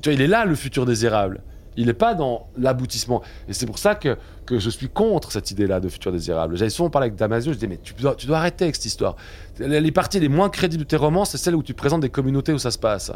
Tu 0.00 0.08
vois, 0.10 0.12
il 0.14 0.20
est 0.20 0.26
là 0.26 0.44
le 0.44 0.54
futur 0.54 0.86
désirable. 0.86 1.42
Il 1.76 1.86
n'est 1.86 1.94
pas 1.94 2.14
dans 2.14 2.48
l'aboutissement. 2.58 3.22
Et 3.48 3.54
c'est 3.54 3.64
pour 3.66 3.78
ça 3.78 3.94
que, 3.94 4.18
que 4.44 4.58
je 4.58 4.68
suis 4.68 4.88
contre 4.90 5.32
cette 5.32 5.50
idée-là 5.50 5.80
de 5.80 5.88
futur 5.88 6.12
désirable. 6.12 6.56
J'avais 6.56 6.70
souvent 6.70 6.90
parlé 6.90 7.06
avec 7.06 7.16
Damasio, 7.18 7.52
je 7.52 7.56
disais, 7.56 7.66
mais 7.66 7.78
tu 7.82 7.94
dois, 7.94 8.14
tu 8.14 8.26
dois 8.26 8.38
arrêter 8.38 8.64
avec 8.64 8.76
cette 8.76 8.84
histoire. 8.84 9.16
Les 9.58 9.90
parties 9.90 10.20
les 10.20 10.28
moins 10.28 10.50
crédibles 10.50 10.84
de 10.84 10.88
tes 10.88 10.96
romans, 10.96 11.24
c'est 11.24 11.38
celles 11.38 11.56
où 11.56 11.62
tu 11.62 11.72
présentes 11.72 12.02
des 12.02 12.10
communautés 12.10 12.52
où 12.52 12.58
ça 12.58 12.70
se 12.70 12.78
passe. 12.78 13.10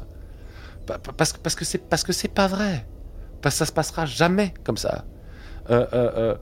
Pa- 0.86 0.98
pa- 0.98 1.12
Parce, 1.12 1.34
parce 1.34 1.54
que 2.04 2.12
c'est 2.12 2.28
pas 2.28 2.46
vrai. 2.46 2.86
Parce 3.42 3.54
que 3.56 3.58
ça 3.58 3.66
se 3.66 3.72
passera 3.72 4.06
jamais 4.06 4.54
comme 4.64 4.78
ça. 4.78 5.04
Euh, 5.70 5.84
euh, 5.92 6.10
euh, 6.16 6.34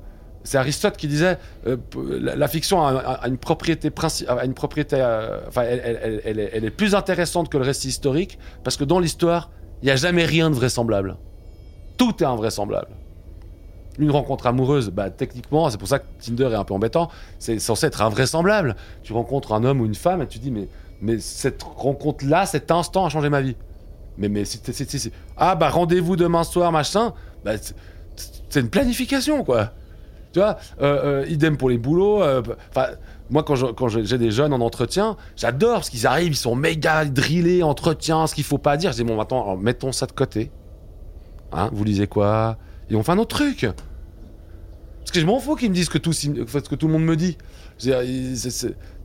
c'est 0.44 0.58
Aristote 0.58 0.96
qui 0.98 1.08
disait 1.08 1.38
euh, 1.66 1.76
la, 2.20 2.48
fiction 2.48 2.86
a, 2.86 3.26
une 3.26 3.38
propriété 3.38 3.90
a 4.28 4.44
une 4.44 4.52
propriété 4.54 4.96
elle, 5.56 6.38
est, 6.38 6.70
plus 6.70 6.94
intéressante 6.94 7.48
que 7.48 7.56
le 7.56 7.64
récit 7.64 7.88
historique 7.88 8.38
parce 8.62 8.76
que 8.76 8.84
dans 8.84 9.00
l'histoire 9.00 9.50
il 9.82 9.86
n'y 9.86 9.90
a 9.90 9.96
jamais 9.96 10.24
rien 10.24 10.50
de 10.50 10.54
vraisemblable. 10.54 11.16
Tout 11.96 12.22
est 12.22 12.26
invraisemblable. 12.26 12.88
Une 13.98 14.10
rencontre 14.10 14.46
amoureuse 14.46 14.90
bah 14.90 15.08
techniquement 15.10 15.70
c'est 15.70 15.78
pour 15.78 15.88
ça 15.88 15.98
que 15.98 16.04
Tinder 16.20 16.50
est 16.52 16.54
un 16.56 16.64
peu 16.64 16.74
embêtant 16.74 17.10
c'est 17.38 17.58
censé 17.58 17.86
être 17.86 18.02
invraisemblable. 18.02 18.76
Tu 19.02 19.14
rencontres 19.14 19.52
un 19.54 19.64
homme 19.64 19.80
ou 19.80 19.86
une 19.86 19.94
femme 19.94 20.20
et 20.20 20.26
tu 20.26 20.38
dis 20.38 20.50
mais 20.50 20.68
mais 21.00 21.18
cette 21.20 21.62
rencontre 21.62 22.24
là 22.26 22.44
cet 22.44 22.70
instant 22.70 23.06
a 23.06 23.08
changé 23.08 23.30
ma 23.30 23.40
vie. 23.40 23.56
Mais 24.18 24.28
mais 24.28 24.44
c'est- 24.44 24.72
c'est- 24.72 25.12
ah 25.38 25.54
bah 25.54 25.70
rendez-vous 25.70 26.16
demain 26.16 26.44
soir 26.44 26.70
machin 26.70 27.14
bah, 27.44 27.52
c'est 28.48 28.60
une 28.60 28.68
planification 28.68 29.42
quoi 29.42 29.72
tu 30.34 30.40
vois, 30.40 30.58
euh, 30.82 31.22
euh, 31.22 31.26
idem 31.28 31.56
pour 31.56 31.70
les 31.70 31.78
boulots. 31.78 32.22
euh, 32.22 32.42
Enfin, 32.70 32.88
moi, 33.30 33.44
quand 33.44 33.88
j'ai 33.88 34.18
des 34.18 34.30
jeunes 34.32 34.52
en 34.52 34.60
entretien, 34.60 35.16
j'adore 35.36 35.74
parce 35.74 35.90
qu'ils 35.90 36.06
arrivent, 36.06 36.32
ils 36.32 36.36
sont 36.36 36.56
méga 36.56 37.04
drillés, 37.04 37.62
entretien, 37.62 38.26
ce 38.26 38.34
qu'il 38.34 38.44
faut 38.44 38.58
pas 38.58 38.76
dire. 38.76 38.90
Je 38.90 38.96
dis, 38.96 39.04
bon, 39.04 39.16
maintenant, 39.16 39.42
alors, 39.42 39.56
mettons 39.56 39.92
ça 39.92 40.06
de 40.06 40.12
côté. 40.12 40.50
Hein, 41.52 41.70
vous 41.72 41.84
lisez 41.84 42.08
quoi? 42.08 42.58
Et 42.90 42.96
on 42.96 43.02
fait 43.02 43.12
un 43.12 43.18
autre 43.18 43.36
truc. 43.36 43.60
Parce 44.98 45.12
que 45.12 45.20
je 45.20 45.26
m'en 45.26 45.38
fous 45.38 45.54
qu'ils 45.54 45.70
me 45.70 45.74
disent 45.74 45.88
que 45.88 45.98
tout, 45.98 46.10
que 46.10 46.74
tout 46.74 46.86
le 46.88 46.92
monde 46.92 47.04
me 47.04 47.16
dit. 47.16 47.38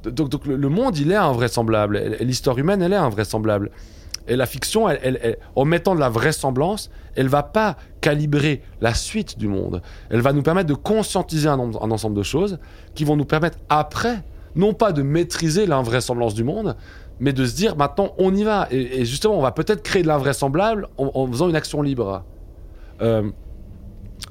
Donc, 0.04 0.30
donc 0.30 0.46
le, 0.48 0.70
monde, 0.70 0.98
il 0.98 1.12
est 1.12 1.16
invraisemblable. 1.16 2.18
L'histoire 2.22 2.58
humaine, 2.58 2.82
elle 2.82 2.94
est 2.94 2.98
invraisemblable. 2.98 3.70
Et 4.28 4.36
la 4.36 4.46
fiction, 4.46 4.88
en 5.56 5.66
mettant 5.66 5.96
de 5.96 6.00
la 6.00 6.10
vraisemblance, 6.10 6.90
elle 7.16 7.28
va 7.28 7.44
pas 7.44 7.78
calibrer 8.02 8.62
la 8.82 8.94
suite 8.94 9.38
du 9.38 9.48
monde. 9.48 9.82
Elle 10.10 10.22
va 10.22 10.34
nous 10.34 10.44
permettre 10.44 10.70
de 10.70 10.74
conscientiser 10.74 11.48
un, 11.48 11.60
ensemble 11.60 12.16
de 12.16 12.24
choses 12.24 12.60
qui 12.96 13.04
vont 13.04 13.16
nous 13.16 13.26
permettre 13.26 13.58
après, 13.70 14.24
non 14.56 14.74
pas 14.74 14.92
de 14.92 15.02
maîtriser 15.02 15.66
l'invraisemblance 15.66 16.34
du 16.34 16.44
monde, 16.44 16.76
mais 17.20 17.34
de 17.34 17.46
se 17.46 17.56
dire 17.56 17.76
maintenant 17.76 18.14
on 18.18 18.34
y 18.36 18.44
va. 18.44 18.68
Et, 18.72 19.06
justement, 19.06 19.38
on 19.38 19.42
va 19.42 19.52
peut-être 19.52 19.84
créer 19.84 20.04
de 20.04 20.08
l'invraisemblable 20.08 20.88
en, 20.98 21.28
faisant 21.28 21.50
une 21.50 21.56
action 21.56 21.82
libre. 21.82 22.24
Euh, 23.02 23.30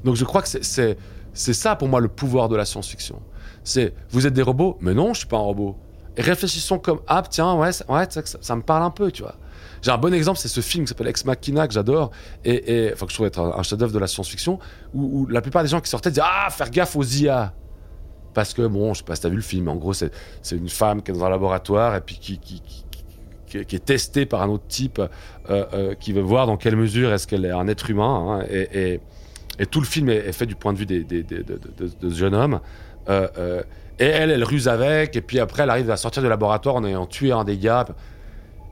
donc 0.05 0.17
je 0.17 0.25
crois 0.25 0.43
que 0.43 0.49
c'est- 0.49 0.97
ça 1.33 1.77
pour 1.77 1.89
moi 1.89 2.01
le 2.01 2.09
pouvoir 2.09 2.49
de 2.49 2.57
la 2.57 2.65
science-fiction. 2.65 3.21
C'est 3.65 3.95
vous 4.11 4.27
êtes 4.27 4.35
des 4.35 4.43
robots, 4.43 4.77
mais 4.81 4.95
non, 4.95 5.13
je 5.13 5.21
suis 5.21 5.29
pas 5.29 5.37
un 5.37 5.41
robot. 5.41 5.77
Et 6.17 6.23
réfléchissons 6.23 6.79
comme 6.79 7.01
ah 7.07 7.23
tiens 7.29 7.55
ouais 7.55 7.71
ouais, 7.89 8.07
ça 8.41 8.57
me 8.57 8.63
parle 8.63 8.83
un 8.83 8.91
peu, 8.91 9.11
tu 9.11 9.23
vois. 9.23 9.37
J'ai 9.83 9.91
un 9.91 9.99
bon 9.99 10.13
exemple, 10.13 10.39
c'est 10.39 10.49
ce 10.49 10.61
film 10.61 10.85
qui 10.85 10.89
s'appelle 10.89 11.09
Ex 11.09 11.25
Machina 11.25 11.67
que 11.67 11.75
j'adore 11.75 12.11
et, 12.45 12.91
enfin 12.93 13.07
que 13.07 13.13
je 13.13 13.17
trouve 13.17 13.27
être 13.27 13.41
un, 13.41 13.63
chef-d'œuvre 13.63 13.93
de 13.93 13.99
la 13.99 14.07
science-fiction 14.07 14.59
où, 14.95 15.27
la 15.27 15.41
plupart 15.41 15.63
des 15.63 15.69
gens 15.69 15.81
qui 15.81 15.91
sortaient 15.91 16.11
disaient 16.11 16.23
ah 16.25 16.49
faire 16.51 16.71
gaffe 16.71 16.97
aux 16.97 17.05
IA 17.05 17.55
parce 18.35 18.55
que 18.55 18.67
bon, 18.67 18.95
je 18.95 18.99
sais 18.99 19.05
pas 19.05 19.17
si 19.17 19.23
t'as 19.23 19.29
vu 19.29 19.37
le 19.37 19.43
film, 19.43 19.69
en 19.69 19.77
gros 19.77 19.93
c'est 19.93 20.11
une 20.53 20.69
femme 20.69 21.03
qui 21.03 21.11
est 21.11 21.15
dans 21.15 21.25
un 21.25 21.31
laboratoire 21.31 21.97
et 21.97 22.01
puis 22.01 22.19
qui 22.19 22.41
est 23.57 23.85
testée 23.85 24.27
par 24.27 24.43
un 24.43 24.49
autre 24.49 24.67
type 24.69 25.01
euh, 25.01 25.09
euh, 25.73 25.95
qui 25.95 26.13
veut 26.13 26.23
voir 26.23 26.47
dans 26.47 26.57
quelle 26.57 26.77
mesure 26.77 27.13
est-ce 27.13 27.27
qu'elle 27.27 27.45
est 27.45 27.51
un 27.51 27.67
être 27.69 27.91
humain 27.91 28.41
hein, 28.43 28.47
et, 28.51 29.01
tout 29.73 29.81
le 29.81 29.87
film 29.87 30.09
est, 30.09 30.31
fait 30.31 30.47
du 30.47 30.55
point 30.55 30.73
de 30.73 30.79
vue 30.79 30.87
de, 30.87 31.05
ce 32.01 32.15
jeune 32.15 32.33
homme. 32.33 32.61
Euh, 33.09 33.61
et 33.99 34.05
elle, 34.05 34.31
elle 34.31 34.45
ruse 34.45 34.69
avec, 34.69 35.17
et 35.17 35.21
puis 35.21 35.41
après, 35.41 35.65
elle 35.65 35.71
arrive 35.71 35.91
à 35.91 35.97
sortir 35.97 36.23
du 36.23 36.29
laboratoire 36.29 36.77
en 36.77 36.85
ayant 36.85 37.07
tué 37.07 37.33
un 37.33 37.43
des 37.43 37.59
gars. 37.59 37.85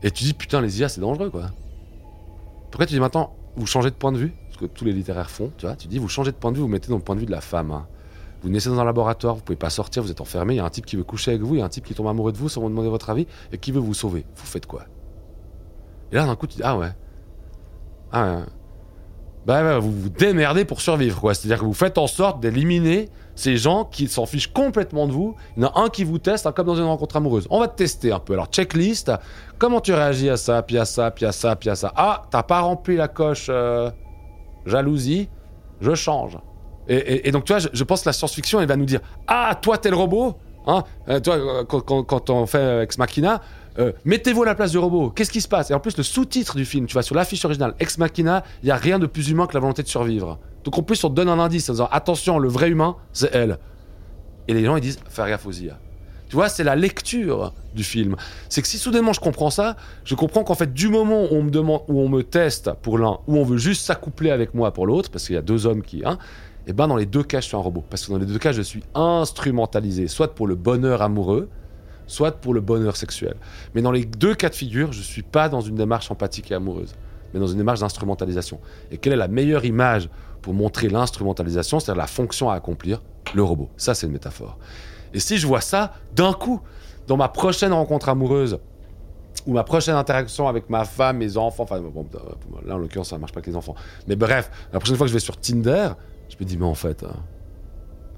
Et 0.03 0.11
tu 0.11 0.25
dis, 0.25 0.35
putain, 0.35 0.61
les 0.61 0.81
IA, 0.81 0.89
c'est 0.89 1.01
dangereux, 1.01 1.31
quoi. 1.31 1.51
Pourquoi 2.71 2.87
tu 2.87 2.95
dis 2.95 3.01
maintenant, 3.01 3.35
vous 3.57 3.67
changez 3.67 3.91
de 3.91 3.95
point 3.95 4.13
de 4.13 4.19
vue? 4.19 4.35
Ce 4.51 4.59
que 4.59 4.67
tous 4.67 4.85
les 4.85 4.93
littéraires 4.93 5.31
font, 5.31 5.51
tu 5.57 5.67
vois. 5.67 5.77
Tu 5.77 5.89
dis, 5.89 5.99
vous 5.99 6.09
changez 6.09 6.33
de 6.33 6.37
point 6.37 6.51
de 6.51 6.57
vue, 6.57 6.63
vous 6.63 6.69
mettez 6.69 6.89
dans 6.89 6.97
le 6.97 7.03
point 7.03 7.15
de 7.15 7.21
vue 7.21 7.27
de 7.27 7.31
la 7.31 7.41
femme. 7.41 7.71
hein. 7.71 7.87
Vous 8.43 8.49
naissez 8.51 8.69
dans 8.69 8.79
un 8.79 8.85
laboratoire, 8.85 9.35
vous 9.35 9.43
pouvez 9.43 9.57
pas 9.57 9.71
sortir, 9.71 10.03
vous 10.03 10.11
êtes 10.11 10.21
enfermé, 10.21 10.55
il 10.55 10.57
y 10.59 10.61
a 10.61 10.65
un 10.65 10.71
type 10.71 10.87
qui 10.87 10.97
veut 10.97 11.05
coucher 11.05 11.33
avec 11.33 11.43
vous, 11.43 11.55
il 11.55 11.59
y 11.59 11.63
a 11.63 11.65
un 11.65 11.71
type 11.71 11.85
qui 11.85 11.95
tombe 11.95 12.07
amoureux 12.07 12.33
de 12.33 12.37
vous 12.37 12.49
sans 12.49 12.61
vous 12.61 12.69
demander 12.69 12.89
votre 12.89 13.11
avis, 13.11 13.27
et 13.51 13.59
qui 13.59 13.73
veut 13.73 13.81
vous 13.81 13.95
sauver. 13.95 14.25
Vous 14.37 14.47
faites 14.47 14.67
quoi? 14.67 14.85
Et 16.13 16.17
là, 16.17 16.27
d'un 16.27 16.37
coup, 16.37 16.47
tu 16.47 16.57
dis, 16.57 16.63
ah 16.63 16.77
ouais. 16.77 16.91
Ah 18.13 18.37
ouais. 18.37 18.43
Bah 19.47 19.63
ouais, 19.63 19.81
vous 19.81 19.93
vous 19.93 20.09
démerdez 20.09 20.65
pour 20.65 20.81
survivre, 20.81 21.21
quoi. 21.21 21.35
C'est-à-dire 21.35 21.61
que 21.61 21.65
vous 21.65 21.73
faites 21.73 21.99
en 21.99 22.07
sorte 22.07 22.41
d'éliminer 22.41 23.09
ces 23.37 23.59
gens 23.59 23.85
qui 23.85 24.09
s'en 24.09 24.27
fichent 24.27 24.53
complètement 24.53 25.07
de 25.07 25.13
vous. 25.13 25.37
Il 25.57 25.63
y 25.63 25.67
en 25.67 25.69
a 25.69 25.81
un 25.83 25.89
qui 25.89 26.03
vous 26.03 26.19
teste, 26.19 26.47
hein, 26.47 26.53
comme 26.53 26.67
dans 26.67 26.75
une 26.75 26.85
rencontre 26.85 27.17
amoureuse. 27.17 27.47
On 27.51 27.61
va 27.61 27.69
te 27.69 27.77
tester 27.77 28.11
un 28.11 28.19
peu. 28.19 28.33
Alors, 28.33 28.47
checklist, 28.47 29.13
comment 29.59 29.81
tu 29.81 29.93
réagis 29.93 30.31
à 30.31 30.39
ça, 30.39 30.63
puis 30.63 30.79
à 30.79 30.87
ça, 30.87 31.11
puis 31.11 31.27
à 31.27 31.33
ça, 31.33 31.55
puis 31.55 31.69
à 31.69 31.77
ça? 31.77 31.93
Ah, 31.95 32.23
t'as 32.31 32.43
pas 32.43 32.61
rempli 32.61 32.97
la 32.97 33.09
coche 33.09 33.47
euh, 33.51 33.91
jalousie, 34.65 35.29
je 35.81 35.95
change. 35.95 36.39
Et, 36.89 37.33
donc, 37.33 37.45
tu 37.45 37.53
vois, 37.53 37.69
je, 37.73 37.85
pense 37.85 38.03
que 38.03 38.09
la 38.09 38.13
science-fiction, 38.13 38.61
elle 38.61 38.69
va 38.69 38.77
nous 38.77 38.85
dire 38.85 39.01
Ah, 39.27 39.59
toi, 39.61 39.77
t'es 39.77 39.91
le 39.91 39.97
robot 39.97 40.37
hein 40.69 40.85
Euh, 41.09 41.19
Toi, 41.19 41.35
euh, 41.35 41.65
quand, 41.65 42.31
on 42.31 42.47
fait 42.47 42.85
Ex 42.85 42.97
Machina, 42.97 43.43
mettez-vous 44.05 44.45
à 44.45 44.47
la 44.47 44.55
place 44.55 44.71
du 44.71 44.79
robot. 44.79 45.11
Qu'est-ce 45.11 45.33
qui 45.33 45.41
se 45.41 45.49
passe? 45.49 45.73
Et 45.73 45.75
en 45.75 45.81
plus, 45.81 45.97
le 45.97 46.05
sous-titre 46.05 46.55
du 46.55 46.65
film, 46.65 46.87
tu 46.87 46.95
vas 46.95 47.03
sur 47.03 47.17
l'affiche 47.17 47.45
originale, 47.45 47.75
Ex 47.81 47.99
Machina, 47.99 48.45
il 48.63 48.69
y 48.69 48.71
a 48.71 48.77
rien 48.77 49.01
de 49.01 49.07
plus 49.07 49.29
humain 49.29 49.49
que 49.49 49.55
la 49.55 49.61
volonté 49.61 49.83
de 49.83 49.89
survivre. 49.89 50.39
Donc 50.67 50.77
en 50.79 50.83
plus, 50.83 51.03
on 51.05 51.09
te 51.09 51.15
donne 51.15 51.29
un 51.29 51.39
indice 51.39 51.71
en 51.71 51.75
disant 51.75 51.89
attention, 51.93 52.41
le 52.41 52.49
vrai 52.49 52.69
humain, 52.69 52.97
c'est 53.13 53.33
elle. 53.33 53.59
Et 54.49 54.53
les 54.53 54.65
gens 54.65 54.77
ils 54.77 54.83
disent 54.83 54.99
faire 55.09 55.29
gaffe 55.29 55.47
aux 55.47 55.53
IA. 55.53 55.79
Tu 56.29 56.35
vois, 56.35 56.49
c'est 56.49 56.65
la 56.65 56.75
lecture 56.75 57.55
du 57.73 57.85
film. 57.85 58.17
C'est 58.49 58.63
que 58.63 58.69
si 58.69 58.77
soudainement 58.77 59.13
je 59.13 59.21
comprends 59.21 59.51
ça, 59.51 59.77
je 60.05 60.17
comprends 60.17 60.43
qu'en 60.43 60.57
fait, 60.57 60.75
du 60.75 60.89
moment 60.89 61.23
où 61.23 61.29
on 61.31 61.45
me 61.45 61.51
demande, 61.51 61.83
où 61.87 62.01
on 62.01 62.09
me 62.09 62.25
teste 62.25 62.73
pour 62.83 62.99
l'un, 62.99 63.19
où 63.29 63.37
on 63.37 63.45
veut 63.45 63.59
juste 63.59 63.87
s'accoupler 63.87 64.33
avec 64.33 64.55
moi 64.55 64.73
pour 64.73 64.89
l'autre, 64.89 65.09
parce 65.09 65.27
qu'il 65.27 65.37
y 65.37 65.39
a 65.39 65.43
deux 65.43 65.67
hommes 65.67 65.83
qui, 65.83 66.03
hein, 66.05 66.19
et 66.67 66.73
ben 66.73 66.89
dans 66.89 66.97
les 66.97 67.07
deux 67.07 67.23
cas, 67.23 67.41
je 67.41 67.47
suis 67.47 67.57
un 67.57 67.61
robot. 67.61 67.85
Parce 67.89 68.05
que 68.05 68.11
dans 68.11 68.19
les 68.19 68.27
deux 68.27 68.41
cas, 68.41 68.51
je 68.51 68.63
suis 68.63 68.83
instrumentalisé, 68.97 70.09
soit 70.09 70.35
pour 70.35 70.49
le 70.49 70.57
bonheur 70.57 71.01
amoureux, 71.01 71.49
soit 72.09 72.33
pour 72.33 72.55
le 72.55 72.61
bonheur 72.61 72.97
sexuel. 72.97 73.37
Mais 73.77 73.83
dans 73.83 73.93
les 73.93 74.05
deux 74.05 74.35
cas 74.35 74.49
de 74.49 74.55
figure, 74.57 74.93
je 74.93 75.03
suis 75.03 75.23
pas 75.23 75.49
dans 75.49 75.61
une 75.61 75.77
démarche 75.77 76.11
empathique 76.11 76.51
et 76.51 76.55
amoureuse, 76.55 76.97
mais 77.33 77.39
dans 77.39 77.47
une 77.47 77.59
démarche 77.59 77.79
d'instrumentalisation. 77.79 78.59
Et 78.91 78.99
quelle 78.99 79.13
est 79.13 79.17
la 79.17 79.29
meilleure 79.29 79.65
image 79.65 80.09
pour 80.47 80.55
montrer 80.55 80.89
l'instrumentalisation, 80.89 81.81
c'est-à-dire 81.81 82.01
la 82.01 82.07
fonction 82.07 82.51
à 82.51 82.55
accomplir, 82.55 83.03
le 83.35 83.43
robot. 83.43 83.69
Ça, 83.77 83.95
c'est 83.95 84.07
une 84.07 84.13
métaphore. 84.13 84.59
Et 85.13 85.19
si 85.19 85.39
je 85.39 85.47
vois 85.49 85.61
ça, 85.61 85.95
d'un 86.15 86.33
coup, 86.33 86.61
dans 87.09 87.17
ma 87.17 87.27
prochaine 87.27 87.73
rencontre 87.73 88.09
amoureuse, 88.09 88.61
ou 89.45 89.53
ma 89.55 89.65
prochaine 89.65 89.97
interaction 89.97 90.47
avec 90.47 90.71
ma 90.71 90.85
femme, 90.85 91.17
mes 91.17 91.37
enfants, 91.37 91.65
enfin, 91.65 91.81
bon, 91.81 92.07
là, 92.65 92.77
en 92.77 92.79
l'occurrence, 92.79 93.09
ça 93.09 93.19
marche 93.19 93.33
pas 93.33 93.39
avec 93.39 93.49
les 93.49 93.57
enfants. 93.57 93.75
Mais 94.07 94.15
bref, 94.15 94.49
la 94.73 94.79
prochaine 94.79 94.97
fois 94.97 95.07
que 95.07 95.09
je 95.09 95.15
vais 95.15 95.19
sur 95.19 95.37
Tinder, 95.37 95.89
je 96.29 96.37
me 96.39 96.45
dis, 96.45 96.57
mais 96.57 96.65
en 96.65 96.75
fait, 96.75 97.03
euh, 97.03 97.09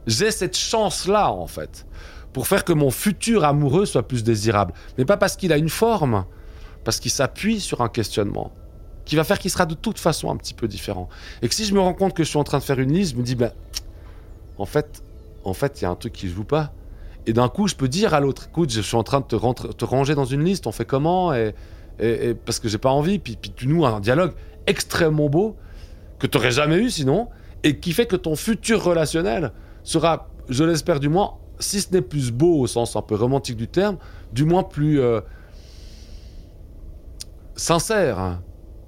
j'ai 0.07 0.31
cette 0.31 0.55
chance-là, 0.55 1.33
en 1.33 1.47
fait, 1.47 1.87
pour 2.35 2.47
faire 2.47 2.63
que 2.63 2.75
mon 2.75 2.91
futur 2.91 3.43
amoureux 3.43 3.87
soit 3.87 4.07
plus 4.07 4.23
désirable. 4.23 4.75
Mais 4.99 5.07
pas 5.07 5.17
parce 5.17 5.35
qu'il 5.35 5.51
a 5.51 5.57
une 5.57 5.71
forme, 5.71 6.27
parce 6.85 7.01
qu'il 7.01 7.11
s'appuie 7.11 7.59
sur 7.59 7.81
un 7.81 7.89
questionnement 7.89 8.53
qui 9.09 9.17
va 9.17 9.25
faire 9.25 9.39
qu'il 9.39 9.51
sera 9.51 9.65
de 9.65 9.75
toute 9.75 9.99
façon 9.99 10.31
un 10.31 10.37
petit 10.37 10.53
peu 10.53 10.69
différent. 10.69 11.09
Et 11.41 11.49
que 11.49 11.55
si 11.55 11.65
je 11.65 11.73
me 11.73 11.81
rends 11.81 11.95
compte 11.95 12.13
que 12.13 12.23
je 12.23 12.29
suis 12.29 12.39
en 12.39 12.45
train 12.45 12.59
de 12.59 12.63
faire 12.63 12.79
une 12.79 12.93
liste, 12.93 13.15
je 13.15 13.17
me 13.17 13.23
dis, 13.23 13.35
ben, 13.35 13.53
en 14.59 14.67
fait, 14.67 15.03
en 15.45 15.55
fait, 15.55 15.81
il 15.81 15.85
y 15.85 15.87
a 15.87 15.91
un 15.91 15.95
truc 15.95 16.13
qui 16.13 16.29
joue 16.29 16.45
pas. 16.45 16.73
Et 17.27 17.33
d'un 17.33 17.49
coup, 17.49 17.69
je 17.69 17.75
peux 17.75 17.89
dire 17.89 18.13
à 18.13 18.21
l'autre, 18.21 18.49
écoute, 18.51 18.71
je 18.71 18.83
suis 18.83 18.97
en 18.97 19.03
train 19.03 19.21
de 19.21 19.25
te, 19.25 19.35
rentre- 19.35 19.75
te 19.75 19.85
ranger 19.87 20.15
dans 20.15 20.27
une 20.27 20.45
liste, 20.45 20.67
on 20.67 20.73
fait 20.73 20.85
comment 20.85 21.33
et, 21.33 21.55
parce 22.45 22.61
que 22.61 22.69
j'ai 22.69 22.77
pas 22.77 22.91
envie. 22.91 23.19
Puis, 23.19 23.37
puis 23.41 23.51
tu 23.51 23.67
noues 23.67 23.87
un 23.87 23.99
dialogue 23.99 24.35
extrêmement 24.67 25.31
beau 25.31 25.57
que 26.19 26.27
tu 26.27 26.37
n'aurais 26.37 26.53
jamais 26.53 26.77
eu 26.77 26.91
sinon, 26.91 27.29
et 27.63 27.79
qui 27.81 27.93
fait 27.93 28.07
que 28.07 28.17
ton 28.17 28.37
futur 28.37 28.85
relationnel 28.85 29.53
sera, 29.85 30.29
je 30.51 30.65
l'espère 30.65 31.01
du 31.01 31.09
moins, 31.09 31.35
si 31.61 31.81
ce 31.81 31.91
n'est 31.93 32.03
plus 32.03 32.31
beau 32.31 32.61
au 32.61 32.67
sens 32.67 32.95
un 32.95 33.03
peu 33.03 33.15
romantique 33.15 33.57
du 33.57 33.69
terme, 33.69 33.97
du 34.33 34.45
moins 34.45 34.65
plus 34.65 35.01
euh, 35.01 35.23
sincère. 37.57 38.41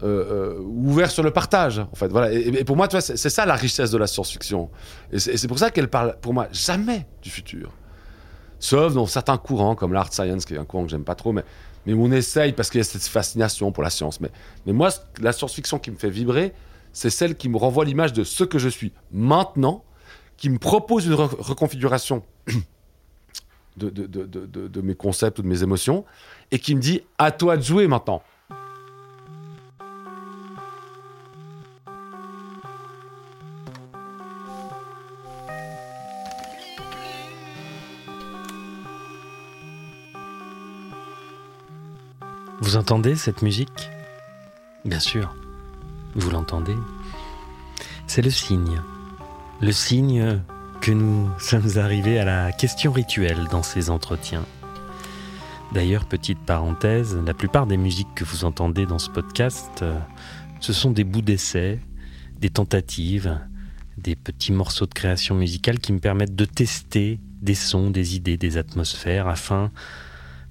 Euh, 0.03 0.57
euh, 0.57 0.59
ouvert 0.61 1.11
sur 1.11 1.23
le 1.23 1.31
partage, 1.31 1.79
en 1.79 1.95
fait. 1.95 2.09
Voilà. 2.09 2.33
Et, 2.33 2.65
pour 2.65 2.77
moi, 2.77 2.89
c'est 2.91 3.17
ça 3.17 3.47
la 3.47 3.55
richesse 3.55 3.91
de 3.91 3.99
la 3.99 4.07
science-fiction. 4.07 4.71
Et 5.13 5.19
c'est 5.19 5.49
pour 5.49 5.59
ça 5.59 5.71
qu'elle 5.71 5.89
parle, 5.89 6.17
pour 6.21 6.35
moi, 6.35 6.49
jamais 6.53 7.07
du 7.23 7.31
futur. 7.31 7.73
Sauf 8.59 8.95
dans 8.95 9.07
certains 9.07 9.39
courants, 9.39 9.75
comme 9.75 9.93
l'art 9.93 10.13
science, 10.13 10.45
qui 10.45 10.55
est 10.55 10.59
un 10.59 10.65
courant 10.65 10.85
que 10.85 10.91
j'aime 10.91 11.05
pas 11.05 11.15
trop, 11.15 11.33
mais, 11.33 11.45
mais 11.87 11.95
on 11.95 12.13
essaye 12.13 12.53
parce 12.53 12.71
qu'il 12.71 12.79
y 12.79 12.83
a 12.83 12.85
cette 12.85 13.03
fascination 13.03 13.73
pour 13.73 13.83
la 13.83 13.91
science. 13.91 14.21
Mais, 14.21 14.31
mais 14.67 14.73
moi, 14.73 14.91
la 15.21 15.33
science-fiction 15.33 15.79
qui 15.79 15.91
me 15.91 15.97
fait 15.97 16.11
vibrer, 16.11 16.53
c'est 16.93 17.11
celle 17.11 17.37
qui 17.37 17.49
me 17.49 17.57
renvoie 17.57 17.85
l'image 17.85 18.13
de 18.13 18.25
ce 18.25 18.45
que 18.45 18.59
je 18.59 18.69
suis 18.69 18.93
maintenant, 19.13 19.85
qui 20.37 20.51
me 20.51 20.59
propose 20.59 21.07
une 21.07 21.15
re- 21.15 21.37
reconfiguration 21.39 22.23
de, 23.77 23.89
de, 23.89 24.07
de- 24.07 24.69
de 24.69 24.81
mes 24.83 24.95
concepts 24.95 25.39
ou 25.39 25.43
de 25.43 25.47
mes 25.47 25.63
émotions, 25.63 26.05
et 26.51 26.59
qui 26.59 26.75
me 26.75 26.81
dit 26.81 27.03
à 27.19 27.31
toi 27.31 27.57
de 27.57 27.63
jouer 27.63 27.87
maintenant. 27.87 28.23
Vous 42.63 42.77
entendez 42.77 43.17
cette 43.17 43.41
musique? 43.41 43.89
Bien 44.85 45.01
sûr, 45.01 45.35
vous 46.15 46.29
l'entendez? 46.29 46.77
C'est 48.07 48.21
le 48.21 48.29
signe. 48.29 48.83
Le 49.63 49.73
signe 49.73 50.43
que 50.83 50.93
nous 50.93 51.31
sommes 51.39 51.79
arrivés 51.79 52.19
à 52.19 52.27
la 52.27 52.53
question 52.53 52.93
rituelle 52.93 53.49
dans 53.51 53.63
ces 53.63 53.89
entretiens. 53.89 54.45
D'ailleurs, 55.73 56.05
petite 56.05 56.39
parenthèse, 56.41 57.17
la 57.25 57.33
plupart 57.33 57.67
des 57.67 57.79
musiques 57.79 58.15
que 58.15 58.25
vous 58.25 58.45
entendez 58.45 58.85
dans 58.85 58.99
ce 58.99 59.09
podcast, 59.09 59.81
euh, 59.81 59.99
ce 60.61 60.75
sont 60.75 60.91
des 60.91 61.05
bouts 61.05 61.23
d'essai, 61.23 61.81
des 62.41 62.51
tentatives, 62.51 63.41
des 63.97 64.17
petits 64.17 64.53
morceaux 64.53 64.87
de 64.87 64.93
création 64.93 65.35
musicale 65.35 65.79
qui 65.79 65.95
me 65.95 65.99
permettent 65.99 66.37
de 66.37 66.45
tester 66.45 67.21
des 67.41 67.55
sons, 67.55 67.91
des 67.91 68.17
idées, 68.17 68.37
des 68.37 68.59
atmosphères 68.59 69.29
afin 69.29 69.71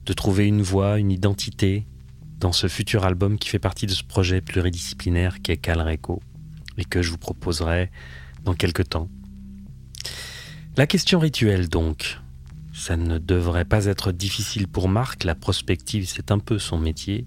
de 0.07 0.13
trouver 0.13 0.47
une 0.47 0.63
voix, 0.63 0.97
une 0.97 1.11
identité 1.11 1.85
dans 2.39 2.51
ce 2.51 2.67
futur 2.67 3.05
album 3.05 3.37
qui 3.37 3.49
fait 3.49 3.59
partie 3.59 3.85
de 3.85 3.91
ce 3.91 4.03
projet 4.03 4.41
pluridisciplinaire 4.41 5.41
qu'est 5.41 5.57
Calreco 5.57 6.21
et 6.77 6.85
que 6.85 7.01
je 7.01 7.11
vous 7.11 7.17
proposerai 7.17 7.91
dans 8.43 8.53
quelques 8.53 8.89
temps. 8.89 9.09
La 10.77 10.87
question 10.87 11.19
rituelle 11.19 11.67
donc. 11.67 12.19
Ça 12.73 12.95
ne 12.95 13.17
devrait 13.17 13.65
pas 13.65 13.85
être 13.85 14.13
difficile 14.13 14.69
pour 14.69 14.87
Marc, 14.87 15.25
la 15.25 15.35
prospective 15.35 16.07
c'est 16.07 16.31
un 16.31 16.39
peu 16.39 16.59
son 16.59 16.77
métier. 16.77 17.25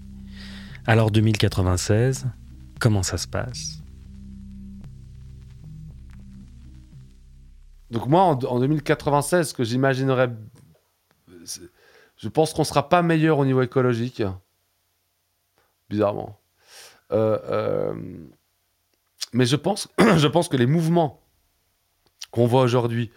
Alors 0.87 1.11
2096, 1.11 2.25
comment 2.79 3.03
ça 3.03 3.17
se 3.17 3.27
passe? 3.27 3.83
Donc 7.91 8.07
moi, 8.07 8.23
en, 8.23 8.39
en 8.39 8.59
2096, 8.59 9.49
ce 9.49 9.53
que 9.53 9.63
j'imaginerais, 9.63 10.31
je 12.17 12.27
pense 12.27 12.53
qu'on 12.53 12.63
sera 12.63 12.89
pas 12.89 13.03
meilleur 13.03 13.37
au 13.37 13.45
niveau 13.45 13.61
écologique, 13.61 14.23
bizarrement. 15.93 16.39
Euh, 17.11 17.37
euh, 17.45 17.93
mais 19.31 19.45
je 19.45 19.55
pense, 19.55 19.87
je 20.17 20.27
pense 20.27 20.47
que 20.49 20.57
les 20.57 20.65
mouvements 20.65 21.21
qu'on 22.31 22.47
voit 22.47 22.63
aujourd'hui, 22.63 23.11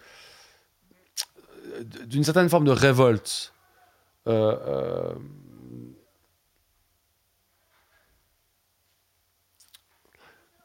d'une 2.05 2.23
certaine 2.23 2.49
forme 2.49 2.65
de 2.65 2.71
révolte, 2.71 3.53
euh, 4.27 5.11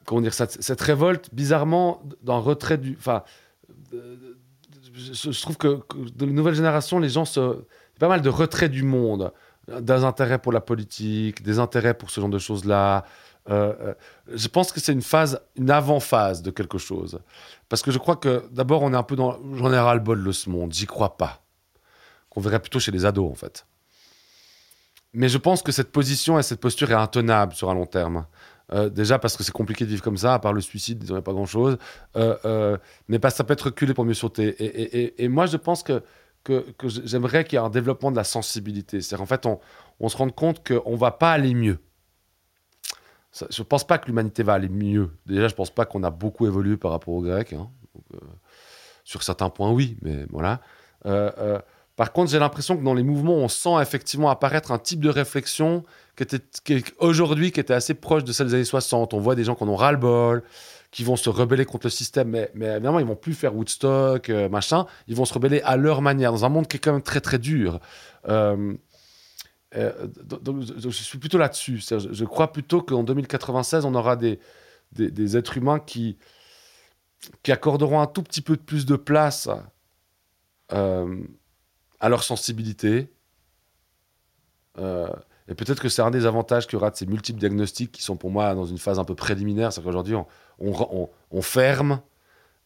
comment 0.05 0.21
dire 0.21 0.35
cette 0.35 0.81
révolte, 0.83 1.33
bizarrement, 1.33 2.03
d'un 2.23 2.39
retrait 2.39 2.77
du, 2.77 2.95
enfin 2.99 3.25
je, 4.95 5.41
trouve 5.41 5.57
que, 5.57 5.81
de 6.15 6.27
la 6.27 6.33
nouvelle 6.33 6.55
génération, 6.55 6.99
les 6.99 7.09
gens 7.09 7.25
se. 7.25 7.65
Il 7.95 7.99
pas 7.99 8.09
mal 8.09 8.21
de 8.21 8.29
retrait 8.29 8.69
du 8.69 8.83
monde. 8.83 9.33
Des 9.69 10.05
intérêts 10.05 10.39
pour 10.39 10.53
la 10.53 10.61
politique, 10.61 11.43
des 11.43 11.59
intérêts 11.59 11.95
pour 11.95 12.11
ce 12.11 12.21
genre 12.21 12.31
de 12.31 12.39
choses-là. 12.39 13.05
Euh, 13.51 13.75
euh, 13.81 13.95
je 14.33 14.49
pense 14.49 14.73
que 14.73 14.81
c'est 14.81 14.93
une 14.93 15.03
phase, 15.03 15.41
une 15.57 15.71
avant-phase 15.71 16.43
de 16.43 16.51
quelque 16.51 16.79
chose. 16.79 17.21
Parce 17.69 17.83
que 17.83 17.91
je 17.91 17.99
crois 17.99 18.17
que 18.17 18.45
d'abord, 18.51 18.83
on 18.83 18.93
est 18.93 18.97
un 18.97 19.03
peu 19.03 19.17
dans. 19.17 19.39
J'en 19.55 19.73
ai 19.73 19.79
ras-le-bol 19.79 20.23
de 20.23 20.33
ce 20.33 20.51
monde, 20.51 20.73
j'y 20.73 20.87
crois 20.87 21.17
pas. 21.17 21.43
Qu'on 22.31 22.41
verrait 22.41 22.61
plutôt 22.61 22.81
chez 22.81 22.93
les 22.93 23.05
ados, 23.05 23.31
en 23.31 23.35
fait. 23.35 23.67
Mais 25.13 25.29
je 25.29 25.39
pense 25.39 25.63
que 25.63 25.73
cette 25.73 25.93
position 25.93 26.39
et 26.39 26.43
cette 26.43 26.61
posture 26.61 26.91
est 26.91 26.95
intenable 26.95 27.53
sur 27.53 27.69
un 27.69 27.75
long 27.75 27.87
terme. 27.87 28.27
Euh, 28.73 28.89
déjà 28.89 29.19
parce 29.19 29.37
que 29.37 29.43
c'est 29.43 29.53
compliqué 29.53 29.85
de 29.85 29.91
vivre 29.91 30.03
comme 30.03 30.17
ça, 30.17 30.33
à 30.33 30.39
part 30.39 30.55
le 30.55 30.63
suicide, 30.63 31.05
il 31.07 31.15
n'y 31.15 31.21
pas 31.21 31.33
grand-chose. 31.33 31.77
mais 32.15 33.19
parce 33.19 33.35
que 33.35 33.39
ça 33.39 33.45
peut 33.45 33.53
être 33.53 33.67
reculé 33.67 33.93
pour 33.93 34.05
mieux 34.05 34.15
sauter. 34.15 35.13
Et 35.23 35.29
moi, 35.29 35.47
je 35.47 35.59
pense 35.59 35.83
que 35.83 36.03
que, 36.45 36.65
j'aimerais 37.05 37.45
qu'il 37.45 37.59
y 37.59 37.63
ait 37.63 37.65
un 37.65 37.71
développement 37.71 38.11
de 38.11 38.17
la 38.17 38.25
sensibilité. 38.25 39.01
C'est-à-dire, 39.01 39.23
en 39.23 39.27
fait, 39.27 39.47
on, 39.47 40.09
se 40.09 40.17
rend 40.17 40.31
compte 40.31 40.67
qu'on 40.67 40.93
ne 40.93 40.97
va 40.97 41.11
pas 41.11 41.33
aller 41.33 41.55
mieux. 41.55 41.79
je 43.51 43.63
ne 43.63 43.65
pense 43.65 43.87
pas 43.87 43.99
que 43.99 44.07
l'humanité 44.07 44.43
va 44.43 44.55
aller 44.55 44.69
mieux. 44.69 45.11
Déjà, 45.27 45.49
je 45.49 45.53
ne 45.53 45.57
pense 45.57 45.71
pas 45.71 45.85
qu'on 45.85 46.03
a 46.03 46.11
beaucoup 46.11 46.47
évolué 46.47 46.77
par 46.77 46.91
rapport 46.91 47.15
aux 47.15 47.23
Grecs. 47.23 47.53
Hein. 47.53 47.71
Euh, 48.15 48.19
sur 49.05 49.23
certains 49.23 49.51
points, 49.51 49.71
oui, 49.71 49.97
mais 50.03 50.27
voilà. 50.31 50.61
Euh, 51.07 51.31
euh, 51.39 51.59
par 51.97 52.13
contre, 52.13 52.31
j'ai 52.31 52.39
l'impression 52.39 52.77
que 52.77 52.83
dans 52.83 52.95
les 52.95 53.03
mouvements, 53.03 53.35
on 53.35 53.49
sent 53.49 53.81
effectivement 53.81 54.31
apparaître 54.31 54.73
un 54.73 54.79
type 54.79 55.01
de 55.01 55.09
réflexion 55.09 55.85
qui 56.17 56.23
était 56.23 56.41
aujourd'hui 56.99 57.53
qui 57.53 57.61
était 57.61 57.75
assez 57.75 57.95
proche 57.95 58.25
de 58.25 58.33
celle 58.33 58.49
des 58.49 58.55
années 58.55 58.65
60. 58.65 59.13
On 59.15 59.21
voit 59.21 59.35
des 59.35 59.45
gens 59.45 59.55
qui 59.55 59.65
en 59.65 59.77
ras-le-bol, 59.77 60.43
qui 60.93 61.05
vont 61.05 61.17
se 61.17 61.31
rebeller 61.31 61.65
contre 61.65 61.87
le 61.87 61.91
système, 61.91 62.29
mais, 62.29 62.51
mais 62.55 62.67
évidemment, 62.67 63.01
ils 63.01 63.07
vont 63.07 63.17
plus 63.17 63.33
faire 63.33 63.57
Woodstock, 63.57 64.29
euh, 64.29 64.49
machin. 64.51 64.87
Ils 65.09 65.17
vont 65.17 65.25
se 65.25 65.33
rebeller 65.33 65.63
à 65.63 65.79
leur 65.79 66.03
manière, 66.03 66.31
dans 66.33 66.45
un 66.45 66.51
monde 66.51 66.69
qui 66.69 66.77
est 66.77 66.81
quand 66.81 66.93
même 66.93 67.03
très, 67.03 67.23
très 67.23 67.39
dur. 67.39 67.81
Euh, 68.29 68.75
euh, 69.75 70.07
je 70.79 70.91
suis 70.91 71.19
plutôt 71.19 71.39
là-dessus. 71.39 71.79
Je, 71.81 72.25
crois 72.27 72.53
plutôt 72.53 72.83
qu'en 72.83 73.03
2096, 73.05 73.87
on 73.87 73.95
aura 73.95 74.17
des, 74.17 74.39
des, 74.93 75.37
êtres 75.39 75.57
humains 75.57 75.81
qui, 75.81 76.19
qui 77.43 77.53
accorderont 77.53 78.01
un 78.01 78.07
tout 78.07 78.23
petit 78.23 78.43
peu 78.43 78.57
plus 78.57 78.85
de 78.85 78.97
place 78.97 79.49
à 80.69 82.09
leur 82.09 82.23
sensibilité. 82.23 83.11
Et 85.53 85.55
peut-être 85.55 85.83
que 85.83 85.91
c'est 85.91 86.01
un 86.01 86.11
des 86.11 86.25
avantages 86.25 86.67
qu'il 86.67 86.79
y 86.79 86.81
aura 86.81 86.91
de 86.91 86.97
ces 86.97 87.05
multiples 87.05 87.39
diagnostics 87.39 87.93
qui 87.93 88.03
sont 88.03 88.17
pour 88.17 88.31
moi 88.31 88.55
dans 88.55 88.65
une 88.65 88.79
phase 88.79 88.99
un 88.99 89.05
peu 89.05 89.15
préliminaire. 89.15 89.71
C'est 89.71 89.83
qu'aujourd'hui, 89.83 90.15
on, 90.59 91.43
ferme. 91.43 92.01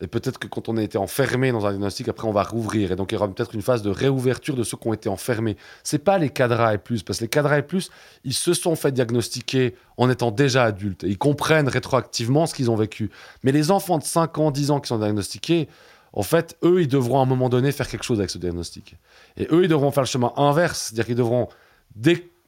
Et 0.01 0.07
peut-être 0.07 0.39
que 0.39 0.47
quand 0.47 0.69
on 0.69 0.77
a 0.77 0.83
été 0.85 0.97
enfermé 0.97 1.51
dans 1.51 1.67
un 1.67 1.71
diagnostic, 1.71 2.07
après 2.07 2.29
on 2.29 2.33
va 2.33 2.45
rouvrir. 2.45 2.93
Et 2.93 2.97
donc 2.97 3.11
il 3.11 3.17
y 3.17 3.19
aura 3.19 3.27
peut-être 3.27 3.57
une 3.57 3.63
phase 3.63 3.83
de 3.83 3.91
réouverture 3.91 4.55
de 4.55 4.63
ceux 4.63 4.77
qui 4.77 4.87
ont 4.87 4.93
été 4.93 5.09
enfermés. 5.09 5.57
C'est 5.83 5.99
pas 5.99 6.17
les 6.19 6.31
cadres 6.31 6.71
et 6.71 6.79
plus, 6.79 7.03
parce 7.03 7.19
que 7.19 7.25
les 7.25 7.29
cadres 7.29 7.53
et 7.55 7.67
plus, 7.67 7.91
ils 8.23 8.35
se 8.35 8.55
sont 8.55 8.77
fait 8.77 8.93
diagnostiquer 8.93 9.75
en 9.97 10.09
étant 10.09 10.31
déjà 10.31 10.63
adultes. 10.63 11.03
ils 11.03 11.19
comprennent 11.19 11.67
rétroactivement 11.67 12.47
ce 12.47 12.55
qu'ils 12.55 12.71
ont 12.71 12.77
vécu. 12.77 13.11
Mais 13.43 13.51
les 13.51 13.73
enfants 13.73 13.99
de 13.99 14.05
5 14.05 14.39
ans, 14.39 14.53
10 14.53 14.71
ans 14.71 14.79
qui 14.79 14.87
sont 14.87 14.99
diagnostiqués, 14.99 15.67
en 16.13 16.23
fait, 16.23 16.57
eux, 16.63 16.83
ils 16.83 16.89
devront 16.89 17.19
à 17.19 17.23
un 17.23 17.27
moment 17.27 17.49
donné 17.49 17.73
faire 17.73 17.89
quelque 17.89 18.05
chose 18.05 18.21
avec 18.21 18.31
ce 18.31 18.39
diagnostic. 18.39 18.95
Et 19.37 19.49
eux, 19.51 19.65
ils 19.65 19.69
devront 19.69 19.91
faire 19.91 20.05
le 20.05 20.09
chemin 20.09 20.33
inverse, 20.37 20.83
c'est-à-dire 20.83 21.07
qu'ils 21.07 21.17
devront 21.17 21.49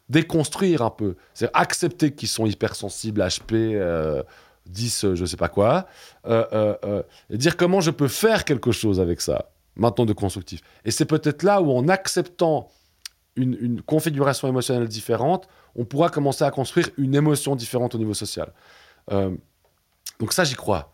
déconstruire 0.09 0.83
un 0.83 0.91
peu, 0.91 1.17
c'est-à-dire 1.35 1.59
accepter 1.59 2.13
qu'ils 2.13 2.29
sont 2.29 2.47
hypersensibles, 2.47 3.21
HP. 3.21 3.75
Euh, 3.75 4.23
10 4.67 5.05
euh, 5.05 5.15
je 5.15 5.25
sais 5.25 5.39
pas 5.39 5.49
quoi, 5.49 5.87
euh, 6.27 7.03
et 7.31 7.39
dire 7.39 7.57
comment 7.57 7.81
je 7.81 7.91
peux 7.91 8.07
faire 8.07 8.45
quelque 8.45 8.71
chose 8.71 9.01
avec 9.01 9.23
ça, 9.23 9.51
maintenant 9.77 10.05
de 10.05 10.13
constructif. 10.13 10.61
Et 10.85 10.91
c'est 10.91 11.07
peut-être 11.07 11.43
là 11.43 11.63
où, 11.63 11.73
en 11.73 11.89
acceptant 11.89 12.69
une, 13.35 13.81
configuration 13.81 14.47
émotionnelle 14.47 14.87
différente, 14.87 15.49
on 15.75 15.87
pourra 15.87 16.11
commencer 16.11 16.45
à 16.45 16.51
construire 16.51 16.91
une 16.99 17.15
émotion 17.15 17.57
différente 17.57 17.95
au 17.95 17.99
niveau 17.99 18.13
social. 18.13 18.53
donc 19.11 20.35
ça, 20.35 20.45
j'y 20.45 20.55
crois. 20.55 20.93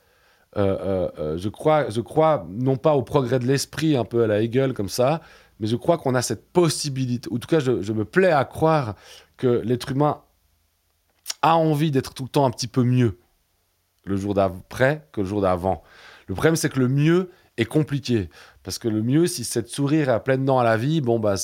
je 0.55 1.49
crois. 1.49 1.91
Je 1.91 2.01
crois 2.01 2.47
non 2.49 2.77
pas 2.77 2.95
au 2.95 3.03
progrès 3.03 3.41
de 3.41 3.47
l'esprit, 3.47 3.97
un 3.97 4.05
peu 4.05 4.23
à 4.23 4.28
la 4.28 4.41
Hegel 4.41 4.73
comme 4.73 4.89
ça, 4.89 5.20
mais 5.60 5.66
je 5.66 5.76
crois 5.76 5.98
qu'on 5.98 6.14
a 6.14 6.22
cette 6.22 6.52
possibilité, 6.52 7.28
en 7.32 7.39
tout 7.39 7.48
cas, 7.48 7.60
je, 7.60 7.93
me 7.93 8.05
plais 8.05 8.32
à 8.32 8.44
croire 8.44 8.94
que 9.36 9.47
l'être 9.47 9.93
humain 9.93 10.22
a 11.43 11.56
envie 11.56 11.90
d'être 11.90 12.14
tout 12.14 12.24
le 12.24 12.28
temps 12.28 12.47
un 12.47 12.51
petit 12.51 12.66
peu 12.66 12.82
mieux 12.82 13.18
le 14.05 14.16
jour 14.16 14.35
d'après 14.35 15.06
que 15.12 15.20
le 15.20 15.26
jour 15.26 15.40
d'avant. 15.40 15.82
Le 16.26 16.35
problème, 16.35 16.56
c'est 16.56 16.68
que 16.68 16.78
le 16.78 16.89
mieux 16.89 17.31
est 17.56 17.64
compliqué. 17.64 18.28
Parce 18.62 18.78
que 18.78 18.89
le 18.89 19.02
mieux, 19.02 19.26
si 19.26 19.44
c'est 19.44 19.62
de 19.62 19.68
sourire 19.68 20.09
à 20.09 20.20
plein 20.20 20.39
dents 20.39 20.59
à 20.59 20.64
la 20.64 20.76
vie, 20.76 21.01
bon, 21.01 21.18
bah, 21.18 21.35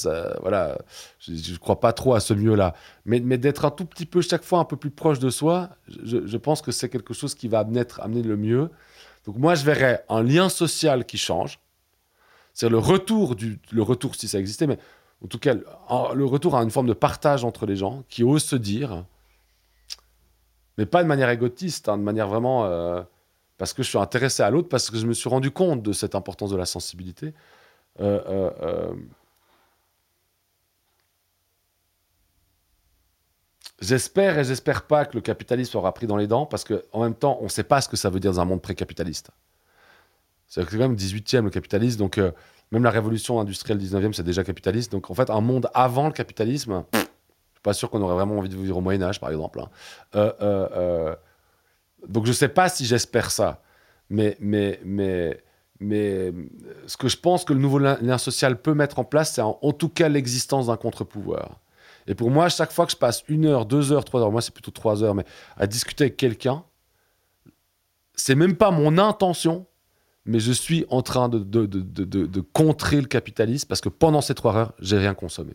voilà, 0.40 0.78
je 1.20 1.52
ne 1.52 1.58
crois 1.58 1.80
pas 1.80 1.92
trop 1.92 2.14
à 2.14 2.20
ce 2.20 2.34
mieux-là. 2.34 2.74
Mais, 3.04 3.20
d'être 3.20 3.64
un 3.64 3.70
tout 3.70 3.84
petit 3.84 4.06
peu, 4.06 4.22
chaque 4.22 4.42
fois, 4.42 4.58
un 4.58 4.64
peu 4.64 4.76
plus 4.76 4.90
proche 4.90 5.18
de 5.18 5.30
soi, 5.30 5.70
je, 6.02 6.36
pense 6.36 6.62
que 6.62 6.72
c'est 6.72 6.88
quelque 6.88 7.14
chose 7.14 7.34
qui 7.34 7.48
va 7.48 7.60
amener 7.60 8.22
le 8.22 8.36
mieux. 8.36 8.70
Donc, 9.26 9.36
moi, 9.36 9.54
je 9.54 9.64
verrais 9.64 10.04
un 10.08 10.22
lien 10.22 10.48
social 10.48 11.04
qui 11.04 11.18
change. 11.18 11.60
C'est 12.54 12.68
le 12.68 12.78
retour, 12.78 13.36
du, 13.36 13.58
le 13.72 13.82
retour, 13.82 14.14
si 14.14 14.28
ça 14.28 14.38
existait, 14.38 14.66
mais 14.66 14.78
en 15.24 15.28
tout 15.28 15.38
cas, 15.38 15.54
le 15.54 16.24
retour 16.24 16.56
à 16.56 16.62
une 16.62 16.70
forme 16.70 16.86
de 16.86 16.92
partage 16.92 17.44
entre 17.44 17.66
les 17.66 17.76
gens 17.76 18.02
qui 18.08 18.24
osent 18.24 18.44
se 18.44 18.56
dire 18.56 19.04
mais 20.80 20.86
pas 20.86 21.02
de 21.02 21.08
manière 21.08 21.28
égotiste, 21.28 21.90
hein, 21.90 21.98
de 21.98 22.02
manière 22.02 22.26
vraiment 22.26 22.64
euh, 22.64 23.02
parce 23.58 23.74
que 23.74 23.82
je 23.82 23.88
suis 23.90 23.98
intéressé 23.98 24.42
à 24.42 24.48
l'autre, 24.48 24.70
parce 24.70 24.88
que 24.88 24.96
je 24.96 25.06
me 25.06 25.12
suis 25.12 25.28
rendu 25.28 25.50
compte 25.50 25.82
de 25.82 25.92
cette 25.92 26.14
importance 26.14 26.48
de 26.48 26.56
la 26.56 26.64
sensibilité. 26.64 27.34
Euh, 28.00 28.50
euh, 28.62 28.94
j'espère 33.80 34.38
et 34.38 34.44
j'espère 34.44 34.86
pas 34.86 35.04
que 35.04 35.14
le 35.16 35.20
capitalisme 35.20 35.76
aura 35.76 35.92
pris 35.92 36.06
dans 36.06 36.16
les 36.16 36.26
dents, 36.26 36.46
parce 36.46 36.64
qu'en 36.64 37.02
même 37.02 37.14
temps, 37.14 37.36
on 37.42 37.44
ne 37.44 37.48
sait 37.48 37.62
pas 37.62 37.82
ce 37.82 37.88
que 37.90 37.98
ça 37.98 38.08
veut 38.08 38.18
dire 38.18 38.32
dans 38.32 38.40
un 38.40 38.46
monde 38.46 38.62
pré-capitaliste. 38.62 39.30
C'est 40.50 40.68
quand 40.68 40.76
même 40.76 40.96
18e 40.96 41.44
le 41.44 41.50
capitalisme, 41.50 41.98
donc 41.98 42.20
même 42.70 42.82
la 42.82 42.90
révolution 42.90 43.40
industrielle 43.40 43.78
19e, 43.78 44.12
c'est 44.12 44.22
déjà 44.22 44.44
capitaliste. 44.44 44.92
Donc 44.92 45.10
en 45.10 45.14
fait, 45.14 45.30
un 45.30 45.40
monde 45.40 45.70
avant 45.72 46.08
le 46.08 46.12
capitalisme 46.12 46.84
pas 47.62 47.72
sûr 47.72 47.90
qu'on 47.90 48.00
aurait 48.02 48.14
vraiment 48.14 48.38
envie 48.38 48.48
de 48.48 48.56
vivre 48.56 48.78
au 48.78 48.80
Moyen 48.80 49.02
Âge, 49.02 49.20
par 49.20 49.30
exemple. 49.30 49.60
Hein. 49.60 49.68
Euh, 50.14 50.32
euh, 50.40 50.68
euh, 50.72 51.16
donc 52.08 52.26
je 52.26 52.32
sais 52.32 52.48
pas 52.48 52.68
si 52.68 52.86
j'espère 52.86 53.30
ça, 53.30 53.62
mais, 54.08 54.36
mais, 54.40 54.80
mais, 54.84 55.42
mais 55.78 56.32
ce 56.86 56.96
que 56.96 57.08
je 57.08 57.16
pense 57.16 57.44
que 57.44 57.52
le 57.52 57.60
nouveau 57.60 57.78
lien 57.78 58.18
social 58.18 58.60
peut 58.60 58.74
mettre 58.74 58.98
en 58.98 59.04
place, 59.04 59.34
c'est 59.34 59.42
en, 59.42 59.72
tout 59.72 59.88
cas 59.88 60.08
l'existence 60.08 60.66
d'un 60.68 60.76
contre-pouvoir. 60.76 61.60
Et 62.06 62.14
pour 62.14 62.30
moi, 62.30 62.48
chaque 62.48 62.72
fois 62.72 62.86
que 62.86 62.92
je 62.92 62.96
passe 62.96 63.22
une 63.28 63.44
heure, 63.44 63.66
deux 63.66 63.92
heures, 63.92 64.04
trois 64.04 64.22
heures, 64.22 64.32
moi 64.32 64.40
c'est 64.40 64.54
plutôt 64.54 64.70
trois 64.70 65.02
heures, 65.02 65.14
mais 65.14 65.24
à 65.56 65.66
discuter 65.66 66.04
avec 66.04 66.16
quelqu'un, 66.16 66.64
c'est 68.14 68.34
même 68.34 68.56
pas 68.56 68.70
mon 68.70 68.96
intention, 68.98 69.66
mais 70.24 70.40
je 70.40 70.52
suis 70.52 70.84
en 70.90 71.02
train 71.02 71.28
de, 71.28 71.38
de, 71.38 71.66
de, 71.66 71.80
de, 72.04 72.40
contrer 72.40 73.00
le 73.00 73.06
capitalisme 73.06 73.66
parce 73.68 73.80
que 73.80 73.88
pendant 73.88 74.20
ces 74.20 74.34
trois 74.34 74.54
heures, 74.54 74.72
j'ai 74.78 74.98
rien 74.98 75.14
consommé 75.14 75.54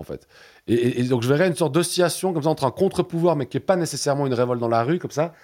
en 0.00 0.02
fait. 0.02 0.26
Et, 0.66 1.02
donc 1.04 1.22
je 1.22 1.28
verrais 1.28 1.46
une 1.46 1.54
sorte 1.54 1.72
d'oscillation 1.72 2.32
comme 2.32 2.42
ça 2.42 2.48
entre 2.48 2.64
un 2.64 2.70
contre-pouvoir, 2.70 3.36
mais 3.36 3.46
qui 3.46 3.56
n'est 3.56 3.64
pas 3.64 3.76
nécessairement 3.76 4.26
une 4.26 4.34
révolte 4.34 4.60
dans 4.60 4.68
la 4.68 4.82
rue, 4.82 4.98
comme 4.98 5.10
ça, 5.10 5.34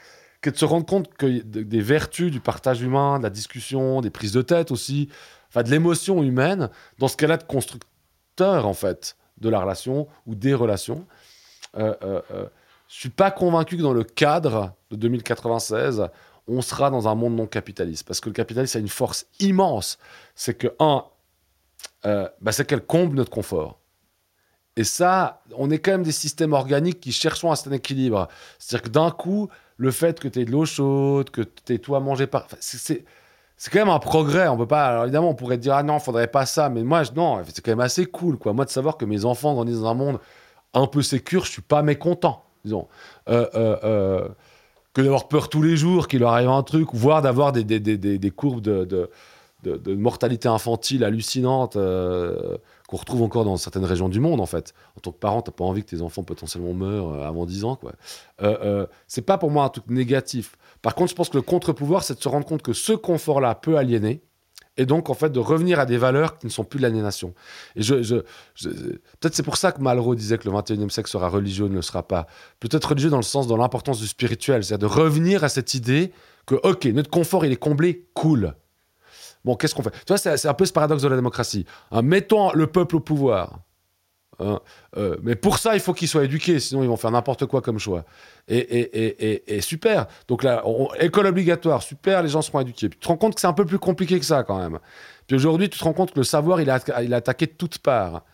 que 0.40 0.50
de 0.50 0.56
se 0.56 0.64
rendre 0.64 0.86
compte 0.86 1.12
que 1.14 1.26
des 1.26 1.80
vertus 1.80 2.30
du 2.30 2.40
partage 2.40 2.82
humain, 2.82 3.18
de 3.18 3.22
la 3.22 3.30
discussion, 3.30 4.00
des 4.00 4.10
prises 4.10 4.32
de 4.32 4.42
tête 4.42 4.70
aussi, 4.70 5.08
enfin 5.48 5.62
de 5.62 5.70
l'émotion 5.70 6.22
humaine, 6.22 6.70
dans 6.98 7.08
ce 7.08 7.16
cas-là 7.16 7.36
de 7.36 7.44
constructeur, 7.44 8.66
en 8.66 8.74
fait, 8.74 9.16
de 9.38 9.48
la 9.48 9.60
relation 9.60 10.08
ou 10.26 10.34
des 10.34 10.54
relations. 10.54 11.06
Euh, 11.76 11.94
euh, 12.02 12.22
euh, 12.32 12.46
je 12.88 13.00
suis 13.00 13.10
pas 13.10 13.30
convaincu 13.30 13.76
que 13.76 13.82
dans 13.82 13.92
le 13.92 14.04
cadre 14.04 14.74
de 14.90 14.96
2096, 14.96 16.08
on 16.48 16.62
sera 16.62 16.90
dans 16.90 17.08
un 17.08 17.14
monde 17.14 17.34
non 17.34 17.46
capitaliste. 17.46 18.06
Parce 18.06 18.20
que 18.20 18.28
le 18.28 18.34
capitalisme 18.34 18.78
a 18.78 18.80
une 18.80 18.88
force 18.88 19.26
immense. 19.40 19.98
C'est 20.34 20.54
que, 20.54 20.68
un, 20.78 21.04
euh, 22.04 22.28
bah, 22.40 22.52
c'est 22.52 22.66
qu'elle 22.66 22.84
comble 22.84 23.16
notre 23.16 23.30
confort. 23.30 23.80
Et 24.76 24.84
ça, 24.84 25.42
on 25.56 25.70
est 25.70 25.78
quand 25.78 25.92
même 25.92 26.02
des 26.02 26.12
systèmes 26.12 26.52
organiques 26.52 27.00
qui 27.00 27.12
cherchent 27.12 27.44
à 27.44 27.56
cet 27.56 27.72
équilibre. 27.72 28.28
C'est-à-dire 28.58 28.84
que 28.84 28.90
d'un 28.90 29.10
coup, 29.10 29.48
le 29.78 29.90
fait 29.90 30.20
que 30.20 30.28
tu 30.28 30.40
aies 30.40 30.44
de 30.44 30.52
l'eau 30.52 30.66
chaude, 30.66 31.30
que 31.30 31.42
tu 31.42 31.74
aies 31.74 31.78
tout 31.78 31.96
à 31.96 32.00
manger 32.00 32.26
par. 32.26 32.46
c'est, 32.60 33.04
c'est 33.56 33.70
quand 33.70 33.78
même 33.78 33.88
un 33.88 33.98
progrès. 33.98 34.48
On 34.48 34.56
peut 34.56 34.66
pas. 34.66 34.86
Alors 34.86 35.04
évidemment, 35.04 35.30
on 35.30 35.34
pourrait 35.34 35.56
dire 35.58 35.74
ah 35.74 35.82
non, 35.82 35.98
faudrait 35.98 36.28
pas 36.28 36.44
ça. 36.44 36.68
Mais 36.68 36.82
moi, 36.82 37.02
non, 37.14 37.42
c'est 37.46 37.64
quand 37.64 37.72
même 37.72 37.80
assez 37.80 38.04
cool, 38.04 38.36
quoi. 38.38 38.52
Moi, 38.52 38.66
de 38.66 38.70
savoir 38.70 38.98
que 38.98 39.06
mes 39.06 39.24
enfants 39.24 39.54
grandissent 39.54 39.80
dans 39.80 39.88
un 39.88 39.94
monde 39.94 40.20
un 40.74 40.86
peu 40.86 41.00
sécure, 41.02 41.44
je 41.46 41.52
suis 41.52 41.62
pas 41.62 41.82
mécontent, 41.82 42.44
disons. 42.64 42.86
Euh, 43.28 43.46
euh, 43.54 44.28
que 44.96 45.02
d'avoir 45.02 45.28
peur 45.28 45.48
tous 45.50 45.60
les 45.60 45.76
jours 45.76 46.08
qu'il 46.08 46.20
leur 46.20 46.32
arrive 46.32 46.48
un 46.48 46.62
truc, 46.62 46.88
voire 46.94 47.20
d'avoir 47.20 47.52
des, 47.52 47.64
des, 47.64 47.80
des, 47.80 47.98
des 47.98 48.30
courbes 48.30 48.62
de, 48.62 49.10
de, 49.62 49.94
mortalité 49.94 50.48
infantile 50.48 51.04
hallucinantes 51.04 51.76
qu'on 52.86 52.96
retrouve 52.96 53.22
encore 53.22 53.44
dans 53.44 53.56
certaines 53.56 53.84
régions 53.84 54.08
du 54.08 54.20
monde, 54.20 54.40
en 54.40 54.46
fait. 54.46 54.74
En 54.96 55.00
tant 55.00 55.12
que 55.12 55.18
parent, 55.18 55.42
t'as 55.42 55.52
pas 55.52 55.64
envie 55.64 55.82
que 55.82 55.90
tes 55.90 56.02
enfants 56.02 56.22
potentiellement 56.22 56.72
meurent 56.72 57.12
euh, 57.12 57.26
avant 57.26 57.46
10 57.46 57.64
ans, 57.64 57.76
quoi. 57.76 57.92
Euh, 58.42 58.56
euh, 58.62 58.86
c'est 59.08 59.22
pas 59.22 59.38
pour 59.38 59.50
moi 59.50 59.64
un 59.64 59.68
truc 59.68 59.88
négatif. 59.88 60.56
Par 60.82 60.94
contre, 60.94 61.10
je 61.10 61.16
pense 61.16 61.28
que 61.28 61.36
le 61.36 61.42
contre-pouvoir, 61.42 62.04
c'est 62.04 62.16
de 62.16 62.22
se 62.22 62.28
rendre 62.28 62.46
compte 62.46 62.62
que 62.62 62.72
ce 62.72 62.92
confort-là 62.92 63.54
peut 63.54 63.76
aliéner 63.76 64.22
Et 64.76 64.86
donc, 64.86 65.08
en 65.10 65.14
fait, 65.14 65.30
de 65.30 65.38
revenir 65.38 65.80
à 65.80 65.86
des 65.86 65.96
valeurs 65.96 66.38
qui 66.38 66.46
ne 66.46 66.50
sont 66.50 66.64
plus 66.64 66.78
de 66.78 66.82
l'aliénation. 66.82 67.34
Et 67.76 67.82
je, 67.82 67.94
peut-être 67.94 69.34
c'est 69.34 69.42
pour 69.42 69.56
ça 69.56 69.72
que 69.72 69.80
Malraux 69.80 70.14
disait 70.14 70.38
que 70.38 70.48
le 70.48 70.54
21e 70.54 70.90
siècle 70.90 71.08
sera 71.08 71.28
religieux 71.28 71.68
ne 71.68 71.74
le 71.74 71.82
sera 71.82 72.06
pas. 72.06 72.26
Peut-être 72.60 72.90
religieux 72.90 73.10
dans 73.10 73.16
le 73.16 73.22
sens, 73.22 73.46
dans 73.46 73.56
l'importance 73.56 74.00
du 74.00 74.06
spirituel, 74.06 74.64
c'est-à-dire 74.64 74.88
de 74.88 74.94
revenir 74.94 75.44
à 75.44 75.48
cette 75.48 75.74
idée 75.74 76.12
que, 76.46 76.54
OK, 76.62 76.84
notre 76.86 77.10
confort, 77.10 77.44
il 77.44 77.52
est 77.52 77.56
comblé, 77.56 78.06
cool. 78.14 78.54
Bon, 79.44 79.54
qu'est-ce 79.54 79.74
qu'on 79.74 79.82
fait? 79.82 79.90
Tu 79.90 80.08
vois, 80.08 80.18
c'est 80.18 80.36
c'est 80.36 80.48
un 80.48 80.54
peu 80.54 80.66
ce 80.66 80.72
paradoxe 80.72 81.02
de 81.02 81.08
la 81.08 81.16
démocratie. 81.16 81.66
Hein, 81.92 82.02
mettons 82.02 82.52
le 82.52 82.66
peuple 82.66 82.96
au 82.96 83.00
pouvoir. 83.00 83.60
Hein, 84.38 84.60
euh, 84.96 85.16
mais 85.22 85.34
pour 85.34 85.58
ça, 85.58 85.74
il 85.74 85.80
faut 85.80 85.94
qu'ils 85.94 86.08
soient 86.08 86.24
éduqués, 86.24 86.60
sinon 86.60 86.82
ils 86.82 86.88
vont 86.88 86.96
faire 86.96 87.10
n'importe 87.10 87.46
quoi 87.46 87.62
comme 87.62 87.78
choix. 87.78 88.04
Et, 88.48 89.60
super. 89.60 90.06
Donc 90.28 90.42
là, 90.42 90.62
école 91.00 91.26
obligatoire, 91.26 91.82
super, 91.82 92.22
les 92.22 92.28
gens 92.28 92.42
seront 92.42 92.60
éduqués. 92.60 92.90
Tu 92.90 92.98
te 92.98 93.08
rends 93.08 93.16
compte 93.16 93.34
que 93.34 93.40
c'est 93.40 93.46
un 93.46 93.52
peu 93.52 93.64
plus 93.64 93.78
compliqué 93.78 94.18
que 94.18 94.26
ça 94.26 94.42
quand 94.42 94.58
même. 94.58 94.78
Puis 95.26 95.36
aujourd'hui, 95.36 95.68
tu 95.68 95.78
te 95.78 95.84
rends 95.84 95.92
compte 95.92 96.12
que 96.12 96.18
le 96.18 96.24
savoir, 96.24 96.60
il 96.60 96.68
est 96.68 97.14
attaqué 97.14 97.46
de 97.46 97.52
toutes 97.52 97.78
parts. 97.78 98.24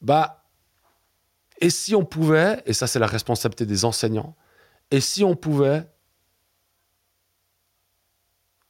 Bah, 0.00 0.44
et 1.60 1.70
si 1.70 1.94
on 1.94 2.04
pouvait, 2.04 2.62
et 2.66 2.72
ça 2.72 2.86
c'est 2.86 2.98
la 2.98 3.06
responsabilité 3.06 3.66
des 3.66 3.84
enseignants, 3.84 4.34
et 4.90 5.00
si 5.00 5.22
on 5.22 5.36
pouvait 5.36 5.86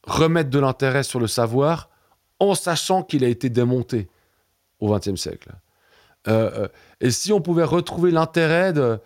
remettre 0.03 0.49
de 0.49 0.59
l'intérêt 0.59 1.03
sur 1.03 1.19
le 1.19 1.27
savoir 1.27 1.89
en 2.39 2.55
sachant 2.55 3.03
qu'il 3.03 3.23
a 3.23 3.27
été 3.27 3.49
démonté 3.49 4.09
au 4.79 4.93
XXe 4.93 5.15
siècle? 5.15 5.49
Euh, 6.27 6.51
euh, 6.63 6.67
et 7.01 7.11
si 7.11 7.33
on 7.33 7.41
pouvait 7.41 7.63
retrouver 7.63 8.11
l'intérêt 8.11 8.73
de, 8.73 8.99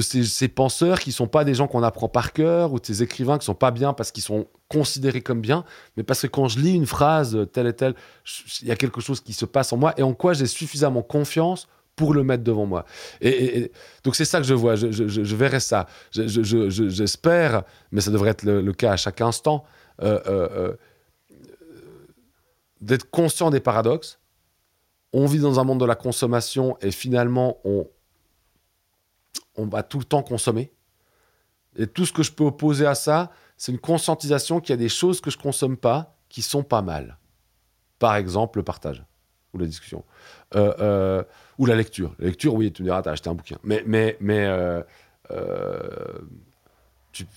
ces, 0.00 0.48
penseurs 0.48 1.00
qui 1.00 1.12
sont 1.12 1.26
pas 1.26 1.44
des 1.44 1.54
gens 1.54 1.66
qu'on 1.66 1.82
apprend 1.82 2.08
par 2.08 2.32
cœur 2.32 2.72
ou 2.72 2.80
de 2.80 2.86
ces 2.86 3.02
écrivains 3.02 3.38
qui 3.38 3.46
sont 3.46 3.54
pas 3.54 3.70
bien 3.70 3.92
parce 3.92 4.12
qu'ils 4.12 4.22
sont 4.22 4.46
considérés 4.68 5.22
comme 5.22 5.40
bien, 5.40 5.64
mais 5.96 6.02
parce 6.02 6.22
que 6.22 6.26
quand 6.26 6.48
je 6.48 6.58
lis 6.58 6.74
une 6.74 6.86
phrase 6.86 7.46
telle 7.52 7.66
et 7.66 7.72
telle, 7.72 7.94
il 8.62 8.68
y 8.68 8.72
a 8.72 8.76
quelque 8.76 9.00
chose 9.00 9.20
qui 9.20 9.32
se 9.32 9.44
passe 9.44 9.72
en 9.72 9.76
moi 9.76 9.94
et 9.96 10.02
en 10.02 10.14
quoi 10.14 10.34
j'ai 10.34 10.46
suffisamment 10.46 11.02
confiance 11.02 11.68
pour 11.96 12.12
le 12.12 12.24
mettre 12.24 12.42
devant 12.42 12.66
moi. 12.66 12.84
Et, 13.20 13.70
donc 14.02 14.16
c'est 14.16 14.24
ça 14.24 14.38
que 14.38 14.46
je 14.46 14.54
vois, 14.54 14.74
je, 14.74 15.34
verrai 15.36 15.60
ça. 15.60 15.86
Je- 16.10 16.26
je- 16.26 16.42
je- 16.42 16.68
je- 16.68 16.88
J'espère, 16.88 17.62
mais 17.92 18.00
ça 18.00 18.10
devrait 18.10 18.30
être 18.30 18.42
le, 18.42 18.72
cas 18.72 18.92
à 18.92 18.96
chaque 18.96 19.20
instant, 19.20 19.64
euh, 20.02 20.74
d'être 22.80 23.08
conscient 23.10 23.50
des 23.50 23.60
paradoxes. 23.60 24.18
On 25.16 25.26
vit 25.26 25.38
dans 25.38 25.60
un 25.60 25.64
monde 25.64 25.78
de 25.78 25.84
la 25.84 25.94
consommation 25.94 26.76
et 26.80 26.90
finalement 26.90 27.58
on, 27.64 27.86
on 29.56 29.66
va 29.66 29.84
tout 29.84 30.00
le 30.00 30.04
temps 30.04 30.24
consommer. 30.24 30.72
Et 31.76 31.86
tout 31.86 32.04
ce 32.04 32.12
que 32.12 32.24
je 32.24 32.32
peux 32.32 32.42
opposer 32.42 32.84
à 32.84 32.96
ça, 32.96 33.30
c'est 33.56 33.70
une 33.70 33.78
conscientisation 33.78 34.60
qu'il 34.60 34.70
y 34.70 34.74
a 34.74 34.76
des 34.76 34.88
choses 34.88 35.20
que 35.20 35.30
je 35.30 35.38
consomme 35.38 35.76
pas 35.76 36.16
qui 36.28 36.42
sont 36.42 36.64
pas 36.64 36.82
mal. 36.82 37.16
Par 38.00 38.16
exemple, 38.16 38.58
le 38.58 38.64
partage 38.64 39.04
ou 39.52 39.58
la 39.58 39.66
discussion. 39.66 40.04
Euh, 40.56 40.74
euh, 40.80 41.22
ou 41.58 41.66
la 41.66 41.76
lecture. 41.76 42.16
La 42.18 42.26
lecture, 42.26 42.52
oui, 42.54 42.72
tu 42.72 42.82
me 42.82 42.88
diras, 42.88 43.00
t'as 43.02 43.12
acheté 43.12 43.30
un 43.30 43.34
bouquin. 43.34 43.58
Mais, 43.62 43.84
mais, 43.86 44.16
mais 44.18 44.44
euh, 44.46 44.82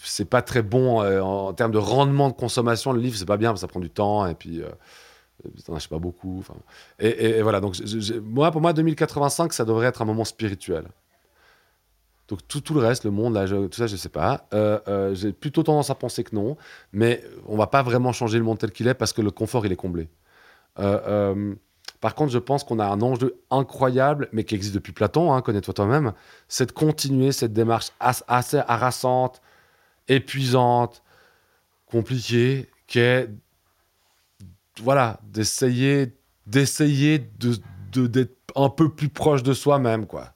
c'est 0.03 0.25
pas 0.25 0.41
très 0.41 0.63
bon 0.63 0.99
en, 0.99 1.49
en 1.49 1.53
termes 1.53 1.71
de 1.71 1.77
rendement 1.77 2.29
de 2.29 2.33
consommation. 2.33 2.91
Le 2.91 3.01
livre, 3.01 3.15
c'est 3.15 3.25
pas 3.27 3.37
bien, 3.37 3.51
parce 3.51 3.61
que 3.61 3.67
ça 3.67 3.67
prend 3.67 3.79
du 3.79 3.91
temps 3.91 4.25
et 4.25 4.33
puis 4.33 4.63
euh, 5.45 5.49
t'en 5.65 5.75
achètes 5.75 5.89
pas 5.89 5.99
beaucoup. 5.99 6.43
Et, 6.99 7.41
voilà, 7.41 7.59
donc 7.61 7.75
je- 7.75 7.99
je- 7.99 8.13
moi, 8.15 8.51
pour 8.51 8.61
moi, 8.61 8.73
2085, 8.73 9.53
ça 9.53 9.65
devrait 9.65 9.87
être 9.87 10.01
un 10.01 10.05
moment 10.05 10.25
spirituel. 10.25 10.85
Donc 12.27 12.39
tout, 12.47 12.73
le 12.73 12.81
reste, 12.81 13.05
le 13.05 13.11
monde, 13.11 13.41
je- 13.45 13.67
tout 13.67 13.77
ça, 13.77 13.87
je 13.87 13.95
sais 13.95 14.09
pas. 14.09 14.47
Euh, 14.53 14.79
euh, 14.89 15.15
J'ai 15.15 15.31
plutôt 15.31 15.63
tendance 15.63 15.89
à 15.89 15.95
penser 15.95 16.23
que 16.25 16.35
non, 16.35 16.57
mais 16.91 17.23
on 17.47 17.55
va 17.55 17.67
pas 17.67 17.83
vraiment 17.83 18.11
changer 18.11 18.37
le 18.37 18.43
monde 18.43 18.57
tel 18.59 18.71
qu'il 18.71 18.87
est 18.87 18.93
parce 18.93 19.13
que 19.13 19.21
le 19.21 19.31
confort, 19.31 19.65
il 19.65 19.71
est 19.71 19.77
comblé. 19.77 20.09
Euh, 20.79 21.55
par 22.01 22.15
contre, 22.15 22.31
je 22.31 22.37
pense 22.37 22.63
qu'on 22.65 22.79
a 22.79 22.85
un 22.85 23.01
enjeu 23.01 23.39
incroyable, 23.49 24.27
mais 24.33 24.43
qui 24.43 24.55
existe 24.55 24.75
depuis 24.75 24.91
Platon, 24.91 25.33
hein, 25.33 25.41
connais-toi 25.41 25.73
toi-même, 25.73 26.13
c'est 26.49 26.65
de 26.67 26.71
continuer 26.73 27.31
cette 27.31 27.53
démarche 27.53 27.91
as- 27.99 28.23
assez 28.27 28.57
harassante, 28.67 29.41
épuisante, 30.09 31.01
compliquée, 31.85 32.69
qui 32.87 32.99
est, 32.99 33.29
voilà, 34.81 35.19
d'essayer, 35.23 36.13
d'essayer 36.45 37.19
de, 37.39 38.07
d'être 38.07 38.35
un 38.55 38.69
peu 38.69 38.89
plus 38.89 39.09
proche 39.09 39.43
de 39.43 39.53
soi-même, 39.53 40.05
quoi. 40.05 40.33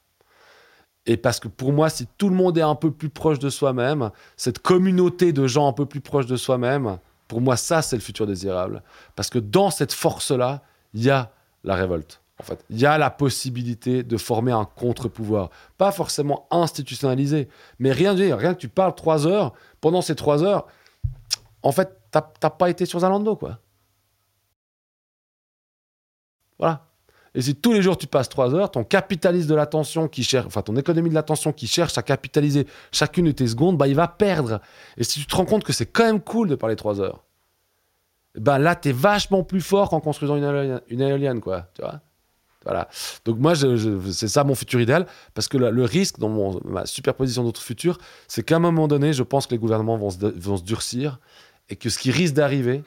Et 1.07 1.17
parce 1.17 1.39
que 1.39 1.47
pour 1.47 1.73
moi, 1.73 1.89
si 1.89 2.07
tout 2.17 2.29
le 2.29 2.35
monde 2.35 2.57
est 2.57 2.63
un 2.63 2.75
peu 2.75 2.91
plus 2.91 3.09
proche 3.09 3.39
de 3.39 3.49
soi-même, 3.49 4.11
cette 4.37 4.59
communauté 4.59 5.33
de 5.33 5.47
gens 5.47 5.67
un 5.67 5.73
peu 5.73 5.85
plus 5.85 6.01
proches 6.01 6.27
de 6.27 6.37
soi-même, 6.37 6.99
pour 7.27 7.41
moi, 7.41 7.57
ça, 7.57 7.81
c'est 7.81 7.95
le 7.95 8.01
futur 8.01 8.27
désirable. 8.27 8.83
Parce 9.15 9.29
que 9.29 9.39
dans 9.39 9.71
cette 9.71 9.93
force-là, 9.93 10.61
il 10.93 11.03
y 11.03 11.09
a 11.09 11.31
la 11.63 11.75
révolte. 11.75 12.21
En 12.39 12.43
fait, 12.43 12.63
il 12.69 12.79
y 12.79 12.85
a 12.85 12.97
la 12.97 13.09
possibilité 13.09 14.03
de 14.03 14.17
former 14.17 14.51
un 14.51 14.65
contre-pouvoir. 14.65 15.49
Pas 15.77 15.91
forcément 15.91 16.47
institutionnalisé, 16.51 17.47
mais 17.79 17.91
rien 17.91 18.15
de. 18.15 18.31
Rien 18.33 18.53
que 18.53 18.59
tu 18.59 18.67
parles 18.67 18.95
trois 18.95 19.27
heures, 19.27 19.53
pendant 19.79 20.01
ces 20.01 20.15
trois 20.15 20.43
heures, 20.43 20.67
en 21.63 21.71
fait, 21.71 21.97
t'as 22.11 22.21
pas 22.21 22.69
été 22.69 22.85
sur 22.85 22.99
Zalando, 22.99 23.35
quoi. 23.35 23.59
Voilà. 26.61 26.85
Et 27.33 27.41
si 27.41 27.55
tous 27.55 27.73
les 27.73 27.81
jours 27.81 27.97
tu 27.97 28.07
passes 28.07 28.29
trois 28.29 28.53
heures, 28.53 28.71
ton 28.71 28.83
capitaliste 28.83 29.49
de 29.49 29.55
l'attention 29.55 30.07
qui 30.07 30.23
cherche, 30.23 30.45
enfin 30.47 30.61
ton 30.61 30.75
économie 30.75 31.09
de 31.09 31.15
l'attention 31.15 31.53
qui 31.53 31.65
cherche 31.65 31.97
à 31.97 32.03
capitaliser 32.03 32.67
chacune 32.91 33.25
de 33.25 33.31
tes 33.31 33.47
secondes, 33.47 33.77
bah 33.77 33.87
il 33.87 33.95
va 33.95 34.07
perdre. 34.07 34.61
Et 34.97 35.03
si 35.03 35.19
tu 35.21 35.25
te 35.25 35.35
rends 35.35 35.45
compte 35.45 35.63
que 35.63 35.73
c'est 35.73 35.85
quand 35.85 36.05
même 36.05 36.19
cool 36.19 36.49
de 36.49 36.55
parler 36.55 36.75
trois 36.75 36.99
heures, 36.99 37.23
ben 38.35 38.57
là 38.57 38.75
t'es 38.75 38.91
vachement 38.91 39.43
plus 39.43 39.61
fort 39.61 39.89
qu'en 39.89 40.01
construisant 40.01 40.35
une 40.35 41.01
éolienne, 41.01 41.39
quoi. 41.39 41.67
Tu 41.73 41.81
vois 41.81 42.01
Voilà. 42.63 42.89
Donc 43.23 43.39
moi, 43.39 43.53
c'est 43.55 44.27
ça 44.27 44.43
mon 44.43 44.55
futur 44.55 44.81
idéal, 44.81 45.07
parce 45.33 45.47
que 45.47 45.57
le, 45.57 45.83
risque 45.85 46.19
dans 46.19 46.59
ma 46.65 46.85
superposition 46.85 47.43
d'autres 47.43 47.61
futurs, 47.61 47.97
c'est 48.27 48.43
qu'à 48.43 48.57
un 48.57 48.59
moment 48.59 48.89
donné, 48.89 49.13
je 49.13 49.23
pense 49.23 49.47
que 49.47 49.51
les 49.51 49.59
gouvernements 49.59 49.97
vont 49.97 50.09
se 50.11 50.63
durcir 50.63 51.19
et 51.69 51.77
que 51.77 51.89
ce 51.89 51.97
qui 51.97 52.11
risque 52.11 52.33
d'arriver, 52.33 52.83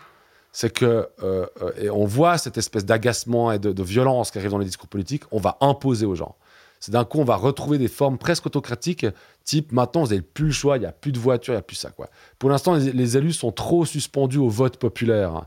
c'est 0.54 0.72
que, 0.72 1.08
euh, 1.20 1.46
euh, 1.62 1.72
et 1.76 1.90
on 1.90 2.04
voit 2.04 2.38
cette 2.38 2.56
espèce 2.58 2.84
d'agacement 2.84 3.50
et 3.50 3.58
de, 3.58 3.82
violence 3.82 4.30
qui 4.30 4.38
arrive 4.38 4.52
dans 4.52 4.58
les 4.58 4.64
discours 4.64 4.88
politiques, 4.88 5.24
on 5.32 5.40
va 5.40 5.58
imposer 5.60 6.06
aux 6.06 6.14
gens. 6.14 6.36
C'est 6.78 6.92
d'un 6.92 7.04
coup, 7.04 7.18
on 7.18 7.24
va 7.24 7.34
retrouver 7.34 7.76
des 7.76 7.88
formes 7.88 8.18
presque 8.18 8.46
autocratiques, 8.46 9.04
type 9.42 9.72
maintenant, 9.72 10.04
vous 10.04 10.10
n'avez 10.10 10.22
plus 10.22 10.46
le 10.46 10.52
choix, 10.52 10.76
il 10.76 10.80
n'y 10.80 10.86
a 10.86 10.92
plus 10.92 11.10
de 11.10 11.18
voiture, 11.18 11.54
il 11.54 11.56
n'y 11.56 11.60
a 11.60 11.62
plus 11.62 11.74
ça. 11.74 11.90
Quoi. 11.90 12.08
Pour 12.38 12.50
l'instant, 12.50 12.74
les, 12.74 12.92
les 12.92 13.16
élus 13.16 13.32
sont 13.32 13.50
trop 13.50 13.84
suspendus 13.84 14.38
au 14.38 14.48
vote 14.48 14.76
populaire 14.76 15.46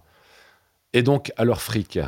et 0.92 1.04
donc 1.04 1.32
à 1.38 1.46
leur 1.46 1.62
fric, 1.62 2.00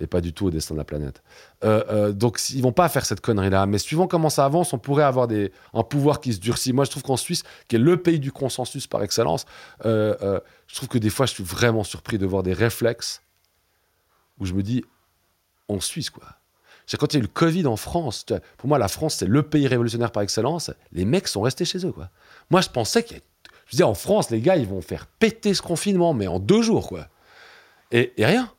et 0.00 0.06
pas 0.06 0.20
du 0.20 0.32
tout 0.32 0.46
au 0.46 0.50
destin 0.50 0.74
de 0.74 0.78
la 0.78 0.84
planète. 0.84 1.22
Euh, 1.64 1.82
euh, 1.90 2.12
donc, 2.12 2.40
ils 2.50 2.62
vont 2.62 2.72
pas 2.72 2.88
faire 2.88 3.04
cette 3.04 3.20
connerie-là. 3.20 3.66
Mais 3.66 3.78
suivant 3.78 4.06
comment 4.06 4.30
ça 4.30 4.44
avance, 4.44 4.72
on 4.72 4.78
pourrait 4.78 5.04
avoir 5.04 5.26
des, 5.26 5.52
un 5.74 5.82
pouvoir 5.82 6.20
qui 6.20 6.32
se 6.32 6.38
durcit. 6.38 6.72
Moi, 6.72 6.84
je 6.84 6.90
trouve 6.90 7.02
qu'en 7.02 7.16
Suisse, 7.16 7.42
qui 7.68 7.76
est 7.76 7.80
le 7.80 7.96
pays 8.00 8.20
du 8.20 8.32
consensus 8.32 8.86
par 8.86 9.02
excellence, 9.02 9.44
euh, 9.84 10.40
je 10.66 10.76
trouve 10.76 10.88
que 10.88 10.98
des 10.98 11.10
fois, 11.10 11.26
je 11.26 11.34
suis 11.34 11.44
vraiment 11.44 11.84
surpris 11.84 12.18
de 12.18 12.26
voir 12.26 12.42
des 12.42 12.52
réflexes 12.52 13.22
où 14.38 14.46
je 14.46 14.54
me 14.54 14.62
dis, 14.62 14.84
en 15.68 15.80
Suisse, 15.80 16.10
quoi. 16.10 16.24
C'est 16.86 16.96
quand 16.96 17.12
il 17.12 17.16
y 17.16 17.18
a 17.18 17.20
eu 17.20 17.22
le 17.22 17.28
Covid 17.28 17.66
en 17.66 17.76
France. 17.76 18.24
Pour 18.56 18.68
moi, 18.68 18.78
la 18.78 18.88
France, 18.88 19.16
c'est 19.16 19.26
le 19.26 19.42
pays 19.42 19.66
révolutionnaire 19.66 20.10
par 20.10 20.22
excellence. 20.22 20.70
Les 20.92 21.04
mecs 21.04 21.28
sont 21.28 21.42
restés 21.42 21.66
chez 21.66 21.84
eux, 21.84 21.92
quoi. 21.92 22.08
Moi, 22.50 22.62
je 22.62 22.70
pensais 22.70 23.02
que, 23.02 23.14
je 23.66 23.72
disais, 23.72 23.82
en 23.82 23.94
France, 23.94 24.30
les 24.30 24.40
gars, 24.40 24.56
ils 24.56 24.66
vont 24.66 24.80
faire 24.80 25.06
péter 25.06 25.52
ce 25.52 25.60
confinement, 25.60 26.14
mais 26.14 26.28
en 26.28 26.38
deux 26.38 26.62
jours, 26.62 26.88
quoi. 26.88 27.08
Et 27.90 28.12
rien. 28.18 28.50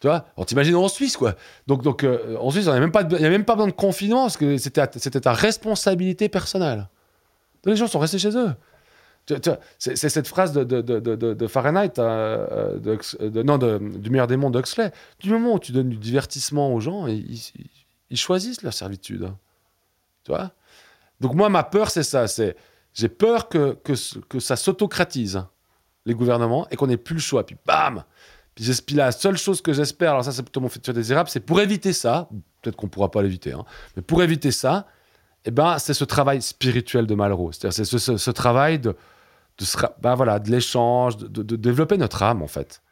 Tu 0.00 0.06
vois 0.06 0.24
Alors 0.36 0.46
t'imagines 0.46 0.74
en 0.76 0.88
Suisse, 0.88 1.16
quoi. 1.16 1.34
Donc, 1.66 1.82
donc 1.82 2.04
euh, 2.04 2.36
en 2.38 2.50
Suisse, 2.50 2.64
il 2.64 2.70
n'y 2.70 2.76
a, 2.76 2.80
même 2.80 3.44
pas 3.44 3.54
besoin 3.54 3.66
de 3.66 3.72
confinement, 3.72 4.22
parce 4.22 4.38
que 4.38 4.56
c'était 4.56 4.82
c'était 4.96 5.20
ta 5.20 5.34
responsabilité 5.34 6.28
personnelle. 6.28 6.88
Les 7.66 7.76
gens 7.76 7.86
sont 7.86 7.98
restés 7.98 8.18
chez 8.18 8.34
eux. 8.36 8.54
C'est 9.78 10.08
cette 10.08 10.26
phrase 10.26 10.52
de, 10.52 10.64
de, 10.64 10.80
de, 10.80 11.14
de- 11.14 11.46
Fahrenheit, 11.46 11.98
euh, 11.98 12.78
euh, 12.82 13.28
de- 13.28 13.42
non, 13.42 13.58
du 13.58 14.10
meilleur 14.10 14.26
des 14.26 14.36
mondes 14.36 14.56
d'Huxley. 14.56 14.90
Du 15.20 15.30
moment 15.30 15.54
où 15.54 15.58
tu 15.58 15.72
donnes 15.72 15.90
du 15.90 15.98
divertissement 15.98 16.74
aux 16.74 16.80
gens, 16.80 17.06
ils, 17.06 18.16
choisissent 18.16 18.62
leur 18.62 18.72
servitude. 18.72 19.30
Tu 20.24 20.32
vois? 20.32 20.50
Donc 21.20 21.34
moi, 21.34 21.48
ma 21.48 21.62
peur, 21.62 21.90
c'est 21.90 22.02
ça. 22.02 22.26
C'est 22.26 22.56
J'ai 22.94 23.08
peur 23.08 23.48
que, 23.48 23.76
que, 23.84 23.92
que 24.28 24.40
ça 24.40 24.56
s'autocratise, 24.56 25.44
les 26.06 26.14
gouvernements, 26.14 26.66
et 26.70 26.76
qu'on 26.76 26.88
n'ait 26.88 26.96
plus 26.96 27.14
le 27.14 27.20
choix. 27.20 27.44
Puis 27.46 27.56
bam 27.66 28.02
puis, 28.86 28.96
la 28.96 29.12
seule 29.12 29.36
chose 29.36 29.62
que 29.62 29.72
j'espère, 29.72 30.12
alors 30.12 30.24
ça 30.24 30.32
c'est 30.32 30.42
plutôt 30.42 30.60
mon 30.60 30.68
futur 30.68 30.92
désirable, 30.94 31.28
c'est 31.28 31.40
pour 31.40 31.60
éviter 31.60 31.92
ça, 31.92 32.28
peut-être 32.62 32.76
qu'on 32.76 32.88
pourra 32.88 33.10
pas 33.10 33.22
l'éviter, 33.22 33.52
hein, 33.52 33.64
mais 33.96 34.02
pour 34.02 34.22
éviter 34.22 34.50
ça, 34.50 34.86
eh 35.44 35.50
ben, 35.50 35.78
c'est 35.78 35.94
ce 35.94 36.04
travail 36.04 36.42
spirituel 36.42 37.06
de 37.06 37.14
Malraux. 37.14 37.52
C'est-à-dire 37.52 37.86
c'est 37.86 38.18
ce, 38.18 38.30
travail 38.30 38.78
de, 38.78 38.90
de, 39.58 39.64
ben 40.02 40.14
voilà, 40.14 40.38
de 40.38 40.50
l'échange, 40.50 41.16
de 41.16 41.56
développer 41.56 41.96
notre 41.96 42.22
âme 42.22 42.42
en 42.42 42.46
fait. 42.46 42.82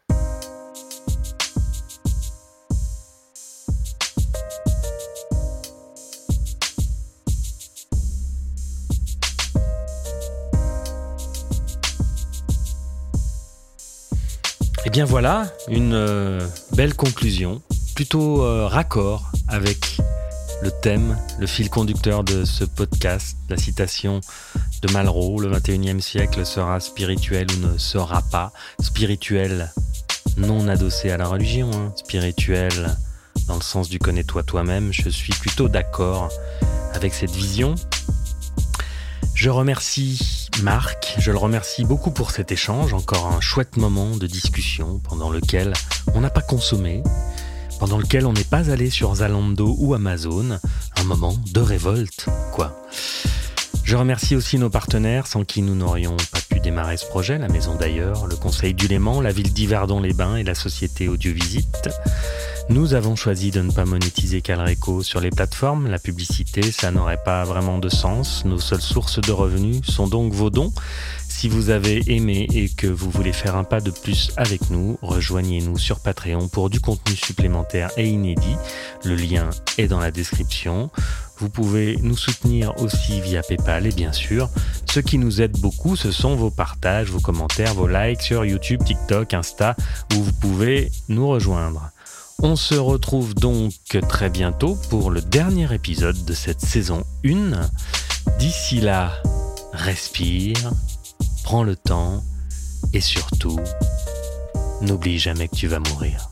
Et 14.88 14.90
bien 14.90 15.04
voilà, 15.04 15.52
une 15.68 15.92
euh, 15.92 16.40
belle 16.72 16.94
conclusion, 16.94 17.60
plutôt 17.94 18.42
euh, 18.42 18.66
raccord 18.66 19.30
avec 19.46 19.98
le 20.62 20.70
thème, 20.70 21.18
le 21.38 21.46
fil 21.46 21.68
conducteur 21.68 22.24
de 22.24 22.46
ce 22.46 22.64
podcast, 22.64 23.36
la 23.50 23.58
citation 23.58 24.22
de 24.80 24.90
Malraux, 24.90 25.40
le 25.40 25.50
21e 25.50 26.00
siècle 26.00 26.46
sera 26.46 26.80
spirituel 26.80 27.48
ou 27.50 27.66
ne 27.66 27.76
sera 27.76 28.22
pas 28.22 28.50
spirituel, 28.80 29.70
non 30.38 30.66
adossé 30.68 31.10
à 31.10 31.18
la 31.18 31.26
religion, 31.26 31.70
hein. 31.74 31.92
spirituel 31.94 32.96
dans 33.46 33.56
le 33.56 33.60
sens 33.60 33.90
du 33.90 33.98
connais-toi 33.98 34.42
toi-même, 34.42 34.90
je 34.90 35.10
suis 35.10 35.34
plutôt 35.34 35.68
d'accord 35.68 36.30
avec 36.94 37.12
cette 37.12 37.32
vision. 37.32 37.74
Je 39.34 39.50
remercie 39.50 40.37
Marc, 40.62 41.14
je 41.18 41.30
le 41.30 41.38
remercie 41.38 41.84
beaucoup 41.84 42.10
pour 42.10 42.30
cet 42.30 42.50
échange, 42.50 42.92
encore 42.92 43.26
un 43.26 43.40
chouette 43.40 43.76
moment 43.76 44.16
de 44.16 44.26
discussion 44.26 44.98
pendant 44.98 45.30
lequel 45.30 45.72
on 46.14 46.20
n'a 46.20 46.30
pas 46.30 46.40
consommé, 46.40 47.02
pendant 47.78 47.98
lequel 47.98 48.26
on 48.26 48.32
n'est 48.32 48.44
pas 48.44 48.70
allé 48.70 48.90
sur 48.90 49.14
Zalando 49.14 49.76
ou 49.78 49.94
Amazon, 49.94 50.58
un 50.96 51.04
moment 51.04 51.36
de 51.52 51.60
révolte, 51.60 52.26
quoi. 52.52 52.82
Je 53.84 53.96
remercie 53.96 54.36
aussi 54.36 54.58
nos 54.58 54.68
partenaires 54.68 55.26
sans 55.26 55.44
qui 55.44 55.62
nous 55.62 55.74
n'aurions 55.74 56.16
pas 56.32 56.40
pu 56.48 56.60
démarrer 56.60 56.96
ce 56.96 57.06
projet, 57.06 57.38
la 57.38 57.48
Maison 57.48 57.74
d'ailleurs, 57.74 58.26
le 58.26 58.36
Conseil 58.36 58.74
du 58.74 58.88
Léman, 58.88 59.20
la 59.20 59.32
ville 59.32 59.52
d'Yverdon-les-Bains 59.52 60.36
et 60.36 60.44
la 60.44 60.54
société 60.54 61.08
Audiovisite. 61.08 61.88
Nous 62.70 62.92
avons 62.92 63.16
choisi 63.16 63.50
de 63.50 63.62
ne 63.62 63.72
pas 63.72 63.86
monétiser 63.86 64.42
Calreco 64.42 65.02
sur 65.02 65.20
les 65.20 65.30
plateformes. 65.30 65.88
La 65.88 65.98
publicité, 65.98 66.70
ça 66.70 66.90
n'aurait 66.90 67.22
pas 67.24 67.42
vraiment 67.44 67.78
de 67.78 67.88
sens. 67.88 68.44
Nos 68.44 68.58
seules 68.58 68.82
sources 68.82 69.22
de 69.22 69.32
revenus 69.32 69.80
sont 69.86 70.06
donc 70.06 70.34
vos 70.34 70.50
dons. 70.50 70.70
Si 71.28 71.48
vous 71.48 71.70
avez 71.70 72.02
aimé 72.12 72.46
et 72.52 72.68
que 72.68 72.86
vous 72.86 73.10
voulez 73.10 73.32
faire 73.32 73.56
un 73.56 73.64
pas 73.64 73.80
de 73.80 73.90
plus 73.90 74.32
avec 74.36 74.68
nous, 74.68 74.98
rejoignez-nous 75.00 75.78
sur 75.78 76.00
Patreon 76.00 76.48
pour 76.48 76.68
du 76.68 76.78
contenu 76.78 77.16
supplémentaire 77.16 77.90
et 77.96 78.06
inédit. 78.06 78.56
Le 79.02 79.14
lien 79.14 79.48
est 79.78 79.88
dans 79.88 80.00
la 80.00 80.10
description. 80.10 80.90
Vous 81.38 81.48
pouvez 81.48 81.96
nous 82.02 82.16
soutenir 82.18 82.76
aussi 82.82 83.22
via 83.22 83.42
PayPal 83.42 83.86
et 83.86 83.92
bien 83.92 84.12
sûr, 84.12 84.50
ce 84.90 85.00
qui 85.00 85.16
nous 85.16 85.40
aide 85.40 85.56
beaucoup, 85.58 85.96
ce 85.96 86.10
sont 86.10 86.36
vos 86.36 86.50
partages, 86.50 87.10
vos 87.10 87.20
commentaires, 87.20 87.72
vos 87.72 87.88
likes 87.88 88.20
sur 88.20 88.44
YouTube, 88.44 88.84
TikTok, 88.84 89.32
Insta, 89.32 89.74
où 90.14 90.22
vous 90.22 90.32
pouvez 90.34 90.90
nous 91.08 91.28
rejoindre. 91.28 91.92
On 92.40 92.54
se 92.54 92.76
retrouve 92.76 93.34
donc 93.34 93.72
très 94.08 94.30
bientôt 94.30 94.78
pour 94.90 95.10
le 95.10 95.20
dernier 95.20 95.74
épisode 95.74 96.24
de 96.24 96.32
cette 96.34 96.60
saison 96.60 97.02
1. 97.24 97.50
D'ici 98.38 98.80
là, 98.80 99.12
respire, 99.72 100.70
prends 101.42 101.64
le 101.64 101.74
temps 101.74 102.22
et 102.92 103.00
surtout, 103.00 103.58
n'oublie 104.82 105.18
jamais 105.18 105.48
que 105.48 105.56
tu 105.56 105.66
vas 105.66 105.80
mourir. 105.80 106.30